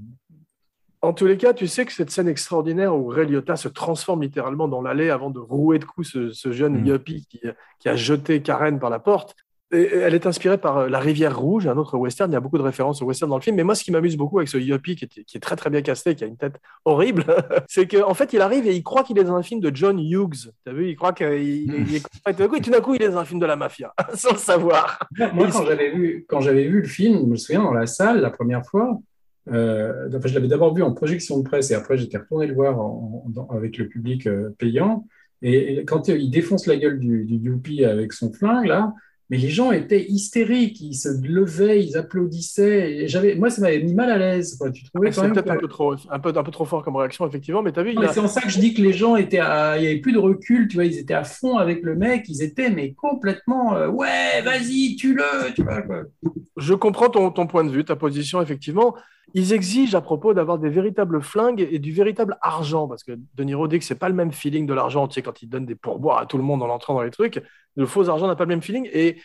En 1.03 1.13
tous 1.13 1.27
les 1.27 1.37
cas, 1.37 1.53
tu 1.53 1.67
sais 1.67 1.85
que 1.85 1.93
cette 1.93 2.11
scène 2.11 2.29
extraordinaire 2.29 2.97
où 2.97 3.09
Ray 3.09 3.27
Liotta 3.27 3.57
se 3.57 3.69
transforme 3.69 4.23
littéralement 4.23 4.69
dans 4.69 4.81
l'allée 4.81 5.11
avant 5.11 5.29
de 5.29 5.39
rouer 5.39 5.79
de 5.79 5.85
coups 5.85 6.09
ce, 6.13 6.31
ce 6.31 6.51
jeune 6.53 6.81
Mm. 6.83 6.87
yuppie 6.87 7.27
qui, 7.29 7.41
qui 7.81 7.89
a 7.91 7.97
jeté 7.97 8.41
Karen 8.41 8.79
par 8.79 8.89
la 8.91 9.01
porte. 9.01 9.35
Elle 9.73 10.15
est 10.15 10.27
inspirée 10.27 10.59
par 10.59 10.79
euh, 10.79 10.89
La 10.89 11.01
Rivière 11.01 11.37
Rouge, 11.37 11.67
un 11.67 11.77
autre 11.77 11.97
western. 11.97 12.31
Il 12.31 12.35
y 12.35 12.37
a 12.37 12.41
beaucoup 12.41 12.59
de 12.59 12.63
références 12.63 13.03
au 13.03 13.07
western 13.07 13.29
dans 13.31 13.37
le 13.39 13.43
film. 13.43 13.57
Mais 13.57 13.65
moi, 13.65 13.75
ce 13.75 13.83
qui 13.83 13.91
m'amuse 13.91 14.17
beaucoup 14.17 14.39
avec 14.39 14.49
ce 14.49 14.57
yuppie 14.59 14.95
qui 14.95 15.07
est, 15.07 15.25
qui 15.25 15.37
est 15.37 15.41
très 15.41 15.57
très 15.57 15.69
bien 15.71 15.83
casté, 15.83 16.15
qui 16.15 16.23
a 16.23 16.27
une 16.29 16.37
tête 16.37 16.61
horrible, 16.85 17.25
c'est 17.69 17.89
qu'en 17.89 18.15
fait, 18.15 18.33
il 18.35 18.41
arrive 18.41 18.67
et 18.67 18.75
il 18.77 18.83
croit 18.85 19.03
qu'il 19.03 19.19
est 19.19 19.25
dans 19.25 19.35
un 19.35 19.43
film 19.43 19.61
de 19.61 19.75
John 19.75 19.99
Hughes. 19.99 20.53
Tu 20.65 20.71
as 20.71 20.73
vu? 20.75 20.91
Il 20.91 20.97
croit 20.97 21.13
qu'il 21.13 21.27
il, 21.43 21.75
il 21.89 21.95
est- 21.97 22.07
et 22.29 22.35
tout 22.35 22.39
d'un 22.39 22.49
coup, 22.49 22.61
tout 22.61 22.71
d'un 22.71 22.81
coup, 22.81 22.95
il 22.95 23.03
est 23.03 23.09
dans 23.09 23.19
un 23.19 23.25
film 23.25 23.41
de 23.41 23.47
la 23.47 23.57
mafia, 23.57 23.93
sans 24.15 24.33
le 24.33 24.39
savoir. 24.39 24.99
Moi, 25.33 25.49
quand 25.51 25.65
j'avais 25.67 25.91
vu, 25.91 26.25
quand 26.29 26.41
j'avais 26.41 26.65
vu 26.69 26.83
le 26.83 26.89
film, 26.89 27.19
je 27.21 27.27
me 27.27 27.37
souviens 27.37 27.63
dans 27.63 27.73
la 27.75 27.87
salle 27.87 28.21
la 28.21 28.31
première 28.31 28.65
fois, 28.67 28.99
euh, 29.53 30.09
enfin, 30.15 30.29
je 30.29 30.35
l'avais 30.35 30.49
d'abord 30.49 30.75
vu 30.75 30.83
en 30.83 30.93
projection 30.93 31.39
de 31.39 31.43
presse 31.45 31.71
et 31.71 31.75
après 31.75 31.99
j'étais 31.99 32.17
retourné 32.19 32.47
le 32.47 32.55
voir 32.55 32.81
en- 32.81 33.25
en- 33.27 33.29
dans- 33.31 33.49
avec 33.49 33.77
le 33.79 33.89
public 33.89 34.27
euh, 34.27 34.51
payant. 34.59 35.07
Et, 35.43 35.75
et 35.79 35.85
quand 35.85 36.09
il 36.09 36.31
défonce 36.31 36.67
la 36.67 36.77
gueule 36.77 36.99
du, 36.99 37.25
du 37.25 37.37
Youpi 37.37 37.85
avec 37.85 38.13
son 38.13 38.33
flingue 38.33 38.67
là, 38.67 38.93
mais 39.31 39.39
les 39.39 39.49
gens 39.49 39.73
étaient 39.73 40.05
hystériques, 40.09 40.81
ils 40.81 40.95
se 40.95 41.09
levaient, 41.27 41.85
ils 41.85 41.97
applaudissaient. 41.97 43.09
J'avais, 43.09 43.35
moi, 43.35 43.51
ça 43.51 43.63
m'avait 43.63 43.83
mis 43.83 43.95
mal 43.95 44.11
à 44.11 44.19
l'aise. 44.19 44.57
quoi. 44.57 44.71
Tu 44.71 44.85
trouvais 44.85 45.09
quand 45.09 45.15
C'est 45.15 45.23
même 45.23 45.33
peut-être 45.33 45.47
que- 45.47 45.53
un 45.53 45.57
peu, 45.61 45.69
trop, 45.69 45.95
un, 46.11 46.19
peu, 46.19 46.33
un 46.37 46.43
peu 46.43 46.51
trop 46.51 46.65
fort 46.65 46.83
comme 46.85 46.97
réaction, 46.97 47.27
effectivement. 47.27 47.63
Mais 47.63 47.73
vu, 47.73 47.95
Non, 47.95 48.03
a- 48.03 48.13
C'est 48.13 48.21
en 48.21 48.29
ça 48.29 48.41
que 48.43 48.49
je 48.51 48.59
dis 48.59 48.75
que 48.75 48.83
les 48.83 48.93
gens 48.93 49.17
étaient, 49.17 49.39
à- 49.39 49.77
il 49.79 49.85
y 49.85 49.87
avait 49.87 49.99
plus 50.01 50.13
de 50.13 50.19
recul, 50.19 50.69
tu 50.69 50.75
vois, 50.77 50.85
ils 50.85 50.99
étaient 50.99 51.15
à 51.15 51.25
fond 51.25 51.57
avec 51.57 51.83
le 51.83 51.95
mec, 51.97 52.25
ils 52.29 52.43
étaient 52.43 52.71
mais 52.71 52.93
complètement, 52.93 53.75
euh, 53.77 53.89
ouais, 53.89 54.43
vas-y, 54.43 54.97
tue-le, 54.97 55.53
tu 55.55 55.63
vois. 55.63 55.83
Je 56.57 56.75
comprends 56.75 57.09
ton, 57.09 57.31
ton 57.31 57.47
point 57.47 57.65
de 57.65 57.71
vue, 57.71 57.85
ta 57.85 57.97
position, 57.97 58.41
effectivement. 58.43 58.95
Ils 59.33 59.53
exigent 59.53 59.95
à 59.97 60.01
propos 60.01 60.35
d'avoir 60.35 60.59
des 60.59 60.69
véritables 60.69 61.23
flingues 61.23 61.67
et 61.71 61.79
du 61.79 61.93
véritable 61.93 62.37
argent, 62.43 62.87
parce 62.87 63.03
que 63.03 63.13
De 63.35 63.45
Niro 63.45 63.67
dit 63.69 63.79
que 63.79 63.85
c'est 63.85 63.99
pas 63.99 64.09
le 64.09 64.15
même 64.15 64.33
feeling 64.33 64.67
de 64.67 64.75
l'argent, 64.75 65.09
tu 65.09 65.15
sais, 65.15 65.23
quand 65.23 65.43
il 65.43 65.49
donne 65.49 65.65
des 65.65 65.75
pourboires 65.75 66.19
à 66.19 66.27
tout 66.27 66.37
le 66.37 66.45
monde 66.45 66.63
en 66.63 66.69
entrant 66.69 66.95
dans 66.95 67.03
les 67.03 67.11
trucs. 67.11 67.43
Le 67.77 67.87
faux 67.87 68.09
argent 68.09 68.27
n'a 68.27 68.37
pas 68.37 68.45
le 68.45 68.49
même 68.49 68.63
feeling. 68.63 68.89
Et 68.93 69.21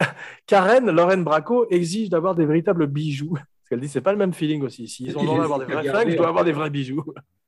Karen, 0.46 0.90
Lorraine 0.90 1.24
Bracco, 1.24 1.66
exige 1.70 2.08
d'avoir 2.08 2.34
des 2.34 2.46
véritables 2.46 2.86
bijoux. 2.86 3.32
Parce 3.34 3.68
qu'elle 3.68 3.80
dit 3.80 3.88
c'est 3.88 4.00
pas 4.00 4.12
le 4.12 4.18
même 4.18 4.32
feeling 4.32 4.62
aussi. 4.62 4.88
S'ils 4.88 5.16
ont 5.16 5.22
Il 5.22 5.28
envie 5.28 5.40
d'avoir 5.40 5.58
des 5.58 5.66
vrais 5.66 5.84
flingues, 5.84 6.10
je 6.10 6.16
dois 6.16 6.28
avoir 6.28 6.44
des 6.44 6.52
vrais 6.52 6.70
bijoux. 6.70 7.04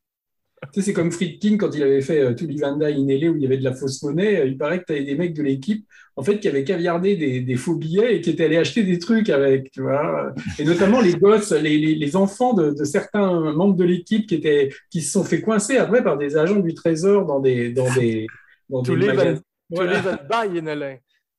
Tu 0.72 0.80
sais, 0.80 0.86
c'est 0.86 0.92
comme 0.92 1.10
Friedkin 1.10 1.56
quand 1.56 1.74
il 1.74 1.82
avait 1.82 2.00
fait 2.00 2.20
euh, 2.20 2.34
Tully 2.34 2.58
Vanda 2.58 2.90
Inélé 2.90 3.28
où 3.28 3.36
il 3.36 3.42
y 3.42 3.46
avait 3.46 3.58
de 3.58 3.64
la 3.64 3.74
fausse 3.74 4.02
monnaie. 4.02 4.40
euh, 4.40 4.46
Il 4.46 4.56
paraît 4.56 4.80
que 4.80 4.84
tu 4.86 4.92
avais 4.92 5.04
des 5.04 5.14
mecs 5.14 5.34
de 5.34 5.42
l'équipe 5.42 5.86
en 6.16 6.22
fait 6.22 6.38
qui 6.38 6.48
avaient 6.48 6.64
caviardé 6.64 7.16
des, 7.16 7.40
des 7.40 7.56
faux 7.56 7.74
billets 7.74 8.16
et 8.16 8.20
qui 8.20 8.30
étaient 8.30 8.44
allés 8.44 8.56
acheter 8.56 8.82
des 8.84 8.98
trucs 8.98 9.28
avec, 9.30 9.70
tu 9.72 9.82
vois. 9.82 10.32
Et 10.58 10.64
notamment 10.64 11.00
les 11.00 11.14
gosses, 11.14 11.50
les, 11.52 11.76
les, 11.78 11.94
les 11.94 12.16
enfants 12.16 12.54
de, 12.54 12.70
de 12.70 12.84
certains 12.84 13.52
membres 13.52 13.76
de 13.76 13.84
l'équipe 13.84 14.26
qui 14.28 14.36
étaient 14.36 14.70
qui 14.90 15.00
se 15.00 15.12
sont 15.12 15.24
fait 15.24 15.40
coincer 15.40 15.76
après 15.76 16.02
par 16.04 16.16
des 16.16 16.36
agents 16.36 16.60
du 16.60 16.74
Trésor 16.74 17.26
dans 17.26 17.40
des 17.40 17.72
dans 17.72 17.92
des 17.94 18.26
dans 18.68 18.82
des 18.82 19.06
magasins. 19.16 19.40
Voilà. 19.70 20.00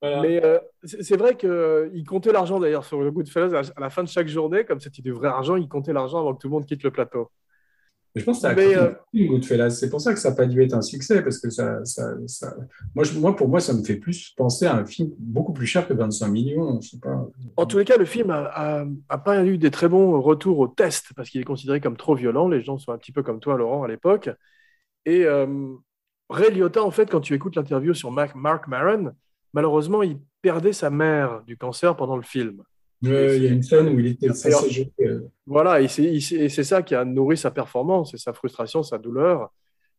Voilà. 0.01 0.21
Mais 0.21 0.43
euh, 0.43 0.59
c'est 0.83 1.17
vrai 1.17 1.35
qu'il 1.35 2.03
comptait 2.05 2.33
l'argent 2.33 2.59
d'ailleurs 2.59 2.83
sur 2.83 3.01
le 3.01 3.11
Goodfellas 3.11 3.53
à 3.55 3.61
à 3.77 3.79
la 3.79 3.89
fin 3.89 4.03
de 4.03 4.09
chaque 4.09 4.27
journée, 4.27 4.65
comme 4.65 4.79
c'était 4.79 5.01
du 5.01 5.11
vrai 5.11 5.29
argent, 5.29 5.55
il 5.55 5.67
comptait 5.67 5.93
l'argent 5.93 6.19
avant 6.19 6.33
que 6.35 6.41
tout 6.41 6.47
le 6.47 6.53
monde 6.53 6.65
quitte 6.65 6.83
le 6.83 6.91
plateau. 6.91 7.29
Je 8.15 8.23
pense 8.23 8.37
que 8.37 8.41
ça 8.43 8.49
a 8.51 8.55
Mais, 8.55 8.75
euh, 8.77 8.91
Goodfellas. 9.13 9.71
C'est 9.71 9.89
pour 9.89 9.99
ça 10.01 10.13
que 10.13 10.19
ça 10.19 10.29
n'a 10.29 10.35
pas 10.35 10.45
dû 10.45 10.61
être 10.63 10.73
un 10.73 10.81
succès, 10.81 11.21
parce 11.21 11.37
que 11.39 11.49
ça, 11.49 11.83
ça, 11.83 12.11
ça... 12.27 12.55
Moi, 12.93 13.03
je- 13.03 13.19
moi, 13.19 13.35
pour 13.35 13.47
moi, 13.49 13.59
ça 13.59 13.73
me 13.73 13.83
fait 13.83 13.95
plus 13.97 14.33
penser 14.37 14.65
à 14.65 14.75
un 14.77 14.85
film 14.85 15.11
beaucoup 15.19 15.53
plus 15.53 15.65
cher 15.67 15.87
que 15.87 15.93
25 15.93 16.27
millions. 16.29 16.79
Je 16.81 16.89
sais 16.91 16.99
pas. 16.99 17.27
En 17.57 17.65
tous 17.65 17.77
les 17.77 17.85
cas, 17.85 17.97
le 17.97 18.05
film 18.05 18.29
a, 18.31 18.45
a- 18.53 18.85
a 19.09 19.17
pas 19.17 19.43
eu 19.45 19.57
des 19.57 19.71
très 19.71 19.89
bons 19.89 20.19
retours 20.21 20.59
au 20.59 20.67
test 20.67 21.07
parce 21.15 21.29
qu'il 21.29 21.41
est 21.41 21.45
considéré 21.45 21.81
comme 21.81 21.97
trop 21.97 22.15
violent. 22.15 22.47
Les 22.47 22.61
gens 22.61 22.77
sont 22.77 22.91
un 22.91 22.97
petit 22.97 23.11
peu 23.11 23.21
comme 23.23 23.39
toi, 23.39 23.57
Laurent, 23.57 23.83
à 23.83 23.87
l'époque. 23.87 24.29
Et 25.05 25.25
euh, 25.25 25.73
Ray 26.29 26.51
Liotta, 26.53 26.83
en 26.83 26.91
fait, 26.91 27.09
quand 27.09 27.21
tu 27.21 27.33
écoutes 27.33 27.55
l'interview 27.55 27.93
sur 27.93 28.11
Mark, 28.11 28.35
Mark 28.35 28.67
Maron, 28.67 29.11
malheureusement, 29.53 30.03
il 30.03 30.19
perdait 30.41 30.73
sa 30.73 30.89
mère 30.89 31.43
du 31.45 31.57
cancer 31.57 31.95
pendant 31.95 32.17
le 32.17 32.23
film. 32.23 32.61
Euh, 33.07 33.35
Il 33.37 33.43
y 33.43 33.47
a 33.47 33.51
une 33.51 33.63
scène 33.63 33.89
où 33.89 33.99
il 33.99 34.07
était 34.07 34.27
D'ailleurs- 34.27 34.59
censé 34.59 34.69
jouer. 34.71 34.91
Voilà, 35.45 35.81
et 35.81 35.87
c'est 35.87 36.03
il- 36.03 36.33
et 36.41 36.49
c'est 36.49 36.63
ça 36.63 36.81
qui 36.81 36.95
a 36.95 37.05
nourri 37.05 37.37
sa 37.37 37.51
performance, 37.51 38.13
et 38.13 38.17
sa 38.17 38.33
frustration, 38.33 38.83
sa 38.83 38.97
douleur. 38.97 39.51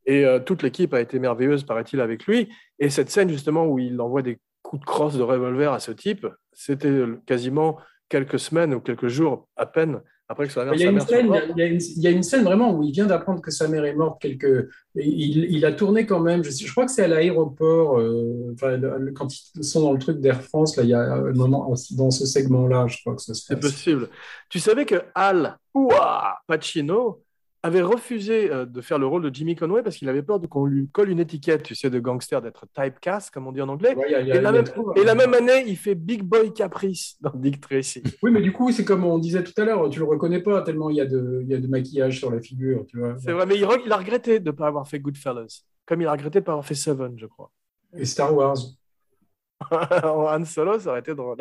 Et 0.07 0.25
euh, 0.25 0.39
toute 0.39 0.63
l'équipe 0.63 0.95
a 0.95 1.01
été 1.01 1.19
merveilleuse, 1.19 1.65
paraît-il, 1.65 2.01
avec 2.01 2.27
lui. 2.27 2.49
Et 2.79 2.91
cette 2.91 3.11
scène, 3.11 3.29
justement, 3.29 3.67
où 3.67 3.79
il 3.79 4.01
envoie 4.01 4.23
des 4.23 4.39
coups 4.63 4.81
de 4.81 4.87
crosse 4.87 5.17
de 5.17 5.23
revolver 5.23 5.73
à 5.73 5.81
ce 5.81 5.93
type, 5.93 6.27
c'était 6.53 6.93
quasiment 7.27 7.79
quelques 8.09 8.39
semaines 8.39 8.73
ou 8.75 8.81
quelques 8.81 9.09
jours 9.09 9.49
à 9.57 9.67
peine 9.67 10.01
après 10.29 10.47
que 10.47 10.53
sa 10.53 10.64
mère, 10.64 10.74
Il 10.74 10.81
y, 10.81 10.87
a 10.87 10.91
une 10.91 11.01
scène, 11.01 11.33
il, 11.51 11.59
y 11.59 11.62
a 11.62 11.66
une, 11.66 11.81
il 11.81 12.03
y 12.03 12.07
a 12.09 12.11
une 12.11 12.22
scène 12.24 12.43
vraiment 12.43 12.74
où 12.74 12.83
il 12.83 12.91
vient 12.91 13.07
d'apprendre 13.07 13.41
que 13.41 13.53
sa 13.53 13.68
mère 13.68 13.85
est 13.85 13.95
morte. 13.95 14.24
Il, 14.24 14.68
il 14.97 15.64
a 15.64 15.72
tourné 15.72 16.05
quand 16.05 16.18
même. 16.18 16.43
Je, 16.43 16.70
crois 16.70 16.87
que 16.87 16.91
c'est 16.91 17.05
à 17.05 17.09
l'aéroport, 17.09 18.01
euh, 18.01 18.53
enfin, 18.55 18.81
quand 19.14 19.29
ils 19.33 19.62
sont 19.62 19.83
dans 19.83 19.93
le 19.93 20.01
truc 20.01 20.20
d'Air 20.20 20.43
France, 20.43 20.77
là, 20.77 20.83
il 20.83 20.89
y 20.89 20.95
a 20.95 21.01
un 21.01 21.33
moment 21.33 21.72
dans 21.93 22.11
ce 22.11 22.27
segment-là, 22.27 22.87
je 22.89 22.99
crois 23.03 23.14
que 23.14 23.22
ça 23.22 23.35
se 23.35 23.45
C'est 23.47 23.61
possible. 23.61 24.09
Tu 24.49 24.59
savais 24.59 24.85
que 24.85 24.97
Al 25.14 25.59
Ouah, 25.74 26.39
Pacino 26.49 27.22
avait 27.67 27.83
refusé 27.83 28.51
euh, 28.51 28.64
de 28.64 28.81
faire 28.81 28.99
le 28.99 29.07
rôle 29.07 29.23
de 29.23 29.35
Jimmy 29.35 29.55
Conway 29.55 29.83
parce 29.83 29.97
qu'il 29.97 30.09
avait 30.09 30.23
peur 30.23 30.41
qu'on 30.49 30.64
lui 30.64 30.89
colle 30.89 31.11
une 31.11 31.21
étiquette, 31.21 31.62
tu 31.62 31.75
sais, 31.75 31.91
de 31.91 31.99
gangster, 31.99 32.41
d'être 32.41 32.67
typecast, 32.75 33.33
comme 33.33 33.47
on 33.47 33.53
dit 33.53 33.61
en 33.61 33.69
anglais. 33.69 33.95
Ouais, 33.95 34.14
a- 34.14 34.19
a- 34.19 34.23
Et 34.23 34.41
la, 34.41 34.53
même, 34.53 34.64
tout, 34.64 34.93
et 34.97 35.05
la 35.05 35.14
même 35.14 35.35
année, 35.35 35.64
il 35.67 35.77
fait 35.77 35.95
Big 35.95 36.23
Boy 36.23 36.53
Caprice 36.53 37.17
dans 37.21 37.33
Dick 37.35 37.61
Tracy. 37.61 38.03
Oui, 38.23 38.31
mais 38.31 38.41
du 38.41 38.53
coup, 38.53 38.73
c'est 38.73 38.85
comme 38.85 39.05
on 39.05 39.19
disait 39.19 39.45
tout 39.45 39.53
à 39.59 39.64
l'heure, 39.64 39.89
tu 39.91 39.99
le 39.99 40.05
reconnais 40.07 40.41
pas 40.41 40.62
tellement 40.62 40.91
il 40.91 40.97
y 40.97 41.01
a 41.01 41.07
de, 41.07 41.41
il 41.43 41.49
y 41.49 41.55
a 41.55 41.59
de 41.59 41.67
maquillage 41.67 42.19
sur 42.19 42.31
la 42.31 42.41
figure, 42.41 42.85
tu 42.87 42.99
vois. 42.99 43.17
C'est 43.19 43.33
vrai, 43.33 43.47
mais 43.47 43.57
il, 43.57 43.64
a 43.64 43.97
regretté 43.97 44.41
de 44.41 44.47
ne 44.51 44.57
pas 44.57 44.67
avoir 44.67 44.89
fait 44.89 44.99
Goodfellas, 44.99 45.62
comme 45.85 46.01
il 46.01 46.07
a 46.07 46.12
regretté 46.12 46.39
de 46.39 46.43
ne 46.43 46.47
pas 46.47 46.53
avoir 46.53 46.67
fait 46.67 46.75
Seven, 46.75 47.19
je 47.19 47.27
crois. 47.27 47.51
Et 47.97 48.05
Star 48.05 48.35
Wars, 48.35 48.57
en 49.71 50.27
Han 50.27 50.45
Solo, 50.45 50.79
ça 50.79 50.91
aurait 50.91 51.01
été 51.01 51.14
drôle. 51.14 51.39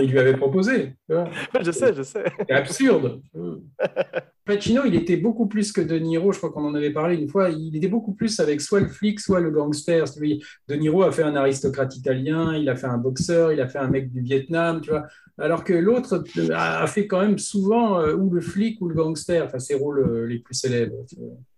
Il 0.00 0.10
lui 0.10 0.18
avait 0.18 0.36
proposé. 0.36 0.94
je 1.08 1.70
sais, 1.70 1.94
je 1.94 2.02
sais. 2.02 2.24
C'est 2.48 2.54
absurde. 2.54 3.22
Pacino, 4.44 4.82
il 4.86 4.94
était 4.94 5.16
beaucoup 5.16 5.46
plus 5.46 5.72
que 5.72 5.80
De 5.80 5.98
Niro, 5.98 6.32
je 6.32 6.38
crois 6.38 6.50
qu'on 6.50 6.64
en 6.64 6.74
avait 6.74 6.92
parlé 6.92 7.16
une 7.16 7.28
fois, 7.28 7.50
il 7.50 7.76
était 7.76 7.88
beaucoup 7.88 8.14
plus 8.14 8.40
avec 8.40 8.60
soit 8.60 8.80
le 8.80 8.88
flic, 8.88 9.20
soit 9.20 9.40
le 9.40 9.50
gangster. 9.50 10.04
Lui, 10.18 10.42
De 10.68 10.74
Niro 10.74 11.02
a 11.02 11.12
fait 11.12 11.22
un 11.22 11.36
aristocrate 11.36 11.94
italien, 11.96 12.56
il 12.56 12.68
a 12.68 12.76
fait 12.76 12.86
un 12.86 12.96
boxeur, 12.96 13.52
il 13.52 13.60
a 13.60 13.68
fait 13.68 13.78
un 13.78 13.88
mec 13.88 14.10
du 14.10 14.20
Vietnam, 14.20 14.80
tu 14.80 14.90
vois. 14.90 15.06
Alors 15.38 15.64
que 15.64 15.74
l'autre 15.74 16.24
a 16.52 16.82
a 16.82 16.86
fait 16.86 17.06
quand 17.06 17.20
même 17.20 17.38
souvent 17.38 18.00
euh, 18.00 18.14
ou 18.14 18.30
le 18.30 18.40
flic 18.40 18.80
ou 18.80 18.88
le 18.88 18.94
gangster, 18.94 19.44
enfin 19.44 19.58
ses 19.58 19.74
rôles 19.74 20.00
euh, 20.00 20.26
les 20.26 20.38
plus 20.38 20.54
célèbres. 20.54 20.96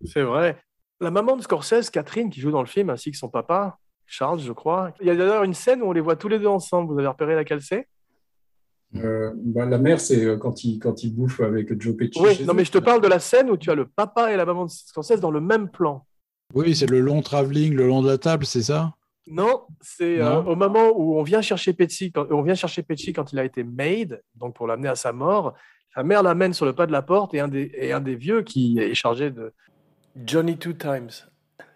C'est 0.04 0.22
vrai. 0.22 0.56
La 1.00 1.10
maman 1.10 1.36
de 1.36 1.42
Scorsese, 1.42 1.90
Catherine, 1.90 2.28
qui 2.28 2.40
joue 2.40 2.50
dans 2.50 2.60
le 2.60 2.66
film, 2.66 2.90
ainsi 2.90 3.10
que 3.10 3.16
son 3.16 3.28
papa, 3.28 3.78
Charles, 4.06 4.40
je 4.40 4.52
crois. 4.52 4.92
Il 5.00 5.06
y 5.06 5.10
a 5.10 5.14
d'ailleurs 5.14 5.44
une 5.44 5.54
scène 5.54 5.82
où 5.82 5.86
on 5.86 5.92
les 5.92 6.00
voit 6.00 6.16
tous 6.16 6.28
les 6.28 6.38
deux 6.38 6.48
ensemble. 6.48 6.92
Vous 6.92 6.98
avez 6.98 7.08
repéré 7.08 7.36
laquelle 7.36 7.62
c'est? 7.62 7.86
Euh, 8.97 9.30
bah, 9.36 9.66
la 9.66 9.78
mère, 9.78 10.01
c'est 10.01 10.24
euh, 10.24 10.36
quand 10.36 10.64
il, 10.64 10.78
quand 10.78 11.05
il 11.05 11.14
bouffe 11.14 11.41
avec 11.41 11.80
Joe 11.80 11.97
Pesci. 11.97 12.20
Oui, 12.20 12.45
non, 12.45 12.55
mais 12.55 12.64
je 12.64 12.72
te 12.72 12.78
parle 12.78 13.01
de 13.01 13.09
la 13.09 13.20
scène 13.20 13.51
où 13.51 13.57
tu 13.57 13.70
as 13.70 13.74
le 13.74 13.86
papa 13.86 14.32
et 14.32 14.36
la 14.36 14.45
maman 14.45 14.66
de 14.66 14.70
Scorsese 14.70 15.20
dans 15.20 15.30
le 15.30 15.41
même 15.41 15.68
plan. 15.68 16.05
Oui, 16.55 16.74
c'est 16.74 16.91
le 16.91 17.01
long 17.01 17.22
travelling, 17.22 17.74
le 17.74 17.86
long 17.86 18.03
de 18.03 18.09
la 18.09 18.18
table, 18.18 18.45
c'est 18.45 18.62
ça? 18.62 18.95
Non, 19.28 19.62
c'est 19.80 20.20
euh, 20.20 20.43
au 20.43 20.57
moment 20.57 20.91
où 20.97 21.16
on 21.16 21.22
vient 21.22 21.41
chercher 21.41 21.72
Pesci, 21.72 22.11
quand, 22.11 22.26
on 22.30 22.43
vient 22.43 22.57
chercher 22.57 22.82
Pesci 22.82 23.12
quand 23.12 23.32
il 23.32 23.38
a 23.38 23.45
été 23.45 23.62
made, 23.62 24.22
donc 24.34 24.57
pour 24.57 24.66
l'amener 24.66 24.88
à 24.88 24.97
sa 24.97 25.12
mort. 25.12 25.55
Sa 25.95 26.03
mère 26.03 26.22
l'amène 26.22 26.53
sur 26.53 26.66
le 26.66 26.72
pas 26.72 26.86
de 26.86 26.93
la 26.93 27.03
porte 27.03 27.34
et 27.34 27.41
un 27.41 27.49
des, 27.49 27.70
et 27.74 27.93
un 27.93 28.01
des 28.01 28.16
vieux 28.16 28.43
qui 28.43 28.78
est 28.78 28.95
chargé 28.95 29.30
de 29.30 29.53
Johnny 30.24 30.57
Two 30.57 30.72
Times. 30.72 31.11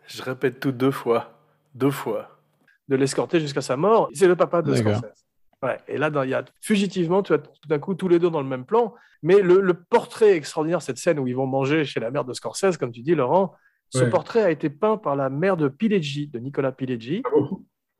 Je 0.07 0.23
répète 0.23 0.59
tout 0.59 0.73
deux 0.73 0.91
fois, 0.91 1.39
deux 1.75 1.91
fois, 1.91 2.41
de 2.89 2.97
l'escorter 2.97 3.39
jusqu'à 3.39 3.61
sa 3.61 3.77
mort. 3.77 4.09
C'est 4.15 4.27
le 4.27 4.37
papa 4.37 4.61
de. 4.61 4.75
Scorsese. 4.75 5.24
Ouais, 5.65 5.79
et 5.89 5.97
là, 5.99 6.11
il 6.25 6.31
y 6.31 6.35
a 6.35 6.45
fugitivement, 6.61 7.23
tu 7.23 7.33
as 7.33 7.39
tout 7.39 7.69
d'un 7.69 7.79
coup 7.79 7.95
tous 7.95 8.09
les 8.09 8.19
deux 8.19 8.31
dans 8.31 8.43
le 8.43 8.49
même 8.49 8.65
plan. 8.67 8.95
Mais 9.23 9.41
le, 9.41 9.61
le 9.61 9.75
portrait 9.75 10.33
extraordinaire, 10.37 10.83
cette 10.83 10.99
scène 10.99 11.19
où 11.19 11.27
ils 11.27 11.35
vont 11.35 11.47
manger 11.47 11.85
chez 11.85 11.99
la 12.01 12.11
mère 12.11 12.25
de 12.25 12.33
Scorsese, 12.35 12.77
comme 12.77 12.93
tu 12.93 13.01
dis, 13.01 13.15
Laurent, 13.15 13.55
ce 13.89 14.05
Ouais. 14.05 14.11
portrait 14.11 14.43
a 14.43 14.51
été 14.51 14.69
peint 14.71 14.97
par 14.99 15.17
la 15.17 15.31
mère 15.31 15.57
de 15.57 15.69
Pileggi, 15.69 16.29
de 16.29 16.39
Nicolas 16.39 16.73
Pileggi 16.73 17.23
Ah 17.25 17.31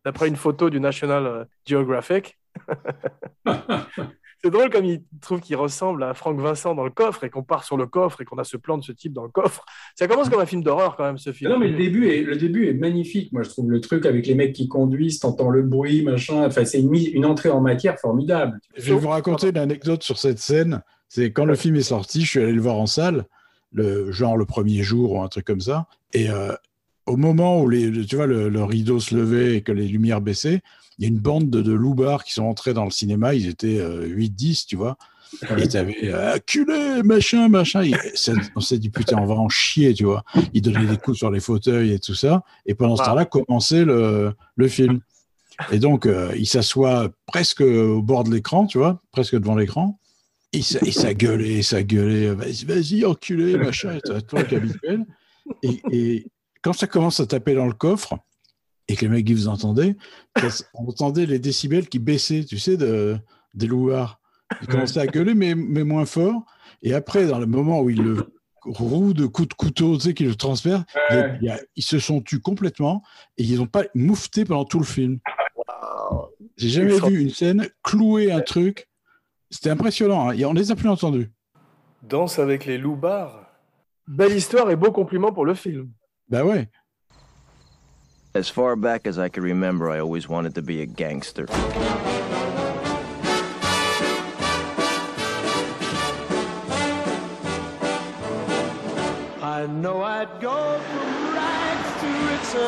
d'après 0.05 0.29
une 0.29 0.37
photo 0.37 0.69
du 0.69 0.81
National 0.81 1.27
euh, 1.27 1.45
Geographic. 1.67 2.39
C'est 4.45 4.51
drôle 4.51 4.69
comme 4.69 4.85
il 4.85 5.01
trouve 5.23 5.41
qu'il 5.41 5.57
ressemble 5.57 6.03
à 6.03 6.13
Franck 6.13 6.39
Vincent 6.39 6.75
dans 6.75 6.85
le 6.85 6.91
coffre 6.91 7.25
et 7.25 7.31
qu'on 7.31 7.43
part 7.43 7.65
sur 7.65 7.79
le 7.79 7.87
coffre 7.87 8.21
et 8.21 8.27
qu'on 8.27 8.37
a 8.37 8.45
ce 8.45 8.59
plan 8.59 8.77
de 8.77 8.85
ce 8.85 8.93
type 8.93 9.15
dans 9.15 9.23
le 9.23 9.31
coffre. 9.31 9.65
Ça 9.95 10.07
commence 10.07 10.29
comme 10.29 10.43
un 10.43 10.45
film 10.45 10.63
d'horreur 10.63 10.97
quand 10.97 11.05
même, 11.05 11.17
ce 11.17 11.33
film. 11.33 11.51
Non, 11.51 11.59
mais 11.59 11.69
le 11.69 11.79
début, 11.79 12.09
est, 12.11 12.21
le 12.21 12.37
début 12.37 12.69
est 12.69 12.75
magnifique. 12.75 13.33
Moi, 13.33 13.43
je 13.43 13.49
trouve 13.49 13.71
le 13.71 13.81
truc 13.81 14.05
avec 14.05 14.27
les 14.27 14.35
mecs 14.35 14.53
qui 14.53 14.69
conduisent, 14.69 15.21
t'entends 15.21 15.49
le 15.49 15.63
bruit, 15.63 16.03
machin. 16.03 16.45
Enfin, 16.45 16.67
c'est 16.67 16.81
une, 16.81 16.95
une 16.95 17.25
entrée 17.25 17.49
en 17.49 17.63
matière 17.63 17.99
formidable. 17.99 18.61
Je 18.77 18.93
vais 18.93 19.01
vous 19.01 19.09
raconter 19.09 19.49
une 19.49 19.57
anecdote 19.57 20.03
sur 20.03 20.19
cette 20.19 20.39
scène. 20.39 20.83
C'est 21.09 21.33
quand 21.33 21.47
le 21.47 21.55
film 21.55 21.77
est 21.77 21.83
sorti, 21.83 22.21
je 22.21 22.29
suis 22.29 22.41
allé 22.41 22.53
le 22.53 22.61
voir 22.61 22.77
en 22.77 22.87
salle, 22.87 23.25
le, 23.73 24.13
genre 24.13 24.37
le 24.37 24.45
premier 24.45 24.83
jour 24.83 25.13
ou 25.13 25.23
un 25.23 25.29
truc 25.29 25.47
comme 25.47 25.63
ça. 25.63 25.87
Et 26.13 26.29
euh, 26.29 26.53
au 27.07 27.17
moment 27.17 27.63
où 27.63 27.69
les, 27.71 27.91
tu 28.05 28.17
vois, 28.17 28.27
le, 28.27 28.51
le 28.51 28.63
rideau 28.63 29.01
se 29.01 29.15
levait 29.15 29.57
et 29.57 29.63
que 29.63 29.73
les 29.73 29.89
lumières 29.89 30.21
baissaient, 30.21 30.61
il 30.99 31.03
y 31.03 31.07
a 31.07 31.09
une 31.09 31.19
bande 31.19 31.51
de, 31.51 31.63
de 31.63 31.73
loupards 31.73 32.25
qui 32.25 32.33
sont 32.33 32.45
entrés 32.45 32.75
dans 32.75 32.85
le 32.85 32.91
cinéma. 32.91 33.35
Ils 33.35 33.49
étaient 33.49 33.79
euh, 33.79 34.07
8-10, 34.07 34.67
tu 34.67 34.77
vois. 34.77 34.97
Et 35.59 35.67
t'avais 35.67 35.97
euh, 36.05 37.03
machin, 37.03 37.49
machin. 37.49 37.83
Et 37.83 37.93
on 38.55 38.61
s'est 38.61 38.79
dit, 38.79 38.91
putain, 38.91 39.19
on 39.19 39.27
va 39.27 39.35
en 39.35 39.49
chier, 39.49 39.93
tu 39.95 40.05
vois. 40.05 40.23
Ils 40.53 40.63
donnaient 40.63 40.87
des 40.87 40.97
coups 40.97 41.19
sur 41.19 41.31
les 41.31 41.41
fauteuils 41.41 41.93
et 41.93 41.99
tout 41.99 42.15
ça. 42.15 42.43
Et 42.67 42.75
pendant 42.75 42.97
ce 42.97 43.03
Ah. 43.03 43.07
temps-là, 43.07 43.25
commençait 43.25 43.85
le, 43.85 44.33
le 44.55 44.69
film. 44.69 45.01
Et 45.73 45.79
donc, 45.79 46.07
euh, 46.07 46.33
il 46.37 46.47
s'assoit 46.47 47.11
presque 47.27 47.61
au 47.63 48.03
bord 48.03 48.25
de 48.25 48.33
l'écran, 48.33 48.67
tu 48.67 48.79
vois, 48.79 49.01
presque 49.13 49.37
devant 49.37 49.57
l'écran. 49.57 49.99
Et 50.53 50.63
ça, 50.63 50.79
et 50.85 50.93
ça 50.93 51.15
gueulait, 51.15 51.63
ça 51.63 51.83
gueulait, 51.83 52.33
vas-y, 52.33 52.65
vas-y, 52.65 53.05
enculé, 53.05 53.57
machin, 53.57 53.97
et 53.97 54.23
truc 54.23 54.53
habituel. 54.53 55.05
Et, 55.65 55.81
et 55.91 56.27
quand 56.63 56.73
ça 56.73 56.87
commence 56.87 57.19
à 57.19 57.27
taper 57.27 57.55
dans 57.55 57.67
le 57.67 57.73
coffre, 57.73 58.17
et 58.89 58.97
que 58.97 59.03
les 59.07 59.09
mecs, 59.09 59.31
vous 59.31 59.49
entendez, 59.49 59.97
ça- 60.37 60.65
on 60.75 60.89
entendait 60.89 61.27
les 61.27 61.39
décibels 61.39 61.89
qui 61.89 61.99
baissaient, 61.99 62.45
tu 62.45 62.59
sais, 62.59 62.77
de, 62.77 63.17
des 63.55 63.67
louards. 63.67 64.21
Ils 64.61 64.69
commençaient 64.69 65.01
à 65.01 65.07
gueuler, 65.07 65.35
mais, 65.35 65.55
mais 65.55 65.85
moins 65.85 66.05
fort. 66.07 66.45
Et 66.83 66.95
après, 66.95 67.27
dans 67.27 67.39
le 67.39 67.47
moment 67.47 67.81
où 67.81 67.91
ils 67.91 68.03
le 68.03 68.27
roue 68.67 69.13
de 69.15 69.27
coups 69.27 69.49
de 69.49 69.55
couteau, 69.55 69.97
tu 69.97 70.03
sais, 70.05 70.15
qu'ils 70.15 70.29
le 70.29 70.35
transfèrent, 70.37 70.85
a- 71.49 71.59
ils 71.77 71.83
se 71.83 71.99
sont 71.99 72.21
tus 72.21 72.41
complètement 72.41 73.03
et 73.37 73.43
ils 73.45 73.57
n'ont 73.59 73.67
pas 73.67 73.85
moufté 73.95 74.45
pendant 74.45 74.65
tout 74.65 74.79
le 74.79 74.85
film. 74.85 75.19
J'ai 76.57 76.69
jamais 76.69 76.99
vu 77.09 77.21
une 77.21 77.31
scène 77.31 77.69
clouer 77.83 78.31
un 78.33 78.41
truc. 78.41 78.89
C'était 79.51 79.71
impressionnant. 79.71 80.29
hein. 80.29 80.33
Et 80.35 80.45
on 80.45 80.53
les 80.53 80.71
a 80.71 80.77
plus 80.77 80.89
entendus. 80.89 81.31
Danse 82.03 82.39
avec 82.39 82.65
les 82.67 82.79
loupards. 82.79 83.41
Belle 84.07 84.37
histoire 84.37 84.71
et 84.71 84.77
beau 84.77 84.93
compliment 84.93 85.33
pour 85.33 85.45
le 85.47 85.55
film. 85.55 85.91
Bah 86.29 86.45
ouais. 86.45 86.69
As 88.37 88.49
far 88.49 88.75
back 88.75 89.07
as 89.07 89.17
I 89.17 89.29
can 89.29 89.45
remember, 89.45 89.89
I 89.89 90.01
always 90.01 90.29
wanted 90.29 90.57
to 90.57 90.63
be 90.63 90.81
a 90.81 90.87
gangster. 90.87 91.47
I 99.41 99.69
know 99.69 100.03
I'd 100.03 100.41
go 100.41 100.81
from 100.81 101.33
rags 101.33 102.01
to 102.01 102.07
riches. 102.27 102.65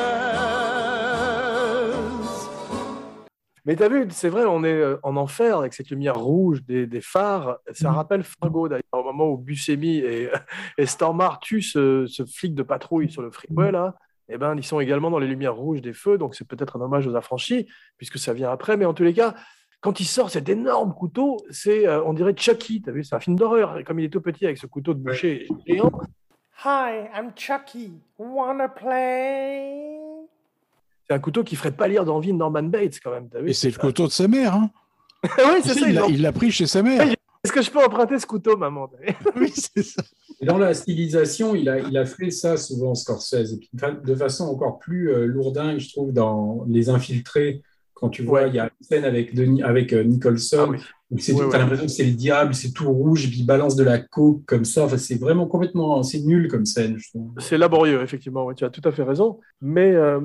Mais 3.64 3.74
t'as 3.74 3.88
vu, 3.88 4.06
c'est 4.10 4.28
vrai, 4.28 4.44
on 4.44 4.62
est 4.62 4.68
euh, 4.68 5.00
en 5.02 5.16
enfer 5.16 5.58
avec 5.58 5.74
cette 5.74 5.90
lumière 5.90 6.14
rouge 6.14 6.62
des, 6.62 6.86
des 6.86 7.00
phares. 7.00 7.58
Ça 7.72 7.90
rappelle 7.90 8.22
Fargo 8.22 8.68
d'ailleurs, 8.68 8.84
au 8.92 9.02
moment 9.02 9.32
où 9.32 9.36
Buscemi 9.36 9.96
et, 9.96 10.30
et 10.78 10.86
Stormare 10.86 11.40
tuent 11.40 11.62
ce, 11.62 12.06
ce 12.06 12.24
flic 12.24 12.54
de 12.54 12.62
patrouille 12.62 13.10
sur 13.10 13.22
le 13.22 13.32
freeway 13.32 13.72
là. 13.72 13.96
Eh 14.28 14.38
ben, 14.38 14.54
ils 14.56 14.64
sont 14.64 14.80
également 14.80 15.10
dans 15.10 15.18
les 15.18 15.28
lumières 15.28 15.54
rouges 15.54 15.80
des 15.82 15.92
feux, 15.92 16.18
donc 16.18 16.34
c'est 16.34 16.46
peut-être 16.46 16.76
un 16.76 16.80
hommage 16.80 17.06
aux 17.06 17.14
affranchis, 17.14 17.68
puisque 17.96 18.18
ça 18.18 18.32
vient 18.32 18.50
après. 18.50 18.76
Mais 18.76 18.84
en 18.84 18.92
tous 18.94 19.04
les 19.04 19.14
cas, 19.14 19.34
quand 19.80 20.00
il 20.00 20.04
sort 20.04 20.30
cet 20.30 20.48
énorme 20.48 20.92
couteau, 20.94 21.36
c'est, 21.50 21.86
euh, 21.86 22.02
on 22.04 22.12
dirait 22.12 22.34
Chucky. 22.36 22.82
T'as 22.82 22.90
vu, 22.90 23.04
c'est 23.04 23.14
un 23.14 23.20
film 23.20 23.36
d'horreur. 23.36 23.78
Et 23.78 23.84
Comme 23.84 24.00
il 24.00 24.06
est 24.06 24.10
tout 24.10 24.20
petit 24.20 24.44
avec 24.46 24.58
ce 24.58 24.66
couteau 24.66 24.94
de 24.94 24.98
boucher 25.00 25.46
géant, 25.66 25.92
Hi, 26.64 27.06
I'm 27.14 27.32
Chucky. 27.36 27.92
Wanna 28.18 28.68
play? 28.68 29.98
c'est 31.06 31.14
un 31.14 31.18
couteau 31.20 31.44
qui 31.44 31.54
ferait 31.54 31.70
pas 31.70 31.86
lire 31.86 32.04
d'envie 32.04 32.32
Norman 32.32 32.64
Bates 32.64 32.98
quand 33.02 33.12
même. 33.12 33.28
T'as 33.28 33.40
vu 33.40 33.50
Et 33.50 33.52
c'est 33.52 33.70
le 33.70 33.78
couteau 33.78 34.06
de 34.06 34.12
sa 34.12 34.26
mère. 34.26 34.54
Hein. 34.54 34.70
oui, 35.24 35.60
c'est 35.62 35.74
ça. 35.74 35.88
il 36.08 36.22
l'a 36.22 36.32
pris 36.32 36.50
chez 36.50 36.66
sa 36.66 36.82
mère. 36.82 37.06
Est-ce 37.46 37.52
que 37.52 37.62
je 37.62 37.70
peux 37.70 37.78
emprunter 37.84 38.18
ce 38.18 38.26
couteau, 38.26 38.56
maman 38.56 38.88
T'as 38.88 38.98
vu 39.12 39.14
oui, 39.40 39.52
c'est 39.54 39.82
ça. 39.82 40.02
Et 40.40 40.46
dans 40.46 40.58
la 40.58 40.74
stylisation, 40.74 41.54
il 41.54 41.68
a, 41.68 41.78
il 41.78 41.96
a 41.96 42.04
fait 42.04 42.30
ça 42.30 42.56
souvent, 42.56 42.94
Scorsese, 42.94 43.52
et 43.54 43.56
puis 43.58 43.70
de 43.72 43.78
fa- 43.80 43.92
de 43.92 44.14
façon 44.14 44.44
encore 44.44 44.78
plus 44.78 45.10
euh, 45.10 45.26
lourdingue, 45.26 45.78
je 45.78 45.88
trouve, 45.90 46.12
dans 46.12 46.64
Les 46.68 46.88
Infiltrés, 46.90 47.62
quand 47.94 48.08
tu 48.10 48.22
vois, 48.22 48.42
Ouais. 48.42 48.48
il 48.50 48.54
y 48.56 48.58
a 48.58 48.64
une 48.64 48.86
scène 48.86 49.04
avec, 49.04 49.34
Denis, 49.34 49.62
avec 49.62 49.92
euh, 49.92 50.02
Nicholson, 50.02 50.66
Ah 50.66 50.70
oui. 50.70 50.78
Ouais, 51.10 51.32
ouais. 51.32 51.48
t'as 51.50 51.58
l'impression 51.58 51.86
que 51.86 51.92
c'est 51.92 52.04
le 52.04 52.10
diable, 52.12 52.52
c'est 52.54 52.72
tout 52.72 52.90
rouge, 52.92 53.24
et 53.26 53.28
puis 53.28 53.38
il 53.38 53.46
balance 53.46 53.76
de 53.76 53.84
la 53.84 53.98
coke 53.98 54.44
comme 54.44 54.64
ça. 54.64 54.84
Enfin, 54.84 54.98
c'est 54.98 55.14
vraiment 55.18 55.46
complètement, 55.46 56.02
c'est 56.02 56.18
nul 56.20 56.48
comme 56.48 56.66
scène, 56.66 56.96
je 56.98 57.08
trouve. 57.10 57.30
C'est 57.38 57.56
laborieux, 57.58 58.02
effectivement. 58.02 58.52
tu 58.54 58.64
as 58.64 58.70
tout 58.70 58.86
à 58.86 58.90
fait 58.92 59.04
raison. 59.04 59.38
Mais 59.62 59.92
euh, 59.94 60.20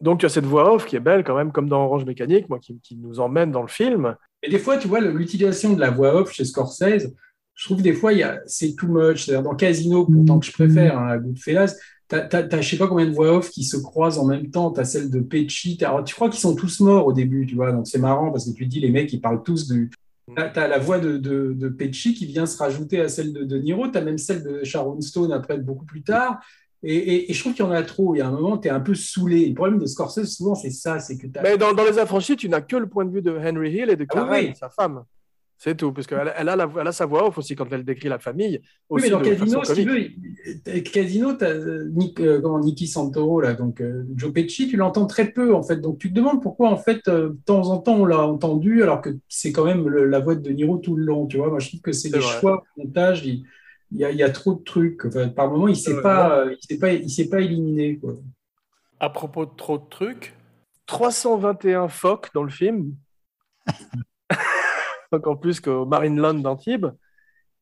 donc, 0.00 0.20
tu 0.20 0.26
as 0.26 0.28
cette 0.28 0.44
voix 0.44 0.72
off 0.72 0.84
qui 0.86 0.94
est 0.96 1.00
belle, 1.00 1.24
quand 1.24 1.34
même, 1.34 1.50
comme 1.50 1.68
dans 1.68 1.84
Orange 1.86 2.04
Mécanique, 2.04 2.48
moi, 2.48 2.58
qui, 2.60 2.78
qui 2.80 2.94
nous 2.96 3.18
emmène 3.20 3.50
dans 3.50 3.62
le 3.62 3.68
film. 3.68 4.14
Et 4.42 4.50
des 4.50 4.58
fois, 4.58 4.78
tu 4.78 4.88
vois, 4.88 5.00
l'utilisation 5.00 5.72
de 5.74 5.80
la 5.80 5.90
voix 5.90 6.14
off 6.14 6.32
chez 6.32 6.44
Scorsese, 6.44 7.14
je 7.54 7.64
trouve 7.64 7.82
des 7.82 7.92
fois, 7.92 8.12
c'est 8.46 8.74
too 8.76 8.86
much. 8.86 9.24
C'est-à-dire, 9.24 9.42
dans 9.42 9.56
Casino, 9.56 10.06
pourtant 10.06 10.38
que 10.38 10.46
je 10.46 10.52
préfère, 10.52 10.96
hein, 10.98 11.08
à 11.08 11.18
Goodfellas, 11.18 11.74
t'as, 12.06 12.20
t'as, 12.20 12.60
je 12.60 12.68
sais 12.70 12.76
pas 12.78 12.86
combien 12.86 13.06
de 13.06 13.12
voix 13.14 13.32
off 13.36 13.50
qui 13.50 13.64
se 13.64 13.76
croisent 13.76 14.18
en 14.18 14.26
même 14.26 14.50
temps. 14.50 14.70
T'as 14.70 14.84
celle 14.84 15.10
de 15.10 15.20
Pesci. 15.20 15.76
t'as- 15.76 15.88
Alors, 15.88 16.04
tu 16.04 16.14
crois 16.14 16.30
qu'ils 16.30 16.40
sont 16.40 16.54
tous 16.54 16.80
morts 16.80 17.06
au 17.06 17.12
début, 17.12 17.46
tu 17.46 17.56
vois. 17.56 17.72
Donc, 17.72 17.88
c'est 17.88 17.98
marrant 17.98 18.30
parce 18.30 18.46
que 18.48 18.52
tu 18.56 18.64
te 18.64 18.70
dis, 18.70 18.80
les 18.80 18.90
mecs, 18.90 19.12
ils 19.12 19.20
parlent 19.20 19.42
tous 19.42 19.66
du. 19.68 19.90
T'as, 20.36 20.50
t'as 20.50 20.68
la 20.68 20.78
voix 20.78 20.98
de, 21.00 21.16
de, 21.16 21.52
de 21.54 21.68
Pesci 21.68 22.14
qui 22.14 22.26
vient 22.26 22.46
se 22.46 22.56
rajouter 22.58 23.00
à 23.00 23.08
celle 23.08 23.32
de 23.32 23.42
De 23.44 23.58
Niro. 23.58 23.88
T'as 23.88 24.02
même 24.02 24.18
celle 24.18 24.44
de 24.44 24.62
Sharon 24.62 25.00
Stone 25.00 25.32
après, 25.32 25.58
beaucoup 25.58 25.86
plus 25.86 26.02
tard. 26.02 26.38
Et, 26.82 26.94
et, 26.96 27.30
et 27.30 27.34
je 27.34 27.40
trouve 27.40 27.54
qu'il 27.54 27.64
y 27.64 27.68
en 27.68 27.72
a 27.72 27.82
trop. 27.82 28.14
Il 28.14 28.18
y 28.18 28.20
a 28.20 28.28
un 28.28 28.30
moment, 28.30 28.56
tu 28.58 28.68
es 28.68 28.70
un 28.70 28.80
peu 28.80 28.94
saoulé. 28.94 29.48
Le 29.48 29.54
problème 29.54 29.78
de 29.78 29.86
Scorsese, 29.86 30.26
souvent, 30.36 30.54
c'est 30.54 30.70
ça. 30.70 31.00
C'est 31.00 31.18
que 31.18 31.26
t'as- 31.26 31.42
Mais 31.42 31.58
dans, 31.58 31.72
dans 31.72 31.84
Les 31.84 31.98
Affranchis, 31.98 32.36
tu 32.36 32.48
n'as 32.48 32.60
que 32.60 32.76
le 32.76 32.88
point 32.88 33.04
de 33.04 33.10
vue 33.10 33.22
de 33.22 33.32
Henry 33.32 33.72
Hill 33.72 33.90
et 33.90 33.96
de 33.96 34.06
Ah 34.10 34.14
Karen, 34.14 34.54
sa 34.54 34.68
femme. 34.70 35.02
C'est 35.60 35.76
tout, 35.76 35.92
parce 35.92 36.06
qu'elle 36.06 36.32
elle 36.38 36.48
a, 36.48 36.54
la- 36.54 36.70
elle 36.80 36.86
a 36.86 36.92
sa 36.92 37.04
voix 37.04 37.26
off 37.26 37.36
aussi 37.38 37.56
quand 37.56 37.66
elle 37.72 37.84
décrit 37.84 38.08
la 38.08 38.20
famille. 38.20 38.60
Oui, 38.88 39.02
mais 39.02 39.10
dans 39.10 39.20
Casino, 39.20 39.64
si 39.64 39.74
tu 39.74 39.88
veux, 39.90 40.80
Casino, 40.82 41.30
as 41.30 42.60
Nicky 42.62 42.86
Santoro, 42.86 43.40
là, 43.40 43.54
donc 43.54 43.80
euh, 43.80 44.04
Joe 44.14 44.32
Pesci, 44.32 44.68
tu 44.68 44.76
l'entends 44.76 45.06
très 45.06 45.32
peu, 45.32 45.52
en 45.54 45.64
fait. 45.64 45.80
Donc, 45.80 45.98
tu 45.98 46.10
te 46.10 46.14
demandes 46.14 46.40
pourquoi, 46.42 46.70
en 46.70 46.76
fait, 46.76 47.08
euh, 47.08 47.30
de 47.30 47.38
temps 47.44 47.70
en 47.70 47.78
temps, 47.78 47.96
on 47.96 48.04
l'a 48.04 48.24
entendu, 48.24 48.84
alors 48.84 49.00
que 49.00 49.10
c'est 49.28 49.50
quand 49.50 49.64
même 49.64 49.88
le- 49.88 50.04
la 50.06 50.20
voix 50.20 50.36
de 50.36 50.42
De 50.42 50.50
Niro 50.50 50.78
tout 50.78 50.94
le 50.94 51.04
long, 51.04 51.26
tu 51.26 51.38
vois. 51.38 51.48
Moi, 51.50 51.58
je 51.58 51.68
trouve 51.70 51.80
que 51.80 51.90
c'est 51.92 52.10
des 52.10 52.20
vrai. 52.20 52.38
choix 52.40 52.62
montage, 52.76 53.26
il, 53.26 53.42
il 53.92 53.98
y 53.98 54.04
a, 54.04 54.10
il 54.10 54.16
y 54.16 54.22
a 54.22 54.30
trop 54.30 54.54
de 54.54 54.62
trucs. 54.62 55.04
Enfin, 55.04 55.28
par 55.28 55.50
moment, 55.50 55.68
il 55.68 55.72
ne 55.72 55.76
s'est 55.76 56.00
pas, 56.02 56.38
euh, 56.40 56.52
il 56.54 56.58
s'est 56.66 56.78
pas, 56.78 56.92
il 56.92 57.10
s'est 57.10 57.28
pas 57.28 57.40
éliminé, 57.40 57.98
quoi. 57.98 58.14
À 59.00 59.10
propos 59.10 59.46
de 59.46 59.50
trop 59.56 59.78
de 59.78 59.88
trucs, 59.88 60.34
321 60.86 61.88
phoques 61.88 62.30
dans 62.34 62.42
le 62.42 62.50
film. 62.50 62.94
Encore 65.12 65.40
plus 65.40 65.60
qu'au 65.60 65.86
Marineland 65.86 66.34
d'Antibes. 66.34 66.86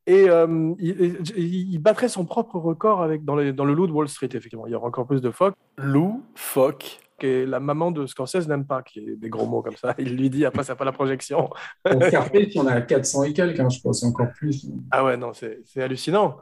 Et 0.09 0.29
euh, 0.31 0.73
il, 0.79 1.19
il- 1.37 1.73
il 1.75 1.79
battrait 1.79 2.09
son 2.09 2.25
propre 2.25 2.59
record 2.59 3.03
avec, 3.03 3.25
dans, 3.25 3.35
les- 3.37 3.53
dans 3.53 3.65
le 3.65 3.75
loup 3.75 3.87
de 3.87 3.93
Wall 3.93 4.09
Street, 4.09 4.29
effectivement. 4.33 4.67
Il 4.67 4.73
y 4.73 4.75
aura 4.75 4.87
encore 4.89 5.07
plus 5.07 5.21
de 5.21 5.31
phoques. 5.31 5.55
Lou, 5.79 6.23
phoque. 6.35 7.01
Que 7.19 7.45
la 7.45 7.61
maman 7.61 7.91
de 7.91 8.07
Scorsese 8.07 8.47
n'aime 8.49 8.67
pas, 8.67 8.83
qui 8.83 9.01
est 9.01 9.17
des 9.17 9.29
gros 9.29 9.47
mots 9.47 9.63
comme 9.63 9.77
ça. 9.77 9.95
Il 9.99 10.17
lui 10.17 10.31
dit 10.31 10.45
après, 10.45 10.65
ça 10.65 10.77
pas 10.77 10.85
la 10.85 10.93
projection. 10.93 11.51
Scarface, 11.87 12.57
on 12.57 12.67
a 12.67 12.81
400 12.81 13.25
et 13.25 13.33
quelques, 13.33 13.61
hein, 13.61 13.69
je 13.69 13.93
c'est 13.93 14.07
encore 14.07 14.33
plus. 14.35 14.67
Ah 14.91 15.05
ouais, 15.05 15.17
non, 15.17 15.33
c'est 15.33 15.83
hallucinant. 15.83 16.39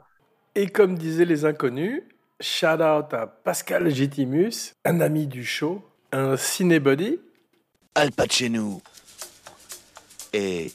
Et 0.53 0.67
comme 0.67 0.97
disaient 0.97 1.25
les 1.25 1.45
inconnus, 1.45 2.03
shout 2.39 2.81
out 2.81 3.13
à 3.13 3.27
Pascal 3.27 3.89
Gitimus, 3.89 4.73
un 4.85 5.01
ami 5.01 5.27
du 5.27 5.43
show, 5.43 5.81
un 6.11 6.37
cinébody. 6.37 7.19
Al 7.97 8.11
Pacino 8.11 8.81
et 10.33 10.69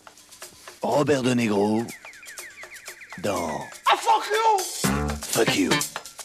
Robert 0.80 1.22
De 1.22 1.34
Niro 1.34 1.82
dans 3.22 3.60
Fuck 5.20 5.54
You, 5.54 5.70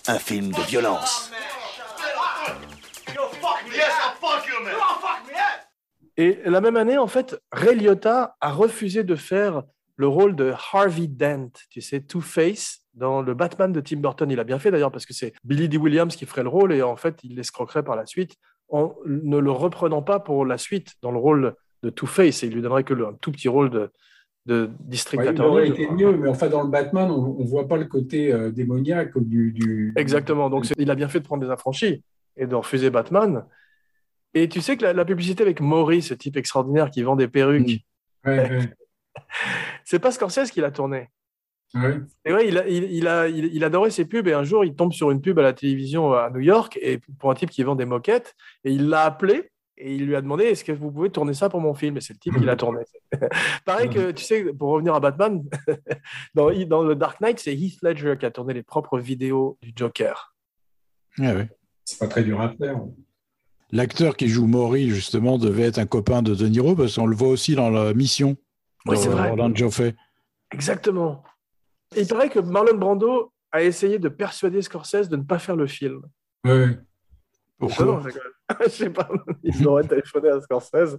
un 0.07 0.19
film 0.19 0.53
de 0.53 0.61
violence. 0.61 1.31
Et 6.17 6.39
la 6.45 6.61
même 6.61 6.77
année, 6.77 6.97
en 6.97 7.07
fait, 7.07 7.37
Ray 7.51 7.77
Liotta 7.77 8.35
a 8.39 8.51
refusé 8.51 9.03
de 9.03 9.15
faire 9.15 9.63
le 9.97 10.07
rôle 10.07 10.35
de 10.35 10.53
Harvey 10.73 11.07
Dent, 11.07 11.49
tu 11.69 11.81
sais, 11.81 12.01
Two-Face, 12.01 12.81
dans 12.93 13.21
le 13.21 13.33
Batman 13.33 13.71
de 13.71 13.81
Tim 13.81 13.97
Burton. 13.97 14.29
Il 14.31 14.39
a 14.39 14.43
bien 14.45 14.59
fait 14.59 14.71
d'ailleurs 14.71 14.91
parce 14.91 15.05
que 15.05 15.13
c'est 15.13 15.33
Billy 15.43 15.67
D. 15.69 15.77
Williams 15.77 16.15
qui 16.15 16.25
ferait 16.25 16.43
le 16.43 16.49
rôle 16.49 16.73
et 16.73 16.81
en 16.81 16.95
fait, 16.95 17.15
il 17.23 17.35
l'escroquerait 17.35 17.83
par 17.83 17.95
la 17.95 18.05
suite 18.05 18.35
en 18.69 18.95
ne 19.05 19.37
le 19.37 19.51
reprenant 19.51 20.01
pas 20.01 20.19
pour 20.19 20.45
la 20.45 20.57
suite 20.57 20.93
dans 21.01 21.11
le 21.11 21.17
rôle 21.17 21.53
de 21.83 21.89
Two-Face 21.89 22.43
et 22.43 22.47
il 22.47 22.53
lui 22.53 22.61
donnerait 22.61 22.83
que 22.83 22.93
le- 22.93 23.07
un 23.07 23.13
tout 23.21 23.31
petit 23.31 23.47
rôle 23.49 23.69
de, 23.69 23.91
de 24.45 24.69
District 24.79 25.19
Ouais, 25.19 25.25
il 25.25 25.29
Attorney, 25.29 25.49
aurait 25.51 25.67
été 25.69 25.89
mieux, 25.91 26.15
mais 26.17 26.29
enfin, 26.29 26.47
dans 26.47 26.63
le 26.63 26.69
Batman, 26.69 27.11
on 27.11 27.37
ne 27.41 27.45
voit 27.47 27.67
pas 27.67 27.77
le 27.77 27.85
côté 27.85 28.31
euh, 28.33 28.51
démoniaque 28.51 29.17
du, 29.19 29.51
du... 29.51 29.93
Exactement. 29.97 30.49
Donc, 30.49 30.65
il 30.77 30.89
a 30.89 30.95
bien 30.95 31.09
fait 31.09 31.19
de 31.19 31.25
prendre 31.25 31.43
des 31.45 31.51
affranchis 31.51 32.03
et 32.37 32.47
de 32.47 32.55
refuser 32.55 32.89
Batman. 32.89 33.45
Et 34.35 34.47
tu 34.49 34.61
sais 34.61 34.77
que 34.77 34.83
la, 34.83 34.93
la 34.93 35.05
publicité 35.05 35.41
avec 35.41 35.61
Maury, 35.61 36.01
ce 36.01 36.13
type 36.13 36.37
extraordinaire 36.37 36.91
qui 36.91 37.01
vend 37.01 37.15
des 37.15 37.27
perruques, 37.27 37.83
Ouais, 38.25 38.49
ouais. 38.49 38.73
C'est 39.85 39.99
pas 39.99 40.11
Scorsese 40.11 40.51
qui 40.51 40.61
l'a 40.61 40.71
tourné. 40.71 41.09
Ouais. 41.73 41.99
Et 42.25 42.33
ouais, 42.33 42.47
il, 42.47 42.57
a, 42.57 42.67
il, 42.67 42.83
il 42.85 43.07
a, 43.07 43.27
il, 43.27 43.45
il 43.53 43.63
adorait 43.63 43.89
ses 43.89 44.05
pubs 44.05 44.27
et 44.27 44.33
un 44.33 44.43
jour, 44.43 44.63
il 44.63 44.75
tombe 44.75 44.93
sur 44.93 45.11
une 45.11 45.21
pub 45.21 45.37
à 45.39 45.41
la 45.41 45.53
télévision 45.53 46.13
à 46.13 46.29
New 46.29 46.39
York 46.39 46.77
et 46.81 46.99
pour 47.19 47.31
un 47.31 47.35
type 47.35 47.49
qui 47.49 47.63
vend 47.63 47.75
des 47.75 47.85
moquettes 47.85 48.35
et 48.63 48.71
il 48.71 48.87
l'a 48.87 49.03
appelé 49.03 49.51
et 49.77 49.93
il 49.93 50.05
lui 50.05 50.15
a 50.15 50.21
demandé 50.21 50.45
est-ce 50.45 50.63
que 50.63 50.71
vous 50.71 50.91
pouvez 50.91 51.09
tourner 51.09 51.33
ça 51.33 51.49
pour 51.49 51.59
mon 51.59 51.73
film? 51.73 51.97
Et 51.97 52.01
c'est 52.01 52.13
le 52.13 52.19
type 52.19 52.37
qui 52.37 52.45
l'a 52.45 52.55
tourné. 52.55 52.79
Pareil 53.65 53.89
que, 53.89 54.11
tu 54.11 54.23
sais, 54.23 54.53
pour 54.53 54.69
revenir 54.69 54.95
à 54.95 55.01
Batman, 55.01 55.43
dans, 56.33 56.49
dans 56.65 56.83
le 56.83 56.95
Dark 56.95 57.19
Knight, 57.19 57.39
c'est 57.39 57.53
Heath 57.53 57.81
Ledger 57.81 58.15
qui 58.17 58.25
a 58.25 58.31
tourné 58.31 58.53
les 58.53 58.63
propres 58.63 58.97
vidéos 58.99 59.57
du 59.61 59.73
Joker. 59.75 60.33
Ouais, 61.17 61.33
ouais. 61.33 61.49
C'est 61.83 61.99
pas 61.99 62.07
très 62.07 62.23
dur 62.23 62.39
à 62.39 62.53
faire. 62.53 62.79
L'acteur 63.75 64.15
qui 64.15 64.29
joue 64.29 64.47
Maury, 64.47 64.89
justement, 64.89 65.37
devait 65.37 65.63
être 65.63 65.79
un 65.79 65.85
copain 65.85 66.21
de 66.21 66.33
De 66.33 66.47
Niro 66.47 66.77
parce 66.77 66.95
qu'on 66.95 67.07
le 67.07 67.15
voit 67.15 67.27
aussi 67.27 67.55
dans 67.55 67.69
la 67.69 67.93
mission 67.93 68.37
Oui, 68.85 68.95
de 68.95 69.01
c'est 69.01 69.09
vrai. 69.09 69.31
Roland 69.31 69.53
Joffé. 69.53 69.95
Exactement. 70.53 71.21
Et 71.93 72.03
il 72.03 72.07
paraît 72.07 72.29
que 72.29 72.39
Marlon 72.39 72.77
Brando 72.77 73.33
a 73.51 73.61
essayé 73.63 73.99
de 73.99 74.07
persuader 74.07 74.61
Scorsese 74.61 75.09
de 75.09 75.17
ne 75.17 75.23
pas 75.23 75.39
faire 75.39 75.57
le 75.57 75.67
film. 75.67 76.01
Ah 76.45 76.67
non, 77.59 77.99
je 78.63 78.69
sais 78.69 78.89
pas, 78.89 79.09
il 79.43 79.67
aurait 79.67 79.85
téléphoné 79.85 80.29
à 80.29 80.39
Scorsese. 80.39 80.97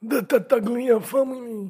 De 0.00 0.20
Tataglia 0.20 0.98
Family. 1.00 1.68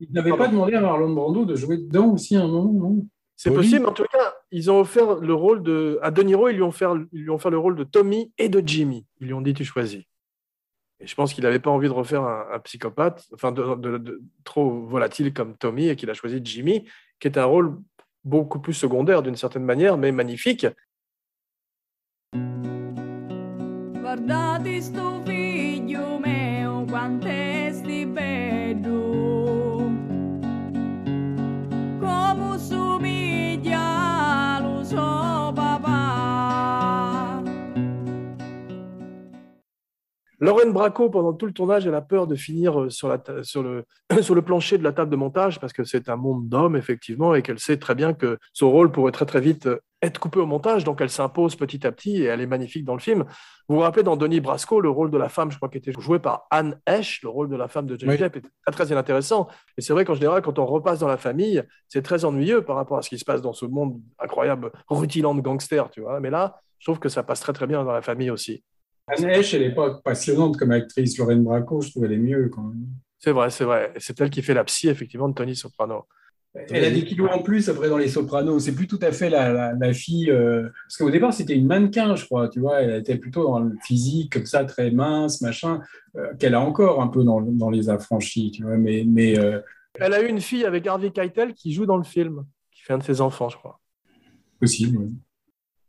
Il 0.00 0.12
n'avait 0.12 0.36
pas 0.36 0.48
demandé 0.48 0.74
à 0.74 0.82
Marlon 0.82 1.14
Brando 1.14 1.46
de 1.46 1.54
jouer 1.54 1.78
dedans 1.78 2.12
aussi 2.12 2.36
à 2.36 2.42
un 2.42 2.48
moment, 2.48 2.72
non? 2.90 3.06
C'est 3.38 3.50
Oui. 3.50 3.56
possible, 3.56 3.80
mais 3.82 3.88
en 3.88 3.92
tout 3.92 4.06
cas, 4.10 4.34
ils 4.50 4.70
ont 4.70 4.80
offert 4.80 5.16
le 5.16 5.34
rôle 5.34 5.62
de. 5.62 5.98
À 6.02 6.10
De 6.10 6.22
Niro, 6.22 6.48
ils 6.48 6.54
lui 6.56 6.62
ont 6.62 6.70
fait, 6.72 6.86
ils 7.12 7.20
lui 7.22 7.30
ont 7.30 7.38
fait 7.38 7.50
le 7.50 7.58
rôle 7.58 7.76
de 7.76 7.84
Tommy 7.84 8.32
et 8.38 8.48
de 8.48 8.62
Jimmy. 8.66 9.04
Ils 9.20 9.26
lui 9.26 9.34
ont 9.34 9.42
dit 9.42 9.52
Tu 9.52 9.64
choisis. 9.64 10.04
Et 11.00 11.06
je 11.06 11.14
pense 11.14 11.34
qu'il 11.34 11.44
n'avait 11.44 11.58
pas 11.58 11.70
envie 11.70 11.88
de 11.88 11.92
refaire 11.92 12.22
un, 12.22 12.46
un 12.50 12.58
psychopathe, 12.60 13.26
enfin, 13.34 13.52
de, 13.52 13.74
de- 13.74 13.98
de- 13.98 14.22
trop 14.44 14.86
volatile 14.86 15.34
comme 15.34 15.54
Tommy, 15.54 15.88
et 15.88 15.96
qu'il 15.96 16.08
a 16.08 16.14
choisi 16.14 16.40
Jimmy, 16.42 16.88
qui 17.20 17.28
est 17.28 17.36
un 17.36 17.44
rôle 17.44 17.76
beaucoup 18.24 18.58
plus 18.60 18.72
secondaire 18.72 19.22
d'une 19.22 19.36
certaine 19.36 19.64
manière, 19.64 19.98
mais 19.98 20.10
magnifique. 20.12 20.66
Guardate 24.00 24.80
sto 24.80 25.20
Lauren 40.46 40.70
Bracco, 40.70 41.10
pendant 41.10 41.32
tout 41.32 41.46
le 41.46 41.52
tournage, 41.52 41.86
elle 41.86 41.94
a 41.94 42.00
peur 42.00 42.26
de 42.26 42.34
finir 42.34 42.80
euh, 42.80 42.90
sur, 42.90 43.08
la 43.08 43.18
ta- 43.18 43.42
sur, 43.42 43.62
le, 43.62 43.84
sur 44.22 44.34
le 44.34 44.42
plancher 44.42 44.78
de 44.78 44.84
la 44.84 44.92
table 44.92 45.10
de 45.10 45.16
montage 45.16 45.60
parce 45.60 45.72
que 45.72 45.84
c'est 45.84 46.08
un 46.08 46.16
monde 46.16 46.48
d'hommes, 46.48 46.76
effectivement, 46.76 47.34
et 47.34 47.42
qu'elle 47.42 47.58
sait 47.58 47.76
très 47.76 47.94
bien 47.94 48.14
que 48.14 48.38
son 48.52 48.70
rôle 48.70 48.90
pourrait 48.92 49.12
très 49.12 49.26
très 49.26 49.40
vite 49.40 49.66
euh, 49.66 49.78
être 50.02 50.18
coupé 50.20 50.38
au 50.40 50.46
montage. 50.46 50.84
Donc 50.84 51.00
elle 51.00 51.10
s'impose 51.10 51.56
petit 51.56 51.86
à 51.86 51.92
petit 51.92 52.22
et 52.22 52.24
elle 52.24 52.40
est 52.40 52.46
magnifique 52.46 52.84
dans 52.84 52.94
le 52.94 53.00
film. 53.00 53.24
Vous 53.68 53.76
vous 53.76 53.82
rappelez 53.82 54.02
dans 54.04 54.16
Denis 54.16 54.40
Brasco, 54.40 54.80
le 54.80 54.90
rôle 54.90 55.10
de 55.10 55.18
la 55.18 55.28
femme, 55.28 55.50
je 55.50 55.56
crois, 55.56 55.68
qui 55.68 55.78
était 55.78 55.92
joué 55.98 56.18
par 56.18 56.46
Anne 56.50 56.78
Hesh, 56.86 57.22
le 57.22 57.28
rôle 57.28 57.48
de 57.48 57.56
la 57.56 57.66
femme 57.66 57.86
de 57.86 57.98
Johnny 57.98 58.12
Oui. 58.12 58.18
Depp, 58.18 58.36
était 58.36 58.48
très 58.66 58.84
très 58.84 58.92
intéressant. 58.96 59.48
Et 59.76 59.80
c'est 59.80 59.92
vrai 59.92 60.04
qu'en 60.04 60.14
général, 60.14 60.42
quand 60.42 60.58
on 60.58 60.66
repasse 60.66 61.00
dans 61.00 61.08
la 61.08 61.16
famille, 61.16 61.62
c'est 61.88 62.02
très 62.02 62.24
ennuyeux 62.24 62.62
par 62.62 62.76
rapport 62.76 62.98
à 62.98 63.02
ce 63.02 63.08
qui 63.08 63.18
se 63.18 63.24
passe 63.24 63.42
dans 63.42 63.52
ce 63.52 63.66
monde 63.66 64.00
incroyable, 64.18 64.70
rutilant 64.88 65.34
de 65.34 65.40
gangsters, 65.40 65.90
tu 65.90 66.02
vois. 66.02 66.20
Mais 66.20 66.30
là, 66.30 66.60
je 66.78 66.86
trouve 66.86 67.00
que 67.00 67.08
ça 67.08 67.22
passe 67.22 67.40
très 67.40 67.52
très 67.54 67.66
bien 67.66 67.82
dans 67.82 67.92
la 67.92 68.02
famille 68.02 68.30
aussi. 68.30 68.62
Anne 69.08 69.24
Heche, 69.30 69.54
elle 69.54 69.62
n'est 69.62 69.74
pas 69.74 69.94
passionnante 70.04 70.56
comme 70.56 70.72
actrice. 70.72 71.16
Lorraine 71.18 71.44
Bracco, 71.44 71.80
je 71.80 71.90
trouve 71.90 72.04
elle 72.06 72.12
est 72.12 72.18
mieux 72.18 72.48
quand 72.48 72.62
même. 72.62 72.86
C'est 73.18 73.32
vrai, 73.32 73.50
c'est 73.50 73.64
vrai. 73.64 73.92
C'est 73.98 74.20
elle 74.20 74.30
qui 74.30 74.42
fait 74.42 74.54
la 74.54 74.64
psy, 74.64 74.88
effectivement, 74.88 75.28
de 75.28 75.34
Tony 75.34 75.54
Soprano. 75.56 76.04
Elle 76.70 76.84
a 76.86 76.90
des 76.90 77.04
kilos 77.04 77.28
en 77.32 77.42
plus 77.42 77.68
après 77.68 77.88
dans 77.90 77.98
Les 77.98 78.08
Sopranos. 78.08 78.60
C'est 78.60 78.74
plus 78.74 78.86
tout 78.86 78.98
à 79.02 79.12
fait 79.12 79.28
la, 79.28 79.52
la, 79.52 79.72
la 79.74 79.92
fille. 79.92 80.30
euh, 80.30 80.70
Parce 80.86 80.96
qu'au 80.96 81.10
départ, 81.10 81.32
c'était 81.34 81.54
une 81.54 81.66
mannequin, 81.66 82.16
je 82.16 82.24
crois. 82.24 82.48
Tu 82.48 82.60
vois, 82.60 82.80
elle 82.80 82.98
était 83.00 83.16
plutôt 83.18 83.44
dans 83.44 83.60
le 83.60 83.76
physique, 83.84 84.32
comme 84.32 84.46
ça, 84.46 84.64
très 84.64 84.90
mince, 84.90 85.42
machin, 85.42 85.82
euh, 86.16 86.34
qu'elle 86.38 86.54
a 86.54 86.60
encore 86.60 87.02
un 87.02 87.08
peu 87.08 87.24
dans, 87.24 87.42
dans 87.42 87.68
Les 87.70 87.90
Affranchis. 87.90 88.52
Tu 88.52 88.62
vois, 88.62 88.76
mais. 88.78 89.04
mais 89.06 89.38
euh, 89.38 89.60
Elle 90.00 90.14
a 90.14 90.22
eu 90.22 90.28
une 90.28 90.40
fille 90.40 90.64
avec 90.64 90.86
Harvey 90.86 91.10
Keitel 91.10 91.52
qui 91.52 91.72
joue 91.72 91.84
dans 91.84 91.98
le 91.98 92.04
film, 92.04 92.44
qui 92.72 92.82
fait 92.82 92.94
un 92.94 92.98
de 92.98 93.02
ses 93.04 93.20
enfants, 93.20 93.50
je 93.50 93.58
crois. 93.58 93.78
possible. 94.58 94.96
oui. 94.98 95.12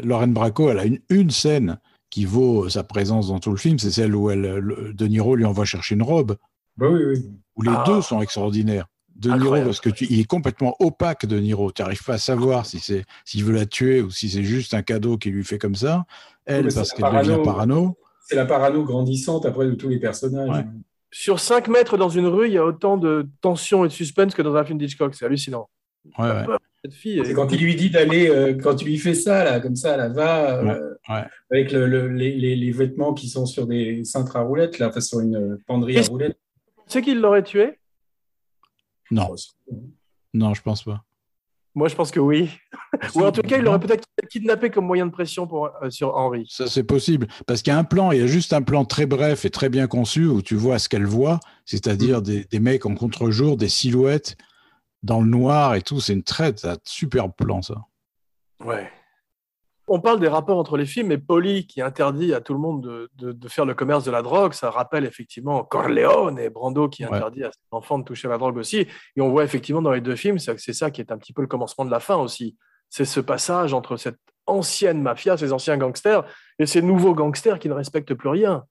Lauren 0.03 0.27
Bracco, 0.27 0.69
elle 0.69 0.79
a 0.79 0.85
une, 0.85 0.99
une 1.09 1.29
scène 1.29 1.79
qui 2.09 2.25
vaut 2.25 2.69
sa 2.69 2.83
présence 2.83 3.27
dans 3.29 3.39
tout 3.39 3.51
le 3.51 3.57
film, 3.57 3.79
c'est 3.79 3.91
celle 3.91 4.15
où 4.15 4.29
elle, 4.29 4.41
le- 4.41 4.93
De 4.93 5.07
Niro 5.07 5.35
lui 5.35 5.45
envoie 5.45 5.65
chercher 5.65 5.95
une 5.95 6.03
robe, 6.03 6.37
Bah 6.77 6.87
oui, 6.89 7.01
oui. 7.05 7.25
où 7.55 7.61
les 7.63 7.71
Ah. 7.73 7.83
deux 7.85 8.01
sont 8.01 8.21
extraordinaires. 8.21 8.87
De 9.15 9.29
Niro, 9.29 9.41
Incroyable. 9.41 9.69
parce 9.69 9.81
que 9.81 9.89
tu, 9.89 10.05
il 10.09 10.19
est 10.19 10.25
complètement 10.25 10.75
opaque, 10.79 11.25
De 11.25 11.39
Niro. 11.39 11.71
Tu 11.71 11.81
n'arrives 11.81 12.03
pas 12.03 12.13
à 12.13 12.17
savoir 12.19 12.65
si 12.67 12.79
c'est 12.79 13.03
s'il 13.25 13.43
veut 13.43 13.53
la 13.53 13.65
tuer 13.65 14.01
ou 14.01 14.09
si 14.11 14.29
c'est 14.29 14.43
juste 14.43 14.73
un 14.75 14.83
cadeau 14.83 15.17
qu'il 15.17 15.33
lui 15.33 15.43
fait 15.43 15.57
comme 15.57 15.75
ça. 15.75 16.05
Elle, 16.45 16.67
parce 16.73 16.91
qu'elle 16.93 17.05
devient 17.05 17.27
parano. 17.29 17.43
parano. 17.43 17.97
C'est 18.27 18.35
la 18.35 18.45
parano 18.45 18.83
grandissante 18.83 19.45
après 19.45 19.65
de 19.65 19.71
tous 19.73 19.89
les 19.89 19.99
personnages. 19.99 20.49
Ouais. 20.49 20.65
Sur 21.11 21.39
5 21.39 21.67
mètres 21.67 21.97
dans 21.97 22.09
une 22.09 22.27
rue, 22.27 22.47
il 22.47 22.53
y 22.53 22.57
a 22.57 22.65
autant 22.65 22.97
de 22.97 23.27
tension 23.41 23.83
et 23.85 23.87
de 23.87 23.93
suspense 23.93 24.35
que 24.35 24.41
dans 24.43 24.55
un 24.55 24.63
film 24.63 24.77
d'Hitchcock. 24.77 25.15
C'est 25.15 25.25
hallucinant. 25.25 25.67
Ouais, 26.19 26.25
ouais. 26.29 26.45
Cette 26.87 26.93
fille, 26.95 27.21
C'est 27.25 27.31
est- 27.31 27.33
quand 27.33 27.51
il 27.51 27.59
lui 27.61 27.75
dit 27.75 27.89
d'aller, 27.89 28.29
euh, 28.29 28.53
quand 28.53 28.75
tu 28.75 28.85
lui 28.85 28.97
fais 28.97 29.13
ça, 29.13 29.43
là, 29.43 29.59
comme 29.59 29.75
ça, 29.75 29.97
là, 29.97 30.07
va, 30.07 30.61
euh, 30.63 30.93
ouais. 31.09 31.23
avec 31.51 31.73
le- 31.73 31.85
le- 31.85 32.07
les, 32.07 32.33
les- 32.33 32.55
les 32.55 32.71
vêtements 32.71 33.13
qui 33.13 33.27
sont 33.27 33.45
sur 33.45 33.67
des 33.67 34.05
cintres 34.05 34.37
à 34.37 34.41
roulettes, 34.41 34.79
là, 34.79 34.87
enfin, 34.87 35.01
sur 35.01 35.19
une 35.19 35.35
euh, 35.35 35.57
penderie 35.67 35.97
à 35.97 36.03
roulettes. 36.03 36.37
tu 36.87 36.93
sais 36.93 37.01
qui 37.01 37.13
l'aurait 37.13 37.43
tué? 37.43 37.77
Non, 39.11 39.35
non, 40.33 40.53
je 40.53 40.61
pense 40.61 40.83
pas. 40.83 41.03
Moi, 41.75 41.89
je 41.89 41.95
pense 41.95 42.09
que 42.09 42.19
oui. 42.21 42.49
Ou 43.15 43.21
en 43.23 43.31
tout 43.33 43.41
cas, 43.41 43.57
il 43.57 43.63
l'aurait 43.63 43.79
peut-être 43.79 44.05
kidnappé 44.29 44.69
comme 44.69 44.85
moyen 44.85 45.05
de 45.05 45.11
pression 45.11 45.45
pour, 45.45 45.69
euh, 45.83 45.89
sur 45.89 46.15
Henry. 46.15 46.45
Ça, 46.49 46.67
c'est 46.67 46.83
possible. 46.83 47.27
Parce 47.45 47.61
qu'il 47.61 47.71
y 47.71 47.75
a 47.75 47.79
un 47.79 47.83
plan, 47.83 48.11
il 48.13 48.19
y 48.19 48.23
a 48.23 48.27
juste 48.27 48.53
un 48.53 48.61
plan 48.61 48.85
très 48.85 49.05
bref 49.05 49.43
et 49.45 49.49
très 49.49 49.67
bien 49.69 49.87
conçu 49.87 50.25
où 50.25 50.41
tu 50.41 50.55
vois 50.55 50.79
ce 50.79 50.87
qu'elle 50.89 51.05
voit, 51.05 51.39
c'est-à-dire 51.65 52.21
des, 52.21 52.45
des 52.45 52.59
mecs 52.61 52.85
en 52.85 52.95
contre-jour, 52.95 53.57
des 53.57 53.67
silhouettes 53.69 54.37
dans 55.03 55.21
le 55.21 55.27
noir 55.27 55.75
et 55.75 55.81
tout. 55.81 55.99
C'est 55.99 56.13
une 56.13 56.23
c'est 56.27 56.65
un 56.65 56.77
superbe 56.83 57.31
plan, 57.37 57.61
ça. 57.61 57.75
Ouais. 58.63 58.89
On 59.89 60.01
parle 60.01 60.19
des 60.19 60.27
rapports 60.27 60.57
entre 60.57 60.75
les 60.75 60.85
films, 60.85 61.07
mais 61.07 61.17
Polly, 61.17 61.65
qui 61.65 61.81
interdit 61.81 62.33
à 62.33 62.41
tout 62.41 62.53
le 62.53 62.59
monde 62.59 62.83
de, 62.83 63.09
de- 63.15 63.31
de 63.31 63.47
faire 63.47 63.63
le 63.63 63.73
commerce 63.73 64.03
de 64.03 64.11
la 64.11 64.21
drogue, 64.21 64.51
ça 64.51 64.69
rappelle 64.69 65.05
effectivement 65.05 65.63
Corleone 65.63 66.37
et 66.39 66.49
Brando 66.49 66.89
qui 66.89 67.05
Ouais. 67.05 67.13
interdit 67.15 67.45
à 67.45 67.51
ses 67.51 67.59
enfants 67.71 67.97
de 67.97 68.03
toucher 68.03 68.27
à 68.27 68.31
la 68.31 68.37
drogue 68.37 68.57
aussi. 68.57 68.85
Et 69.15 69.21
on 69.21 69.29
voit 69.29 69.45
effectivement 69.45 69.81
dans 69.81 69.93
les 69.93 70.01
deux 70.01 70.17
films, 70.17 70.39
c'est 70.39 70.57
ça 70.73 70.91
qui 70.91 70.99
est 70.99 71.11
un 71.11 71.17
petit 71.17 71.31
peu 71.31 71.41
le 71.41 71.47
commencement 71.47 71.85
de 71.85 71.91
la 71.91 72.01
fin 72.01 72.17
aussi. 72.17 72.57
C'est 72.89 73.05
ce 73.05 73.21
passage 73.21 73.73
entre 73.73 73.95
cette 73.95 74.19
ancienne 74.45 75.01
mafia, 75.01 75.37
ces 75.37 75.53
anciens 75.53 75.77
gangsters, 75.77 76.23
et 76.59 76.65
ces 76.65 76.81
nouveaux 76.81 77.13
gangsters 77.13 77.59
qui 77.59 77.69
ne 77.69 77.73
respectent 77.73 78.13
plus 78.13 78.29
rien. 78.29 78.65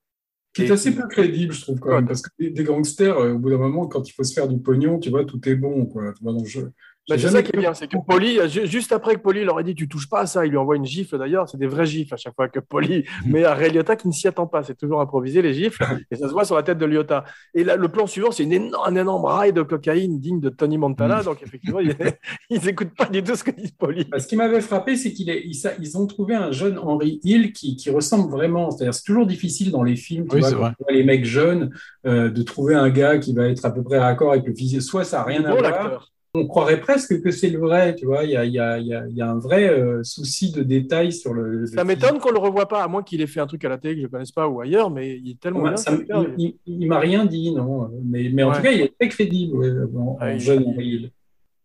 Qui 0.57 0.63
est 0.63 0.71
assez 0.71 0.95
peu 0.95 1.07
crédible, 1.07 1.53
je 1.53 1.61
trouve, 1.61 1.79
quand 1.79 1.95
même, 1.95 2.07
parce 2.07 2.23
que 2.23 2.31
des, 2.39 2.65
gangsters, 2.65 3.19
euh, 3.19 3.35
au 3.35 3.39
bout 3.39 3.51
d'un 3.51 3.59
moment, 3.59 3.87
quand 3.87 4.09
il 4.09 4.13
faut 4.13 4.25
se 4.25 4.33
faire 4.33 4.49
du 4.49 4.59
pognon, 4.59 4.99
tu 4.99 5.11
vois, 5.11 5.25
tout 5.25 5.47
est 5.49 5.55
bon, 5.55 5.85
quoi. 5.85 6.15
Tu 6.15 6.25
vois, 6.25 6.33
dans 6.33 6.41
le 6.41 6.47
jeu. 6.47 6.73
Bah, 7.09 7.17
J'ai 7.17 7.29
c'est 7.29 7.35
ça 7.35 7.43
qui 7.43 7.51
est 7.55 7.61
bien, 7.61 7.73
c'est 7.73 7.87
que 7.87 7.97
Polly, 8.05 8.39
ju- 8.49 8.67
juste 8.67 8.91
après 8.91 9.15
que 9.15 9.21
Polly 9.21 9.45
leur 9.45 9.61
ait 9.61 9.65
dit 9.65 9.77
tu 9.77 9.87
touches 9.89 10.09
pas 10.09 10.21
à 10.23 10.27
ça, 10.27 10.45
il 10.45 10.51
lui 10.51 10.57
envoie 10.59 10.75
une 10.75 10.85
gifle 10.85 11.19
d'ailleurs, 11.19 11.49
c'est 11.49 11.57
des 11.57 11.69
vraies 11.69 11.87
gifles 11.87 12.13
à 12.13 12.17
chaque 12.17 12.35
fois 12.35 12.49
que 12.49 12.59
Polly 12.59 13.05
met 13.27 13.45
à 13.45 13.55
Ray 13.55 13.71
Liotta 13.71 13.95
qui 13.95 14.09
ne 14.09 14.13
s'y 14.13 14.27
attend 14.27 14.49
pas, 14.49 14.65
c'est 14.65 14.75
toujours 14.77 15.01
improvisé 15.01 15.41
les 15.41 15.55
gifles, 15.55 15.85
et 16.11 16.17
ça 16.17 16.27
se 16.27 16.33
voit 16.33 16.45
sur 16.45 16.57
la 16.57 16.65
tête 16.65 16.79
de 16.79 16.85
Liotta. 16.85 17.25
Et 17.55 17.63
là, 17.63 17.77
le 17.77 17.89
plan 17.89 18.07
suivant, 18.09 18.33
c'est 18.33 18.43
une 18.43 18.53
énorme, 18.53 18.85
un 18.87 19.01
énorme 19.01 19.25
rail 19.25 19.53
de 19.53 19.63
cocaïne 19.63 20.19
digne 20.19 20.41
de 20.41 20.49
Tony 20.49 20.79
Montana, 20.79 21.23
donc 21.23 21.43
effectivement, 21.45 21.79
ils 22.51 22.61
n'écoutent 22.65 22.95
pas 22.97 23.07
du 23.07 23.23
tout 23.23 23.37
ce 23.37 23.45
que 23.45 23.53
dit 23.53 23.73
Polly. 23.79 24.05
Bah, 24.11 24.19
ce 24.19 24.27
qui 24.27 24.35
m'avait 24.37 24.61
frappé, 24.61 24.97
c'est 24.97 25.13
qu'ils 25.13 25.31
ils 25.31 25.97
ont 25.99 26.07
trouvé 26.07 26.35
un 26.35 26.51
jeune 26.51 26.79
Henry 26.79 27.21
Hill 27.23 27.53
qui, 27.53 27.77
qui 27.77 27.91
ressemble 27.91 28.31
vraiment. 28.31 28.71
C'est-à-dire, 28.71 28.95
c'est 28.95 29.05
toujours 29.05 29.27
difficile 29.27 29.71
dans 29.71 29.83
les 29.83 29.97
films, 29.97 30.27
tu 30.29 30.35
Oui, 30.35 30.41
vois, 30.41 30.49
c'est 30.49 30.55
quand 30.55 30.61
vrai. 30.63 30.71
tu 30.77 30.83
vois 30.85 30.93
les 30.93 31.05
mecs 31.05 31.25
jeunes, 31.25 31.71
euh, 32.07 32.31
de 32.31 32.43
trouver 32.43 32.75
un 32.75 32.91
gars 32.91 33.19
qui 33.19 33.33
va 33.35 33.49
être 33.49 33.65
à 33.65 33.71
peu 33.71 33.83
près 33.83 33.99
raccord 33.99 34.33
avec 34.33 34.47
le 34.47 34.55
physique. 34.55 34.83
Soit 34.83 35.05
ça 35.05 35.19
n'a 35.19 35.25
rien 35.25 35.45
à 35.45 35.55
voir. 35.55 36.11
On 36.39 36.47
croirait 36.47 36.81
presque 36.81 37.23
que 37.23 37.31
c'est 37.31 37.49
le 37.51 37.59
vrai, 37.59 37.95
tu 37.95 38.05
vois. 38.07 38.25
Il 38.25 38.31
y 38.31 38.37
a, 38.37 38.45
il 38.45 38.53
y 38.53 38.59
a- 38.61 38.79
il 38.79 38.87
y 38.87 38.95
a- 38.95 39.07
il 39.09 39.17
y 39.17 39.23
a 39.23 39.31
un 39.31 39.39
vrai 39.39 39.69
euh, 39.69 40.03
souci 40.05 40.53
de 40.53 40.63
détail 40.63 41.13
sur 41.13 41.33
le. 41.33 41.67
Ça 41.67 41.85
m'étonne 41.85 42.19
qu'on 42.19 42.31
le 42.31 42.39
revoie 42.39 42.67
pas, 42.69 42.83
à 42.83 42.89
moins 42.89 43.03
qu'il 43.03 43.21
ait 43.23 43.27
fait 43.27 43.41
un 43.41 43.47
truc 43.47 43.65
à 43.65 43.69
la 43.69 43.79
télé 43.79 43.95
que 43.95 44.01
je 44.03 44.07
ne 44.07 44.11
connaisse 44.11 44.33
pas 44.33 44.47
ou 44.49 44.61
ailleurs, 44.61 44.91
mais 44.91 45.17
il 45.19 45.31
est 45.31 45.41
tellement 45.41 45.61
Ouais, 45.63 45.71
bien. 45.71 45.77
ça 45.77 45.93
il 45.93 46.35
il- 46.39 46.57
il 46.67 46.87
m'a 46.89 46.99
rien 46.99 47.25
dit, 47.25 47.53
non. 47.55 47.91
Mais, 48.05 48.31
mais 48.33 48.43
en 48.43 48.51
Ouais. 48.51 48.57
tout 48.57 48.63
cas, 48.63 48.73
il 48.73 48.81
est 48.83 48.95
très 48.99 49.09
crédible, 49.09 49.57
ouais, 49.57 49.71
en, 49.97 50.17
Ah, 50.21 50.31
en 50.35 50.39
jeune 50.39 50.65
il-. 50.79 51.11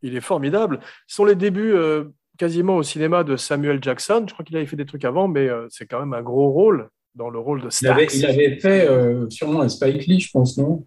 Il 0.04 0.16
est 0.16 0.22
formidable. 0.22 0.80
Ce 1.08 1.16
sont 1.18 1.26
les 1.26 1.36
débuts 1.36 1.74
euh, 1.74 2.06
quasiment 2.38 2.78
au 2.78 2.84
cinéma 2.84 3.24
de 3.24 3.36
Samuel 3.36 3.80
Jackson. 3.84 4.24
Je 4.28 4.34
crois 4.34 4.46
qu'il 4.46 4.56
avait 4.58 4.66
fait 4.66 4.76
des 4.78 4.86
trucs 4.86 5.06
avant, 5.06 5.28
mais 5.28 5.48
euh, 5.50 5.68
c'est 5.70 5.86
quand 5.86 6.00
même 6.00 6.14
un 6.14 6.22
gros 6.24 6.50
rôle 6.52 6.90
dans 7.14 7.30
le 7.30 7.38
rôle 7.40 7.62
de 7.62 7.68
Il 7.82 7.88
avait, 7.88 8.08
Stax. 8.08 8.18
il 8.20 8.26
avait 8.26 8.60
fait 8.60 8.88
sûrement 9.30 9.62
un 9.62 9.70
Spike 9.70 10.06
Lee, 10.08 10.20
je 10.22 10.32
pense, 10.32 10.58
non? 10.58 10.86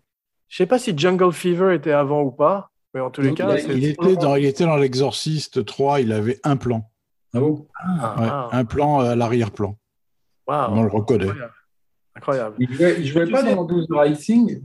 Je 0.48 0.56
sais 0.58 0.66
pas 0.66 0.78
si 0.78 0.96
Jungle 0.96 1.32
Fever 1.32 1.74
était 1.74 1.90
avant 1.92 2.22
ou 2.22 2.30
pas, 2.30 2.70
mais 2.94 3.00
en 3.00 3.10
tous 3.10 3.20
les 3.20 3.28
Donc, 3.28 3.36
cas, 3.38 3.56
il 3.58 3.60
c'est- 3.60 3.90
était 3.90 4.16
dans, 4.16 4.36
il 4.36 4.44
était 4.46 4.64
dans 4.64 4.76
l'Exorciste 4.76 5.64
3, 5.64 6.00
il 6.00 6.12
avait 6.12 6.38
un 6.44 6.56
plan. 6.56 6.90
Ah 7.34 7.40
bon? 7.40 7.66
Ah, 7.82 8.14
Ouais, 8.20 8.26
ah, 8.30 8.48
Un 8.52 8.64
plan 8.64 9.00
à 9.00 9.16
l'arrière-plan. 9.16 9.76
waouh. 10.46 10.70
On 10.72 10.82
le 10.84 10.88
reconnaît. 10.88 11.24
Incroyable. 11.26 11.52
Incroyable. 12.16 12.56
Il 12.60 12.72
jouait, 12.74 12.96
il 13.00 13.06
jouait 13.06 13.26
Tu 13.26 13.32
pas 13.32 13.42
sais- 13.42 13.54
dans 13.54 13.64
Do 13.64 13.84
the 13.84 13.90
Right 13.90 14.16
Thing 14.18 14.62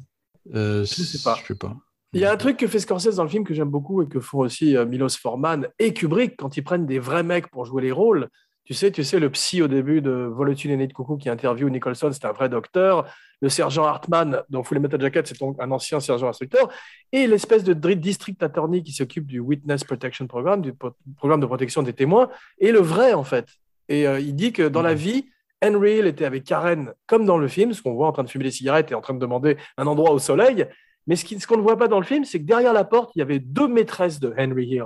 Euh, 0.54 0.86
sais 0.86 1.24
pas. 1.24 1.36
Je 1.42 1.48
sais 1.48 1.56
pas. 1.56 1.76
Il 2.14 2.22
y 2.22 2.26
a 2.26 2.32
un 2.32 2.38
truc 2.38 2.58
que 2.58 2.68
fait 2.68 2.80
Scorsese 2.80 3.16
dans 3.16 3.24
le 3.24 3.30
film 3.30 3.44
que 3.44 3.54
j'aime 3.54 3.70
beaucoup 3.70 4.02
et 4.02 4.08
que 4.08 4.20
font 4.20 4.40
aussi 4.40 4.76
euh, 4.76 4.86
Milos 4.86 5.10
Forman 5.20 5.68
et 5.78 5.94
Kubrick 5.94 6.38
quand 6.38 6.58
ils 6.58 6.64
prennent 6.64 6.86
des 6.88 6.98
vrais 7.00 7.22
mecs 7.24 7.48
pour 7.50 7.66
jouer 7.66 7.84
les 7.84 7.92
rôles. 7.92 8.30
Tu 8.66 8.74
sais, 8.74 8.92
tu 8.92 9.04
sais, 9.04 9.20
le 9.20 9.30
psy 9.32 9.62
au 9.64 9.68
début 9.68 10.02
de 10.02 10.32
et 10.66 10.76
Nez 10.78 10.88
de 10.88 10.94
Coucou 10.94 11.18
qui 11.18 11.30
interviewe 11.30 11.70
Nicholson, 11.70 12.12
c'était 12.12 12.28
un 12.28 12.32
vrai 12.34 12.50
docteur. 12.50 13.06
Le 13.42 13.50
sergent 13.50 13.86
Hartman 13.86 14.44
dans 14.50 14.64
Full 14.64 14.80
Metal 14.80 15.00
Jacket, 15.00 15.26
c'est 15.28 15.40
donc 15.40 15.56
un 15.60 15.72
ancien 15.72 16.00
sergent 16.00 16.28
instructeur. 16.28 16.70
Et 17.14 17.26
l'espèce 17.26 17.64
de 17.64 17.74
district 17.94 18.44
attorney 18.44 18.84
qui 18.84 18.92
s'occupe 18.92 19.26
du 19.26 19.40
Witness 19.40 19.84
Protection 19.86 20.28
Program, 20.28 20.62
du 20.62 20.74
pro- 20.74 20.92
programme 21.18 21.40
de 21.40 21.46
protection 21.46 21.82
des 21.82 21.94
témoins, 21.94 22.30
est 22.60 22.72
le 22.72 22.80
vrai 22.80 23.14
en 23.14 23.24
fait. 23.24 23.48
Et 23.88 24.08
euh, 24.08 24.20
il 24.20 24.36
dit 24.36 24.52
que 24.52 24.68
dans 24.68 24.82
la 24.82 24.94
vie, 24.94 25.30
Henry 25.64 26.00
Hill 26.00 26.06
était 26.06 26.26
avec 26.26 26.44
Karen 26.44 26.94
comme 27.08 27.26
dans 27.26 27.38
le 27.38 27.48
film, 27.48 27.74
ce 27.74 27.82
qu'on 27.82 27.94
voit 27.94 28.08
en 28.08 28.12
train 28.12 28.24
de 28.24 28.30
fumer 28.30 28.44
des 28.44 28.52
cigarettes 28.52 28.92
et 28.92 28.96
en 28.96 29.02
train 29.02 29.14
de 29.14 29.20
demander 29.20 29.58
un 29.78 29.88
endroit 29.88 30.12
au 30.12 30.20
soleil. 30.20 30.66
Mais 31.08 31.16
ce 31.16 31.48
qu'on 31.48 31.58
ne 31.58 31.62
voit 31.62 31.78
pas 31.78 31.88
dans 31.88 32.00
le 32.00 32.06
film, 32.06 32.26
c'est 32.26 32.40
que 32.40 32.46
derrière 32.46 32.74
la 32.74 32.84
porte, 32.84 33.12
il 33.16 33.20
y 33.20 33.22
avait 33.22 33.40
deux 33.40 33.68
maîtresses 33.68 34.20
de 34.20 34.34
Henry 34.38 34.66
Hill 34.68 34.84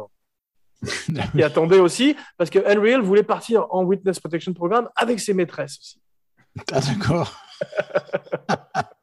qui 1.34 1.44
attendaient 1.44 1.80
aussi, 1.80 2.16
parce 2.38 2.50
que 2.50 2.60
Henry 2.60 2.92
Hill 2.92 3.02
voulait 3.02 3.24
partir 3.24 3.66
en 3.72 3.84
Witness 3.84 4.20
Protection 4.20 4.54
Program 4.54 4.90
avec 4.96 5.20
ses 5.20 5.34
maîtresses 5.34 5.80
aussi. 5.80 6.03
Ah, 6.72 6.80
d'accord. 6.80 7.34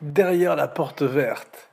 Derrière 0.00 0.54
la 0.56 0.68
porte 0.68 1.02
verte. 1.02 1.68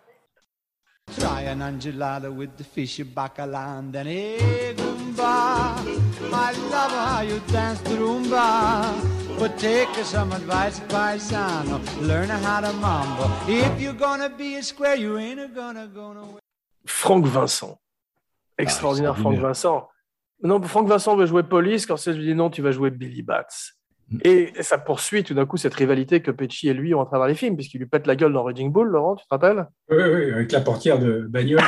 Try 1.19 1.44
an 1.48 1.60
enchilada 1.61 2.30
with 2.32 2.56
the 2.57 2.64
fishy 2.64 3.03
bacala 3.03 3.77
and 3.80 3.94
then 3.94 4.07
hey 4.07 4.73
Goomba, 4.76 5.77
I 6.34 6.52
love 6.72 6.91
how 6.91 7.22
you 7.22 7.40
dance 7.52 7.80
the 7.82 7.95
rumba. 7.95 8.91
But 9.38 9.57
take 9.60 9.94
some 10.03 10.32
advice, 10.32 10.80
paisano, 10.88 11.80
learn 12.02 12.30
how 12.30 12.61
to 12.61 12.73
mambo. 12.73 13.30
If 13.48 13.80
you're 13.80 13.94
gonna 13.94 14.30
be 14.30 14.56
a 14.56 14.64
square, 14.64 14.95
you 14.95 15.18
ain't 15.19 15.53
gonna 15.53 15.88
go 15.88 16.14
nowhere. 16.14 16.40
Franck 16.88 17.26
Vincent. 17.27 17.77
Extraordinaire 18.57 19.11
Ah, 19.11 19.22
Franck. 19.22 19.38
Vincent. 19.40 19.88
Non, 20.41 20.61
Franck 20.64 20.88
Vincent 20.88 21.15
veut 21.18 21.27
jouer 21.27 21.44
police, 21.44 21.86
quand 21.86 22.03
lui 22.07 22.26
dit 22.26 22.34
non, 22.36 22.49
tu 22.49 22.61
vas 22.64 22.72
jouer 22.72 22.90
Billy 22.90 23.22
Bats. 23.22 23.73
Et 24.23 24.52
ça 24.61 24.77
poursuit 24.77 25.23
tout 25.23 25.34
d'un 25.34 25.45
coup 25.45 25.57
cette 25.57 25.73
rivalité 25.73 26.22
que 26.22 26.30
Pesci 26.32 26.68
et 26.69 26.73
lui 26.73 26.94
ont 26.94 27.02
à 27.02 27.06
travers 27.06 27.27
les 27.27 27.34
films, 27.36 27.56
puisqu'il 27.56 27.80
lui 27.80 27.88
pète 27.88 28.06
la 28.07 28.15
gueule 28.15 28.34
dans 28.34 28.44
Raging 28.44 28.72
Bull, 28.72 28.88
Laurent, 28.90 29.15
tu 29.15 29.23
te 29.26 29.30
rappelles? 29.32 29.68
Oui, 29.90 29.98
oui, 29.98 30.32
avec 30.32 30.52
la 30.52 30.61
portière 30.61 30.99
de 30.99 31.22
bagnole. 31.27 31.60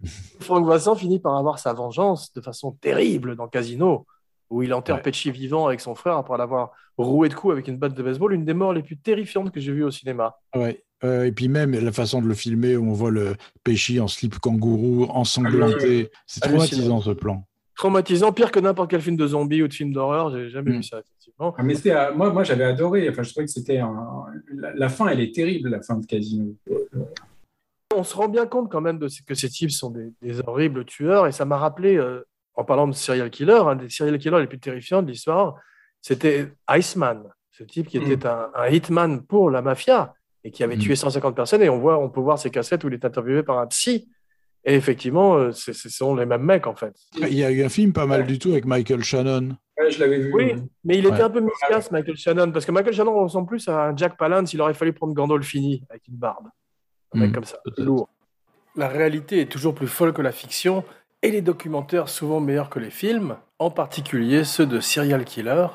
Franck 0.40 0.66
Vincent 0.66 0.94
finit 0.96 1.18
par 1.20 1.36
avoir 1.36 1.58
sa 1.58 1.72
vengeance 1.72 2.32
de 2.32 2.40
façon 2.40 2.72
terrible 2.72 3.36
dans 3.36 3.48
Casino, 3.48 4.06
où 4.50 4.62
il 4.62 4.72
enterre 4.74 4.96
Ouais. 4.96 5.02
Pesci 5.02 5.30
vivant 5.30 5.66
avec 5.66 5.80
son 5.80 5.94
frère 5.94 6.16
après 6.16 6.36
l'avoir 6.38 6.70
roué 6.96 7.28
de 7.28 7.34
coups 7.34 7.52
avec 7.52 7.68
une 7.68 7.76
batte 7.76 7.94
de 7.94 8.02
baseball, 8.02 8.32
une 8.34 8.44
des 8.44 8.54
morts 8.54 8.72
les 8.72 8.82
plus 8.82 8.96
terrifiantes 8.96 9.50
que 9.50 9.60
j'ai 9.60 9.72
vues 9.72 9.84
au 9.84 9.90
cinéma. 9.90 10.36
Ouais. 10.54 10.82
Euh, 11.02 11.24
et 11.24 11.32
puis 11.32 11.48
même 11.48 11.72
la 11.72 11.92
façon 11.92 12.22
de 12.22 12.26
le 12.26 12.34
filmer, 12.34 12.76
où 12.76 12.88
on 12.88 12.92
voit 12.92 13.10
le 13.10 13.34
Pesci 13.62 14.00
en 14.00 14.08
slip 14.08 14.38
kangourou, 14.38 15.04
ensanglanté. 15.10 16.10
C'est 16.26 16.44
Hallucinant. 16.44 16.66
traumatisant 16.66 17.00
ce 17.02 17.10
plan. 17.10 17.44
Traumatisant, 17.76 18.32
pire 18.32 18.52
que 18.52 18.60
n'importe 18.60 18.90
quel 18.90 19.00
film 19.02 19.16
de 19.16 19.26
zombies 19.26 19.62
ou 19.62 19.68
de 19.68 19.74
film 19.74 19.92
d'horreur, 19.92 20.30
j'ai 20.30 20.48
jamais 20.48 20.70
Mm. 20.70 20.76
vu 20.76 20.82
ça, 20.84 21.02
effectivement. 21.38 21.54
Ah, 21.58 21.62
mais 21.62 21.74
c'était, 21.74 21.92
euh, 21.94 22.14
moi, 22.14 22.30
moi 22.32 22.44
j'avais 22.44 22.64
adoré. 22.64 23.08
Enfin, 23.08 23.22
je 23.22 23.30
trouvais 23.30 23.46
que 23.46 23.52
c'était 23.52 23.78
un- 23.78 24.26
la, 24.54 24.72
la 24.74 24.88
fin, 24.88 25.08
elle 25.08 25.20
est 25.20 25.34
terrible, 25.34 25.68
la 25.70 25.82
fin 25.82 25.96
de 25.96 26.06
Casino. 26.06 26.54
On 27.94 28.02
se 28.02 28.16
rend 28.16 28.28
bien 28.28 28.46
compte 28.46 28.70
quand 28.70 28.80
même 28.80 28.98
de 28.98 29.08
ce- 29.08 29.22
que 29.22 29.34
ces 29.34 29.48
types 29.48 29.70
sont 29.70 29.90
des, 29.90 30.12
des 30.20 30.40
horribles 30.46 30.84
tueurs, 30.84 31.26
et 31.26 31.32
ça 31.32 31.44
m'a 31.44 31.56
rappelé, 31.58 31.96
euh, 31.96 32.26
en 32.54 32.64
parlant 32.64 32.88
de 32.88 32.92
serial 32.92 33.30
killer, 33.30 33.52
un 33.66 33.76
des 33.76 33.88
serial 33.88 34.18
killers 34.18 34.40
les 34.40 34.46
plus 34.46 34.58
terrifiants 34.58 35.02
de 35.02 35.08
l'histoire, 35.08 35.56
c'était 36.00 36.52
Iceman, 36.70 37.22
ce 37.52 37.62
type 37.64 37.86
qui 37.88 37.98
était 37.98 38.26
un, 38.26 38.50
un 38.54 38.66
hitman 38.68 39.22
pour 39.22 39.50
la 39.50 39.62
mafia 39.62 40.14
et 40.42 40.50
qui 40.50 40.62
avait 40.64 40.76
Mm. 40.76 40.80
tué 40.80 40.96
150 40.96 41.34
personnes. 41.36 41.62
Et 41.62 41.68
on, 41.68 41.78
voit, 41.78 41.98
on 41.98 42.10
peut 42.10 42.20
voir 42.20 42.38
ses 42.38 42.50
cassettes 42.50 42.84
où 42.84 42.88
il 42.88 42.94
est 42.94 43.04
interviewé 43.04 43.42
par 43.42 43.58
un 43.58 43.66
psy. 43.68 44.08
Et 44.66 44.74
effectivement, 44.74 45.34
euh, 45.36 45.52
c'est- 45.52 45.74
ce 45.74 45.88
sont 45.90 46.14
les 46.14 46.24
mêmes 46.26 46.42
mecs 46.42 46.66
en 46.66 46.74
fait. 46.74 46.94
Il 47.18 47.34
y 47.34 47.44
a 47.44 47.50
eu 47.50 47.62
un 47.64 47.68
film 47.68 47.92
pas 47.92 48.06
mal 48.06 48.26
du 48.26 48.38
tout 48.38 48.50
avec 48.52 48.64
Michael 48.64 49.02
Shannon. 49.04 49.56
Ouais, 49.78 49.90
je 49.90 50.00
l'avais 50.00 50.18
vu. 50.18 50.32
Oui, 50.32 50.54
mais 50.84 50.96
il 50.98 51.04
était 51.06 51.16
Ouais. 51.16 51.20
un 51.22 51.30
peu 51.30 51.40
miscasse, 51.40 51.90
Michael 51.90 52.16
Shannon, 52.16 52.50
parce 52.52 52.64
que 52.64 52.72
Michael 52.72 52.94
Shannon 52.94 53.22
ressemble 53.24 53.48
plus 53.48 53.68
à 53.68 53.88
un 53.88 53.96
Jack 53.96 54.16
Palance. 54.16 54.52
Il 54.54 54.60
aurait 54.62 54.72
fallu 54.74 54.92
prendre 54.92 55.12
Gandolfini 55.12 55.82
avec 55.90 56.06
une 56.08 56.16
barbe. 56.16 56.46
Un 57.14 57.20
mec 57.20 57.30
Mm, 57.30 57.32
comme 57.34 57.44
ça, 57.44 57.58
lourd. 57.78 58.08
La 58.76 58.88
réalité 58.88 59.40
est 59.40 59.50
toujours 59.50 59.74
plus 59.74 59.86
folle 59.86 60.12
que 60.12 60.22
la 60.22 60.32
fiction 60.32 60.82
et 61.22 61.30
les 61.30 61.42
documentaires 61.42 62.08
souvent 62.08 62.40
meilleurs 62.40 62.70
que 62.70 62.78
les 62.78 62.90
films, 62.90 63.36
en 63.58 63.70
particulier 63.70 64.44
ceux 64.44 64.66
de 64.66 64.80
serial 64.80 65.24
killers. 65.24 65.68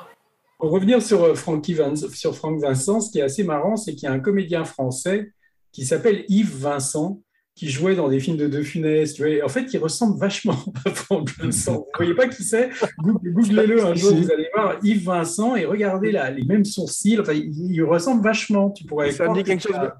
Pour 0.58 0.70
revenir 0.72 1.00
sur, 1.00 1.22
euh, 1.24 1.34
Frankie 1.34 1.74
Vin- 1.74 1.96
sur 1.96 2.34
Franck 2.36 2.60
Vincent, 2.60 3.00
ce 3.00 3.10
qui 3.10 3.18
est 3.20 3.22
assez 3.22 3.44
marrant, 3.44 3.76
c'est 3.76 3.94
qu'il 3.94 4.04
y 4.08 4.12
a 4.12 4.12
un 4.12 4.20
comédien 4.20 4.64
français 4.64 5.32
qui 5.72 5.86
s'appelle 5.86 6.24
Yves 6.28 6.56
Vincent, 6.58 7.20
qui 7.60 7.68
jouait 7.68 7.94
dans 7.94 8.08
des 8.08 8.20
films 8.20 8.38
de 8.38 8.46
De 8.48 8.62
Funès. 8.62 9.12
Tu 9.12 9.22
vois, 9.22 9.44
en 9.44 9.48
fait, 9.50 9.70
il 9.74 9.78
ressemble 9.78 10.18
vachement 10.18 10.56
à 10.86 10.90
Franck 10.90 11.28
Vincent. 11.38 11.74
Vous 11.74 11.78
ne 11.92 11.96
voyez 11.98 12.14
pas 12.14 12.26
qui 12.26 12.42
c'est? 12.42 12.70
Google- 12.98 13.32
Googlez-le 13.32 13.84
un 13.84 13.94
jour, 13.94 14.14
vous 14.14 14.32
allez 14.32 14.48
voir 14.54 14.76
Yves 14.82 15.04
Vincent 15.04 15.56
et 15.56 15.66
regardez 15.66 16.10
là, 16.10 16.30
les 16.30 16.44
mêmes 16.44 16.64
sourcils. 16.64 17.20
Enfin, 17.20 17.34
il, 17.34 17.52
il 17.74 17.82
ressemble 17.84 18.22
vachement. 18.24 18.70
Tu 18.70 18.84
pourrais 18.84 19.10
Ça 19.12 19.28
me 19.28 19.34
dit 19.34 19.42
que 19.42 19.48
quelque 19.48 19.62
chose 19.68 19.78
de- 19.78 19.90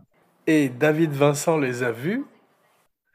Et 0.46 0.70
David 0.70 1.10
Vincent 1.12 1.58
les 1.58 1.82
a 1.82 1.92
vus. 1.92 2.24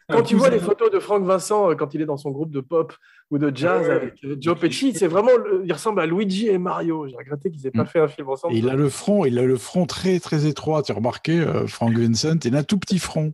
un 0.09 0.17
Quand 0.17 0.21
tu 0.21 0.35
vois 0.35 0.51
les 0.51 0.59
photos 0.59 0.91
de 0.91 0.99
Franck 0.99 1.23
Vincent 1.23 1.71
euh, 1.71 1.75
quand 1.75 1.95
il 1.95 2.01
est 2.01 2.05
dans 2.05 2.17
son 2.17 2.29
groupe 2.29 2.51
de 2.51 2.61
pop 2.61 2.93
ou 3.31 3.39
de 3.39 3.51
jazz 3.55 3.87
Ouais. 3.87 3.93
avec 3.95 4.13
euh, 4.23 4.35
Joe 4.39 4.59
Pesci, 4.59 4.93
c'est 4.93 5.07
vraiment, 5.07 5.31
il 5.63 5.73
ressemble 5.73 5.99
à 6.01 6.05
Luigi 6.05 6.47
et 6.49 6.59
Mario. 6.59 7.07
J'ai 7.07 7.15
regretté 7.15 7.49
qu'ils 7.49 7.65
aient 7.65 7.71
pas 7.71 7.81
Mm. 7.85 7.87
fait 7.87 7.99
un 7.99 8.07
film 8.07 8.29
ensemble. 8.29 8.53
Et 8.53 8.59
il 8.59 8.69
a 8.69 8.75
le 8.75 8.89
front, 8.89 9.25
il 9.25 9.39
a 9.39 9.43
le 9.43 9.57
front 9.57 9.87
très 9.87 10.19
très 10.19 10.45
étroit. 10.45 10.83
Tu 10.83 10.91
as 10.91 10.95
remarqué, 10.95 11.39
euh, 11.39 11.65
Frank 11.65 11.91
Vincent, 11.97 12.37
il 12.45 12.55
a 12.55 12.59
un 12.59 12.63
tout 12.63 12.77
petit 12.77 12.99
front. 12.99 13.33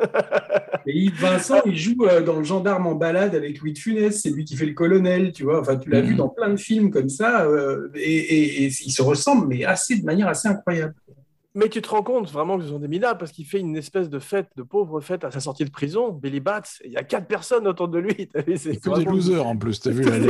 Et 0.86 0.96
Yves 0.98 1.20
Vincent, 1.20 1.60
il 1.66 1.76
joue 1.76 2.06
euh, 2.06 2.22
dans 2.22 2.36
Le 2.38 2.44
Gendarme 2.44 2.86
en 2.86 2.94
balade 2.94 3.34
avec 3.34 3.60
Louis 3.60 3.72
de 3.74 3.78
Funès, 3.78 4.20
c'est 4.20 4.30
lui 4.30 4.44
qui 4.44 4.56
fait 4.56 4.66
le 4.66 4.72
colonel, 4.74 5.32
tu 5.32 5.44
vois. 5.44 5.60
Enfin, 5.60 5.76
tu 5.76 5.90
l'as 5.90 6.00
Mhm. 6.00 6.08
vu 6.08 6.14
dans 6.14 6.28
plein 6.28 6.48
de 6.50 6.56
films 6.56 6.90
comme 6.90 7.08
ça, 7.08 7.44
euh, 7.44 7.88
et, 7.94 8.00
et- 8.00 8.62
et 8.64 8.66
il 8.66 8.90
se 8.90 9.02
ressemble, 9.02 9.46
mais 9.48 9.64
assez 9.64 9.98
de 10.00 10.04
manière 10.04 10.28
assez 10.28 10.48
incroyable. 10.48 10.94
Mais 11.54 11.68
tu 11.68 11.82
te 11.82 11.88
rends 11.88 12.02
compte 12.04 12.30
vraiment 12.30 12.56
que 12.58 12.62
ce 12.64 12.70
sont 12.70 12.78
des 12.78 12.86
minables 12.86 13.18
parce 13.18 13.32
qu'il 13.32 13.44
fait 13.44 13.58
une 13.58 13.76
espèce 13.76 14.08
de 14.08 14.20
fête, 14.20 14.46
de 14.56 14.62
pauvre 14.62 15.00
fête 15.00 15.24
à 15.24 15.32
sa 15.32 15.40
sortie 15.40 15.64
de 15.64 15.70
prison, 15.70 16.12
Billy 16.12 16.38
Bats. 16.38 16.62
Il 16.84 16.92
y 16.92 16.96
a 16.96 17.02
quatre 17.02 17.26
personnes 17.26 17.66
autour 17.66 17.88
de 17.88 17.98
lui. 17.98 18.28
c'est 18.56 18.76
que 18.80 18.96
des 18.96 19.04
losers 19.04 19.44
en 19.44 19.56
plus. 19.56 19.80
T'as 19.80 19.90
vu 19.90 20.02
la 20.04 20.16
Il 20.16 20.24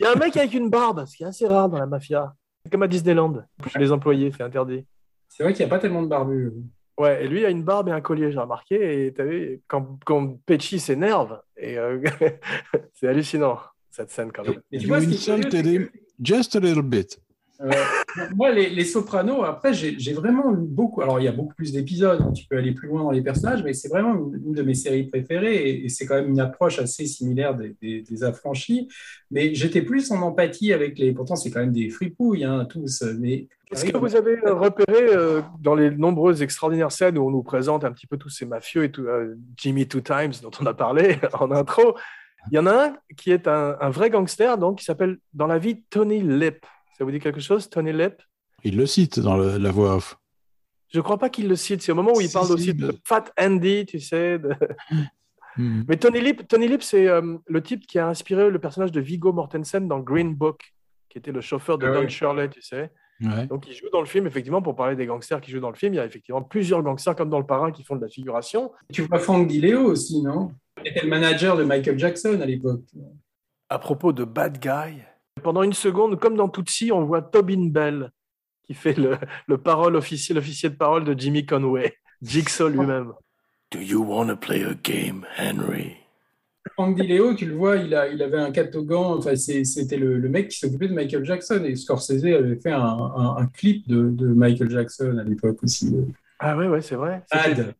y 0.00 0.04
a 0.04 0.10
un 0.12 0.16
mec 0.16 0.36
avec 0.36 0.52
une 0.54 0.70
barbe, 0.70 1.04
ce 1.06 1.16
qui 1.16 1.22
est 1.22 1.26
assez 1.26 1.46
rare 1.46 1.68
dans 1.68 1.78
la 1.78 1.86
mafia. 1.86 2.34
C'est 2.64 2.70
comme 2.72 2.82
à 2.82 2.88
Disneyland. 2.88 3.44
Chez 3.72 3.78
les 3.78 3.92
employés, 3.92 4.32
c'est 4.36 4.42
interdit. 4.42 4.84
C'est 5.28 5.44
vrai 5.44 5.52
qu'il 5.52 5.64
n'y 5.64 5.70
a 5.70 5.74
pas 5.74 5.80
tellement 5.80 6.02
de 6.02 6.08
barbus. 6.08 6.50
Ouais, 6.98 7.24
et 7.24 7.28
lui 7.28 7.44
a 7.44 7.50
une 7.50 7.64
barbe 7.64 7.88
et 7.88 7.92
un 7.92 8.00
collier, 8.00 8.30
j'ai 8.30 8.38
remarqué. 8.38 9.06
Et 9.06 9.12
t'as 9.12 9.24
vu, 9.24 9.60
quand, 9.66 9.98
quand 10.04 10.38
Pesci 10.46 10.78
s'énerve, 10.78 11.40
et 11.56 11.76
euh, 11.78 11.98
c'est 12.92 13.08
hallucinant 13.08 13.58
cette 13.90 14.10
scène 14.10 14.30
quand 14.32 14.44
même. 14.44 14.60
Et 14.70 14.78
tu 14.78 14.84
You 14.84 14.88
vois, 14.88 15.00
curieux, 15.00 15.90
just 16.22 16.54
a 16.56 16.60
little 16.60 16.82
bit. 16.82 17.18
Euh, 17.60 17.70
moi, 18.36 18.50
les, 18.52 18.68
les 18.70 18.84
Sopranos, 18.84 19.42
après, 19.44 19.72
j'ai 19.74 19.96
j'ai 19.98 20.12
vraiment 20.12 20.52
eu 20.52 20.56
beaucoup. 20.66 21.02
Alors, 21.02 21.20
il 21.20 21.24
y 21.24 21.28
a 21.28 21.32
beaucoup 21.32 21.54
plus 21.54 21.72
d'épisodes, 21.72 22.32
tu 22.34 22.46
peux 22.48 22.56
aller 22.56 22.72
plus 22.72 22.88
loin 22.88 23.02
dans 23.04 23.10
les 23.12 23.22
personnages, 23.22 23.62
mais 23.62 23.72
c'est 23.72 23.88
vraiment 23.88 24.14
une, 24.14 24.42
une 24.46 24.52
de 24.52 24.62
mes 24.62 24.74
séries 24.74 25.04
préférées 25.04 25.68
et, 25.68 25.84
et 25.84 25.88
c'est 25.88 26.04
quand 26.06 26.16
même 26.16 26.30
une 26.30 26.40
approche 26.40 26.78
assez 26.80 27.06
similaire 27.06 27.54
des, 27.56 27.76
des- 27.80 28.02
des 28.02 28.24
affranchis. 28.24 28.88
Mais 29.30 29.54
j'étais 29.54 29.82
plus 29.82 30.10
en 30.10 30.20
empathie 30.22 30.72
avec 30.72 30.98
les. 30.98 31.12
Pourtant, 31.12 31.36
c'est 31.36 31.50
quand 31.50 31.60
même 31.60 31.72
des 31.72 31.90
fripouilles, 31.90 32.44
hein, 32.44 32.66
tous. 32.68 33.02
Mais 33.18 33.46
Est-ce 33.74 33.92
que 33.92 33.96
vous 33.98 34.16
avez 34.16 34.38
euh, 34.46 34.54
repéré 34.54 35.06
euh, 35.14 35.42
dans 35.60 35.74
les 35.74 35.90
nombreuses 35.90 36.42
extraordinaires 36.42 36.92
scènes 36.92 37.18
où 37.18 37.26
on 37.26 37.30
nous 37.30 37.42
présente 37.42 37.84
un 37.84 37.92
petit 37.92 38.06
peu 38.06 38.16
tous 38.16 38.28
ces 38.30 38.46
mafieux 38.46 38.84
et 38.84 38.90
tout, 38.90 39.02
euh, 39.06 39.34
Jimmy 39.56 39.86
Two 39.86 40.00
Times 40.00 40.32
dont 40.42 40.50
on 40.60 40.66
a 40.66 40.74
parlé 40.74 41.18
en 41.34 41.50
intro, 41.50 41.96
il 42.50 42.56
y 42.56 42.58
en 42.58 42.66
a 42.66 42.86
un 42.88 42.96
qui 43.16 43.30
est 43.32 43.48
un, 43.48 43.76
un 43.80 43.90
vrai 43.90 44.10
gangster 44.10 44.56
donc 44.58 44.78
qui 44.78 44.84
s'appelle 44.84 45.18
dans 45.32 45.46
la 45.46 45.58
vie 45.58 45.82
Tony 45.90 46.20
Lip. 46.22 46.64
Ça 46.98 47.04
vous 47.04 47.10
dit 47.10 47.18
quelque 47.20 47.40
chose, 47.40 47.68
Tony 47.68 47.92
Lip 47.92 48.22
Il 48.64 48.76
le 48.76 48.86
cite 48.86 49.18
dans 49.20 49.36
le- 49.36 49.58
la 49.58 49.70
voix 49.70 49.96
off. 49.96 50.16
Je 50.92 51.00
crois 51.00 51.18
pas 51.18 51.28
qu'il 51.28 51.48
le 51.48 51.56
cite. 51.56 51.82
C'est 51.82 51.90
au 51.90 51.96
moment 51.96 52.12
où 52.14 52.20
il 52.20 52.28
Si, 52.28 52.32
parle 52.34 52.46
si, 52.46 52.52
aussi 52.52 52.74
de 52.74 52.94
Fat 53.04 53.24
Andy, 53.40 53.84
tu 53.86 53.98
sais. 53.98 54.38
de- 54.38 54.54
Mhm. 55.56 55.84
Mais 55.88 55.96
Tony 55.96 56.20
Lip, 56.20 56.46
Tony 56.46 56.68
Lip, 56.68 56.82
c'est 56.82 57.08
euh, 57.08 57.36
le 57.46 57.62
type 57.62 57.86
qui 57.86 57.98
a 57.98 58.06
inspiré 58.08 58.48
le 58.50 58.58
personnage 58.60 58.92
de 58.92 59.00
Viggo 59.00 59.32
Mortensen 59.32 59.88
dans 59.88 59.98
Green 60.00 60.34
Book, 60.34 60.72
qui 61.08 61.18
était 61.18 61.32
le 61.32 61.40
chauffeur 61.40 61.78
de 61.78 61.86
Ah 61.86 61.92
Don 61.94 62.00
oui. 62.02 62.10
Shirley, 62.10 62.48
tu 62.48 62.60
sais. 62.62 62.90
Ouais. 63.20 63.46
Donc, 63.46 63.66
il 63.68 63.74
joue 63.74 63.88
dans 63.92 64.00
le 64.00 64.06
film, 64.06 64.26
effectivement, 64.26 64.60
pour 64.60 64.74
parler 64.74 64.96
des 64.96 65.06
gangsters 65.06 65.40
qui 65.40 65.50
jouent 65.50 65.60
dans 65.60 65.70
le 65.70 65.76
film. 65.76 65.94
Il 65.94 65.96
y 65.96 66.00
a 66.00 66.04
effectivement 66.04 66.42
plusieurs 66.42 66.82
gangsters, 66.82 67.14
comme 67.14 67.30
dans 67.30 67.38
Le 67.38 67.46
Parrain, 67.46 67.70
qui 67.70 67.84
font 67.84 67.96
de 67.96 68.02
la 68.02 68.08
figuration. 68.08 68.72
tu 68.92 69.02
vois 69.02 69.18
Frank 69.18 69.46
Di 69.46 69.60
Leo 69.60 69.84
aussi, 69.84 70.22
non? 70.22 70.52
Il 70.82 70.88
était 70.90 71.02
le 71.02 71.08
manager 71.08 71.56
de 71.56 71.64
Michael 71.64 71.98
Jackson 71.98 72.38
à 72.42 72.46
l'époque. 72.46 72.82
À 73.68 73.78
propos 73.78 74.12
de 74.12 74.24
Bad 74.24 74.58
Guy, 74.58 75.00
Pendant 75.42 75.62
une 75.62 75.72
seconde, 75.72 76.18
comme 76.18 76.36
dans 76.36 76.48
Tootsie, 76.48 76.90
on 76.92 77.04
voit 77.04 77.22
Tobin 77.22 77.68
Bell, 77.68 78.10
qui 78.64 78.74
fait 78.74 78.96
le, 78.98 79.16
le 79.46 79.58
parole 79.58 79.96
officier, 79.96 80.34
l'officier 80.34 80.68
de 80.70 80.76
parole 80.76 81.04
de 81.04 81.18
Jimmy 81.18 81.46
Conway, 81.46 81.94
Jigsaw 82.22 82.68
lui-même. 82.68 83.12
Do 83.70 83.78
you 83.80 84.02
want 84.02 84.28
to 84.28 84.36
play 84.36 84.62
a 84.62 84.74
game, 84.74 85.26
Henry? 85.36 85.96
Frank 86.74 86.96
Di 87.00 87.06
Leo, 87.06 87.34
tu 87.34 87.46
le 87.46 87.54
vois, 87.54 87.76
il, 87.76 87.94
a, 87.94 88.08
il 88.08 88.20
avait 88.22 88.38
un 88.38 88.50
catogan, 88.50 89.18
enfin, 89.18 89.36
c'était 89.36 89.96
le, 89.96 90.18
le 90.18 90.28
mec 90.28 90.48
qui 90.48 90.58
s'occupait 90.58 90.88
de 90.88 90.94
Michael 90.94 91.24
Jackson 91.24 91.62
et 91.64 91.76
Scorsese 91.76 92.24
avait 92.24 92.56
fait 92.56 92.72
un, 92.72 92.80
un- 92.82 93.36
un 93.36 93.46
clip 93.46 93.86
de, 93.88 94.10
de 94.10 94.26
Michael 94.26 94.70
Jackson 94.70 95.16
à 95.18 95.22
l'époque 95.24 95.62
aussi. 95.62 95.94
Ah 96.40 96.56
ouais, 96.56 96.66
ouais, 96.68 96.82
c'est 96.82 96.96
vrai. 96.96 97.22
Bad. 97.32 97.74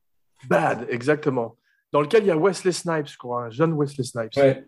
Bad, 0.49 0.87
exactement. 0.89 1.57
Dans 1.93 2.01
lequel 2.01 2.23
il 2.25 2.27
y 2.29 2.31
a 2.31 2.37
Wesley 2.37 2.73
Snipes, 2.73 3.09
je 3.09 3.17
crois, 3.19 3.45
un 3.47 3.51
jeune 3.51 3.73
Wesley 3.73 4.05
Snipes. 4.05 4.37
Ouais. 4.37 4.65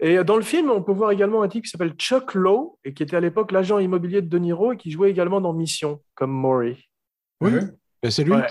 Et 0.00 0.22
dans 0.24 0.36
le 0.36 0.42
film, 0.42 0.70
on 0.70 0.82
peut 0.82 0.92
voir 0.92 1.10
également 1.12 1.42
un 1.42 1.48
type 1.48 1.64
qui 1.64 1.70
s'appelle 1.70 1.92
Chuck 1.94 2.34
Lowe, 2.34 2.78
et 2.84 2.92
qui 2.94 3.02
était 3.02 3.16
à 3.16 3.20
l'époque 3.20 3.52
l'agent 3.52 3.78
immobilier 3.78 4.22
de 4.22 4.28
De 4.28 4.38
Niro, 4.38 4.72
et 4.72 4.76
qui 4.76 4.90
jouait 4.90 5.10
également 5.10 5.40
dans 5.40 5.52
Mission, 5.52 6.00
comme 6.14 6.30
Maury. 6.32 6.88
Oui, 7.40 7.52
Ouais. 7.52 7.60
Ben, 8.02 8.10
c'est 8.10 8.24
lui. 8.24 8.32
Ouais. 8.32 8.46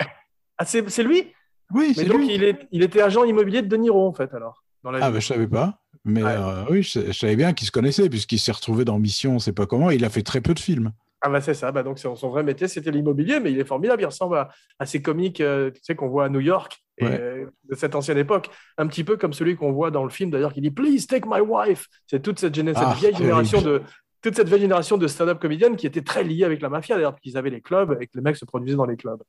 Ah, 0.58 0.66
c'est 0.66 0.90
c'est 0.90 1.04
lui? 1.04 1.32
Oui, 1.74 1.94
Mais 1.98 2.04
c'est 2.04 2.06
donc, 2.10 2.18
lui. 2.20 2.34
il, 2.36 2.44
est, 2.44 2.68
il 2.72 2.82
était 2.84 3.02
agent 3.02 3.24
immobilier 3.24 3.62
de 3.62 3.68
De 3.68 3.76
Niro, 3.78 4.08
en 4.08 4.14
fait, 4.14 4.34
alors. 4.34 4.63
Dans 4.84 4.92
la 4.92 5.00
Ah, 5.04 5.08
vie. 5.10 5.14
ben, 5.16 5.20
je 5.22 5.28
savais 5.28 5.48
pas. 5.48 5.80
Mais 6.06 6.24
Ouais. 6.24 6.32
euh, 6.32 6.66
oui, 6.70 6.84
je, 6.84 7.00
je 7.08 7.12
savais 7.14 7.36
bien 7.36 7.54
qu'il 7.54 7.66
se 7.66 7.72
connaissait, 7.72 8.10
puisqu'il 8.10 8.40
s'est 8.40 8.52
retrouvé 8.52 8.84
dans 8.86 9.00
Mission, 9.00 9.36
on 9.36 9.40
sait 9.40 9.54
pas 9.54 9.66
comment. 9.66 9.90
Il 9.90 10.04
a 10.06 10.10
fait 10.10 10.24
très 10.24 10.42
peu 10.42 10.54
de 10.54 10.60
films. 10.60 10.92
Ah 11.26 11.30
bah 11.30 11.40
c'est 11.40 11.54
ça, 11.54 11.72
bah 11.72 11.84
donc 11.84 12.00
son 12.00 12.14
vrai 12.16 12.44
métier 12.44 12.68
c'était 12.68 12.92
l'immobilier, 12.92 13.40
mais 13.40 13.54
il 13.54 13.58
est 13.58 13.64
formidable, 13.64 14.02
il 14.02 14.06
ressemble 14.08 14.36
à, 14.38 14.50
à 14.78 14.86
ces 14.86 15.02
comiques 15.02 15.40
euh, 15.40 15.72
tu 15.72 15.80
sais, 15.82 15.96
qu'on 15.96 16.10
voit 16.10 16.26
à 16.26 16.30
New 16.30 16.42
York 16.42 16.84
et, 16.98 17.06
Ouais. 17.06 17.18
euh, 17.18 17.46
de 17.70 17.76
cette 17.76 17.96
ancienne 17.96 18.18
époque, 18.18 18.50
un 18.78 18.88
petit 18.88 19.06
peu 19.06 19.16
comme 19.16 19.32
celui 19.32 19.56
qu'on 19.56 19.72
voit 19.72 19.90
dans 19.90 20.04
le 20.04 20.10
film 20.10 20.32
d'ailleurs 20.32 20.52
qui 20.52 20.60
dit 20.60 20.70
Please 20.70 21.08
take 21.08 21.26
my 21.26 21.40
wife. 21.40 21.88
C'est 22.08 22.22
toute 22.22 22.40
cette, 22.40 22.58
Ah, 22.76 22.94
vieille 23.00 23.16
génération 23.16 23.62
de 23.62 23.82
toute 24.22 24.36
cette 24.36 24.50
vieille 24.50 24.60
génération 24.60 24.98
de 24.98 25.08
stand-up 25.08 25.40
comédiennes 25.40 25.78
qui 25.78 25.88
était 25.88 26.02
très 26.02 26.26
liée 26.26 26.44
avec 26.44 26.62
la 26.62 26.68
mafia 26.68 26.96
d'ailleurs, 26.96 27.12
parce 27.14 27.22
qu'ils 27.22 27.38
avaient 27.38 27.50
les 27.52 27.62
clubs 27.62 27.98
et 28.02 28.08
que 28.08 28.12
les 28.16 28.22
mecs 28.22 28.36
se 28.36 28.44
produisaient 28.44 28.76
dans 28.76 28.86
les 28.86 28.98
clubs. 28.98 29.24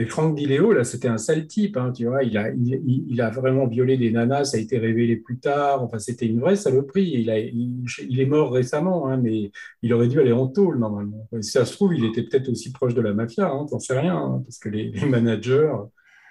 Et 0.00 0.06
Franck 0.06 0.36
Dileo, 0.36 0.72
là, 0.72 0.84
c'était 0.84 1.08
un 1.08 1.18
sale 1.18 1.48
type, 1.48 1.76
hein, 1.76 1.90
tu 1.92 2.06
vois. 2.06 2.22
Il 2.22 2.38
a, 2.38 2.50
il, 2.50 2.68
il- 2.86 3.04
il 3.08 3.20
a 3.20 3.30
vraiment 3.30 3.66
violé 3.66 3.96
des 3.96 4.12
nanas, 4.12 4.44
ça 4.44 4.56
a 4.56 4.60
été 4.60 4.78
révélé 4.78 5.16
plus 5.16 5.38
tard. 5.40 5.82
Enfin, 5.82 5.98
c'était 5.98 6.26
une 6.26 6.38
vraie 6.40 6.54
saloperie. 6.54 7.10
Il, 7.14 7.30
a, 7.30 7.38
il, 7.40 7.84
il 8.08 8.20
est 8.20 8.26
mort 8.26 8.52
récemment, 8.52 9.08
hein, 9.08 9.16
mais 9.16 9.50
il 9.82 9.92
aurait 9.92 10.06
dû 10.06 10.20
aller 10.20 10.32
en 10.32 10.46
tôle, 10.46 10.78
normalement. 10.78 11.28
Si 11.40 11.50
ça 11.50 11.64
se 11.64 11.72
trouve, 11.72 11.94
il 11.96 12.04
était 12.04 12.22
peut-être 12.22 12.48
aussi 12.48 12.70
proche 12.72 12.94
de 12.94 13.00
la 13.00 13.12
mafia, 13.12 13.48
hein, 13.50 13.66
t'en 13.68 13.80
sais 13.80 13.98
rien, 13.98 14.16
hein, 14.16 14.42
parce 14.44 14.58
que 14.58 14.68
les, 14.68 14.90
les 14.92 15.04
managers. 15.06 15.72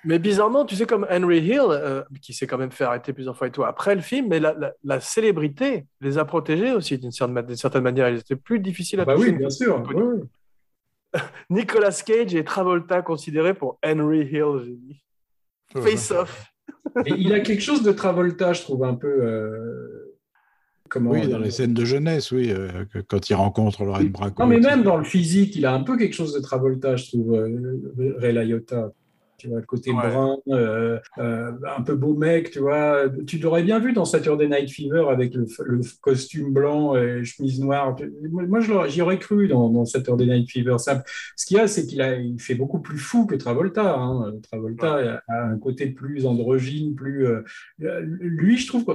Mais 0.05 0.19
bizarrement, 0.19 0.63
tu 0.63 0.75
sais, 0.75 0.85
comme 0.85 1.05
Henry 1.09 1.39
Hill, 1.39 1.59
euh, 1.69 2.03
qui 2.21 2.33
s'est 2.33 2.47
quand 2.47 2.57
même 2.57 2.71
fait 2.71 2.85
arrêter 2.85 3.11
plusieurs 3.11 3.35
fois 3.35 3.47
et 3.47 3.51
tout 3.51 3.63
après 3.65 3.95
le 3.95 4.01
film, 4.01 4.27
mais 4.29 4.39
la, 4.39 4.53
la- 4.53 4.73
la 4.83 4.99
célébrité 5.01 5.85
les 5.99 6.17
a 6.17 6.23
protégés 6.23 6.71
aussi 6.71 6.97
d'une 6.97 7.11
certaine, 7.11 7.55
certaine 7.55 7.83
manière. 7.83 8.07
Ils 8.09 8.19
étaient 8.19 8.35
plus 8.37 8.59
difficiles 8.59 8.99
à 9.01 9.05
Bah 9.05 9.15
toucher. 9.15 9.31
oui, 9.31 9.37
bien 9.37 9.49
sûr. 9.49 9.81
ouais. 9.93 10.03
Nicolas 11.49 12.01
Cage 12.05 12.35
et 12.35 12.43
Travolta 12.43 13.01
considérés 13.01 13.53
pour 13.53 13.79
Henry 13.85 14.21
Hill, 14.21 14.61
j'ai 14.65 14.75
dit. 14.75 15.03
Face 15.73 16.11
Off. 16.11 16.51
Et 17.05 17.13
il 17.17 17.33
a 17.33 17.39
quelque 17.41 17.61
chose 17.61 17.83
de 17.83 17.91
Travolta, 17.91 18.53
je 18.53 18.61
trouve, 18.61 18.83
un 18.83 18.95
peu. 18.95 19.07
euh, 19.07 20.15
comment 20.89 21.11
Oui, 21.11 21.27
dans 21.27 21.39
les 21.39 21.51
scènes 21.51 21.73
de 21.73 21.83
jeunesse, 21.85 22.31
oui, 22.31 22.49
euh, 22.51 22.85
que- 22.85 22.99
quand 22.99 23.29
il 23.29 23.33
rencontre 23.35 23.83
Lorraine 23.83 24.09
Bracco. 24.09 24.41
Non, 24.41 24.47
mais 24.49 24.59
même 24.59 24.83
dans 24.83 24.97
le 24.97 25.03
physique, 25.03 25.55
il 25.55 25.65
a 25.65 25.73
un 25.73 25.83
peu 25.83 25.97
quelque 25.97 26.13
chose 26.13 26.33
de 26.33 26.39
Travolta, 26.39 26.95
je 26.95 27.07
trouve, 27.07 27.33
euh, 27.35 28.15
Ray 28.17 28.33
Liotta. 28.33 28.91
Tu 29.37 29.49
vois, 29.49 29.59
le 29.59 29.65
côté 29.67 29.91
Ouais. 29.91 29.97
brun, 30.09 30.37
euh, 30.47 30.97
euh, 31.19 31.51
un 31.77 31.83
peu 31.83 31.95
beau 31.95 32.15
mec, 32.15 32.49
tu 32.49 32.59
vois. 32.59 33.03
Tu 33.27 33.37
l'aurais 33.37 33.61
bien 33.61 33.77
vu 33.79 33.93
dans 33.93 34.03
Saturday 34.03 34.47
Night 34.47 34.71
Fever 34.71 35.05
avec 35.11 35.35
le, 35.35 35.45
le 35.65 35.81
costume 36.01 36.51
blanc 36.53 36.95
et 36.95 37.23
chemise 37.23 37.59
noire. 37.59 37.95
Moi, 38.31 38.59
j'y 38.87 39.01
aurais 39.01 39.19
cru 39.19 39.47
dans, 39.47 39.69
dans 39.69 39.85
Saturday 39.85 40.25
Night 40.25 40.49
Fever. 40.49 40.77
Ça, 40.79 41.03
ce 41.35 41.45
qu'il 41.45 41.57
y 41.57 41.59
a, 41.59 41.67
c'est 41.67 41.85
qu'il 41.85 42.01
il 42.01 42.41
fait 42.41 42.55
beaucoup 42.55 42.79
plus 42.81 42.97
fou 42.97 43.27
que 43.27 43.35
Travolta. 43.35 43.95
hein. 43.99 44.33
Travolta 44.51 45.21
a 45.27 45.43
un 45.43 45.59
côté 45.59 45.87
plus 45.87 46.25
androgyne, 46.25 46.95
plus. 46.95 47.27
euh, 47.27 47.43
lui, 48.01 48.57
je 48.57 48.67
trouve. 48.67 48.85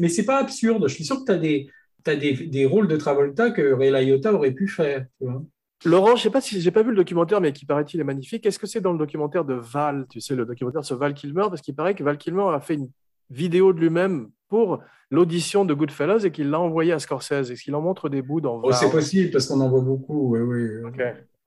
Mais 0.00 0.08
c'est 0.08 0.24
pas 0.24 0.38
absurde. 0.40 0.88
Je 0.88 0.94
suis 0.94 1.04
sûr 1.04 1.20
que 1.20 1.26
tu 1.26 1.32
as 1.32 1.38
des. 1.38 1.68
T'as 2.04 2.16
des, 2.16 2.32
des 2.34 2.66
rôles 2.66 2.88
de 2.88 2.96
Travolta 2.96 3.52
que 3.52 3.72
Ray 3.74 3.92
Liotta 3.92 4.34
aurait 4.34 4.50
pu 4.50 4.66
faire. 4.66 5.06
Tu 5.20 5.24
vois. 5.28 5.44
Laurent, 5.84 6.14
je 6.16 6.22
sais 6.22 6.30
pas 6.30 6.40
si 6.40 6.60
j'ai 6.60 6.70
pas 6.70 6.82
vu 6.82 6.90
le 6.90 6.96
documentaire, 6.96 7.40
mais 7.40 7.52
qui 7.52 7.66
paraît-il 7.66 8.00
est 8.00 8.04
magnifique. 8.04 8.46
Est-ce 8.46 8.58
que 8.58 8.66
c'est 8.66 8.80
dans 8.80 8.92
le 8.92 8.98
documentaire 8.98 9.44
de 9.44 9.54
Val, 9.54 10.06
tu 10.08 10.20
sais, 10.20 10.36
le 10.36 10.44
documentaire 10.46 10.84
sur 10.84 10.96
Val 10.96 11.12
Kilmer, 11.14 11.44
parce 11.48 11.60
qu'il 11.60 11.74
paraît 11.74 11.94
que 11.94 12.04
Val 12.04 12.18
Kilmer 12.18 12.46
a 12.54 12.60
fait 12.60 12.74
une 12.74 12.88
vidéo 13.30 13.72
de 13.72 13.80
lui-même 13.80 14.28
pour 14.48 14.80
l'audition 15.10 15.64
de 15.64 15.74
Goodfellas 15.74 16.24
et 16.24 16.30
qu'il 16.30 16.50
l'a 16.50 16.60
envoyé 16.60 16.92
à 16.92 16.98
Scorsese. 16.98 17.50
Est-ce 17.50 17.62
qu'il 17.62 17.74
en 17.74 17.80
montre 17.80 18.08
des 18.08 18.22
bouts 18.22 18.40
dans 18.40 18.60
Oh, 18.62 18.68
Val? 18.70 18.74
c'est 18.74 18.90
possible 18.90 19.30
parce 19.32 19.46
qu'on 19.46 19.60
en 19.60 19.68
voit 19.68 19.80
beaucoup. 19.80 20.36
Oui, 20.36 20.40
oui. 20.40 20.90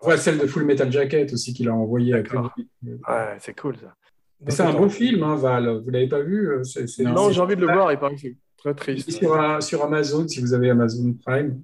Ouais, 0.03 0.17
celle 0.17 0.37
de 0.37 0.45
Full 0.47 0.65
Metal 0.65 0.91
Jacket 0.91 1.31
aussi 1.31 1.53
qu'il 1.53 1.69
a 1.69 1.73
envoyée 1.73 2.11
D'accord. 2.11 2.53
Ouais, 2.83 3.37
c'est 3.39 3.57
cool 3.59 3.77
ça. 3.77 3.95
C'est 4.49 4.63
un 4.63 4.73
beau 4.73 4.89
film, 4.89 5.23
hein, 5.23 5.35
Val. 5.35 5.81
Vous 5.83 5.89
l'avez 5.89 6.07
pas 6.09 6.21
vu 6.21 6.49
euh, 6.49 6.61
Non, 6.99 7.31
j'ai 7.31 7.39
envie 7.39 7.55
de 7.55 7.61
le 7.61 7.73
voir. 7.73 7.91
Il 7.93 7.97
paraît 7.97 8.15
que 8.15 8.21
c'est 8.21 8.35
très 8.57 8.73
triste. 8.73 9.09
Sur, 9.11 9.33
euh, 9.33 9.61
sur 9.61 9.83
Amazon, 9.83 10.27
si 10.27 10.41
vous 10.41 10.53
avez 10.53 10.69
Amazon 10.69 11.15
Prime. 11.25 11.61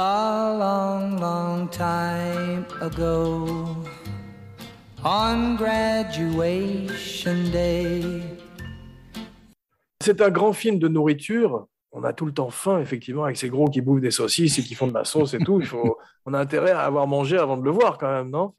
A 0.00 0.54
long, 0.56 1.18
long 1.20 1.66
time 1.68 2.64
ago, 2.80 3.66
on 5.04 5.56
graduation 5.56 7.34
day. 7.52 8.02
C'est 10.00 10.20
un 10.20 10.30
grand 10.30 10.52
film 10.52 10.78
de 10.78 10.86
nourriture. 10.86 11.66
On 11.90 12.04
a 12.04 12.12
tout 12.12 12.26
le 12.26 12.32
temps 12.32 12.50
faim, 12.50 12.78
effectivement, 12.80 13.24
avec 13.24 13.36
ces 13.36 13.48
gros 13.48 13.68
qui 13.68 13.80
bouffent 13.80 14.00
des 14.00 14.12
saucisses 14.12 14.58
et 14.60 14.62
qui 14.62 14.76
font 14.76 14.86
de 14.86 14.94
la 14.94 15.04
sauce 15.04 15.34
et 15.34 15.38
tout. 15.38 15.58
Il 15.60 15.66
faut... 15.66 15.98
On 16.26 16.34
a 16.34 16.38
intérêt 16.38 16.70
à 16.70 16.82
avoir 16.82 17.08
mangé 17.08 17.36
avant 17.38 17.56
de 17.56 17.64
le 17.64 17.70
voir, 17.70 17.98
quand 17.98 18.08
même, 18.12 18.30
non? 18.30 18.54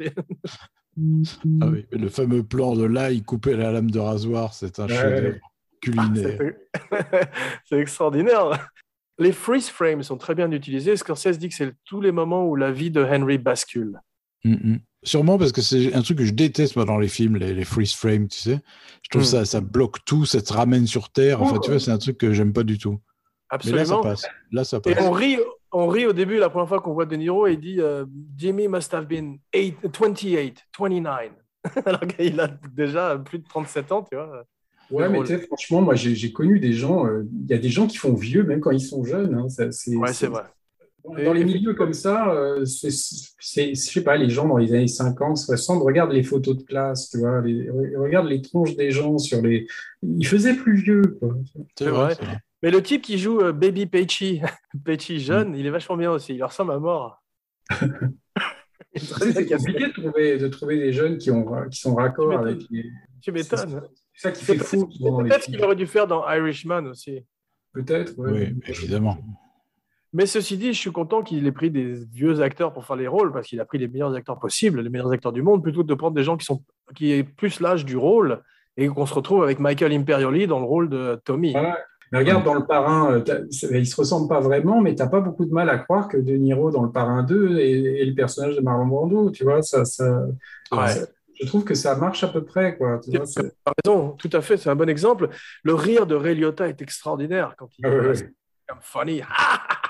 Ah 1.61 1.67
oui, 1.71 1.85
le 1.91 2.09
fameux 2.09 2.43
plan 2.43 2.75
de 2.75 2.83
l'ail 2.83 3.21
coupé 3.21 3.53
à 3.53 3.57
la 3.57 3.71
lame 3.71 3.91
de 3.91 3.99
rasoir, 3.99 4.53
c'est 4.53 4.77
un 4.79 4.87
Ouais. 4.87 4.95
chef-d'œuvre 4.95 5.37
culinaire. 5.81 6.37
C'est- 6.37 6.69
C'est 7.69 7.77
extraordinaire. 7.79 8.67
Les 9.19 9.31
freeze 9.31 9.69
frames 9.69 10.01
sont 10.03 10.17
très 10.17 10.33
bien 10.35 10.51
utilisés. 10.51 10.95
Scorsese 10.95 11.37
dit 11.37 11.49
que 11.49 11.55
c'est 11.55 11.73
tous 11.85 12.01
les 12.01 12.11
moments 12.11 12.45
où 12.47 12.55
la 12.55 12.71
vie 12.71 12.89
de 12.91 13.03
Henry 13.03 13.37
bascule. 13.37 13.99
Mm, 14.45 14.53
mm. 14.53 14.79
Sûrement 15.03 15.37
parce 15.37 15.51
que 15.51 15.61
c'est 15.61 15.93
un 15.93 16.01
truc 16.01 16.17
que 16.17 16.25
je 16.25 16.33
déteste 16.33 16.75
moi 16.75 16.85
dans 16.85 16.97
les 16.97 17.07
films, 17.07 17.37
les, 17.37 17.53
les 17.53 17.63
freeze 17.65 17.93
frames, 17.93 18.27
tu 18.27 18.39
sais. 18.39 18.59
Je 19.03 19.09
trouve 19.09 19.21
Mm. 19.23 19.25
ça, 19.25 19.45
ça 19.45 19.61
bloque 19.61 20.03
tout, 20.05 20.25
ça 20.25 20.41
te 20.41 20.51
ramène 20.53 20.87
sur 20.87 21.09
terre. 21.09 21.41
Enfin, 21.41 21.59
tu 21.59 21.69
vois, 21.71 21.79
c'est 21.79 21.91
un 21.91 21.97
truc 21.97 22.17
que 22.17 22.33
j'aime 22.33 22.53
pas 22.53 22.63
du 22.63 22.77
tout. 22.77 22.99
Mais 23.65 23.71
là, 23.71 23.85
ça 23.85 23.95
Absolument. 23.95 24.01
passe. 24.01 24.25
Là, 24.51 24.63
ça 24.63 24.79
Et 24.85 24.99
on 24.99 25.11
rit, 25.11 25.37
on 25.71 25.87
rit 25.87 26.05
au 26.05 26.13
début, 26.13 26.37
la 26.37 26.49
première 26.49 26.67
fois 26.67 26.81
qu'on 26.81 26.93
voit 26.93 27.05
De 27.05 27.15
Niro, 27.15 27.47
et 27.47 27.53
il 27.53 27.59
dit 27.59 27.81
euh, 27.81 28.05
Jimmy 28.37 28.67
must 28.67 28.93
have 28.93 29.05
been 29.07 29.39
eight- 29.53 29.77
28, 29.83 30.65
29. 30.79 31.31
Alors 31.85 32.01
qu'il 32.01 32.39
a 32.39 32.47
déjà 32.73 33.17
plus 33.17 33.39
de 33.39 33.47
37 33.47 33.91
ans, 33.91 34.03
tu 34.09 34.15
vois. 34.15 34.43
Ouais, 34.91 35.07
mais 35.09 35.19
tu 35.21 35.27
sais, 35.27 35.37
franchement, 35.39 35.81
moi, 35.81 35.95
j'ai 35.95 36.15
j'ai 36.15 36.31
connu 36.31 36.59
des 36.59 36.73
gens. 36.73 37.05
euh, 37.05 37.23
Il 37.45 37.49
y 37.49 37.53
a 37.53 37.57
des 37.57 37.69
gens 37.69 37.85
qui 37.87 37.97
font 37.97 38.13
vieux, 38.15 38.43
même 38.43 38.59
quand 38.59 38.71
ils 38.71 38.81
sont 38.81 39.03
jeunes. 39.03 39.33
hein, 39.35 39.47
ça, 39.49 39.71
c'est, 39.71 39.95
Ouais, 39.95 40.13
c'est 40.13 40.27
vrai. 40.27 40.43
Dans 41.05 41.33
les 41.33 41.43
milieux 41.45 41.73
comme 41.73 41.93
ça, 41.93 42.31
euh, 42.33 42.65
c'est, 42.65 42.91
c'est- 42.91 43.73
je 43.73 43.81
sais 43.91 44.03
pas, 44.03 44.15
les 44.17 44.29
gens 44.29 44.47
dans 44.47 44.57
les 44.57 44.73
années 44.73 44.87
50, 44.87 45.37
60, 45.37 45.81
regarde 45.81 46.11
les 46.11 46.21
photos 46.23 46.57
de 46.57 46.63
classe, 46.63 47.09
tu 47.09 47.19
vois, 47.19 47.41
les- 47.41 47.69
regarde 47.97 48.27
les 48.27 48.41
tronches 48.41 48.75
des 48.75 48.91
gens 48.91 49.17
sur 49.17 49.41
les. 49.41 49.65
Ils 50.03 50.27
faisaient 50.27 50.53
plus 50.55 50.75
vieux, 50.75 51.01
quoi. 51.19 51.35
C'est 51.75 51.85
C'est 51.85 51.89
vrai. 51.89 52.15
Mais 52.61 52.69
le 52.69 52.83
type 52.83 53.01
qui 53.01 53.17
joue 53.17 53.39
euh, 53.39 53.53
Baby 53.53 53.85
Peachy, 53.85 54.41
Peachy 54.85 55.19
jeune, 55.19 55.55
il 55.55 55.65
est 55.65 55.69
vachement 55.71 55.95
bien 55.97 56.11
aussi. 56.11 56.35
Il 56.35 56.43
ressemble 56.43 56.73
à 56.73 56.79
mort. 56.79 57.23
C'est 58.95 59.45
compliqué 59.47 59.87
de 59.87 59.93
trouver, 59.93 60.37
de 60.37 60.47
trouver 60.47 60.77
des 60.77 60.91
jeunes 60.93 61.17
qui, 61.17 61.31
ont, 61.31 61.45
qui 61.69 61.79
sont 61.79 61.95
raccord 61.95 62.25
Tu 62.29 62.37
m'étonnes. 62.37 62.47
avec 62.47 62.61
les. 62.71 62.85
Tu 63.21 63.31
m'étonnes. 63.31 63.81
C'est 64.21 64.27
ça 64.27 64.31
qui 64.33 64.43
fait 64.43 64.57
fou. 64.57 64.85
peut-être 65.23 65.45
qu'il 65.45 65.63
aurait 65.63 65.75
dû 65.77 65.87
faire 65.87 66.05
dans 66.05 66.29
Irishman 66.29 66.85
aussi. 66.87 67.23
Peut-être, 67.73 68.17
ouais. 68.17 68.31
Oui, 68.31 68.55
évidemment. 68.67 69.17
Mais 70.11 70.25
ceci 70.25 70.57
dit, 70.57 70.73
je 70.73 70.77
suis 70.79 70.91
content 70.91 71.21
qu'il 71.21 71.45
ait 71.47 71.51
pris 71.53 71.71
des 71.71 71.93
vieux 72.11 72.41
acteurs 72.41 72.73
pour 72.73 72.83
faire 72.85 72.97
les 72.97 73.07
rôles, 73.07 73.31
parce 73.31 73.47
qu'il 73.47 73.61
a 73.61 73.65
pris 73.65 73.77
les 73.77 73.87
meilleurs 73.87 74.13
acteurs 74.15 74.37
possibles, 74.39 74.81
les 74.81 74.89
meilleurs 74.89 75.11
acteurs 75.11 75.31
du 75.31 75.41
monde, 75.41 75.63
plutôt 75.63 75.83
que 75.83 75.87
de 75.87 75.93
prendre 75.93 76.15
des 76.15 76.23
gens 76.23 76.35
qui 76.35 76.45
sont 76.45 76.63
qui 76.95 77.11
aient 77.13 77.23
plus 77.23 77.61
l'âge 77.61 77.85
du 77.85 77.95
rôle 77.95 78.41
et 78.75 78.87
qu'on 78.87 79.05
se 79.05 79.13
retrouve 79.13 79.43
avec 79.43 79.59
Michael 79.59 79.93
Imperioli 79.93 80.47
dans 80.47 80.59
le 80.59 80.65
rôle 80.65 80.89
de 80.89 81.21
Tommy. 81.23 81.51
Voilà. 81.53 81.77
Mais 82.11 82.17
regarde, 82.19 82.43
dans 82.43 82.55
Le 82.55 82.65
Parrain, 82.65 83.11
euh, 83.13 83.19
t'as- 83.19 83.41
ils 83.77 83.85
se 83.85 83.95
ressemblent 83.95 84.27
pas 84.27 84.39
vraiment, 84.41 84.81
mais 84.81 84.95
tu 84.95 85.03
n'as 85.03 85.07
pas 85.09 85.21
beaucoup 85.21 85.45
de 85.45 85.53
mal 85.53 85.69
à 85.69 85.77
croire 85.77 86.07
que 86.09 86.17
De 86.17 86.33
Niro 86.33 86.71
dans 86.71 86.81
Le 86.81 86.91
Parrain 86.91 87.21
2 87.21 87.59
est, 87.59 88.01
est 88.01 88.05
le 88.05 88.15
personnage 88.15 88.55
de 88.55 88.61
Marlon 88.61 88.87
Brando. 88.87 89.29
Tu 89.29 89.43
vois, 89.43 89.61
ça, 89.61 89.85
ça, 89.85 90.25
Ouais. 90.71 90.87
ça- 90.87 91.05
je 91.41 91.45
trouve 91.47 91.63
que 91.63 91.73
ça 91.75 91.95
marche 91.95 92.23
à 92.23 92.27
peu 92.27 92.43
près. 92.43 92.77
Quoi, 92.77 92.99
tu 93.03 93.11
vois, 93.15 93.25
c'est- 93.25 93.53
raison, 93.85 94.11
tout 94.17 94.29
à 94.33 94.41
fait, 94.41 94.57
c'est 94.57 94.69
un 94.69 94.75
bon 94.75 94.89
exemple. 94.89 95.29
Le 95.63 95.73
rire 95.73 96.05
de 96.07 96.15
Ray 96.15 96.35
Liotta 96.35 96.67
est 96.67 96.81
extraordinaire 96.81 97.55
quand 97.57 97.69
il 97.77 97.85
Ah 97.85 98.13
c'est 98.15 98.33
comme 98.67 98.79
funny. 98.81 99.21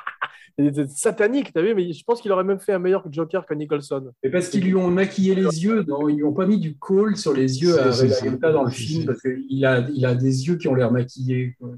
Il 0.57 0.65
était 0.67 0.87
satanique, 0.89 1.53
t'as 1.53 1.61
vu, 1.61 1.73
mais 1.73 1.93
je 1.93 2.03
pense 2.03 2.21
qu'il 2.21 2.33
aurait 2.33 2.43
même 2.43 2.59
fait 2.59 2.73
un 2.73 2.79
meilleur 2.79 3.05
Joker 3.09 3.45
que 3.45 3.53
Nicholson. 3.53 4.11
Mais 4.21 4.29
parce 4.29 4.49
qu'ils 4.49 4.65
lui 4.65 4.75
ont 4.75 4.89
maquillé 4.91 5.33
les 5.33 5.63
yeux, 5.63 5.83
non, 5.87 6.09
ils 6.09 6.17
lui 6.17 6.25
ont 6.25 6.33
pas 6.33 6.45
mis 6.45 6.57
du 6.57 6.75
col 6.77 7.15
sur 7.15 7.31
les 7.31 7.61
yeux 7.61 7.79
à 7.79 7.93
C'est- 7.93 8.01
Ray 8.01 8.11
c'est- 8.11 8.29
Liotta 8.29 8.51
dans 8.51 8.63
le 8.65 8.69
c'est- 8.69 8.75
film, 8.75 9.01
c'est- 9.01 9.05
parce 9.07 9.21
qu'il 9.21 9.65
a, 9.65 9.87
il 9.93 10.05
a 10.05 10.15
des 10.15 10.47
yeux 10.47 10.57
qui 10.57 10.67
ont 10.67 10.75
l'air 10.75 10.91
maquillés. 10.91 11.55
quoi. 11.57 11.69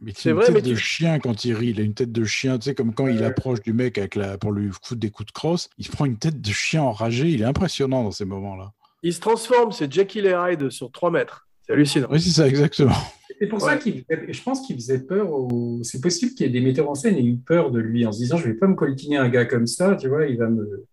Mais 0.00 0.12
C'est 0.16 0.30
une 0.30 0.36
vrai, 0.36 0.46
tête 0.46 0.54
mais 0.54 0.62
de 0.62 0.70
tu- 0.70 0.76
chien 0.78 1.18
quand 1.18 1.44
il 1.44 1.52
rit. 1.52 1.68
Il 1.68 1.80
a 1.80 1.84
une 1.84 1.92
tête 1.92 2.10
de 2.10 2.24
chien, 2.24 2.58
tu 2.58 2.70
sais, 2.70 2.74
comme 2.74 2.94
quand 2.94 3.06
il 3.06 3.22
approche 3.22 3.60
du 3.60 3.74
mec 3.74 3.98
avec 3.98 4.14
la... 4.14 4.38
pour 4.38 4.50
lui 4.52 4.70
foutre 4.70 4.96
des 4.96 5.10
coups 5.10 5.26
de 5.26 5.32
crosse. 5.32 5.68
Il 5.76 5.84
se 5.86 5.92
prend 5.92 6.06
une 6.06 6.16
tête 6.18 6.40
de 6.40 6.50
chien 6.52 6.82
enragé. 6.82 7.28
Il 7.28 7.42
est 7.42 7.44
impressionnant 7.44 8.02
dans 8.02 8.10
ces 8.12 8.24
moments-là. 8.24 8.72
Il 9.02 9.12
se 9.12 9.20
transforme, 9.20 9.72
c'est 9.72 9.92
Jackie 9.92 10.20
Hyde 10.20 10.70
sur 10.70 10.90
3 10.90 11.10
mètres. 11.10 11.46
C'est 11.66 11.72
hallucinant. 11.72 12.08
Oui, 12.10 12.20
c'est 12.20 12.30
ça, 12.30 12.48
exactement. 12.48 12.94
C'est 13.38 13.46
pour 13.48 13.60
ça 13.60 13.76
qu'il 13.76 14.04
faisait- 14.04 14.32
je 14.32 14.42
pense 14.42 14.64
qu'il 14.66 14.76
faisait 14.76 15.00
peur 15.00 15.32
aux... 15.32 15.80
C'est 15.82 16.00
possible 16.00 16.32
qu'il 16.32 16.46
y 16.46 16.48
ait 16.48 16.52
des 16.52 16.60
metteurs 16.60 16.88
en 16.88 16.94
scène 16.94 17.16
aient 17.16 17.24
eu 17.24 17.36
peur 17.36 17.70
de 17.72 17.80
lui 17.80 18.06
en 18.06 18.12
se 18.12 18.18
disant 18.18 18.36
je 18.36 18.44
vais 18.46 18.54
pas 18.54 18.68
me 18.68 18.74
coltiner 18.76 19.16
un 19.16 19.28
gars 19.28 19.44
comme 19.46 19.66
ça, 19.66 19.96
tu 19.96 20.08
vois, 20.08 20.26
il 20.26 20.36
va 20.38 20.48
me. 20.48 20.84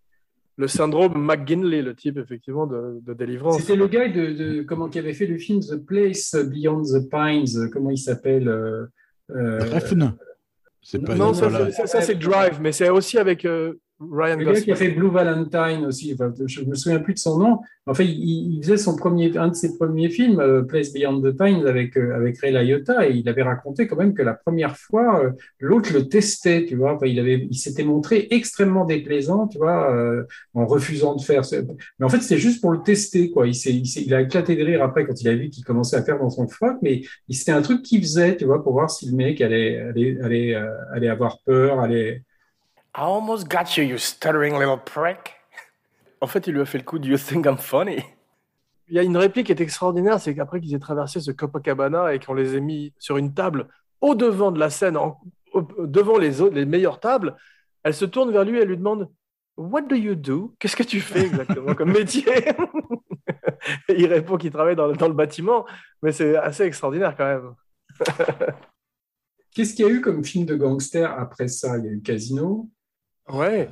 Le 0.57 0.67
syndrome 0.67 1.13
McGinley, 1.23 1.81
le 1.81 1.95
type 1.95 2.17
effectivement 2.17 2.65
de, 2.67 2.99
de 3.05 3.13
délivrance. 3.13 3.59
C'était 3.61 3.75
le 3.75 3.87
gars 3.87 4.09
de, 4.09 4.31
de- 4.33 4.63
comment 4.63 4.89
qui 4.89 4.97
avait 4.99 5.13
fait 5.13 5.27
le 5.27 5.37
film 5.37 5.59
The 5.61 5.77
Place 5.77 6.35
Beyond 6.35 6.81
the 6.83 7.09
Pines, 7.09 7.69
comment 7.71 7.91
il 7.91 7.97
s'appelle 7.99 8.47
euh, 8.49 8.85
euh, 9.31 9.59
Refn. 9.71 10.13
C'est 10.81 10.99
pas 11.05 11.15
Non, 11.15 11.33
ça, 11.33 11.47
voilà. 11.49 11.65
c'est- 11.71 11.77
ça, 11.81 11.87
ça, 11.87 12.01
c'est 12.01 12.15
Drive, 12.15 12.59
mais 12.61 12.71
c'est 12.71 12.89
aussi 12.89 13.17
avec 13.19 13.45
euh, 13.45 13.73
Ryan 13.99 14.37
Le 14.37 14.45
gars 14.45 14.61
qui 14.61 14.71
a 14.71 14.75
fait 14.75 14.89
Blue 14.91 15.09
Valentine 15.11 15.85
aussi, 15.85 16.13
enfin, 16.13 16.33
je 16.45 16.63
me 16.63 16.73
souviens 16.75 16.99
plus 16.99 17.13
de 17.13 17.19
son 17.19 17.37
nom. 17.37 17.59
En 17.85 17.93
fait, 17.93 18.05
il, 18.05 18.55
il 18.55 18.63
faisait 18.63 18.77
son 18.77 18.95
premier, 18.95 19.35
un 19.37 19.49
de 19.49 19.55
ses 19.55 19.77
premiers 19.77 20.09
films, 20.09 20.39
euh, 20.39 20.61
Place 20.63 20.93
Beyond 20.93 21.19
the 21.21 21.31
Pines, 21.37 21.65
avec, 21.67 21.97
euh, 21.97 22.15
avec 22.15 22.37
Ray 22.39 22.53
Liotta, 22.53 23.09
et 23.09 23.13
il 23.15 23.27
avait 23.27 23.43
raconté 23.43 23.87
quand 23.87 23.97
même 23.97 24.13
que 24.13 24.21
la 24.21 24.35
première 24.35 24.77
fois, 24.77 25.25
euh, 25.25 25.31
l'autre 25.59 25.91
le 25.93 26.07
testait, 26.07 26.65
tu 26.65 26.75
vois. 26.77 26.93
Enfin, 26.95 27.07
il 27.07 27.19
avait, 27.19 27.45
il 27.51 27.55
s'était 27.57 27.83
montré 27.83 28.27
extrêmement 28.31 28.85
déplaisant, 28.85 29.47
tu 29.49 29.57
vois, 29.57 29.93
euh, 29.93 30.23
en 30.53 30.65
refusant 30.65 31.15
de 31.15 31.21
faire. 31.21 31.43
ce- 31.43 31.57
Mais 31.99 32.05
en 32.05 32.09
fait, 32.09 32.21
c'était 32.21 32.37
juste 32.39 32.61
pour 32.61 32.71
le 32.71 32.81
tester, 32.81 33.31
quoi. 33.31 33.47
Il 33.47 33.55
s'est, 33.55 33.73
il 33.73 33.85
il 33.85 34.13
a 34.13 34.21
éclaté 34.21 34.55
de 34.55 34.63
rire 34.63 34.81
après 34.81 35.05
quand 35.05 35.19
il 35.21 35.27
a 35.27 35.35
vu 35.35 35.49
qu'il 35.49 35.65
commençait 35.65 35.97
à 35.97 36.03
faire 36.03 36.19
dans 36.19 36.29
son 36.29 36.47
froc, 36.47 36.77
mais 36.81 37.01
c'était 37.29 37.51
un 37.51 37.61
truc 37.61 37.81
qu'il 37.81 37.99
faisait, 38.01 38.37
tu 38.37 38.45
vois, 38.45 38.63
pour 38.63 38.71
voir 38.73 38.89
si 38.89 39.09
le 39.09 39.15
mec 39.17 39.41
allait, 39.41 39.77
allait, 39.79 40.17
allait, 40.21 40.55
allait 40.93 41.09
avoir 41.09 41.39
peur, 41.45 41.79
allait. 41.81 42.23
I 42.95 43.01
almost 43.01 43.47
got 43.49 43.77
you, 43.77 43.83
you 43.83 43.97
stuttering 43.97 44.57
little 44.57 44.77
prick. 44.83 45.35
En 46.21 46.27
fait, 46.27 46.47
il 46.47 46.53
lui 46.53 46.61
a 46.61 46.65
fait 46.65 46.79
le 46.79 46.83
coup 46.83 46.99
du 46.99 47.11
You 47.11 47.17
think 47.17 47.45
I'm 47.45 47.57
funny. 47.57 48.03
Il 48.89 48.95
y 48.95 48.99
a 48.99 49.03
une 49.03 49.15
réplique 49.17 49.45
qui 49.45 49.51
est 49.51 49.61
extraordinaire, 49.61 50.19
c'est 50.19 50.33
qu'après 50.35 50.59
qu'ils 50.59 50.73
aient 50.73 50.79
traversé 50.79 51.21
ce 51.21 51.31
Copacabana 51.31 52.13
et 52.13 52.19
qu'on 52.19 52.33
les 52.33 52.55
ait 52.55 52.59
mis 52.61 52.93
sur 52.97 53.17
une 53.17 53.33
table 53.33 53.67
au 54.01 54.15
devant 54.15 54.51
de 54.51 54.59
la 54.59 54.69
scène, 54.69 54.97
en- 54.97 55.19
au- 55.53 55.61
devant 55.85 56.17
les, 56.17 56.41
autres, 56.41 56.55
les 56.55 56.65
meilleures 56.65 56.99
tables, 56.99 57.37
elle 57.83 57.93
se 57.93 58.05
tourne 58.05 58.31
vers 58.31 58.43
lui 58.43 58.57
et 58.57 58.61
elle 58.61 58.67
lui 58.67 58.77
demande 58.77 59.09
What 59.57 59.81
do 59.83 59.95
you 59.95 60.15
do? 60.15 60.55
Qu'est-ce 60.57 60.75
que 60.75 60.83
tu 60.83 61.01
fais 61.01 61.25
exactement 61.25 61.75
comme 61.75 61.91
métier? 61.91 62.23
Il 63.89 64.07
répond 64.07 64.37
qu'il 64.37 64.51
travaille 64.51 64.75
dans, 64.75 64.91
dans 64.93 65.07
le 65.09 65.13
bâtiment, 65.13 65.65
mais 66.01 66.11
c'est 66.13 66.35
assez 66.37 66.63
extraordinaire 66.63 67.13
quand 67.15 67.25
même. 67.25 67.53
Qu'est-ce 69.53 69.73
qu'il 69.73 69.85
y 69.85 69.87
a 69.87 69.91
eu 69.91 69.99
comme 70.01 70.23
film 70.23 70.45
de 70.45 70.55
gangster 70.55 71.11
après 71.19 71.47
ça? 71.49 71.77
Il 71.77 71.85
y 71.85 71.87
a 71.89 71.91
eu 71.91 72.01
Casino. 72.01 72.69
Ouais. 73.31 73.69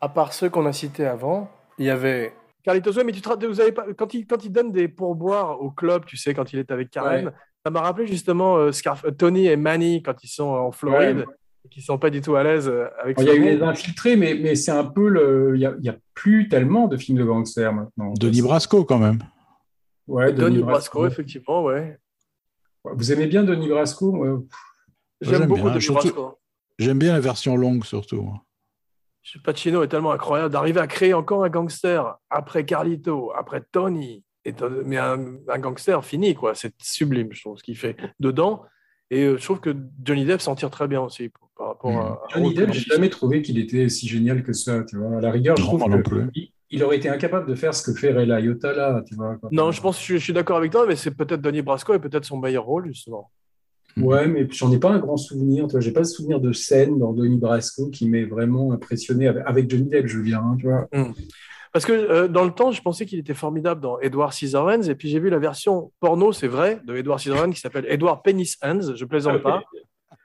À 0.00 0.08
part 0.08 0.32
ceux 0.32 0.50
qu'on 0.50 0.66
a 0.66 0.72
cités 0.72 1.06
avant, 1.06 1.50
il 1.78 1.86
y 1.86 1.90
avait 1.90 2.34
Carlitos 2.62 2.92
Way, 2.96 3.04
mais 3.04 3.12
tu 3.12 3.20
te 3.20 3.46
vous 3.46 3.60
avez 3.60 3.72
pas, 3.72 3.86
quand, 3.96 4.12
il, 4.14 4.26
quand 4.26 4.44
il 4.44 4.50
donne 4.50 4.72
des 4.72 4.88
pourboires 4.88 5.60
au 5.60 5.70
club, 5.70 6.04
tu 6.06 6.16
sais, 6.16 6.34
quand 6.34 6.52
il 6.52 6.58
est 6.58 6.70
avec 6.70 6.90
Karen, 6.90 7.26
Ouais. 7.26 7.32
ça 7.64 7.70
m'a 7.70 7.80
rappelé 7.80 8.06
justement 8.06 8.56
euh, 8.56 8.70
Scarf- 8.70 9.06
euh, 9.06 9.10
Tony 9.10 9.46
et 9.46 9.56
Manny 9.56 10.02
quand 10.02 10.22
ils 10.24 10.28
sont 10.28 10.44
en 10.48 10.72
Floride, 10.72 11.18
Ouais. 11.18 11.68
qui 11.70 11.80
sont 11.82 11.98
pas 11.98 12.10
du 12.10 12.20
tout 12.20 12.36
à 12.36 12.42
l'aise 12.42 12.68
euh, 12.68 12.86
avec 13.02 13.18
Il 13.20 13.26
y 13.26 13.30
a 13.30 13.34
eu 13.34 13.42
les 13.44 13.62
infiltrés, 13.62 14.16
mais, 14.16 14.34
mais 14.34 14.54
c'est 14.54 14.70
un 14.72 14.84
peu 14.84 15.08
le. 15.08 15.52
Il 15.54 15.58
n'y 15.60 15.66
a, 15.66 15.74
il 15.78 15.84
y 15.84 15.88
a 15.88 15.96
plus 16.14 16.48
tellement 16.48 16.86
de 16.88 16.96
films 16.96 17.18
de 17.18 17.24
gangsters 17.24 17.72
maintenant. 17.72 18.12
Denis 18.18 18.42
Brasco, 18.42 18.84
quand 18.84 18.98
même. 18.98 19.18
Ouais, 20.06 20.32
Denis 20.32 20.56
Denis 20.56 20.62
Brasco, 20.62 20.98
Brasco. 21.00 21.06
effectivement, 21.06 21.62
ouais. 21.64 21.98
Vous 22.84 23.12
aimez 23.12 23.26
bien 23.26 23.42
Denis 23.44 23.68
Brasco 23.68 24.12
moi 24.12 24.42
J'aime 25.22 25.38
J'aime 25.38 25.46
beaucoup 25.48 25.62
bien, 25.62 25.70
Denis 25.70 25.82
surtout- 25.82 26.12
Brasco. 26.12 26.38
J'aime 26.78 26.98
bien 26.98 27.12
la 27.14 27.20
version 27.20 27.56
longue, 27.56 27.84
surtout. 27.84 28.28
Pacino 29.42 29.82
est 29.82 29.88
tellement 29.88 30.12
incroyable 30.12 30.52
d'arriver 30.52 30.80
à 30.80 30.86
créer 30.86 31.14
encore 31.14 31.44
un 31.44 31.48
gangster 31.48 32.16
après 32.30 32.64
Carlito, 32.64 33.32
après 33.36 33.62
Tony, 33.72 34.22
et 34.44 34.54
mais 34.84 34.98
un, 34.98 35.36
un 35.48 35.58
gangster 35.58 36.04
fini, 36.04 36.34
quoi. 36.34 36.54
C'est 36.54 36.74
sublime, 36.82 37.28
je 37.32 37.40
trouve, 37.40 37.58
ce 37.58 37.62
qu'il 37.62 37.76
fait 37.76 37.96
dedans. 38.20 38.62
Et 39.10 39.24
euh, 39.24 39.36
je 39.38 39.44
trouve 39.44 39.60
que 39.60 39.74
Johnny 40.02 40.24
Depp 40.24 40.40
s'en 40.40 40.54
tire 40.54 40.70
très 40.70 40.88
bien 40.88 41.00
aussi 41.00 41.30
par 41.56 41.68
rapport 41.68 41.90
à. 41.90 42.10
Mmh. 42.10 42.18
Johnny 42.34 42.54
Depp, 42.54 42.72
j'ai 42.72 42.80
jamais 42.80 43.08
trouvé 43.08 43.42
qu'il 43.42 43.58
était 43.58 43.88
si 43.88 44.06
génial 44.08 44.42
que 44.42 44.52
ça. 44.52 44.82
Tu 44.84 44.96
vois. 44.98 45.18
À 45.18 45.20
la 45.20 45.30
rigueur, 45.30 45.56
je 45.56 45.62
Non, 45.62 45.68
trouve 45.68 45.80
moi 45.80 45.88
non 45.88 46.02
que 46.02 46.08
plus. 46.08 46.50
il, 46.70 46.82
aurait 46.82 46.96
été 46.96 47.08
incapable 47.08 47.48
de 47.48 47.54
faire 47.54 47.74
ce 47.74 47.90
que 47.90 47.98
fait 47.98 48.12
Ray 48.12 48.26
Liotta 48.26 48.72
là. 48.74 49.02
Tu 49.06 49.14
vois, 49.14 49.36
quoi. 49.36 49.48
Non, 49.52 49.70
je 49.70 49.80
pense 49.80 49.98
que 49.98 50.04
je, 50.04 50.14
je 50.18 50.24
suis 50.24 50.32
d'accord 50.32 50.58
avec 50.58 50.72
toi, 50.72 50.84
mais 50.86 50.96
c'est 50.96 51.12
peut-être 51.12 51.40
Denis 51.40 51.62
Brasco 51.62 51.94
et 51.94 51.98
peut-être 51.98 52.24
son 52.24 52.38
meilleur 52.38 52.64
rôle, 52.64 52.86
justement. 52.88 53.30
Ouais, 53.96 54.26
mais 54.26 54.48
j'en 54.50 54.72
ai 54.72 54.78
pas 54.78 54.90
un 54.90 54.98
grand 54.98 55.16
souvenir. 55.16 55.68
J'ai 55.78 55.92
pas 55.92 56.00
de 56.00 56.06
souvenir 56.06 56.40
de 56.40 56.52
scène 56.52 56.98
dans 56.98 57.12
Denis 57.12 57.38
Brasco 57.38 57.90
qui 57.90 58.08
m'ait 58.08 58.24
vraiment 58.24 58.72
impressionné 58.72 59.28
avec, 59.28 59.42
avec 59.46 59.70
Johnny 59.70 59.88
Depp, 59.88 60.06
je 60.08 60.18
veux 60.18 60.24
dire. 60.24 60.40
hein, 60.40 60.56
tu 60.58 60.66
vois. 60.66 60.88
Parce 61.72 61.86
que 61.86 61.92
euh, 61.92 62.28
dans 62.28 62.44
le 62.44 62.52
temps, 62.52 62.70
je 62.70 62.80
pensais 62.82 63.04
qu'il 63.06 63.18
était 63.18 63.34
formidable 63.34 63.80
dans 63.80 63.98
Edward 64.00 64.32
Scissorhands, 64.32 64.82
et 64.82 64.94
puis 64.94 65.08
j'ai 65.08 65.18
vu 65.18 65.28
la 65.30 65.38
version 65.38 65.90
porno, 66.00 66.32
c'est 66.32 66.46
vrai, 66.48 66.80
de 66.84 66.94
Edward 66.96 67.18
Scissorhands 67.18 67.50
qui 67.50 67.60
s'appelle 67.60 67.84
Edward 67.88 68.22
Penis 68.22 68.54
Hands, 68.62 68.94
je 68.94 69.04
plaisante 69.04 69.42
pas. 69.42 69.62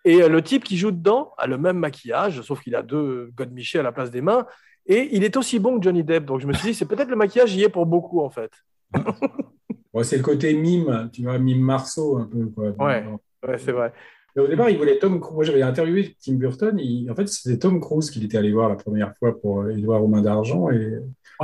Et 0.05 0.21
euh, 0.21 0.29
le 0.29 0.41
type 0.41 0.63
qui 0.63 0.77
joue 0.77 0.91
dedans 0.91 1.31
a 1.37 1.47
le 1.47 1.57
même 1.57 1.77
maquillage, 1.77 2.41
sauf 2.41 2.61
qu'il 2.61 2.75
a 2.75 2.83
deux 2.83 3.31
godemichés 3.35 3.79
à 3.79 3.83
la 3.83 3.91
place 3.91 4.11
des 4.11 4.21
mains, 4.21 4.45
et 4.85 5.09
il 5.11 5.23
est 5.23 5.37
aussi 5.37 5.59
bon 5.59 5.77
que 5.79 5.83
Johnny 5.83 6.03
Depp. 6.03 6.25
Donc 6.25 6.39
je 6.39 6.47
me 6.47 6.53
suis 6.53 6.69
dit, 6.69 6.73
c'est 6.73 6.85
peut-être 6.85 7.09
le 7.09 7.15
maquillage 7.15 7.55
y 7.55 7.63
est 7.63 7.69
pour 7.69 7.85
beaucoup 7.85 8.21
en 8.21 8.29
fait. 8.29 8.51
Ouais, 9.91 10.03
c'est 10.03 10.17
le 10.17 10.23
côté 10.23 10.53
mime, 10.53 11.09
tu 11.11 11.23
vois, 11.23 11.39
mime 11.39 11.61
Marceau 11.61 12.17
un 12.19 12.25
peu. 12.25 12.45
Quoi. 12.45 12.69
Ouais, 12.77 13.03
ouais 13.47 13.57
c'est 13.57 13.71
vrai. 13.71 13.93
Au 14.37 14.47
départ, 14.47 14.69
il 14.69 14.77
voulait 14.77 14.99
Tom 14.99 15.19
Cruise. 15.19 15.35
Moi, 15.35 15.43
j'avais 15.43 15.61
interviewé 15.63 16.15
Tim 16.23 16.33
Burton. 16.35 16.77
il- 16.79 17.09
En 17.11 17.15
fait, 17.15 17.27
c'était 17.27 17.57
Tom 17.59 17.81
Cruise 17.81 18.09
qu'il 18.11 18.23
était 18.23 18.37
allé 18.37 18.51
voir 18.53 18.69
la 18.69 18.75
première 18.75 19.13
fois 19.17 19.39
pour 19.39 19.61
euh, 19.63 19.69
Édouard 19.71 20.03
aux 20.03 20.07
mains 20.07 20.21
d'argent 20.21 20.69
et 20.69 20.99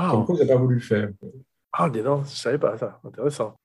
Tom. 0.09 0.23
Cruise 0.23 0.39
n'a 0.39 0.45
pas 0.45 0.55
voulu 0.55 0.75
le 0.75 0.81
faire. 0.81 1.09
Ah, 1.73 1.89
dis 1.89 2.01
donc, 2.01 2.25
je 2.25 2.29
savais 2.35 2.57
pas 2.59 2.77
ça. 2.77 2.99
Intéressant. 3.03 3.55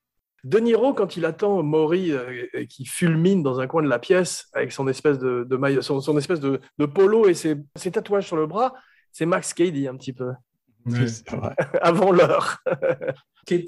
De 0.43 0.59
Niro, 0.59 0.95
quand 0.95 1.17
il 1.17 1.27
attend 1.27 1.63
Maury 1.63 2.13
euh, 2.13 2.47
qui 2.69 2.87
fulmine 2.87 3.43
dans 3.43 3.61
un 3.61 3.67
coin 3.67 3.83
de 3.83 3.89
la 3.89 3.99
pièce 3.99 4.49
avec 4.55 4.73
son 4.73 4.89
espèce 4.89 5.19
de, 5.19 5.45
de 5.49 5.57
maillot, 5.57 5.83
son, 5.83 6.01
son 6.01 6.17
espèce 6.19 6.41
de, 6.41 6.61
de 6.79 6.87
polo 6.87 7.29
et 7.29 7.35
ses, 7.35 7.57
ses 7.77 7.93
tatouages 7.93 8.27
sur 8.27 8.37
le 8.37 8.47
bras, 8.47 8.75
c'est 9.13 9.27
Max 9.27 9.53
Cady 9.55 9.87
un 9.87 9.97
petit 9.97 10.15
peu. 10.15 10.31
Ouais. 10.87 11.07
C'est 11.07 11.31
vrai. 11.31 11.55
Avant 11.83 12.13
l'heure. 12.13 12.63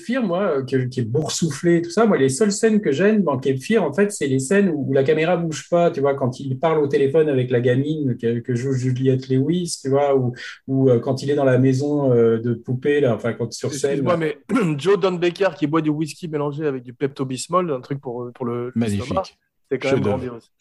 Fear, 0.01 0.22
moi, 0.22 0.59
euh, 0.59 0.64
qui, 0.64 0.89
qui 0.89 1.01
est 1.01 1.05
boursouflé, 1.05 1.82
tout 1.82 1.90
ça, 1.90 2.06
moi, 2.06 2.16
les 2.16 2.28
seules 2.28 2.52
scènes 2.52 2.80
que 2.80 2.93
j'aime 2.93 3.22
dans 3.22 3.40
Fear, 3.40 3.82
en 3.82 3.93
fait, 3.93 4.12
c'est 4.12 4.28
les 4.28 4.39
scènes 4.39 4.68
où, 4.68 4.86
où 4.89 4.93
la 4.93 5.02
caméra 5.02 5.36
bouge 5.36 5.68
pas, 5.68 5.90
tu 5.90 6.01
vois, 6.01 6.14
quand 6.14 6.39
il 6.39 6.59
parle 6.59 6.78
au 6.78 6.86
téléphone 6.86 7.28
avec 7.28 7.51
la 7.51 7.60
gamine 7.60 8.16
que, 8.16 8.39
que 8.39 8.55
joue 8.55 8.72
Juliette 8.72 9.28
Lewis, 9.28 9.78
tu 9.82 9.89
vois, 9.89 10.14
ou, 10.16 10.34
ou 10.68 10.89
euh, 10.89 11.01
quand 11.01 11.22
il 11.22 11.30
est 11.30 11.34
dans 11.34 11.44
la 11.44 11.59
maison 11.59 12.12
euh, 12.12 12.39
de 12.39 12.55
poupée, 12.55 13.01
là, 13.01 13.14
enfin, 13.14 13.32
quand 13.32 13.52
sur 13.52 13.72
scène. 13.72 13.90
Excuse-moi, 13.90 14.16
mais 14.16 14.39
Joe 14.78 15.01
Don 15.01 15.14
Baker 15.14 15.51
qui 15.56 15.66
boit 15.66 15.82
du 15.82 15.90
whisky 15.90 16.28
mélangé 16.28 16.64
avec 16.64 16.84
du 16.84 16.93
Pepto-Bismol, 16.93 17.72
un 17.72 17.80
truc 17.80 18.01
pour, 18.01 18.30
pour 18.34 18.47
le 18.47 18.70
Magnifique. 18.76 19.36
C'est 19.70 19.78
quand 19.78 19.93
même 19.93 20.01
grandiose. 20.01 20.52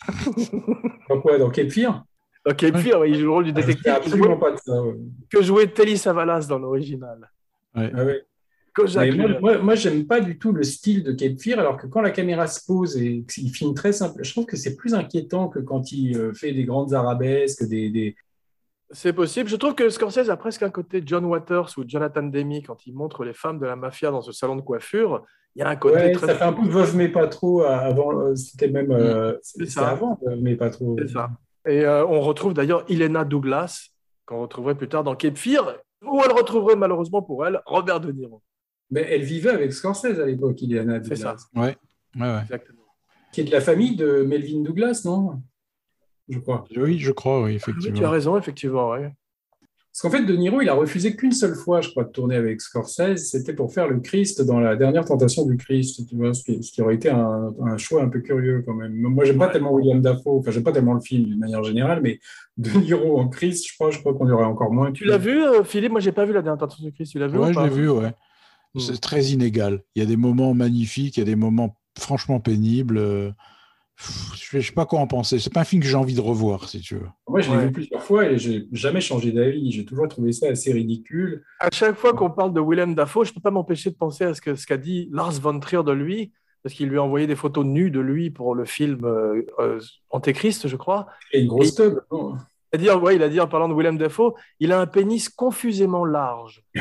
Donc, 1.09 1.25
ouais, 1.25 1.37
dans 1.37 1.51
Fear, 1.51 2.05
Donc, 2.45 2.55
Cape 2.55 2.77
Fear, 2.77 2.99
ouais, 2.99 3.11
il 3.11 3.19
joue 3.19 3.25
le 3.25 3.31
rôle 3.31 3.43
du 3.45 3.49
sais 3.51 3.55
détective 3.55 3.91
absolument 3.91 4.37
pas 4.37 4.51
de 4.51 4.57
ça. 4.57 4.83
ouais. 4.83 4.95
que 5.29 5.41
jouait 5.41 5.67
Telly 5.67 5.97
Savalas 5.97 6.47
dans 6.47 6.59
l'original. 6.59 7.29
Ouais. 7.75 7.91
Ah 7.95 8.03
ouais. 8.03 8.25
Moi, 8.77 9.39
moi, 9.41 9.57
moi, 9.57 9.75
j'aime 9.75 10.07
pas 10.07 10.21
du 10.21 10.39
tout 10.39 10.53
le 10.53 10.63
style 10.63 11.03
de 11.03 11.11
Cape 11.11 11.37
Fear, 11.39 11.59
alors 11.59 11.77
que 11.77 11.87
quand 11.87 12.01
la 12.01 12.11
caméra 12.11 12.47
se 12.47 12.65
pose 12.65 12.97
et 12.97 13.25
qu'il 13.31 13.49
filme 13.49 13.73
très 13.73 13.91
simple, 13.91 14.23
je 14.23 14.31
trouve 14.31 14.45
que 14.45 14.55
c'est 14.55 14.75
plus 14.75 14.93
inquiétant 14.93 15.49
que 15.49 15.59
quand 15.59 15.91
il 15.91 16.17
euh, 16.17 16.33
fait 16.33 16.53
des 16.53 16.63
grandes 16.63 16.93
arabesques, 16.93 17.67
des, 17.67 17.89
des... 17.89 18.15
C'est 18.91 19.13
possible. 19.13 19.49
Je 19.49 19.55
trouve 19.57 19.75
que 19.75 19.89
Scorsese 19.89 20.29
a 20.29 20.37
presque 20.37 20.63
un 20.63 20.69
côté 20.69 21.03
John 21.05 21.25
Waters 21.25 21.69
ou 21.77 21.83
Jonathan 21.85 22.23
Demme 22.23 22.61
quand 22.65 22.85
il 22.85 22.93
montre 22.93 23.23
les 23.23 23.33
femmes 23.33 23.59
de 23.59 23.65
la 23.65 23.75
mafia 23.75 24.09
dans 24.09 24.21
ce 24.21 24.31
salon 24.31 24.55
de 24.55 24.61
coiffure. 24.61 25.23
Il 25.55 25.59
y 25.59 25.63
a 25.63 25.69
un 25.69 25.75
côté 25.75 25.95
Ouais, 25.95 26.11
très. 26.13 26.27
ça 26.27 26.35
fait 26.35 26.43
un 26.43 26.53
peu 26.53 26.67
Veuve 26.67 26.95
mais 26.95 27.09
pas 27.09 27.27
trop 27.27 27.63
euh, 27.63 27.67
avant, 27.67 28.17
euh, 28.17 28.35
c'était 28.35 28.69
même 28.69 28.91
euh, 28.91 29.37
C'est 29.41 29.77
avant 29.79 30.17
mais 30.39 30.55
pas 30.55 30.69
trop. 30.69 30.95
C'est 30.97 31.09
ça. 31.09 31.29
Et 31.67 31.85
euh, 31.85 32.05
on 32.07 32.21
retrouve 32.21 32.53
d'ailleurs 32.53 32.83
Ilena 32.89 33.23
Douglas, 33.25 33.89
qu'on 34.25 34.41
retrouverait 34.41 34.75
plus 34.75 34.87
tard 34.87 35.03
dans 35.03 35.15
Cape 35.15 35.37
Fear, 35.37 35.77
où 36.03 36.21
elle 36.25 36.31
retrouverait 36.31 36.75
malheureusement 36.75 37.21
pour 37.21 37.45
elle 37.45 37.61
Robert 37.65 37.99
De 37.99 38.11
Niro. 38.11 38.41
Mais 38.89 39.01
elle 39.09 39.23
vivait 39.23 39.51
avec 39.51 39.71
Scorsese 39.73 40.19
à 40.19 40.25
l'époque, 40.25 40.61
Ileana 40.61 41.01
C'est 41.03 41.15
ça. 41.15 41.35
Douglas, 41.35 41.45
Ouais. 41.55 41.77
Ouais, 42.19 42.27
ouais. 42.35 42.41
Exactement. 42.41 42.81
qui 43.31 43.41
est 43.41 43.43
de 43.45 43.51
la 43.51 43.61
famille 43.61 43.95
de 43.95 44.23
Melvin 44.23 44.61
Douglas, 44.61 45.03
non? 45.05 45.41
Je 46.27 46.39
crois. 46.39 46.65
Oui, 46.75 46.97
je 46.99 47.11
crois, 47.11 47.39
oui, 47.39 47.45
Oui, 47.51 47.55
effectivement. 47.55 47.97
tu 47.97 48.05
as 48.05 48.09
raison, 48.09 48.37
effectivement. 48.37 48.89
ouais. 48.89 49.11
Parce 49.91 50.01
qu'en 50.03 50.09
fait, 50.09 50.23
De 50.23 50.33
Niro, 50.37 50.61
il 50.61 50.69
a 50.69 50.73
refusé 50.73 51.17
qu'une 51.17 51.33
seule 51.33 51.53
fois, 51.53 51.81
je 51.81 51.89
crois, 51.89 52.05
de 52.05 52.11
tourner 52.11 52.35
avec 52.35 52.61
Scorsese. 52.61 53.29
C'était 53.29 53.53
pour 53.53 53.73
faire 53.73 53.89
le 53.89 53.99
Christ 53.99 54.41
dans 54.41 54.61
la 54.61 54.77
dernière 54.77 55.03
tentation 55.03 55.45
du 55.45 55.57
Christ, 55.57 56.07
tu 56.07 56.15
vois, 56.15 56.33
ce 56.33 56.43
qui, 56.43 56.63
ce 56.63 56.71
qui 56.71 56.81
aurait 56.81 56.95
été 56.95 57.09
un, 57.09 57.53
un 57.65 57.77
choix 57.77 58.01
un 58.01 58.07
peu 58.07 58.21
curieux 58.21 58.63
quand 58.65 58.73
même. 58.73 58.93
Moi, 58.93 59.25
j'aime 59.25 59.37
pas 59.37 59.49
tellement 59.49 59.73
William 59.73 60.01
Dafoe, 60.01 60.39
enfin, 60.39 60.51
j'aime 60.51 60.63
pas 60.63 60.71
tellement 60.71 60.93
le 60.93 61.01
film 61.01 61.25
d'une 61.25 61.39
manière 61.39 61.61
générale, 61.63 61.99
mais 62.01 62.19
De 62.55 62.69
Niro 62.71 63.19
en 63.19 63.27
Christ, 63.27 63.67
je 63.67 63.73
crois, 63.73 63.91
je 63.91 63.99
crois 63.99 64.13
qu'on 64.13 64.29
y 64.29 64.31
aurait 64.31 64.45
encore 64.45 64.71
moins. 64.71 64.93
Tu 64.93 65.03
l'as 65.03 65.17
vu, 65.17 65.43
euh, 65.43 65.65
Philippe? 65.65 65.91
Moi, 65.91 65.99
j'ai 65.99 66.13
pas 66.13 66.23
vu 66.23 66.31
la 66.31 66.41
dernière 66.41 66.59
tentation 66.59 66.85
du 66.85 66.93
Christ. 66.93 67.11
Tu 67.11 67.19
l'as 67.19 67.27
vu 67.27 67.37
Ouais, 67.37 67.49
ou 67.49 67.53
je 67.53 67.59
l'ai 67.59 67.69
vu, 67.69 67.89
ouais. 67.89 68.13
Mm. 68.73 68.79
C'est 68.79 69.01
très 69.01 69.25
inégal. 69.25 69.83
Il 69.95 69.99
y 70.01 70.03
a 70.03 70.07
des 70.07 70.15
moments 70.15 70.53
magnifiques, 70.53 71.17
il 71.17 71.19
y 71.19 71.23
a 71.23 71.25
des 71.25 71.35
moments 71.35 71.75
franchement 71.99 72.39
pénibles. 72.39 72.97
Je 73.97 74.03
sais- 74.49 74.61
je 74.61 74.67
sais 74.67 74.73
pas 74.73 74.85
quoi 74.85 74.99
en 74.99 75.07
penser. 75.07 75.37
C'est 75.39 75.53
pas 75.53 75.61
un 75.61 75.65
film 75.65 75.81
que 75.81 75.87
j'ai 75.87 75.95
envie 75.95 76.15
de 76.15 76.21
revoir, 76.21 76.67
si 76.67 76.79
tu 76.81 76.95
veux. 76.95 77.07
Moi, 77.27 77.41
je 77.41 77.51
l'ai 77.51 77.57
Ouais. 77.57 77.65
vu 77.65 77.71
plusieurs 77.71 78.01
fois 78.03 78.25
et 78.25 78.37
j'ai 78.37 78.67
jamais 78.71 79.01
changé 79.01 79.31
d'avis. 79.31 79.71
J'ai 79.71 79.85
toujours 79.85 80.07
trouvé 80.07 80.31
ça 80.31 80.47
assez 80.49 80.73
ridicule. 80.73 81.43
À 81.59 81.69
chaque 81.71 81.95
fois 81.95 82.13
qu'on 82.13 82.31
parle 82.31 82.53
de 82.53 82.59
Willem 82.61 82.95
Dafoe, 82.95 83.25
je 83.25 83.33
peux 83.33 83.41
pas 83.41 83.51
m'empêcher 83.51 83.91
de 83.91 83.95
penser 83.95 84.23
à 84.23 84.33
ce 84.33 84.41
que 84.41 84.55
ce 84.55 84.65
qu'a 84.65 84.77
dit 84.77 85.07
Lars 85.11 85.33
von 85.39 85.59
Trier 85.59 85.83
de 85.83 85.91
lui 85.91 86.31
parce 86.63 86.75
qu'il 86.75 86.89
lui 86.89 86.97
a 86.97 87.03
envoyé 87.03 87.25
des 87.27 87.35
photos 87.35 87.65
nues 87.65 87.89
de 87.91 87.99
lui 87.99 88.29
pour 88.29 88.53
le 88.55 88.65
film 88.65 89.03
euh, 89.05 89.41
euh, 89.59 89.79
Antéchrist, 90.09 90.67
je 90.67 90.75
crois. 90.75 91.07
Et 91.31 91.41
une 91.41 91.47
grosse 91.47 91.73
tub. 91.75 91.99
Il 92.73 92.75
a 92.75 92.77
dit, 92.77 92.89
ouais, 92.89 93.15
il 93.17 93.23
a 93.23 93.29
dit 93.29 93.39
en 93.39 93.47
parlant 93.47 93.67
de 93.67 93.73
Willem 93.73 93.97
Dafoe, 93.97 94.33
il 94.59 94.71
a 94.71 94.79
un 94.79 94.85
pénis 94.87 95.27
confusément 95.29 96.05
large. 96.05 96.63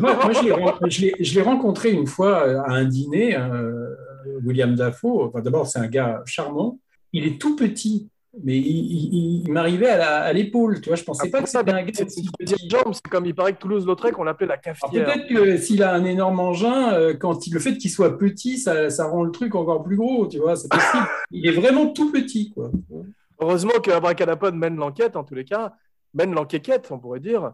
moi, 0.00 0.14
moi, 0.14 0.32
je 0.32 1.34
l'ai 1.34 1.42
rencontré 1.42 1.90
une 1.92 2.06
fois 2.06 2.46
euh, 2.48 2.60
à 2.62 2.72
un 2.72 2.84
dîner, 2.84 3.36
euh, 3.36 3.94
William 4.44 4.74
Dafoe. 4.74 5.26
Enfin, 5.28 5.40
D'abord, 5.40 5.66
c'est 5.66 5.78
un 5.78 5.88
gars 5.88 6.22
charmant. 6.26 6.78
Il 7.12 7.26
est 7.26 7.38
tout 7.40 7.56
petit, 7.56 8.08
mais 8.42 8.56
il, 8.56 8.64
il- 8.66 9.42
il 9.46 9.52
m'arrivait 9.52 9.88
à 9.90 10.32
l'épaule. 10.32 10.80
Tu 10.80 10.88
vois, 10.88 10.96
je 10.96 11.04
pensais 11.04 11.30
pas 11.30 11.42
que 11.42 11.48
c'était 11.48 11.70
un 11.72 11.82
gars 11.82 11.90
c'est 11.92 12.06
petit. 12.06 12.28
jambes, 12.70 12.92
c'est 12.94 13.06
comme 13.10 13.26
il 13.26 13.34
paraît 13.34 13.52
que 13.52 13.58
Toulouse-Lautrec, 13.58 14.18
on 14.18 14.24
l'appelait 14.24 14.46
la 14.46 14.56
cafetière. 14.56 15.04
Peut-être 15.04 15.28
que 15.28 15.56
s'il 15.58 15.82
a 15.82 15.92
un 15.94 16.04
énorme 16.04 16.40
engin, 16.40 16.92
euh, 16.94 17.14
quand 17.14 17.46
il, 17.46 17.52
le 17.52 17.60
fait 17.60 17.76
qu'il 17.76 17.90
soit 17.90 18.16
petit, 18.18 18.56
ça, 18.58 18.88
ça 18.88 19.06
rend 19.08 19.22
le 19.24 19.30
truc 19.30 19.54
encore 19.54 19.82
plus 19.82 19.96
gros. 19.96 20.26
Tu 20.26 20.38
vois, 20.38 20.56
c'est 20.56 20.70
possible. 20.70 21.06
Il 21.30 21.46
est 21.46 21.52
vraiment 21.52 21.88
tout 21.88 22.10
petit, 22.10 22.50
quoi. 22.52 22.70
Heureusement 23.40 23.72
que 23.82 23.90
Abracadapod 23.90 24.54
mène 24.54 24.76
l'enquête, 24.76 25.16
en 25.16 25.24
tous 25.24 25.34
les 25.34 25.44
cas, 25.44 25.74
mène 26.14 26.32
l'enquéquette, 26.32 26.88
on 26.90 26.98
pourrait 26.98 27.20
dire. 27.20 27.52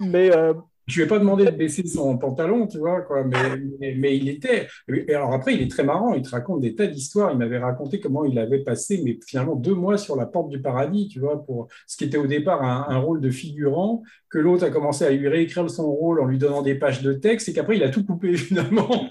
Mais 0.00 0.34
euh, 0.36 0.52
Je 0.88 0.96
lui 0.96 1.02
ai 1.02 1.06
pas 1.06 1.18
demandé 1.18 1.44
de 1.44 1.50
baisser 1.50 1.86
son 1.86 2.16
pantalon, 2.16 2.66
tu 2.66 2.78
vois, 2.78 3.02
quoi, 3.02 3.22
mais, 3.22 3.36
mais, 3.78 3.94
mais 3.94 4.16
il 4.16 4.28
était. 4.28 4.68
Et 4.88 5.14
alors 5.14 5.34
après, 5.34 5.54
il 5.54 5.60
est 5.60 5.70
très 5.70 5.84
marrant, 5.84 6.14
il 6.14 6.22
te 6.22 6.30
raconte 6.30 6.60
des 6.62 6.74
tas 6.74 6.86
d'histoires. 6.86 7.30
Il 7.30 7.38
m'avait 7.38 7.58
raconté 7.58 8.00
comment 8.00 8.24
il 8.24 8.38
avait 8.38 8.60
passé, 8.60 9.02
mais 9.04 9.18
finalement, 9.26 9.54
deux 9.54 9.74
mois 9.74 9.98
sur 9.98 10.16
la 10.16 10.24
porte 10.24 10.48
du 10.48 10.62
paradis, 10.62 11.08
tu 11.08 11.20
vois, 11.20 11.44
pour 11.44 11.68
ce 11.86 11.98
qui 11.98 12.04
était 12.04 12.16
au 12.16 12.26
départ 12.26 12.62
un, 12.62 12.86
un 12.88 12.98
rôle 12.98 13.20
de 13.20 13.30
figurant, 13.30 14.02
que 14.30 14.38
l'autre 14.38 14.64
a 14.64 14.70
commencé 14.70 15.04
à 15.04 15.10
lui 15.10 15.28
réécrire 15.28 15.68
son 15.70 15.90
rôle 15.92 16.20
en 16.20 16.24
lui 16.24 16.38
donnant 16.38 16.62
des 16.62 16.74
pages 16.74 17.02
de 17.02 17.12
texte, 17.12 17.50
et 17.50 17.52
qu'après, 17.52 17.76
il 17.76 17.82
a 17.82 17.90
tout 17.90 18.04
coupé 18.04 18.34
finalement. 18.36 19.06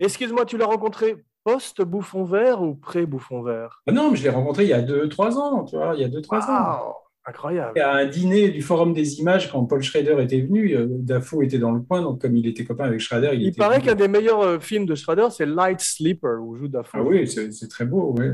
excuse-moi, 0.00 0.44
tu 0.44 0.56
l'as 0.56 0.66
rencontré 0.66 1.16
post-bouffon 1.42 2.24
vert 2.24 2.62
ou 2.62 2.74
pré-bouffon 2.74 3.42
vert? 3.42 3.82
Ah 3.86 3.92
non, 3.92 4.10
mais 4.10 4.16
je 4.16 4.22
l'ai 4.22 4.30
rencontré 4.30 4.64
il 4.64 4.70
y 4.70 4.72
a 4.72 4.82
deux, 4.82 5.08
trois 5.08 5.36
ans, 5.38 5.64
tu 5.64 5.76
vois, 5.76 5.94
il 5.96 6.00
y 6.00 6.04
a 6.04 6.08
deux, 6.08 6.20
trois 6.20 6.48
ans. 6.50 6.96
Incroyable. 7.28 7.80
À 7.80 7.92
un 7.96 8.06
dîner 8.06 8.50
du 8.50 8.62
Forum 8.62 8.92
des 8.92 9.18
images, 9.18 9.50
quand 9.50 9.64
Paul 9.64 9.82
Schrader 9.82 10.16
était 10.22 10.40
venu, 10.42 10.76
euh, 10.76 10.86
Dafoe 10.88 11.42
était 11.42 11.58
dans 11.58 11.72
le 11.72 11.80
coin, 11.80 12.00
donc 12.00 12.20
comme 12.20 12.36
il 12.36 12.46
était 12.46 12.64
copain 12.64 12.84
avec 12.84 13.00
Schrader, 13.00 13.30
il, 13.34 13.42
Il 13.42 13.48
était 13.48 13.58
paraît 13.58 13.80
qu'un 13.82 13.96
des 13.96 14.06
meilleurs 14.06 14.42
euh, 14.42 14.58
films 14.60 14.86
de 14.86 14.94
Schrader, 14.94 15.26
c'est 15.30 15.44
Light 15.44 15.80
Sleeper, 15.80 16.40
où 16.40 16.54
joue 16.54 16.68
Dafoe. 16.68 16.98
Ah 17.00 17.02
oui, 17.02 17.26
c'est 17.26 17.68
très 17.68 17.84
beau. 17.84 18.14
Ouais, 18.16 18.30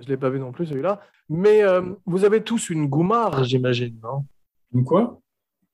je 0.00 0.04
ne 0.04 0.08
l'ai 0.08 0.16
pas 0.16 0.30
vu 0.30 0.40
non 0.40 0.50
plus, 0.50 0.66
celui-là. 0.66 1.00
Mais 1.28 1.62
euh, 1.62 1.80
vous 2.04 2.24
avez 2.24 2.42
tous 2.42 2.70
une 2.70 2.88
goumare, 2.88 3.44
j'imagine, 3.44 3.96
non? 4.02 4.24
Une 4.74 4.84
quoi? 4.84 5.20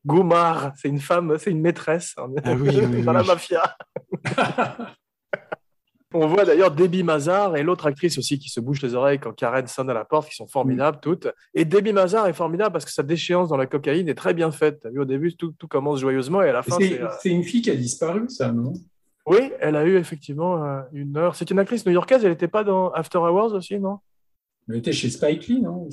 Goumare, 0.04 0.72
c'est 0.76 0.88
une 0.88 1.00
femme, 1.00 1.34
c'est 1.38 1.50
une 1.50 1.62
maîtresse 1.62 2.14
hein, 2.18 2.28
Ah 2.44 2.52
oui, 2.52 2.68
oui, 2.72 3.02
dans 3.04 3.12
oui. 3.12 3.16
la 3.16 3.22
mafia. 3.22 3.76
On 6.14 6.26
voit 6.26 6.44
d'ailleurs 6.46 6.70
Debbie 6.70 7.02
Mazar 7.02 7.56
et 7.56 7.62
l'autre 7.62 7.84
actrice 7.86 8.16
aussi 8.16 8.38
qui 8.38 8.48
se 8.48 8.60
bouge 8.60 8.80
les 8.80 8.94
oreilles 8.94 9.18
quand 9.18 9.32
Karen 9.34 9.66
sonne 9.66 9.90
à 9.90 9.94
la 9.94 10.06
porte, 10.06 10.28
qui 10.30 10.34
sont 10.36 10.46
formidables 10.46 10.98
toutes. 11.02 11.28
Et 11.54 11.66
Debbie 11.66 11.92
Mazar 11.92 12.26
est 12.28 12.32
formidable 12.32 12.72
parce 12.72 12.86
que 12.86 12.90
sa 12.90 13.02
déchéance 13.02 13.50
dans 13.50 13.58
la 13.58 13.66
cocaïne 13.66 14.08
est 14.08 14.14
très 14.14 14.32
bien 14.32 14.50
faite. 14.50 14.86
Vu, 14.90 15.00
au 15.00 15.04
début, 15.04 15.36
tout, 15.36 15.52
tout 15.58 15.68
commence 15.68 16.00
joyeusement 16.00 16.40
et 16.42 16.48
à 16.48 16.52
la 16.54 16.62
fin, 16.62 16.76
C'est 16.78 16.88
c'est... 16.88 17.02
euh, 17.02 17.08
c'est 17.20 17.28
une 17.30 17.42
fille 17.44 17.60
qui 17.60 17.70
a 17.70 17.76
disparu, 17.76 18.26
ça, 18.30 18.50
non? 18.52 18.72
Oui, 19.26 19.52
elle 19.60 19.76
a 19.76 19.84
eu 19.84 19.96
effectivement 19.96 20.64
euh, 20.64 20.80
une 20.92 21.14
heure. 21.18 21.34
C'est 21.36 21.50
une 21.50 21.58
actrice 21.58 21.84
new-yorkaise, 21.84 22.24
elle 22.24 22.30
n'était 22.30 22.48
pas 22.48 22.64
dans 22.64 22.90
After 22.92 23.18
Hours 23.18 23.52
aussi, 23.52 23.78
non? 23.78 23.98
Elle 24.70 24.76
était 24.76 24.92
chez 24.92 25.10
Spike 25.10 25.46
Lee, 25.48 25.60
non 25.60 25.88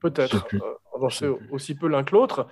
Peut-être. 0.00 0.46
Euh, 0.54 0.58
J'en 1.00 1.08
sais 1.08 1.28
aussi 1.50 1.74
peu 1.74 1.88
l'un 1.88 2.04
que 2.04 2.14
l'autre. 2.14 2.46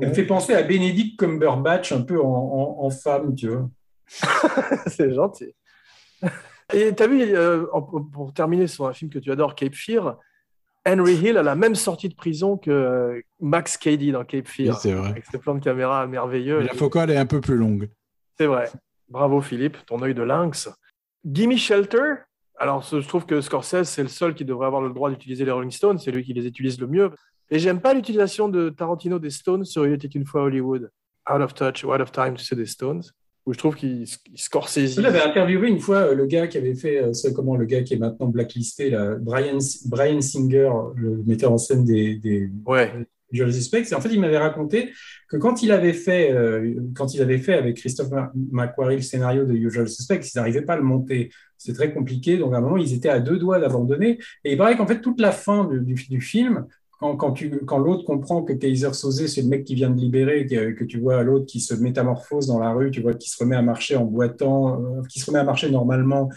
Elle 0.00 0.08
me 0.10 0.14
fait 0.14 0.26
penser 0.26 0.52
à 0.54 0.62
Benedict 0.62 1.18
Cumberbatch, 1.18 1.92
un 1.92 2.02
peu 2.02 2.20
en, 2.20 2.26
en- 2.28 2.84
en 2.84 2.90
femme, 2.90 3.34
tu 3.34 3.48
vois. 3.48 3.70
c'est 4.88 5.12
gentil. 5.14 5.54
Et 6.72 6.94
tu 6.94 7.02
as 7.02 7.06
vu, 7.06 7.20
euh, 7.22 7.66
pour 8.12 8.32
terminer 8.32 8.66
sur 8.66 8.86
un 8.86 8.92
film 8.92 9.10
que 9.10 9.18
tu 9.18 9.30
adores, 9.30 9.54
Cape 9.54 9.74
Fear, 9.74 10.18
Henry 10.86 11.14
Hill 11.14 11.38
a 11.38 11.42
la 11.42 11.54
même 11.54 11.74
sortie 11.74 12.08
de 12.08 12.14
prison 12.14 12.56
que 12.56 12.70
euh, 12.70 13.20
Max 13.40 13.76
Cady 13.76 14.12
dans 14.12 14.24
Cape 14.24 14.48
Fear. 14.48 14.74
Oui, 14.74 14.80
c'est 14.80 14.92
vrai. 14.92 15.10
Avec 15.10 15.24
ses 15.26 15.38
plans 15.38 15.54
de 15.54 15.60
caméra 15.60 16.06
merveilleux. 16.06 16.58
Mais 16.58 16.66
la 16.66 16.74
focale 16.74 17.10
est 17.10 17.16
un 17.16 17.26
peu 17.26 17.40
plus 17.40 17.56
longue. 17.56 17.88
C'est 18.38 18.46
vrai. 18.46 18.70
Bravo 19.08 19.40
Philippe, 19.40 19.78
ton 19.86 20.02
œil 20.02 20.14
de 20.14 20.22
lynx. 20.22 20.68
Gimme 21.24 21.56
Shelter. 21.56 22.14
Alors, 22.58 22.82
je 22.82 23.06
trouve 23.06 23.26
que 23.26 23.40
Scorsese, 23.40 23.84
c'est 23.84 24.02
le 24.02 24.08
seul 24.08 24.34
qui 24.34 24.44
devrait 24.44 24.66
avoir 24.66 24.82
le 24.82 24.90
droit 24.90 25.10
d'utiliser 25.10 25.44
les 25.44 25.50
Rolling 25.50 25.70
Stones. 25.70 25.98
C'est 25.98 26.12
lui 26.12 26.22
qui 26.22 26.34
les 26.34 26.46
utilise 26.46 26.78
le 26.78 26.86
mieux. 26.86 27.10
Et 27.50 27.58
j'aime 27.58 27.80
pas 27.80 27.94
l'utilisation 27.94 28.48
de 28.48 28.68
Tarantino 28.68 29.18
des 29.18 29.30
Stones 29.30 29.64
sur 29.64 29.86
Il 29.86 29.92
était 29.92 30.08
une 30.08 30.26
fois 30.26 30.42
Hollywood. 30.42 30.90
Out 31.30 31.40
of 31.40 31.54
touch, 31.54 31.84
ou 31.84 31.92
out 31.92 32.00
of 32.00 32.12
time, 32.12 32.34
tu 32.34 32.44
sais, 32.44 32.54
des 32.54 32.66
Stones. 32.66 33.02
Où 33.46 33.52
je 33.52 33.58
trouve 33.58 33.74
qu'il 33.76 34.04
qu'il 34.06 34.38
Scorsese. 34.38 34.96
Il 34.96 35.04
avait 35.04 35.20
interviewé 35.20 35.68
une 35.68 35.78
fois 35.80 35.98
euh, 35.98 36.14
le 36.14 36.24
gars 36.26 36.46
qui 36.46 36.56
avait 36.56 36.74
fait, 36.74 37.02
euh, 37.02 37.12
c'est 37.12 37.34
comment 37.34 37.56
le 37.56 37.66
gars 37.66 37.82
qui 37.82 37.92
est 37.94 37.98
maintenant 37.98 38.28
blacklisté, 38.28 38.88
là, 38.90 39.16
Brian, 39.20 39.58
Brian 39.86 40.20
Singer, 40.22 40.70
le 40.96 41.22
metteur 41.26 41.52
en 41.52 41.58
scène 41.58 41.84
des, 41.84 42.14
des 42.16 42.48
Ouais. 42.64 42.90
Usual 43.32 43.52
Suspects. 43.52 43.90
Et 43.90 43.94
en 43.94 44.00
fait, 44.00 44.10
il 44.12 44.20
m'avait 44.20 44.38
raconté 44.38 44.92
que 45.28 45.36
quand 45.36 45.62
il 45.62 45.72
avait 45.72 45.92
fait, 45.92 46.30
euh, 46.32 46.74
quand 46.94 47.14
il 47.14 47.20
avait 47.20 47.38
fait 47.38 47.54
avec 47.54 47.76
Christophe 47.76 48.08
McQuarrie 48.52 48.96
le 48.96 49.02
scénario 49.02 49.44
de 49.44 49.52
Usual 49.54 49.88
Suspects, 49.88 50.20
ils 50.24 50.38
n'arrivaient 50.38 50.62
pas 50.62 50.74
à 50.74 50.76
le 50.76 50.82
monter. 50.84 51.30
C'était 51.58 51.76
très 51.76 51.92
compliqué. 51.92 52.38
Donc, 52.38 52.54
à 52.54 52.58
un 52.58 52.60
moment, 52.60 52.76
ils 52.76 52.94
étaient 52.94 53.08
à 53.08 53.18
deux 53.20 53.38
doigts 53.38 53.58
d'abandonner. 53.58 54.18
Et 54.44 54.52
il 54.52 54.56
paraît 54.56 54.76
qu'en 54.76 54.86
fait, 54.86 55.00
toute 55.00 55.20
la 55.20 55.32
fin 55.32 55.64
du, 55.64 55.80
du- 55.80 56.08
du 56.08 56.20
film, 56.20 56.64
quand, 57.12 57.78
l'autre 57.78 58.04
comprend 58.04 58.42
que 58.42 58.52
Kaiser 58.52 58.92
Soze, 58.92 59.26
c'est 59.26 59.42
le 59.42 59.48
mec 59.48 59.64
qui 59.64 59.74
vient 59.74 59.90
de 59.90 60.00
libérer, 60.00 60.46
que, 60.46 60.72
que 60.72 60.84
tu 60.84 60.98
vois 60.98 61.22
l'autre 61.22 61.46
qui 61.46 61.60
se 61.60 61.74
métamorphose 61.74 62.46
dans 62.46 62.58
la 62.58 62.72
rue, 62.72 62.90
tu 62.90 63.02
vois, 63.02 63.14
qui 63.14 63.28
se 63.28 63.42
remet 63.42 63.56
à 63.56 63.62
marcher 63.62 63.96
en 63.96 64.04
boitant, 64.04 64.80
euh, 64.80 65.02
qui 65.08 65.20
se 65.20 65.26
remet 65.26 65.40
à 65.40 65.44
marcher 65.44 65.70
normalement. 65.70 66.30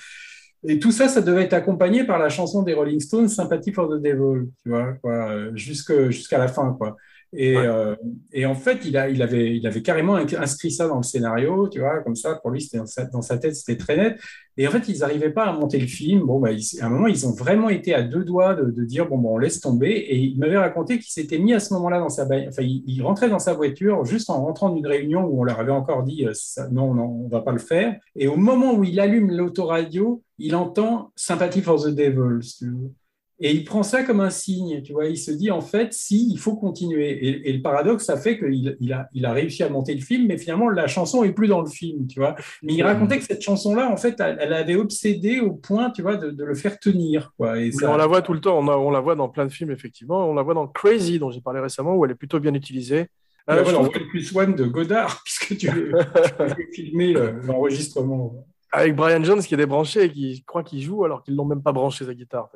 Et 0.63 0.79
tout 0.79 0.91
ça, 0.91 1.07
ça 1.07 1.21
devait 1.21 1.43
être 1.43 1.53
accompagné 1.53 2.03
par 2.03 2.19
la 2.19 2.29
chanson 2.29 2.63
des 2.63 2.73
Rolling 2.73 2.99
Stones, 2.99 3.29
Sympathy 3.29 3.71
for 3.71 3.89
the 3.89 4.01
Devil, 4.01 4.47
tu 4.63 4.69
vois, 4.69 5.55
jusqu'à 5.55 6.37
la 6.37 6.47
fin, 6.47 6.75
quoi. 6.77 6.97
Et, 7.33 7.55
euh, 7.57 7.95
et 8.31 8.45
en 8.45 8.55
fait, 8.55 8.79
il, 8.85 8.95
a, 8.97 9.09
il, 9.09 9.21
avait, 9.21 9.55
il 9.55 9.67
avait 9.67 9.81
carrément 9.81 10.15
inscrit 10.15 10.71
ça 10.71 10.87
dans 10.87 10.97
le 10.97 11.03
scénario, 11.03 11.67
tu 11.67 11.79
vois, 11.79 11.99
comme 12.03 12.15
ça, 12.15 12.35
pour 12.35 12.51
lui, 12.51 12.61
c'était 12.61 12.77
dans 12.77 12.85
sa, 12.85 13.05
dans 13.05 13.21
sa 13.21 13.37
tête, 13.37 13.55
c'était 13.55 13.77
très 13.77 13.97
net. 13.97 14.17
Et 14.55 14.67
en 14.67 14.71
fait, 14.71 14.87
ils 14.87 14.99
n'arrivaient 14.99 15.31
pas 15.31 15.45
à 15.45 15.51
monter 15.53 15.77
le 15.77 15.87
film. 15.87 16.21
Bon, 16.25 16.39
bah, 16.39 16.51
ils- 16.51 16.79
à 16.81 16.85
un 16.87 16.89
moment, 16.89 17.07
ils 17.07 17.27
ont 17.27 17.33
vraiment 17.33 17.69
été 17.69 17.93
à 17.93 18.01
deux 18.01 18.23
doigts 18.23 18.55
de, 18.55 18.71
de 18.71 18.83
dire, 18.85 19.07
bon, 19.07 19.17
bon, 19.17 19.35
on 19.35 19.37
laisse 19.37 19.59
tomber. 19.59 19.89
Et 19.89 20.17
il 20.17 20.39
m'avait 20.39 20.57
raconté 20.57 20.95
qu'il 20.99 21.11
s'était 21.11 21.37
mis 21.37 21.53
à 21.53 21.59
ce 21.59 21.73
moment-là 21.75 21.99
dans 21.99 22.09
sa 22.09 22.23
enfin, 22.25 22.61
il, 22.63 22.83
il 22.87 23.01
rentrait 23.03 23.29
dans 23.29 23.39
sa 23.39 23.53
voiture 23.53 24.03
juste 24.05 24.29
en 24.29 24.43
rentrant 24.45 24.69
d'une 24.69 24.87
réunion 24.87 25.25
où 25.25 25.41
on 25.41 25.43
leur 25.43 25.59
avait 25.59 25.71
encore 25.71 26.03
dit, 26.03 26.25
euh, 26.25 26.31
ça- 26.33 26.69
non, 26.69 26.93
non, 26.93 27.23
on 27.25 27.27
va 27.27 27.41
pas 27.41 27.51
le 27.51 27.59
faire. 27.59 27.99
Et 28.15 28.27
au 28.27 28.35
moment 28.37 28.73
où 28.73 28.83
il 28.83 28.99
allume 28.99 29.31
l'autoradio, 29.31 30.23
il 30.39 30.55
entend 30.55 31.11
Sympathy 31.15 31.61
for 31.61 31.83
the 31.83 31.89
Devil, 31.89 32.41
si 32.41 32.57
tu 32.59 32.65
veux. 32.71 32.91
Et 33.39 33.51
il 33.51 33.63
prend 33.65 33.83
ça 33.83 34.01
comme 34.03 34.19
un 34.19 34.31
signe, 34.31 34.81
tu 34.81 34.93
vois. 34.93 35.05
Il 35.05 35.17
se 35.17 35.29
dit, 35.29 35.51
en 35.51 35.61
fait, 35.61 35.93
si, 35.93 36.27
il 36.31 36.39
faut 36.39 36.55
continuer. 36.55 37.11
Et, 37.11 37.49
et 37.49 37.53
le 37.53 37.61
paradoxe, 37.61 38.05
ça 38.05 38.17
fait 38.17 38.39
qu'il 38.39 38.75
il 38.79 38.93
a, 38.93 39.07
il 39.13 39.25
a 39.27 39.31
réussi 39.31 39.61
à 39.61 39.69
monter 39.69 39.93
le 39.93 40.01
film, 40.01 40.25
mais 40.27 40.39
finalement, 40.39 40.69
la 40.69 40.87
chanson 40.87 41.23
est 41.23 41.33
plus 41.33 41.47
dans 41.47 41.61
le 41.61 41.69
film, 41.69 42.07
tu 42.07 42.19
vois. 42.19 42.35
Mais 42.63 42.73
il 42.73 42.81
racontait 42.81 43.19
que 43.19 43.25
cette 43.25 43.43
chanson-là, 43.43 43.91
en 43.91 43.97
fait, 43.97 44.19
elle, 44.19 44.37
elle 44.41 44.53
avait 44.53 44.75
obsédé 44.75 45.39
au 45.39 45.51
point, 45.53 45.91
tu 45.91 46.01
vois, 46.01 46.15
de, 46.17 46.31
de 46.31 46.43
le 46.43 46.55
faire 46.55 46.79
tenir, 46.79 47.31
quoi. 47.37 47.59
Et 47.59 47.65
Mais 47.65 47.71
ça- 47.71 47.91
on 47.91 47.97
la 47.97 48.07
voit 48.07 48.23
tout 48.23 48.33
le 48.33 48.41
temps, 48.41 48.57
on, 48.57 48.67
a- 48.69 48.75
on 48.77 48.89
la 48.89 49.01
voit 49.01 49.15
dans 49.15 49.29
plein 49.29 49.45
de 49.45 49.51
films, 49.51 49.69
effectivement. 49.71 50.27
On 50.27 50.33
la 50.33 50.41
voit 50.41 50.55
dans 50.55 50.67
Crazy, 50.67 51.19
dont 51.19 51.29
j'ai 51.29 51.41
parlé 51.41 51.59
récemment, 51.59 51.95
où 51.95 52.05
elle 52.05 52.11
est 52.11 52.15
plutôt 52.15 52.39
bien 52.39 52.55
utilisée. 52.55 53.05
on 53.47 53.53
Euh, 53.53 53.63
je 53.65 53.71
trouve 53.71 53.89
que- 53.91 53.99
plus 54.09 54.35
One 54.35 54.55
de 54.55 54.65
Godard, 54.65 55.21
puisque 55.25 55.55
tu 55.57 55.69
as 55.69 56.55
filmé 56.73 57.13
le- 57.13 57.39
l'enregistrement. 57.45 58.33
Avec 58.71 58.95
Brian 58.95 59.23
Jones 59.23 59.41
qui 59.41 59.53
est 59.53 59.57
débranché 59.57 60.05
et 60.05 60.09
qui 60.11 60.43
croit 60.43 60.63
qu'il 60.63 60.81
joue 60.81 61.05
alors 61.05 61.23
qu'ils 61.23 61.35
l'ont 61.35 61.45
même 61.45 61.61
pas 61.61 61.71
branché 61.71 62.03
sa 62.03 62.13
guitare. 62.15 62.49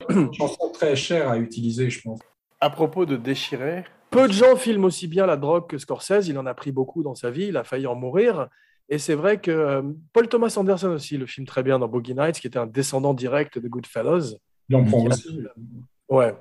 vu. 0.08 0.28
Chanson 0.32 0.70
très 0.72 0.96
chère 0.96 1.28
à 1.30 1.38
utiliser, 1.38 1.90
je 1.90 2.00
pense. 2.02 2.20
À 2.60 2.70
propos 2.70 3.06
de 3.06 3.16
déchirer, 3.16 3.84
Peu 4.10 4.26
de 4.26 4.32
gens 4.32 4.56
filment 4.56 4.84
aussi 4.84 5.06
bien 5.06 5.26
la 5.26 5.36
drogue 5.36 5.66
que 5.68 5.78
Scorsese. 5.78 6.28
Il 6.28 6.38
en 6.38 6.46
a 6.46 6.54
pris 6.54 6.72
beaucoup 6.72 7.02
dans 7.02 7.14
sa 7.14 7.30
vie. 7.30 7.46
Il 7.46 7.56
a 7.56 7.64
failli 7.64 7.86
en 7.86 7.94
mourir. 7.94 8.48
Et 8.88 8.98
c'est 8.98 9.14
vrai 9.14 9.38
que 9.38 9.50
euh, 9.50 9.82
Paul 10.14 10.28
Thomas 10.28 10.54
Anderson 10.56 10.88
aussi 10.88 11.18
le 11.18 11.26
filme 11.26 11.46
très 11.46 11.62
bien 11.62 11.78
dans 11.78 11.88
Boogie 11.88 12.14
Nights, 12.14 12.40
qui 12.40 12.46
était 12.46 12.58
un 12.58 12.66
descendant 12.66 13.12
direct 13.14 13.58
de 13.58 13.68
Goodfellas. 13.68 14.34
Il 14.70 14.76
en 14.76 14.84
prend 14.84 15.04
a- 15.04 15.08
aussi. 15.08 15.40
Ouais. 16.08 16.34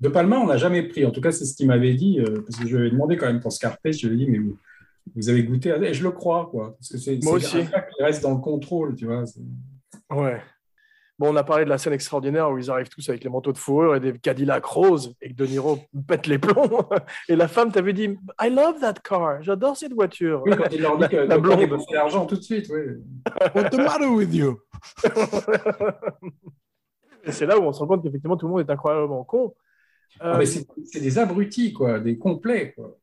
De 0.00 0.08
Palma, 0.08 0.38
on 0.38 0.46
n'a 0.46 0.58
jamais 0.58 0.82
pris. 0.82 1.04
En 1.06 1.10
tout 1.10 1.20
cas, 1.22 1.32
c'est 1.32 1.44
ce 1.46 1.54
qu'il 1.56 1.66
m'avait 1.66 1.94
dit, 1.94 2.20
euh, 2.20 2.42
parce 2.46 2.58
que 2.60 2.68
je 2.68 2.76
lui 2.76 2.82
avais 2.82 2.90
demandé 2.90 3.16
quand 3.16 3.26
même 3.26 3.40
pour 3.40 3.52
Scarface, 3.52 3.98
je 3.98 4.06
lui 4.06 4.14
ai 4.22 4.26
dit, 4.26 4.30
mais 4.30 4.38
vous, 4.38 4.56
vous 5.16 5.28
avez 5.30 5.42
goûté 5.42 5.72
à... 5.72 5.78
Et 5.78 5.94
je 5.94 6.02
le 6.04 6.10
crois, 6.12 6.46
quoi. 6.50 6.76
Parce 6.78 6.90
que 6.90 6.98
c'est 6.98 7.18
Moi 7.24 7.32
aussi. 7.34 7.56
qui 7.58 8.02
reste 8.02 8.22
dans 8.22 8.34
le 8.34 8.40
contrôle, 8.40 8.94
tu 8.94 9.06
vois. 9.06 9.24
Ouais. 10.10 10.40
Bon, 11.18 11.32
on 11.32 11.36
a 11.36 11.42
parlé 11.42 11.64
de 11.64 11.68
la 11.70 11.78
scène 11.78 11.92
extraordinaire 11.94 12.48
où 12.48 12.58
ils 12.58 12.70
arrivent 12.70 12.88
tous 12.88 13.08
avec 13.08 13.24
les 13.24 13.30
manteaux 13.30 13.52
de 13.52 13.58
fourrure 13.58 13.96
et 13.96 14.00
des 14.00 14.12
Cadillac 14.16 14.64
roses 14.64 15.16
et 15.20 15.30
que 15.30 15.34
De 15.34 15.46
Niro 15.46 15.80
pète 16.06 16.28
les 16.28 16.38
plombs. 16.38 16.88
Et 17.28 17.34
la 17.34 17.48
femme 17.48 17.72
t'avait 17.72 17.92
dit 17.92 18.16
I 18.40 18.48
love 18.50 18.78
that 18.80 18.94
car, 19.02 19.42
j'adore 19.42 19.76
cette 19.76 19.94
voiture. 19.94 20.42
Oui, 20.46 20.52
quand 20.56 20.70
il 20.70 20.80
leur 20.80 20.96
dit 20.96 21.08
que 21.08 21.16
la, 21.16 21.38
blonde. 21.38 21.76
l'argent 21.92 22.24
tout 22.24 22.36
de 22.36 22.42
suite, 22.42 22.68
oui. 22.70 23.02
What's 23.54 23.70
the 23.70 23.78
matter 23.78 24.06
with 24.06 24.32
you? 24.32 24.60
Et 27.24 27.32
c'est 27.32 27.46
là 27.46 27.58
où 27.58 27.62
on 27.62 27.72
se 27.72 27.80
rend 27.80 27.88
compte 27.88 28.02
qu'effectivement 28.04 28.36
tout 28.36 28.46
le 28.46 28.52
monde 28.52 28.60
est 28.60 28.70
incroyablement 28.72 29.24
con. 29.24 29.54
Ah, 30.20 30.34
Euh, 30.34 30.38
mais 30.38 30.46
c'est 30.46 30.66
c'est 30.84 31.00
des 31.00 31.18
abrutis, 31.18 31.72
quoi, 31.72 31.98
des 32.00 32.16
complets, 32.16 32.72
quoi. 32.74 32.96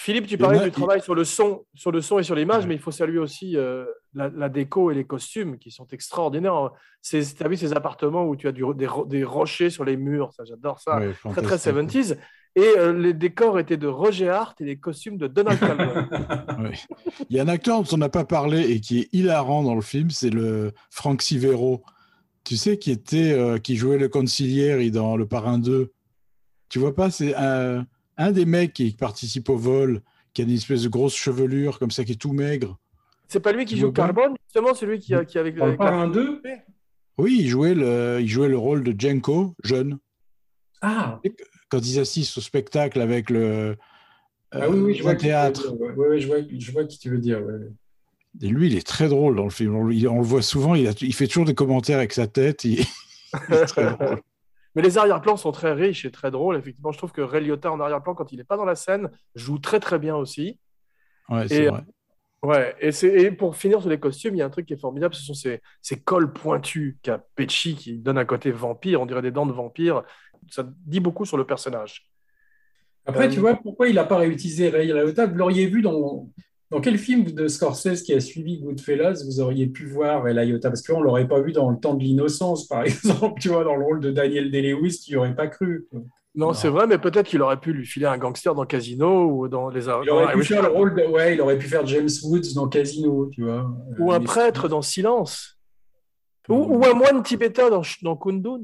Philippe, 0.00 0.26
tu 0.28 0.38
parlais 0.38 0.58
du 0.64 0.70
travail 0.70 1.00
sur 1.02 1.14
le 1.16 1.24
son, 1.24 1.64
sur 1.74 1.90
le 1.90 2.00
son 2.00 2.20
et 2.20 2.22
sur 2.22 2.36
l'image, 2.36 2.66
mais 2.68 2.74
il 2.74 2.80
faut 2.80 2.92
saluer 2.92 3.18
aussi 3.18 3.56
euh, 3.56 3.84
la, 4.14 4.28
la 4.28 4.48
déco 4.48 4.92
et 4.92 4.94
les 4.94 5.04
costumes 5.04 5.58
qui 5.58 5.72
sont 5.72 5.86
extraordinaires. 5.90 6.70
Tu 7.02 7.16
as 7.16 7.48
vu 7.48 7.56
ces 7.56 7.72
appartements 7.72 8.24
où 8.24 8.36
tu 8.36 8.46
as 8.46 8.52
du- 8.52 8.62
des, 8.76 8.86
ro- 8.86 9.04
des 9.06 9.24
rochers 9.24 9.70
sur 9.70 9.84
les 9.84 9.96
murs, 9.96 10.32
ça 10.32 10.44
j'adore 10.44 10.78
ça. 10.78 10.92
Très 10.92 11.42
très 11.42 11.58
fantastique. 11.58 11.72
70s. 11.74 12.16
Et 12.56 12.62
euh, 12.78 12.92
les 12.92 13.12
décors 13.12 13.58
étaient 13.58 13.76
de 13.76 13.88
Roger 13.88 14.28
Hart 14.30 14.60
et 14.60 14.64
les 14.64 14.78
costumes 14.78 15.16
de 15.18 15.26
Donald 15.26 15.58
Calvin. 15.58 16.08
Ouais. 16.58 16.72
Il 17.28 17.36
y 17.36 17.40
a 17.40 17.42
un 17.42 17.48
acteur 17.48 17.82
dont 17.82 17.88
on 17.92 17.98
n'a 17.98 18.08
pas 18.08 18.24
parlé 18.24 18.70
et 18.70 18.80
qui 18.80 19.00
est 19.00 19.08
hilarant 19.12 19.62
dans 19.64 19.74
le 19.74 19.80
film, 19.82 20.10
c'est 20.10 20.30
le 20.30 20.72
Frank 20.90 21.22
Sivero. 21.22 21.82
Tu 22.44 22.56
sais, 22.56 22.78
qui 22.78 22.90
était, 22.90 23.32
euh, 23.32 23.58
qui 23.58 23.76
jouait 23.76 23.98
le 23.98 24.08
concilière 24.08 24.78
dans 24.90 25.16
Le 25.16 25.26
Parrain 25.26 25.58
2. 25.58 25.92
Tu 26.68 26.78
vois 26.78 26.94
pas, 26.94 27.10
c'est 27.10 27.34
un, 27.36 27.84
un 28.18 28.32
des 28.32 28.44
mecs 28.44 28.74
qui 28.74 28.90
participe 28.90 29.48
au 29.48 29.56
vol, 29.56 30.02
qui 30.34 30.42
a 30.42 30.44
une 30.44 30.50
espèce 30.50 30.82
de 30.82 30.88
grosse 30.88 31.14
chevelure 31.16 31.78
comme 31.78 31.90
ça, 31.90 32.04
qui 32.04 32.12
est 32.12 32.16
tout 32.20 32.32
maigre. 32.32 32.76
C'est 33.28 33.40
pas 33.40 33.52
lui 33.52 33.64
qui 33.64 33.76
joue 33.78 33.92
pas 33.92 34.02
Carbone, 34.06 34.34
justement, 34.46 34.74
celui 34.74 34.98
qui, 34.98 35.14
a- 35.14 35.24
qui 35.24 35.38
avec, 35.38 35.54
le 35.56 35.76
Parrain 35.76 36.08
2 36.08 36.42
Oui, 37.18 37.38
il 37.40 37.48
jouait 37.48 37.74
le, 37.74 38.18
il 38.20 38.28
jouait 38.28 38.48
le 38.48 38.58
rôle 38.58 38.82
de 38.84 38.94
Jenko, 38.98 39.54
jeune. 39.64 39.98
Ah, 40.80 41.20
Quand 41.68 41.80
ils 41.80 41.98
assistent 41.98 42.38
au 42.38 42.40
spectacle 42.40 43.00
avec 43.00 43.30
le, 43.30 43.76
ah 44.52 44.68
oui, 44.70 44.78
oui, 44.80 44.94
je 44.94 45.00
euh, 45.00 45.02
vois, 45.02 45.12
un 45.12 45.14
qui 45.16 45.20
tu 45.20 45.26
veux 45.26 45.30
théâtre. 45.32 45.74
ouais, 45.96 46.20
je, 46.20 46.26
vois, 46.26 46.36
je 46.58 46.72
vois 46.72 46.84
qui 46.84 46.98
tu 46.98 47.10
veux 47.10 47.18
dire. 47.18 47.40
ouais. 47.44 47.68
Et 48.40 48.48
lui, 48.48 48.68
il 48.68 48.76
est 48.76 48.86
très 48.86 49.08
drôle 49.08 49.34
dans 49.36 49.44
le 49.44 49.50
film. 49.50 49.74
On, 49.74 49.84
le- 49.84 50.08
on 50.08 50.18
le 50.18 50.24
voit 50.24 50.42
souvent, 50.42 50.74
il, 50.74 50.86
a- 50.86 50.94
il 51.00 51.12
fait 51.14 51.26
toujours 51.26 51.44
des 51.44 51.54
commentaires 51.54 51.98
avec 51.98 52.12
sa 52.12 52.26
tête. 52.26 52.64
il- 52.64 52.78
il 53.48 53.54
est 53.54 53.64
très 53.66 53.90
drôle. 53.92 54.20
Mais 54.74 54.82
les 54.82 54.98
arrière-plans 54.98 55.36
sont 55.36 55.52
très 55.52 55.72
riches 55.72 56.04
et 56.04 56.10
très 56.10 56.30
drôles. 56.30 56.56
Effectivement, 56.56 56.92
je 56.92 56.98
trouve 56.98 57.12
que 57.12 57.20
Ray 57.20 57.44
Liotta 57.44 57.72
en 57.72 57.80
arrière-plan, 57.80 58.14
quand 58.14 58.32
il 58.32 58.38
n'est 58.38 58.44
pas 58.44 58.56
dans 58.56 58.64
la 58.64 58.74
scène, 58.76 59.10
joue 59.34 59.58
très 59.58 59.80
très 59.80 59.98
bien 59.98 60.14
aussi. 60.16 60.58
Ouais, 61.28 61.48
c'est 61.48 61.64
Et, 61.64 61.68
vrai. 61.68 61.82
Ouais, 62.42 62.76
et, 62.80 62.92
c'est- 62.92 63.22
et 63.22 63.30
pour 63.32 63.56
finir 63.56 63.80
sur 63.80 63.90
les 63.90 63.98
costumes, 63.98 64.36
il 64.36 64.38
y 64.38 64.42
a 64.42 64.46
un 64.46 64.50
truc 64.50 64.66
qui 64.66 64.72
est 64.74 64.80
formidable, 64.80 65.14
ce 65.14 65.22
sont 65.22 65.34
ces, 65.34 65.60
ces 65.82 66.00
cols 66.00 66.32
pointus 66.32 66.96
qu'a 67.02 67.18
Pesci 67.34 67.74
qui 67.74 67.98
donne 67.98 68.16
un 68.18 68.24
côté 68.24 68.52
vampire, 68.52 69.00
on 69.00 69.06
dirait 69.06 69.22
des 69.22 69.32
dents 69.32 69.46
de 69.46 69.52
vampire. 69.52 70.04
Ça 70.48 70.64
dit 70.86 71.00
beaucoup 71.00 71.24
sur 71.24 71.36
le 71.36 71.44
personnage. 71.44 72.08
Après, 73.06 73.26
Euh, 73.26 73.30
tu 73.30 73.40
vois, 73.40 73.56
pourquoi 73.56 73.88
il 73.88 73.96
n'a 73.96 74.04
pas 74.04 74.18
réutilisé 74.18 74.68
Ray 74.68 74.86
Liotta? 74.86 75.26
Vous 75.26 75.34
l'auriez 75.34 75.66
vu 75.66 75.82
dans, 75.82 76.28
dans 76.70 76.80
quel 76.80 76.98
film 76.98 77.24
de 77.24 77.48
Scorsese 77.48 78.02
qui 78.02 78.12
a 78.12 78.20
suivi 78.20 78.58
Goodfellas 78.60 79.22
Vous 79.24 79.40
auriez 79.40 79.66
pu 79.68 79.86
voir 79.86 80.22
Ray 80.24 80.34
Liotta 80.34 80.68
Parce 80.70 80.82
qu'on 80.86 80.98
ne 81.00 81.04
l'aurait 81.04 81.26
pas 81.28 81.40
vu 81.40 81.52
dans 81.52 81.70
Le 81.70 81.78
Temps 81.78 81.94
de 81.94 82.02
l'innocence, 82.04 82.66
par 82.68 82.82
exemple, 82.84 83.40
tu 83.40 83.48
vois, 83.48 83.64
dans 83.64 83.76
le 83.76 83.84
rôle 83.84 84.00
de 84.00 84.10
Daniel 84.10 84.50
Day-Lewis, 84.50 85.00
tu 85.04 85.12
n'y 85.12 85.16
aurais 85.16 85.34
pas 85.34 85.46
cru. 85.46 85.86
quoi. 85.90 86.00
Non, 86.34 86.52
c'est 86.52 86.68
vrai, 86.68 86.86
mais 86.86 86.98
peut-être 86.98 87.26
qu'il 87.26 87.42
aurait 87.42 87.58
pu 87.58 87.72
lui 87.72 87.84
filer 87.86 88.06
un 88.06 88.18
gangster 88.18 88.54
dans 88.54 88.64
Casino 88.66 89.24
ou 89.30 89.48
dans 89.48 89.70
les 89.70 89.80
Il 89.80 89.86
dans 89.86 90.02
aurait 90.08 90.32
pu 90.34 90.44
faire 90.44 90.62
le 90.62 90.68
rôle 90.68 90.94
de, 90.94 91.04
ouais, 91.06 91.34
il 91.34 91.40
aurait 91.40 91.58
pu 91.58 91.66
faire 91.66 91.84
James 91.86 92.08
Woods 92.24 92.54
dans 92.54 92.68
Casino, 92.68 93.28
tu 93.32 93.42
vois. 93.42 93.68
ou 93.98 94.12
Euh, 94.12 94.16
un 94.16 94.18
mais- 94.20 94.24
prêtre 94.26 94.68
dans 94.68 94.82
Silence. 94.82 95.58
Ou, 96.48 96.54
ou 96.54 96.84
un 96.86 96.94
moine 96.94 97.22
tibétain 97.22 97.70
dans, 97.70 97.82
dans 98.02 98.16
Kundun. 98.16 98.60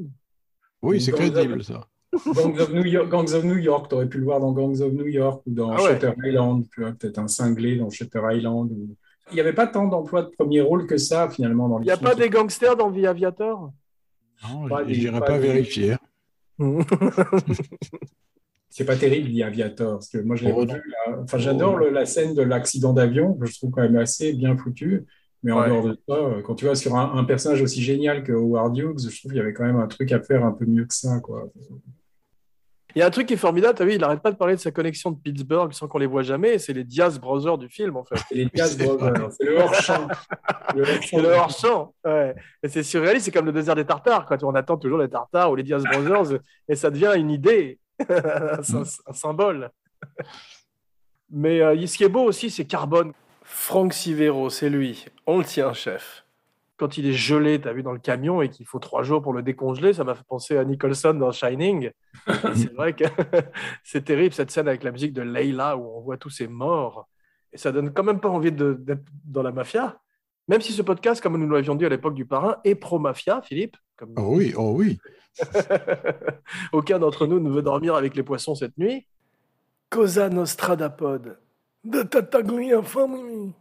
Oui, 0.82 1.00
c'est 1.00 1.12
crédible, 1.12 1.64
ça. 1.64 1.86
Gangs 2.34 2.58
of 2.60 2.72
New 2.72 2.84
York, 2.84 3.08
Gangs 3.08 3.32
of 3.34 3.44
New 3.44 3.58
York, 3.58 3.88
tu 3.88 3.94
aurais 3.94 4.08
pu 4.08 4.18
le 4.18 4.24
voir 4.24 4.40
dans 4.40 4.52
Gangs 4.52 4.80
of 4.80 4.92
New 4.92 5.06
York 5.06 5.42
ou 5.46 5.50
dans 5.52 5.72
Ah 5.72 5.82
ouais. 5.82 5.94
Shutter 5.94 6.12
Island, 6.24 6.64
tu 6.72 6.80
vois, 6.82 6.92
peut-être 6.92 7.18
un 7.18 7.28
cinglé 7.28 7.76
dans 7.76 7.90
Shutter 7.90 8.20
Island. 8.32 8.70
ou- 8.72 8.96
Il 9.30 9.34
n'y 9.34 9.40
avait 9.40 9.52
pas 9.54 9.66
tant 9.66 9.86
d'emplois 9.88 10.22
de 10.22 10.30
premier 10.30 10.60
rôle 10.60 10.86
que 10.86 10.96
ça, 10.98 11.28
finalement, 11.30 11.68
dans 11.68 11.78
Il 11.80 11.84
n'y 11.84 11.90
a 11.90 11.96
pas 11.96 12.14
des 12.14 12.28
gangsters 12.28 12.76
dans 12.76 12.92
The 12.92 13.04
Aviator? 13.04 13.72
Non, 14.48 14.68
Pas 14.68 14.84
je 14.86 14.90
n'irai 14.90 15.20
pas 15.20 15.26
pas 15.26 15.38
vérifier. 15.38 15.96
C'est 18.68 18.84
pas 18.84 18.96
terrible, 18.96 19.30
The 19.32 19.42
Aviator, 19.42 19.92
parce 19.94 20.08
que 20.08 20.18
moi, 20.18 20.34
je 20.36 20.44
l'ai 20.44 20.52
Oh, 20.52 20.56
revu. 20.56 20.72
là. 21.06 21.18
Enfin, 21.22 21.38
j'adore 21.38 21.78
la 21.78 22.06
scène 22.06 22.34
de 22.34 22.42
l'accident 22.42 22.92
d'avion, 22.92 23.34
que 23.34 23.46
je 23.46 23.54
trouve 23.56 23.70
quand 23.70 23.82
même 23.82 23.96
assez 23.96 24.32
bien 24.32 24.56
foutu. 24.56 25.04
Mais 25.44 25.52
en 25.52 25.60
Ouais. 25.60 25.68
dehors 25.68 25.84
de 25.84 25.98
ça, 26.08 26.14
euh, 26.16 26.42
quand 26.42 26.54
tu 26.54 26.64
vois 26.64 26.74
sur 26.74 26.96
un, 26.96 27.16
un 27.18 27.24
personnage 27.24 27.60
aussi 27.62 27.82
génial 27.82 28.24
que 28.24 28.32
Howard 28.32 28.76
Hughes, 28.76 28.98
je 29.10 29.18
trouve 29.20 29.30
qu'il 29.30 29.36
y 29.38 29.40
avait 29.40 29.52
quand 29.52 29.64
même 29.64 29.76
un 29.76 29.86
truc 29.86 30.10
à 30.10 30.20
faire 30.22 30.44
un 30.44 30.52
peu 30.52 30.64
mieux 30.64 30.86
que 30.86 30.94
ça, 30.94 31.20
quoi. 31.20 31.48
Il 32.94 33.00
y 33.00 33.02
a 33.02 33.06
un 33.06 33.10
truc 33.10 33.26
qui 33.26 33.34
est 33.34 33.38
formidable, 33.38 33.80
as 33.82 33.84
vu, 33.84 33.94
il 33.94 34.00
n'arrête 34.00 34.20
pas 34.20 34.30
de 34.30 34.36
parler 34.36 34.54
de 34.54 34.60
sa 34.60 34.70
connexion 34.70 35.10
de 35.10 35.18
Pittsburgh 35.18 35.72
sans 35.72 35.88
qu'on 35.88 35.98
les 35.98 36.06
voit 36.06 36.22
jamais, 36.22 36.58
c'est 36.58 36.72
les 36.72 36.84
Diaz 36.84 37.18
Brothers 37.18 37.58
du 37.58 37.68
film, 37.68 37.96
en 37.96 38.04
fait. 38.04 38.16
C'est 38.28 38.34
les 38.34 38.46
Diaz 38.46 38.76
Brothers, 38.78 39.32
c'est 39.32 39.44
le 39.44 39.58
hors-champ. 39.58 40.08
C'est 41.02 41.20
le 41.20 41.28
hors-champ. 41.32 41.94
Ouais. 42.04 42.34
Et 42.62 42.68
c'est 42.68 42.82
surréaliste, 42.82 43.26
c'est 43.26 43.32
comme 43.32 43.46
le 43.46 43.52
désert 43.52 43.74
des 43.74 43.84
Tartares, 43.84 44.26
quand 44.26 44.42
on 44.44 44.54
attend 44.54 44.76
toujours 44.76 44.98
les 44.98 45.08
Tartares 45.08 45.50
ou 45.50 45.56
les 45.56 45.62
Diaz 45.62 45.82
Brothers, 45.84 46.38
et 46.68 46.76
ça 46.76 46.90
devient 46.90 47.12
une 47.16 47.30
idée, 47.30 47.78
un, 48.08 48.60
un 49.06 49.12
symbole. 49.12 49.70
Mais 51.30 51.60
euh, 51.60 51.86
ce 51.86 51.96
qui 51.96 52.04
est 52.04 52.08
beau 52.08 52.24
aussi, 52.24 52.50
c'est 52.50 52.64
Carbone. 52.64 53.12
Frank 53.42 53.92
Sivero, 53.92 54.50
c'est 54.50 54.70
lui. 54.70 55.04
On 55.26 55.38
le 55.38 55.44
tient, 55.44 55.72
chef. 55.72 56.23
Quand 56.84 56.98
il 56.98 57.06
est 57.06 57.14
gelé, 57.14 57.58
tu 57.58 57.66
as 57.66 57.72
vu 57.72 57.82
dans 57.82 57.92
le 57.94 57.98
camion, 57.98 58.42
et 58.42 58.50
qu'il 58.50 58.66
faut 58.66 58.78
trois 58.78 59.02
jours 59.02 59.22
pour 59.22 59.32
le 59.32 59.42
décongeler, 59.42 59.94
ça 59.94 60.04
m'a 60.04 60.14
fait 60.14 60.26
penser 60.28 60.58
à 60.58 60.66
Nicholson 60.66 61.14
dans 61.14 61.32
Shining. 61.32 61.90
C'est 62.54 62.74
vrai 62.74 62.92
que 62.92 63.04
c'est 63.82 64.04
terrible 64.04 64.34
cette 64.34 64.50
scène 64.50 64.68
avec 64.68 64.82
la 64.82 64.90
musique 64.90 65.14
de 65.14 65.22
Leila 65.22 65.78
où 65.78 65.96
on 65.96 66.02
voit 66.02 66.18
tous 66.18 66.28
ces 66.28 66.46
morts. 66.46 67.08
Et 67.54 67.56
ça 67.56 67.72
donne 67.72 67.90
quand 67.94 68.02
même 68.02 68.20
pas 68.20 68.28
envie 68.28 68.52
de- 68.52 68.74
d'être 68.74 69.00
dans 69.24 69.42
la 69.42 69.50
mafia. 69.50 69.98
Même 70.46 70.60
si 70.60 70.72
ce 70.72 70.82
podcast, 70.82 71.22
comme 71.22 71.38
nous 71.38 71.48
l'avions 71.48 71.74
dit 71.74 71.86
à 71.86 71.88
l'époque 71.88 72.12
du 72.12 72.26
parrain, 72.26 72.58
est 72.64 72.74
pro-mafia, 72.74 73.40
Philippe. 73.40 73.78
Comme... 73.96 74.12
Oh 74.18 74.34
oui, 74.36 74.52
oh 74.54 74.74
oui. 74.76 74.98
Aucun 76.74 76.98
d'entre 76.98 77.26
nous 77.26 77.40
ne 77.40 77.48
veut 77.48 77.62
dormir 77.62 77.94
avec 77.94 78.14
les 78.14 78.22
poissons 78.22 78.54
cette 78.54 78.76
nuit. 78.76 79.06
Cosa 79.88 80.28
Nostradapod. 80.28 81.38
De 81.82 82.04
Family. 82.82 83.54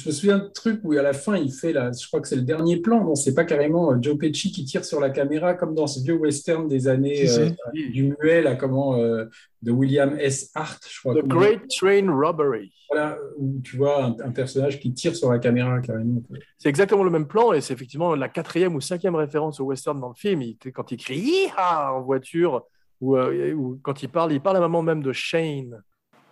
Je 0.00 0.08
me 0.08 0.12
souviens 0.12 0.38
de 0.38 0.48
truc 0.48 0.80
où 0.84 0.92
à 0.94 1.02
la 1.02 1.12
fin, 1.12 1.36
il 1.36 1.52
fait 1.52 1.72
la, 1.72 1.92
je 1.92 2.06
crois 2.08 2.20
que 2.20 2.26
c'est 2.26 2.34
le 2.36 2.42
dernier 2.42 2.78
plan, 2.78 3.04
non, 3.04 3.14
c'est 3.14 3.34
pas 3.34 3.44
carrément 3.44 3.92
euh, 3.92 3.98
Joe 4.00 4.16
Pesci 4.16 4.50
qui 4.50 4.64
tire 4.64 4.84
sur 4.86 4.98
la 5.00 5.10
caméra 5.10 5.52
comme 5.54 5.74
dans 5.74 5.86
ce 5.86 6.00
vieux 6.02 6.14
western 6.14 6.66
des 6.66 6.88
années 6.88 7.28
euh, 7.28 7.50
du 7.90 8.04
muet, 8.20 8.40
là, 8.40 8.56
comment, 8.56 8.96
euh, 8.96 9.26
de 9.60 9.70
William 9.70 10.16
S. 10.18 10.50
Hart, 10.54 10.80
je 10.90 10.98
crois. 10.98 11.14
The 11.14 11.26
Great 11.26 11.60
Train 11.68 12.10
Robbery. 12.10 12.72
Voilà, 12.90 13.18
où 13.36 13.60
tu 13.62 13.76
vois 13.76 14.04
un, 14.06 14.16
un 14.24 14.30
personnage 14.32 14.80
qui 14.80 14.92
tire 14.94 15.14
sur 15.14 15.30
la 15.30 15.38
caméra 15.38 15.78
carrément. 15.80 16.22
C'est 16.58 16.70
exactement 16.70 17.04
le 17.04 17.10
même 17.10 17.28
plan 17.28 17.52
et 17.52 17.60
c'est 17.60 17.74
effectivement 17.74 18.14
la 18.14 18.28
quatrième 18.30 18.74
ou 18.74 18.80
cinquième 18.80 19.14
référence 19.14 19.60
au 19.60 19.64
western 19.64 20.00
dans 20.00 20.08
le 20.08 20.14
film. 20.14 20.40
Il- 20.42 20.56
quand 20.72 20.90
il 20.90 20.96
crie 20.96 21.46
en 21.58 22.00
voiture 22.00 22.64
ou, 23.02 23.16
euh, 23.16 23.52
ou 23.52 23.78
quand 23.82 24.02
il 24.02 24.08
parle, 24.08 24.32
il 24.32 24.40
parle 24.40 24.56
à 24.56 24.60
un 24.60 24.62
moment 24.62 24.82
même 24.82 25.02
de 25.02 25.12
Shane, 25.12 25.82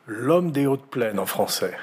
l'homme 0.06 0.50
des 0.50 0.66
hautes 0.66 0.86
plaines 0.90 1.18
en 1.18 1.26
français. 1.26 1.74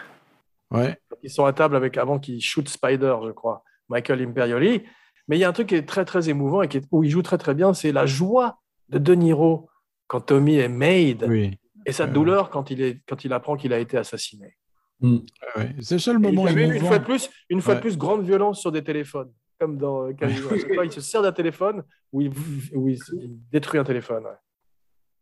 Ouais. 0.71 0.97
Ils 1.23 1.29
sont 1.29 1.45
à 1.45 1.53
table 1.53 1.75
avec 1.75 1.97
avant 1.97 2.19
qu'il 2.19 2.41
shoot 2.41 2.67
Spider, 2.67 3.15
je 3.25 3.31
crois, 3.31 3.63
Michael 3.89 4.21
Imperioli. 4.21 4.83
Mais 5.27 5.37
il 5.37 5.39
y 5.39 5.43
a 5.43 5.49
un 5.49 5.53
truc 5.53 5.67
qui 5.67 5.75
est 5.75 5.85
très 5.87 6.05
très 6.05 6.29
émouvant 6.29 6.61
et 6.61 6.67
qui 6.67 6.77
est- 6.77 6.87
où 6.91 7.03
il 7.03 7.09
joue 7.09 7.21
très 7.21 7.37
très 7.37 7.53
bien, 7.53 7.73
c'est 7.73 7.91
la 7.91 8.05
joie 8.05 8.59
de 8.89 8.97
De 8.97 9.13
Niro 9.13 9.69
quand 10.07 10.21
Tommy 10.21 10.55
est 10.57 10.69
made 10.69 11.25
Oui. 11.27 11.57
et 11.85 11.91
sa 11.91 12.03
Euh. 12.05 12.07
douleur 12.07 12.49
quand 12.49 12.71
il, 12.71 12.81
est, 12.81 13.01
quand 13.07 13.25
il 13.25 13.33
apprend 13.33 13.55
qu'il 13.57 13.73
a 13.73 13.79
été 13.79 13.97
assassiné. 13.97 14.55
Ouais. 15.01 15.75
C'est 15.81 15.95
le 15.95 15.99
seul 15.99 16.15
il 16.15 16.21
moment 16.21 16.47
fait 16.47 16.63
une 16.77 16.79
fois 16.85 16.97
de 16.99 17.03
plus, 17.03 17.29
une 17.49 17.61
fois 17.61 17.73
de 17.75 17.77
Ouais. 17.79 17.81
plus, 17.81 17.97
grande 17.97 18.23
violence 18.25 18.61
sur 18.61 18.71
des 18.71 18.83
téléphones, 18.83 19.31
comme 19.59 19.77
dans 19.77 20.03
euh, 20.21 20.85
il 20.85 20.91
se 20.91 21.01
sert 21.01 21.21
d'un 21.21 21.31
téléphone 21.31 21.83
il, 22.13 22.31
il- 22.73 22.97
il 23.13 23.37
détruit 23.51 23.79
un 23.79 23.83
téléphone. 23.83 24.23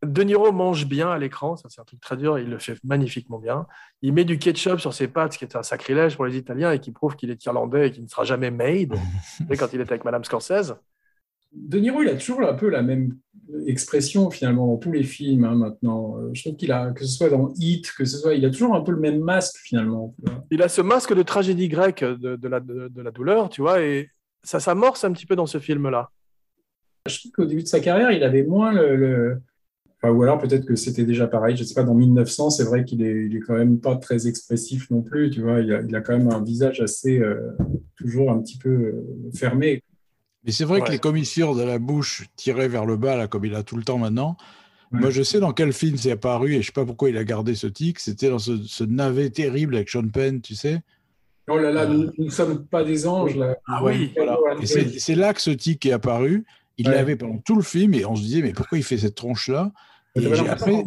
De 0.04 0.24
Niro 0.24 0.52
mange 0.52 0.86
bien 0.86 1.10
à 1.10 1.18
l'écran, 1.18 1.56
ça 1.56 1.70
c'est 1.70 1.82
un 1.82 1.84
truc 1.86 2.00
très 2.02 2.18
dur, 2.18 2.38
il 2.38 2.50
le 2.50 2.60
fait 2.60 2.78
magnifiquement 2.84 3.40
bien. 3.40 3.66
Il 4.02 4.14
met 4.14 4.26
du 4.26 4.38
ketchup 4.38 4.80
sur 4.80 4.94
ses 4.94 5.08
pâtes, 5.08 5.34
ce 5.34 5.38
qui 5.38 5.46
est 5.46 5.56
un 5.56 5.64
sacrilège 5.64 6.16
pour 6.16 6.26
les 6.26 6.38
Italiens 6.38 6.72
et 6.72 6.80
qui 6.80 6.92
prouve 6.92 7.16
qu'il 7.16 7.32
est 7.32 7.44
irlandais 7.46 7.88
et 7.88 7.92
qu'il 7.92 8.04
ne 8.04 8.08
sera 8.08 8.24
jamais 8.24 8.52
made. 8.52 8.94
Savez, 9.40 9.58
quand 9.58 9.72
il 9.74 9.82
était 9.82 9.92
avec 9.94 10.06
Madame 10.06 10.24
Scorsese. 10.24 10.76
De 11.54 11.80
Niro, 11.80 12.02
il 12.04 12.10
a 12.10 12.16
toujours 12.16 12.42
un 12.42 12.54
peu 12.54 12.68
la 12.70 12.82
même 12.82 13.16
expression 13.66 14.30
finalement 14.30 14.68
dans 14.68 14.76
tous 14.78 14.92
les 14.92 15.04
films 15.04 15.46
hein, 15.46 15.56
maintenant. 15.56 16.18
Euh, 16.20 16.30
Je 16.34 16.44
trouve 16.44 16.58
qu'il 16.58 16.72
a, 16.74 16.92
que 16.92 17.06
ce 17.06 17.16
soit 17.18 17.30
dans 17.30 17.54
Hit, 17.56 17.92
que 17.98 18.04
ce 18.04 18.18
soit, 18.18 18.34
il 18.36 18.46
a 18.46 18.50
toujours 18.50 18.76
un 18.76 18.82
peu 18.82 18.92
le 18.92 19.00
même 19.00 19.20
masque 19.22 19.56
finalement. 19.64 20.14
Il 20.52 20.62
a 20.62 20.68
ce 20.68 20.82
masque 20.82 21.14
de 21.16 21.24
tragédie 21.24 21.70
grecque 21.70 22.04
de, 22.04 22.36
de 22.36 22.48
la, 22.50 22.60
de, 22.60 22.90
de 22.90 23.02
la 23.02 23.12
douleur, 23.12 23.50
tu 23.50 23.62
vois, 23.62 23.82
et 23.82 24.10
ça 24.44 24.60
s'amorce 24.60 25.06
un 25.06 25.14
petit 25.14 25.26
peu 25.26 25.36
dans 25.38 25.46
ce 25.46 25.60
film-là. 25.60 26.10
Je 27.08 27.20
trouve 27.20 27.32
qu'au 27.32 27.46
début 27.46 27.64
de 27.64 27.68
sa 27.68 27.80
carrière, 27.80 28.12
il 28.12 28.24
avait 28.24 28.44
moins 28.44 28.74
le. 28.74 28.96
le- 28.96 29.42
Enfin, 30.06 30.14
ou 30.14 30.24
alors 30.24 30.38
peut-être 30.38 30.66
que 30.66 30.76
c'était 30.76 31.06
déjà 31.06 31.28
pareil. 31.28 31.56
Je 31.58 31.64
sais 31.64 31.74
pas, 31.74 31.84
dans 31.84 31.94
1900, 31.96 32.50
c'est 32.52 32.64
vrai 32.64 32.84
qu'il 32.86 33.02
est, 33.02 33.26
il 33.26 33.36
est 33.36 33.40
quand 33.40 33.56
même 33.56 33.80
pas 33.80 33.96
très 33.96 34.28
expressif 34.28 34.90
non 34.92 35.02
plus. 35.02 35.30
Tu 35.30 35.42
vois, 35.42 35.60
il 35.62 35.74
a, 35.74 35.82
il 35.82 35.96
a 35.96 36.02
quand 36.02 36.18
même 36.18 36.30
un 36.32 36.44
visage 36.44 36.82
assez 36.82 37.20
euh, 37.20 37.40
toujours 37.96 38.32
un 38.32 38.40
petit 38.42 38.58
peu 38.58 38.70
euh, 38.70 39.04
fermé. 39.34 39.82
Mais 40.44 40.52
c'est 40.52 40.66
vrai 40.66 40.82
que 40.82 40.92
les 40.92 41.00
commissures 41.00 41.56
de 41.56 41.64
la 41.64 41.80
bouche 41.80 42.26
tirées 42.36 42.68
vers 42.68 42.86
le 42.86 42.98
bas, 42.98 43.16
là, 43.16 43.28
comme 43.28 43.46
il 43.46 43.56
a 43.56 43.64
tout 43.64 43.78
le 43.78 43.84
temps 43.84 43.98
maintenant, 43.98 44.38
Ouais. 44.92 45.00
moi 45.00 45.10
je 45.10 45.24
sais 45.24 45.40
dans 45.40 45.52
quel 45.52 45.74
film 45.74 45.98
c'est 45.98 46.12
apparu 46.12 46.54
et 46.54 46.62
je 46.62 46.68
sais 46.68 46.72
pas 46.72 46.86
pourquoi 46.86 47.10
il 47.10 47.18
a 47.18 47.24
gardé 47.24 47.56
ce 47.56 47.66
tic. 47.66 48.00
C'était 48.00 48.30
dans 48.30 48.38
ce, 48.38 48.64
ce 48.66 48.84
navet 48.84 49.32
terrible 49.32 49.76
avec 49.76 49.90
Sean 49.90 50.08
Penn, 50.08 50.42
tu 50.42 50.54
sais. 50.54 50.82
Oh 51.50 51.58
là 51.58 51.72
là, 51.72 51.88
nous 51.88 52.12
ne 52.20 52.30
sommes 52.30 52.68
pas 52.68 52.84
des 52.84 53.08
anges 53.08 53.36
là. 53.36 53.58
Ah 53.68 53.84
oui, 53.84 54.14
Voilà. 54.16 54.38
C'est 54.64 55.00
c'est 55.00 55.16
là 55.16 55.34
que 55.34 55.42
ce 55.42 55.50
tic 55.50 55.84
est 55.88 55.92
apparu. 55.92 56.46
Il 56.78 56.88
Ouais. 56.88 56.94
l'avait 56.96 57.16
pendant 57.16 57.40
tout 57.40 57.56
le 57.56 57.64
film 57.64 57.96
et 57.96 58.06
on 58.06 58.16
se 58.16 58.22
disait, 58.22 58.42
mais 58.44 58.54
pourquoi 58.54 58.78
il 58.78 58.84
fait 58.84 58.98
cette 59.00 59.16
tronche-là? 59.16 59.72
Et 60.16 60.50
après, 60.50 60.84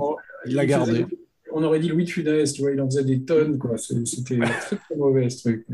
il 0.47 0.55
l'a 0.55 0.67
gardé. 0.67 0.93
faisait- 0.93 1.07
on 1.53 1.63
aurait 1.65 1.81
dit 1.81 1.89
Louis 1.89 2.05
de 2.05 2.11
Funès, 2.11 2.53
tu 2.53 2.63
vois, 2.63 2.73
il 2.73 2.81
en 2.81 2.87
faisait 2.87 3.05
des 3.05 3.23
tonnes, 3.25 3.59
quoi. 3.59 3.77
C'était 3.79 4.39
très, 4.39 4.77
très 4.77 4.97
mauvais, 4.97 5.29
ce 5.31 5.49
truc. 5.49 5.67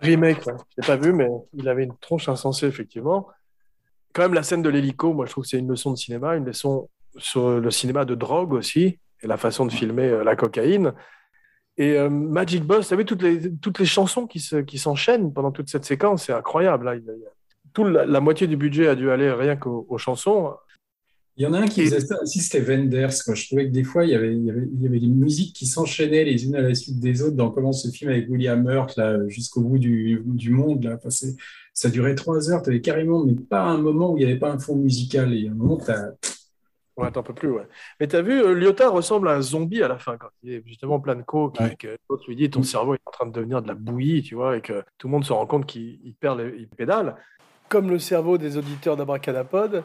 Remake, 0.00 0.46
ouais. 0.46 0.52
Je 0.76 0.82
l'ai 0.82 0.86
pas 0.86 0.96
vu, 0.96 1.12
mais 1.12 1.28
il 1.54 1.68
avait 1.68 1.84
une 1.84 1.96
tronche 2.00 2.28
insensée, 2.28 2.66
effectivement. 2.66 3.28
Quand 4.12 4.22
même, 4.22 4.34
la 4.34 4.42
scène 4.42 4.62
de 4.62 4.68
l'hélico, 4.68 5.12
moi, 5.12 5.26
je 5.26 5.32
trouve 5.32 5.44
que 5.44 5.50
c'est 5.50 5.58
une 5.58 5.68
leçon 5.68 5.90
de 5.92 5.96
cinéma, 5.96 6.36
une 6.36 6.44
leçon 6.44 6.88
sur 7.16 7.58
le 7.60 7.70
cinéma 7.70 8.04
de 8.04 8.14
drogue 8.14 8.52
aussi, 8.52 8.98
et 9.22 9.26
la 9.26 9.36
façon 9.36 9.66
de 9.66 9.72
filmer 9.72 10.04
euh, 10.08 10.22
la 10.24 10.36
cocaïne. 10.36 10.92
Et 11.76 11.96
euh, 11.98 12.08
Magic 12.08 12.62
Boss, 12.64 12.90
as 12.92 12.96
vu 12.96 13.04
toutes 13.04 13.22
les, 13.22 13.52
toutes 13.56 13.78
les 13.80 13.86
chansons 13.86 14.26
qui 14.26 14.38
se- 14.40 14.56
qui 14.56 14.78
s'enchaînent 14.78 15.32
pendant 15.32 15.50
toute 15.52 15.68
cette 15.68 15.84
séquence, 15.84 16.24
c'est 16.26 16.32
incroyable. 16.32 16.90
Il 16.96 17.02
il 17.04 17.10
a- 17.10 17.30
tout 17.72 17.84
la, 17.84 18.06
la 18.06 18.20
moitié 18.20 18.46
du 18.46 18.56
budget 18.56 18.86
a 18.88 18.94
dû 18.94 19.10
aller 19.10 19.30
rien 19.32 19.56
qu'aux 19.56 19.84
aux 19.88 19.98
chansons. 19.98 20.54
Il 21.38 21.44
y 21.44 21.46
en 21.46 21.52
a 21.52 21.60
un 21.60 21.66
qui 21.68 21.84
faisait 21.84 22.00
ça 22.00 22.20
aussi, 22.20 22.40
c'était 22.40 22.60
Wenders. 22.60 23.22
Quoi. 23.24 23.34
Je 23.36 23.46
trouvais 23.46 23.66
que 23.66 23.72
des 23.72 23.84
fois, 23.84 24.04
il 24.04 24.10
y 24.10 24.14
avait, 24.14 24.34
il 24.34 24.44
y 24.44 24.50
avait, 24.50 24.66
il 24.74 24.82
y 24.82 24.86
avait 24.86 24.98
des 24.98 25.06
musiques 25.06 25.54
qui 25.54 25.66
s'enchaînaient 25.66 26.24
les 26.24 26.44
unes 26.44 26.56
à 26.56 26.60
la 26.60 26.74
suite 26.74 26.98
des 26.98 27.22
autres 27.22 27.36
dans 27.36 27.50
comment 27.50 27.72
ce 27.72 27.88
film 27.90 28.10
avec 28.10 28.28
William 28.28 28.68
Hurt, 28.68 28.96
là, 28.96 29.16
jusqu'au 29.28 29.60
bout 29.60 29.78
du, 29.78 30.20
du 30.26 30.50
monde. 30.50 30.82
Là. 30.84 30.96
Enfin, 30.96 31.10
c'est- 31.10 31.36
ça 31.72 31.90
durait 31.90 32.16
trois 32.16 32.50
heures. 32.50 32.60
Tu 32.62 32.70
avais 32.70 32.80
carrément, 32.80 33.24
mais 33.24 33.34
pas 33.34 33.62
un 33.62 33.78
moment 33.78 34.12
où 34.12 34.16
il 34.18 34.24
n'y 34.24 34.30
avait 34.30 34.38
pas 34.40 34.50
un 34.50 34.58
fond 34.58 34.74
musical. 34.74 35.32
Et 35.32 35.46
à 35.46 35.52
un 35.52 35.54
moment, 35.54 35.76
t'as- 35.76 36.10
Ouais, 36.96 37.12
t'en 37.12 37.22
peux 37.22 37.32
plus, 37.34 37.48
ouais. 37.50 37.62
Mais 38.00 38.08
t'as 38.08 38.22
vu, 38.22 38.32
euh, 38.42 38.54
Lyotard 38.54 38.92
ressemble 38.92 39.28
à 39.28 39.36
un 39.36 39.40
zombie 39.40 39.80
à 39.84 39.86
la 39.86 39.98
fin, 39.98 40.16
quand 40.16 40.30
il 40.42 40.54
est 40.54 40.62
justement 40.66 40.98
plein 40.98 41.14
de 41.14 41.22
coke, 41.22 41.60
et 41.60 41.76
que 41.76 41.96
l'autre 42.10 42.24
lui 42.26 42.34
dit 42.34 42.50
ton 42.50 42.64
cerveau 42.64 42.94
est 42.94 43.00
en 43.06 43.12
train 43.12 43.26
de 43.26 43.30
devenir 43.32 43.62
de 43.62 43.68
la 43.68 43.74
bouillie, 43.74 44.22
tu 44.24 44.34
vois, 44.34 44.56
et 44.56 44.60
que 44.60 44.82
tout 44.98 45.06
le 45.06 45.12
monde 45.12 45.24
se 45.24 45.32
rend 45.32 45.46
compte 45.46 45.64
qu'il 45.66 46.00
il 46.04 46.14
perd 46.18 46.40
les, 46.40 46.52
il 46.58 46.66
pédale. 46.66 47.14
Comme 47.68 47.88
le 47.90 48.00
cerveau 48.00 48.36
des 48.38 48.56
auditeurs 48.56 48.96
d'Abracadapod. 48.96 49.84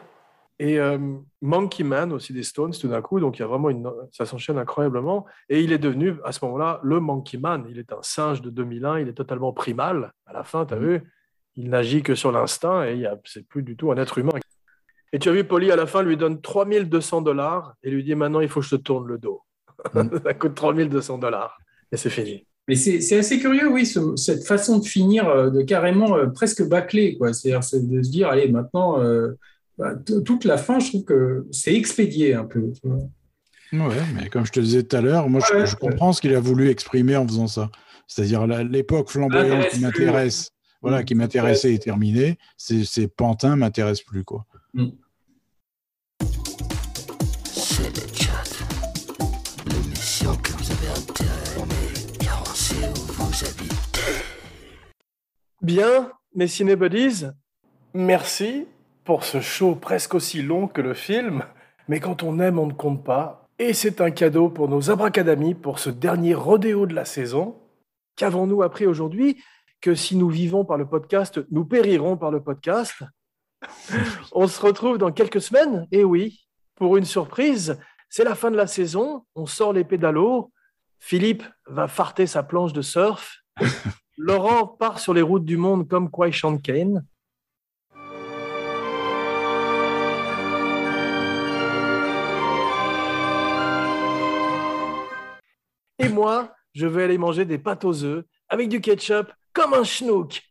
Et 0.60 0.78
euh, 0.78 0.98
Monkey 1.42 1.82
Man 1.82 2.12
aussi 2.12 2.32
des 2.32 2.44
Stones 2.44 2.72
tout 2.72 2.86
d'un 2.88 3.02
coup, 3.02 3.18
donc 3.18 3.38
il 3.38 3.42
y 3.42 3.44
a 3.44 3.48
vraiment 3.48 3.70
une, 3.70 3.90
ça 4.12 4.24
s'enchaîne 4.24 4.56
incroyablement. 4.58 5.26
Et 5.48 5.60
il 5.62 5.72
est 5.72 5.78
devenu 5.78 6.14
à 6.24 6.30
ce 6.32 6.44
moment-là 6.44 6.80
le 6.84 7.00
Monkey 7.00 7.38
Man. 7.38 7.66
Il 7.68 7.78
est 7.78 7.92
un 7.92 7.98
singe 8.02 8.40
de 8.40 8.50
2001, 8.50 9.00
il 9.00 9.08
est 9.08 9.14
totalement 9.14 9.52
primal. 9.52 10.12
À 10.26 10.32
la 10.32 10.44
fin, 10.44 10.64
t'as 10.64 10.76
vu, 10.76 11.02
il 11.56 11.70
n'agit 11.70 12.02
que 12.02 12.14
sur 12.14 12.30
l'instinct 12.30 12.84
et 12.84 13.04
a- 13.04 13.18
c'est 13.24 13.46
plus 13.48 13.62
du 13.64 13.76
tout 13.76 13.90
un 13.90 13.96
être 13.96 14.18
humain. 14.18 14.32
Et 15.12 15.18
tu 15.18 15.28
as 15.28 15.32
vu, 15.32 15.44
Polly, 15.44 15.70
à 15.72 15.76
la 15.76 15.86
fin, 15.86 16.02
lui 16.02 16.16
donne 16.16 16.40
3200 16.40 17.22
dollars 17.22 17.74
et 17.82 17.90
lui 17.90 18.02
dit 18.04 18.14
maintenant, 18.14 18.40
il 18.40 18.48
faut 18.48 18.60
que 18.60 18.66
je 18.66 18.76
te 18.76 18.80
tourne 18.80 19.06
le 19.08 19.18
dos. 19.18 19.42
ça 20.24 20.34
coûte 20.34 20.54
3200 20.54 21.18
dollars. 21.18 21.58
Et 21.92 21.96
c'est 21.96 22.10
fini. 22.10 22.46
Mais 22.66 22.76
c'est 22.76 23.18
assez 23.18 23.38
curieux, 23.38 23.68
oui, 23.70 23.84
ce- 23.86 24.16
cette 24.16 24.46
façon 24.46 24.78
de 24.78 24.84
finir 24.84 25.28
euh, 25.28 25.50
de 25.50 25.62
carrément 25.62 26.16
euh, 26.16 26.28
presque 26.28 26.66
bâclé, 26.66 27.16
quoi. 27.18 27.32
C'est-à-dire 27.32 27.62
c'est 27.62 27.86
de 27.86 28.02
se 28.02 28.10
dire, 28.10 28.28
allez, 28.28 28.48
maintenant, 28.48 29.00
euh, 29.02 29.32
bah, 29.78 29.94
toute 30.24 30.44
la 30.44 30.56
fin, 30.56 30.78
je 30.78 30.88
trouve 30.88 31.04
que 31.04 31.46
c'est 31.50 31.74
expédié 31.74 32.34
un 32.34 32.44
peu. 32.44 32.72
tu 32.72 32.88
vois. 32.88 33.88
Ouais, 33.88 34.02
mais 34.14 34.28
comme 34.28 34.46
je 34.46 34.52
te 34.52 34.60
disais 34.60 34.84
tout 34.84 34.94
à 34.96 35.00
l'heure, 35.00 35.28
moi 35.28 35.40
je, 35.48 35.54
Ouais, 35.54 35.66
je 35.66 35.72
ouais. 35.72 35.78
comprends 35.80 36.12
ce 36.12 36.20
qu'il 36.20 36.34
a 36.34 36.40
voulu 36.40 36.68
exprimer 36.68 37.16
en 37.16 37.26
faisant 37.26 37.48
ça. 37.48 37.70
C'est-à-dire 38.06 38.46
l'époque 38.46 39.10
flamboyante 39.10 39.68
qui 39.70 39.80
M'intéresse 39.80 40.50
voilà, 40.82 41.00
Mm. 41.00 41.04
qui 41.06 41.14
m'intéressait 41.14 41.74
est 41.74 41.82
terminée. 41.82 42.36
Ces, 42.58 42.84
ces 42.84 43.08
pantins 43.08 43.56
m'intéressent 43.56 44.04
plus, 44.04 44.22
quoi. 44.22 44.44
Habitez. 53.42 54.22
Bien, 55.62 56.10
mes 56.34 56.46
cinébuddies, 56.46 57.24
merci 57.94 58.66
pour 59.04 59.24
ce 59.24 59.40
show 59.40 59.74
presque 59.74 60.14
aussi 60.14 60.42
long 60.42 60.66
que 60.66 60.80
le 60.80 60.94
film. 60.94 61.44
Mais 61.88 62.00
quand 62.00 62.22
on 62.22 62.40
aime, 62.40 62.58
on 62.58 62.66
ne 62.66 62.72
compte 62.72 63.04
pas. 63.04 63.48
Et 63.58 63.72
c'est 63.72 64.00
un 64.00 64.10
cadeau 64.10 64.48
pour 64.48 64.68
nos 64.68 64.90
abracadamis 64.90 65.54
pour 65.54 65.78
ce 65.78 65.90
dernier 65.90 66.34
rodéo 66.34 66.86
de 66.86 66.94
la 66.94 67.04
saison. 67.04 67.60
Qu'avons-nous 68.16 68.62
appris 68.62 68.86
aujourd'hui 68.86 69.42
Que 69.80 69.94
si 69.94 70.16
nous 70.16 70.28
vivons 70.28 70.64
par 70.64 70.78
le 70.78 70.86
podcast, 70.86 71.40
nous 71.50 71.64
périrons 71.64 72.16
par 72.16 72.30
le 72.30 72.42
podcast? 72.42 73.04
on 74.32 74.48
se 74.48 74.60
retrouve 74.60 74.98
dans 74.98 75.12
quelques 75.12 75.40
semaines, 75.40 75.86
et 75.92 76.04
oui, 76.04 76.46
pour 76.74 76.96
une 76.96 77.04
surprise. 77.04 77.78
C'est 78.08 78.24
la 78.24 78.34
fin 78.34 78.50
de 78.50 78.56
la 78.56 78.66
saison, 78.66 79.24
on 79.34 79.46
sort 79.46 79.72
les 79.72 79.84
pédalos. 79.84 80.50
Philippe 80.98 81.44
va 81.66 81.88
farter 81.88 82.26
sa 82.26 82.42
planche 82.42 82.72
de 82.72 82.82
surf. 82.82 83.42
Laurent 84.16 84.66
part 84.66 85.00
sur 85.00 85.12
les 85.12 85.22
routes 85.22 85.44
du 85.44 85.56
monde 85.56 85.88
comme 85.88 86.10
Kwai 86.10 86.30
Kane. 86.62 87.04
Et 96.04 96.08
moi, 96.08 96.54
je 96.74 96.86
vais 96.86 97.04
aller 97.04 97.18
manger 97.18 97.44
des 97.44 97.58
pâtes 97.58 97.84
aux 97.84 98.04
œufs 98.04 98.24
avec 98.48 98.68
du 98.68 98.80
ketchup 98.80 99.32
comme 99.52 99.72
un 99.74 99.84
schnook. 99.84 100.42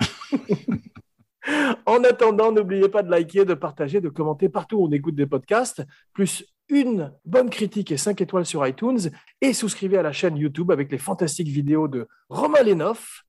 en 1.86 2.04
attendant, 2.04 2.52
n'oubliez 2.52 2.88
pas 2.88 3.02
de 3.02 3.10
liker, 3.10 3.44
de 3.44 3.54
partager, 3.54 4.00
de 4.00 4.08
commenter 4.08 4.48
partout 4.48 4.78
où 4.78 4.86
on 4.86 4.92
écoute 4.92 5.14
des 5.14 5.26
podcasts, 5.26 5.82
plus 6.12 6.46
une 6.68 7.12
bonne 7.24 7.50
critique 7.50 7.92
et 7.92 7.96
5 7.96 8.20
étoiles 8.20 8.46
sur 8.46 8.66
iTunes, 8.66 9.10
et 9.40 9.52
souscrivez 9.52 9.98
à 9.98 10.02
la 10.02 10.12
chaîne 10.12 10.36
YouTube 10.36 10.70
avec 10.70 10.90
les 10.90 10.98
fantastiques 10.98 11.48
vidéos 11.48 11.88
de 11.88 12.06
Romain 12.28 12.62
Lenoff. 12.62 13.24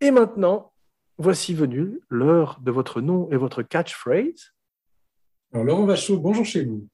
Et 0.00 0.10
maintenant, 0.10 0.72
voici 1.18 1.54
venu 1.54 2.00
l'heure 2.08 2.60
de 2.62 2.70
votre 2.70 3.00
nom 3.00 3.30
et 3.30 3.36
votre 3.36 3.62
catchphrase. 3.62 4.54
Alors, 5.52 5.64
Laurent 5.64 5.86
Vachaud, 5.86 6.18
bonjour 6.18 6.44
chez 6.44 6.64
vous. 6.64 6.86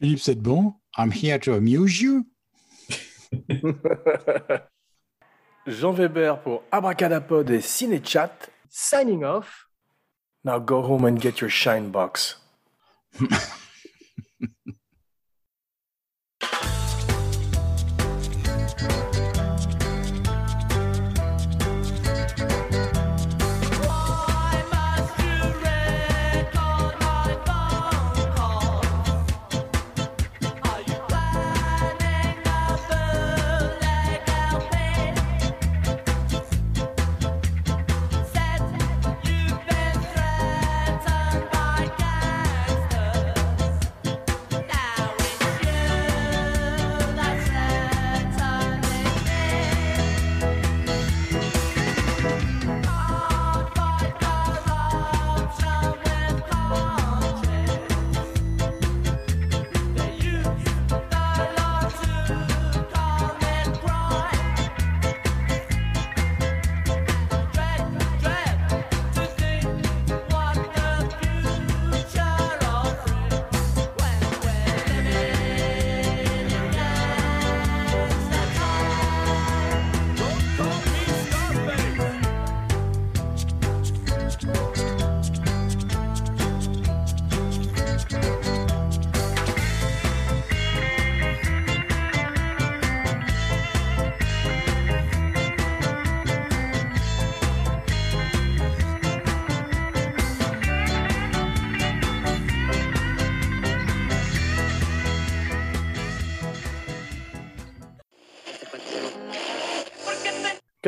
Philippe, 0.00 0.20
c'est 0.20 0.40
bon. 0.40 0.74
I'm 0.96 1.12
here 1.12 1.38
to 1.40 1.52
amuse 1.52 2.00
you. 2.00 2.26
Jean 5.66 5.92
Weber 5.92 6.38
pour 6.42 6.62
Abracadapod 6.70 7.50
et 7.50 7.60
Cinéchat, 7.60 8.30
signing 8.68 9.24
off. 9.24 9.68
Now 10.44 10.60
go 10.60 10.82
home 10.82 11.04
and 11.04 11.20
get 11.20 11.40
your 11.40 11.50
shine 11.50 11.90
box. 11.90 12.40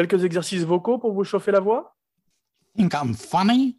Quelques 0.08 0.24
exercices 0.24 0.64
vocaux 0.64 0.98
pour 0.98 1.12
vous 1.12 1.24
chauffer 1.24 1.52
la 1.52 1.60
voix? 1.60 1.94
Think 2.74 2.94
I'm 2.94 3.14
funny? 3.14 3.76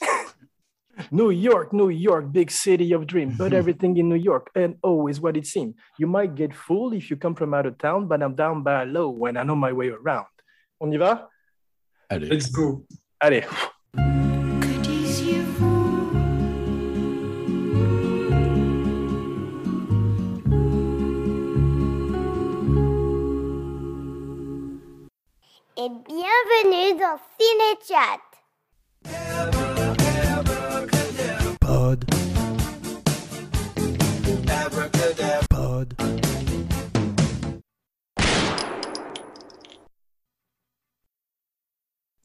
New 1.12 1.30
York, 1.30 1.72
New 1.72 1.90
York, 1.90 2.32
big 2.32 2.50
city 2.50 2.92
of 2.92 3.06
dream, 3.06 3.34
but 3.38 3.52
everything 3.60 3.96
in 3.96 4.08
New 4.08 4.16
York 4.16 4.50
and 4.56 4.74
always 4.82 5.20
what 5.20 5.36
it 5.36 5.46
seems. 5.46 5.74
You 5.98 6.08
might 6.08 6.34
get 6.34 6.52
fooled 6.52 6.94
if 6.94 7.08
you 7.10 7.16
come 7.16 7.34
from 7.34 7.54
out 7.54 7.66
of 7.66 7.78
town, 7.78 8.08
but 8.08 8.22
I'm 8.22 8.34
down 8.34 8.62
by 8.62 8.84
low 8.84 9.10
when 9.10 9.36
I 9.36 9.44
know 9.44 9.54
my 9.54 9.72
way 9.72 9.88
around. 9.90 10.26
On 10.80 10.90
y 10.90 10.96
va? 10.96 11.28
Allez. 12.10 12.28
Let's 12.28 12.50
go. 12.50 12.84
Allez. 13.20 13.44
Et 25.82 25.88
bienvenue 25.88 27.00
dans 27.00 27.18
Cinéchat. 27.38 28.20
Pod 31.58 32.04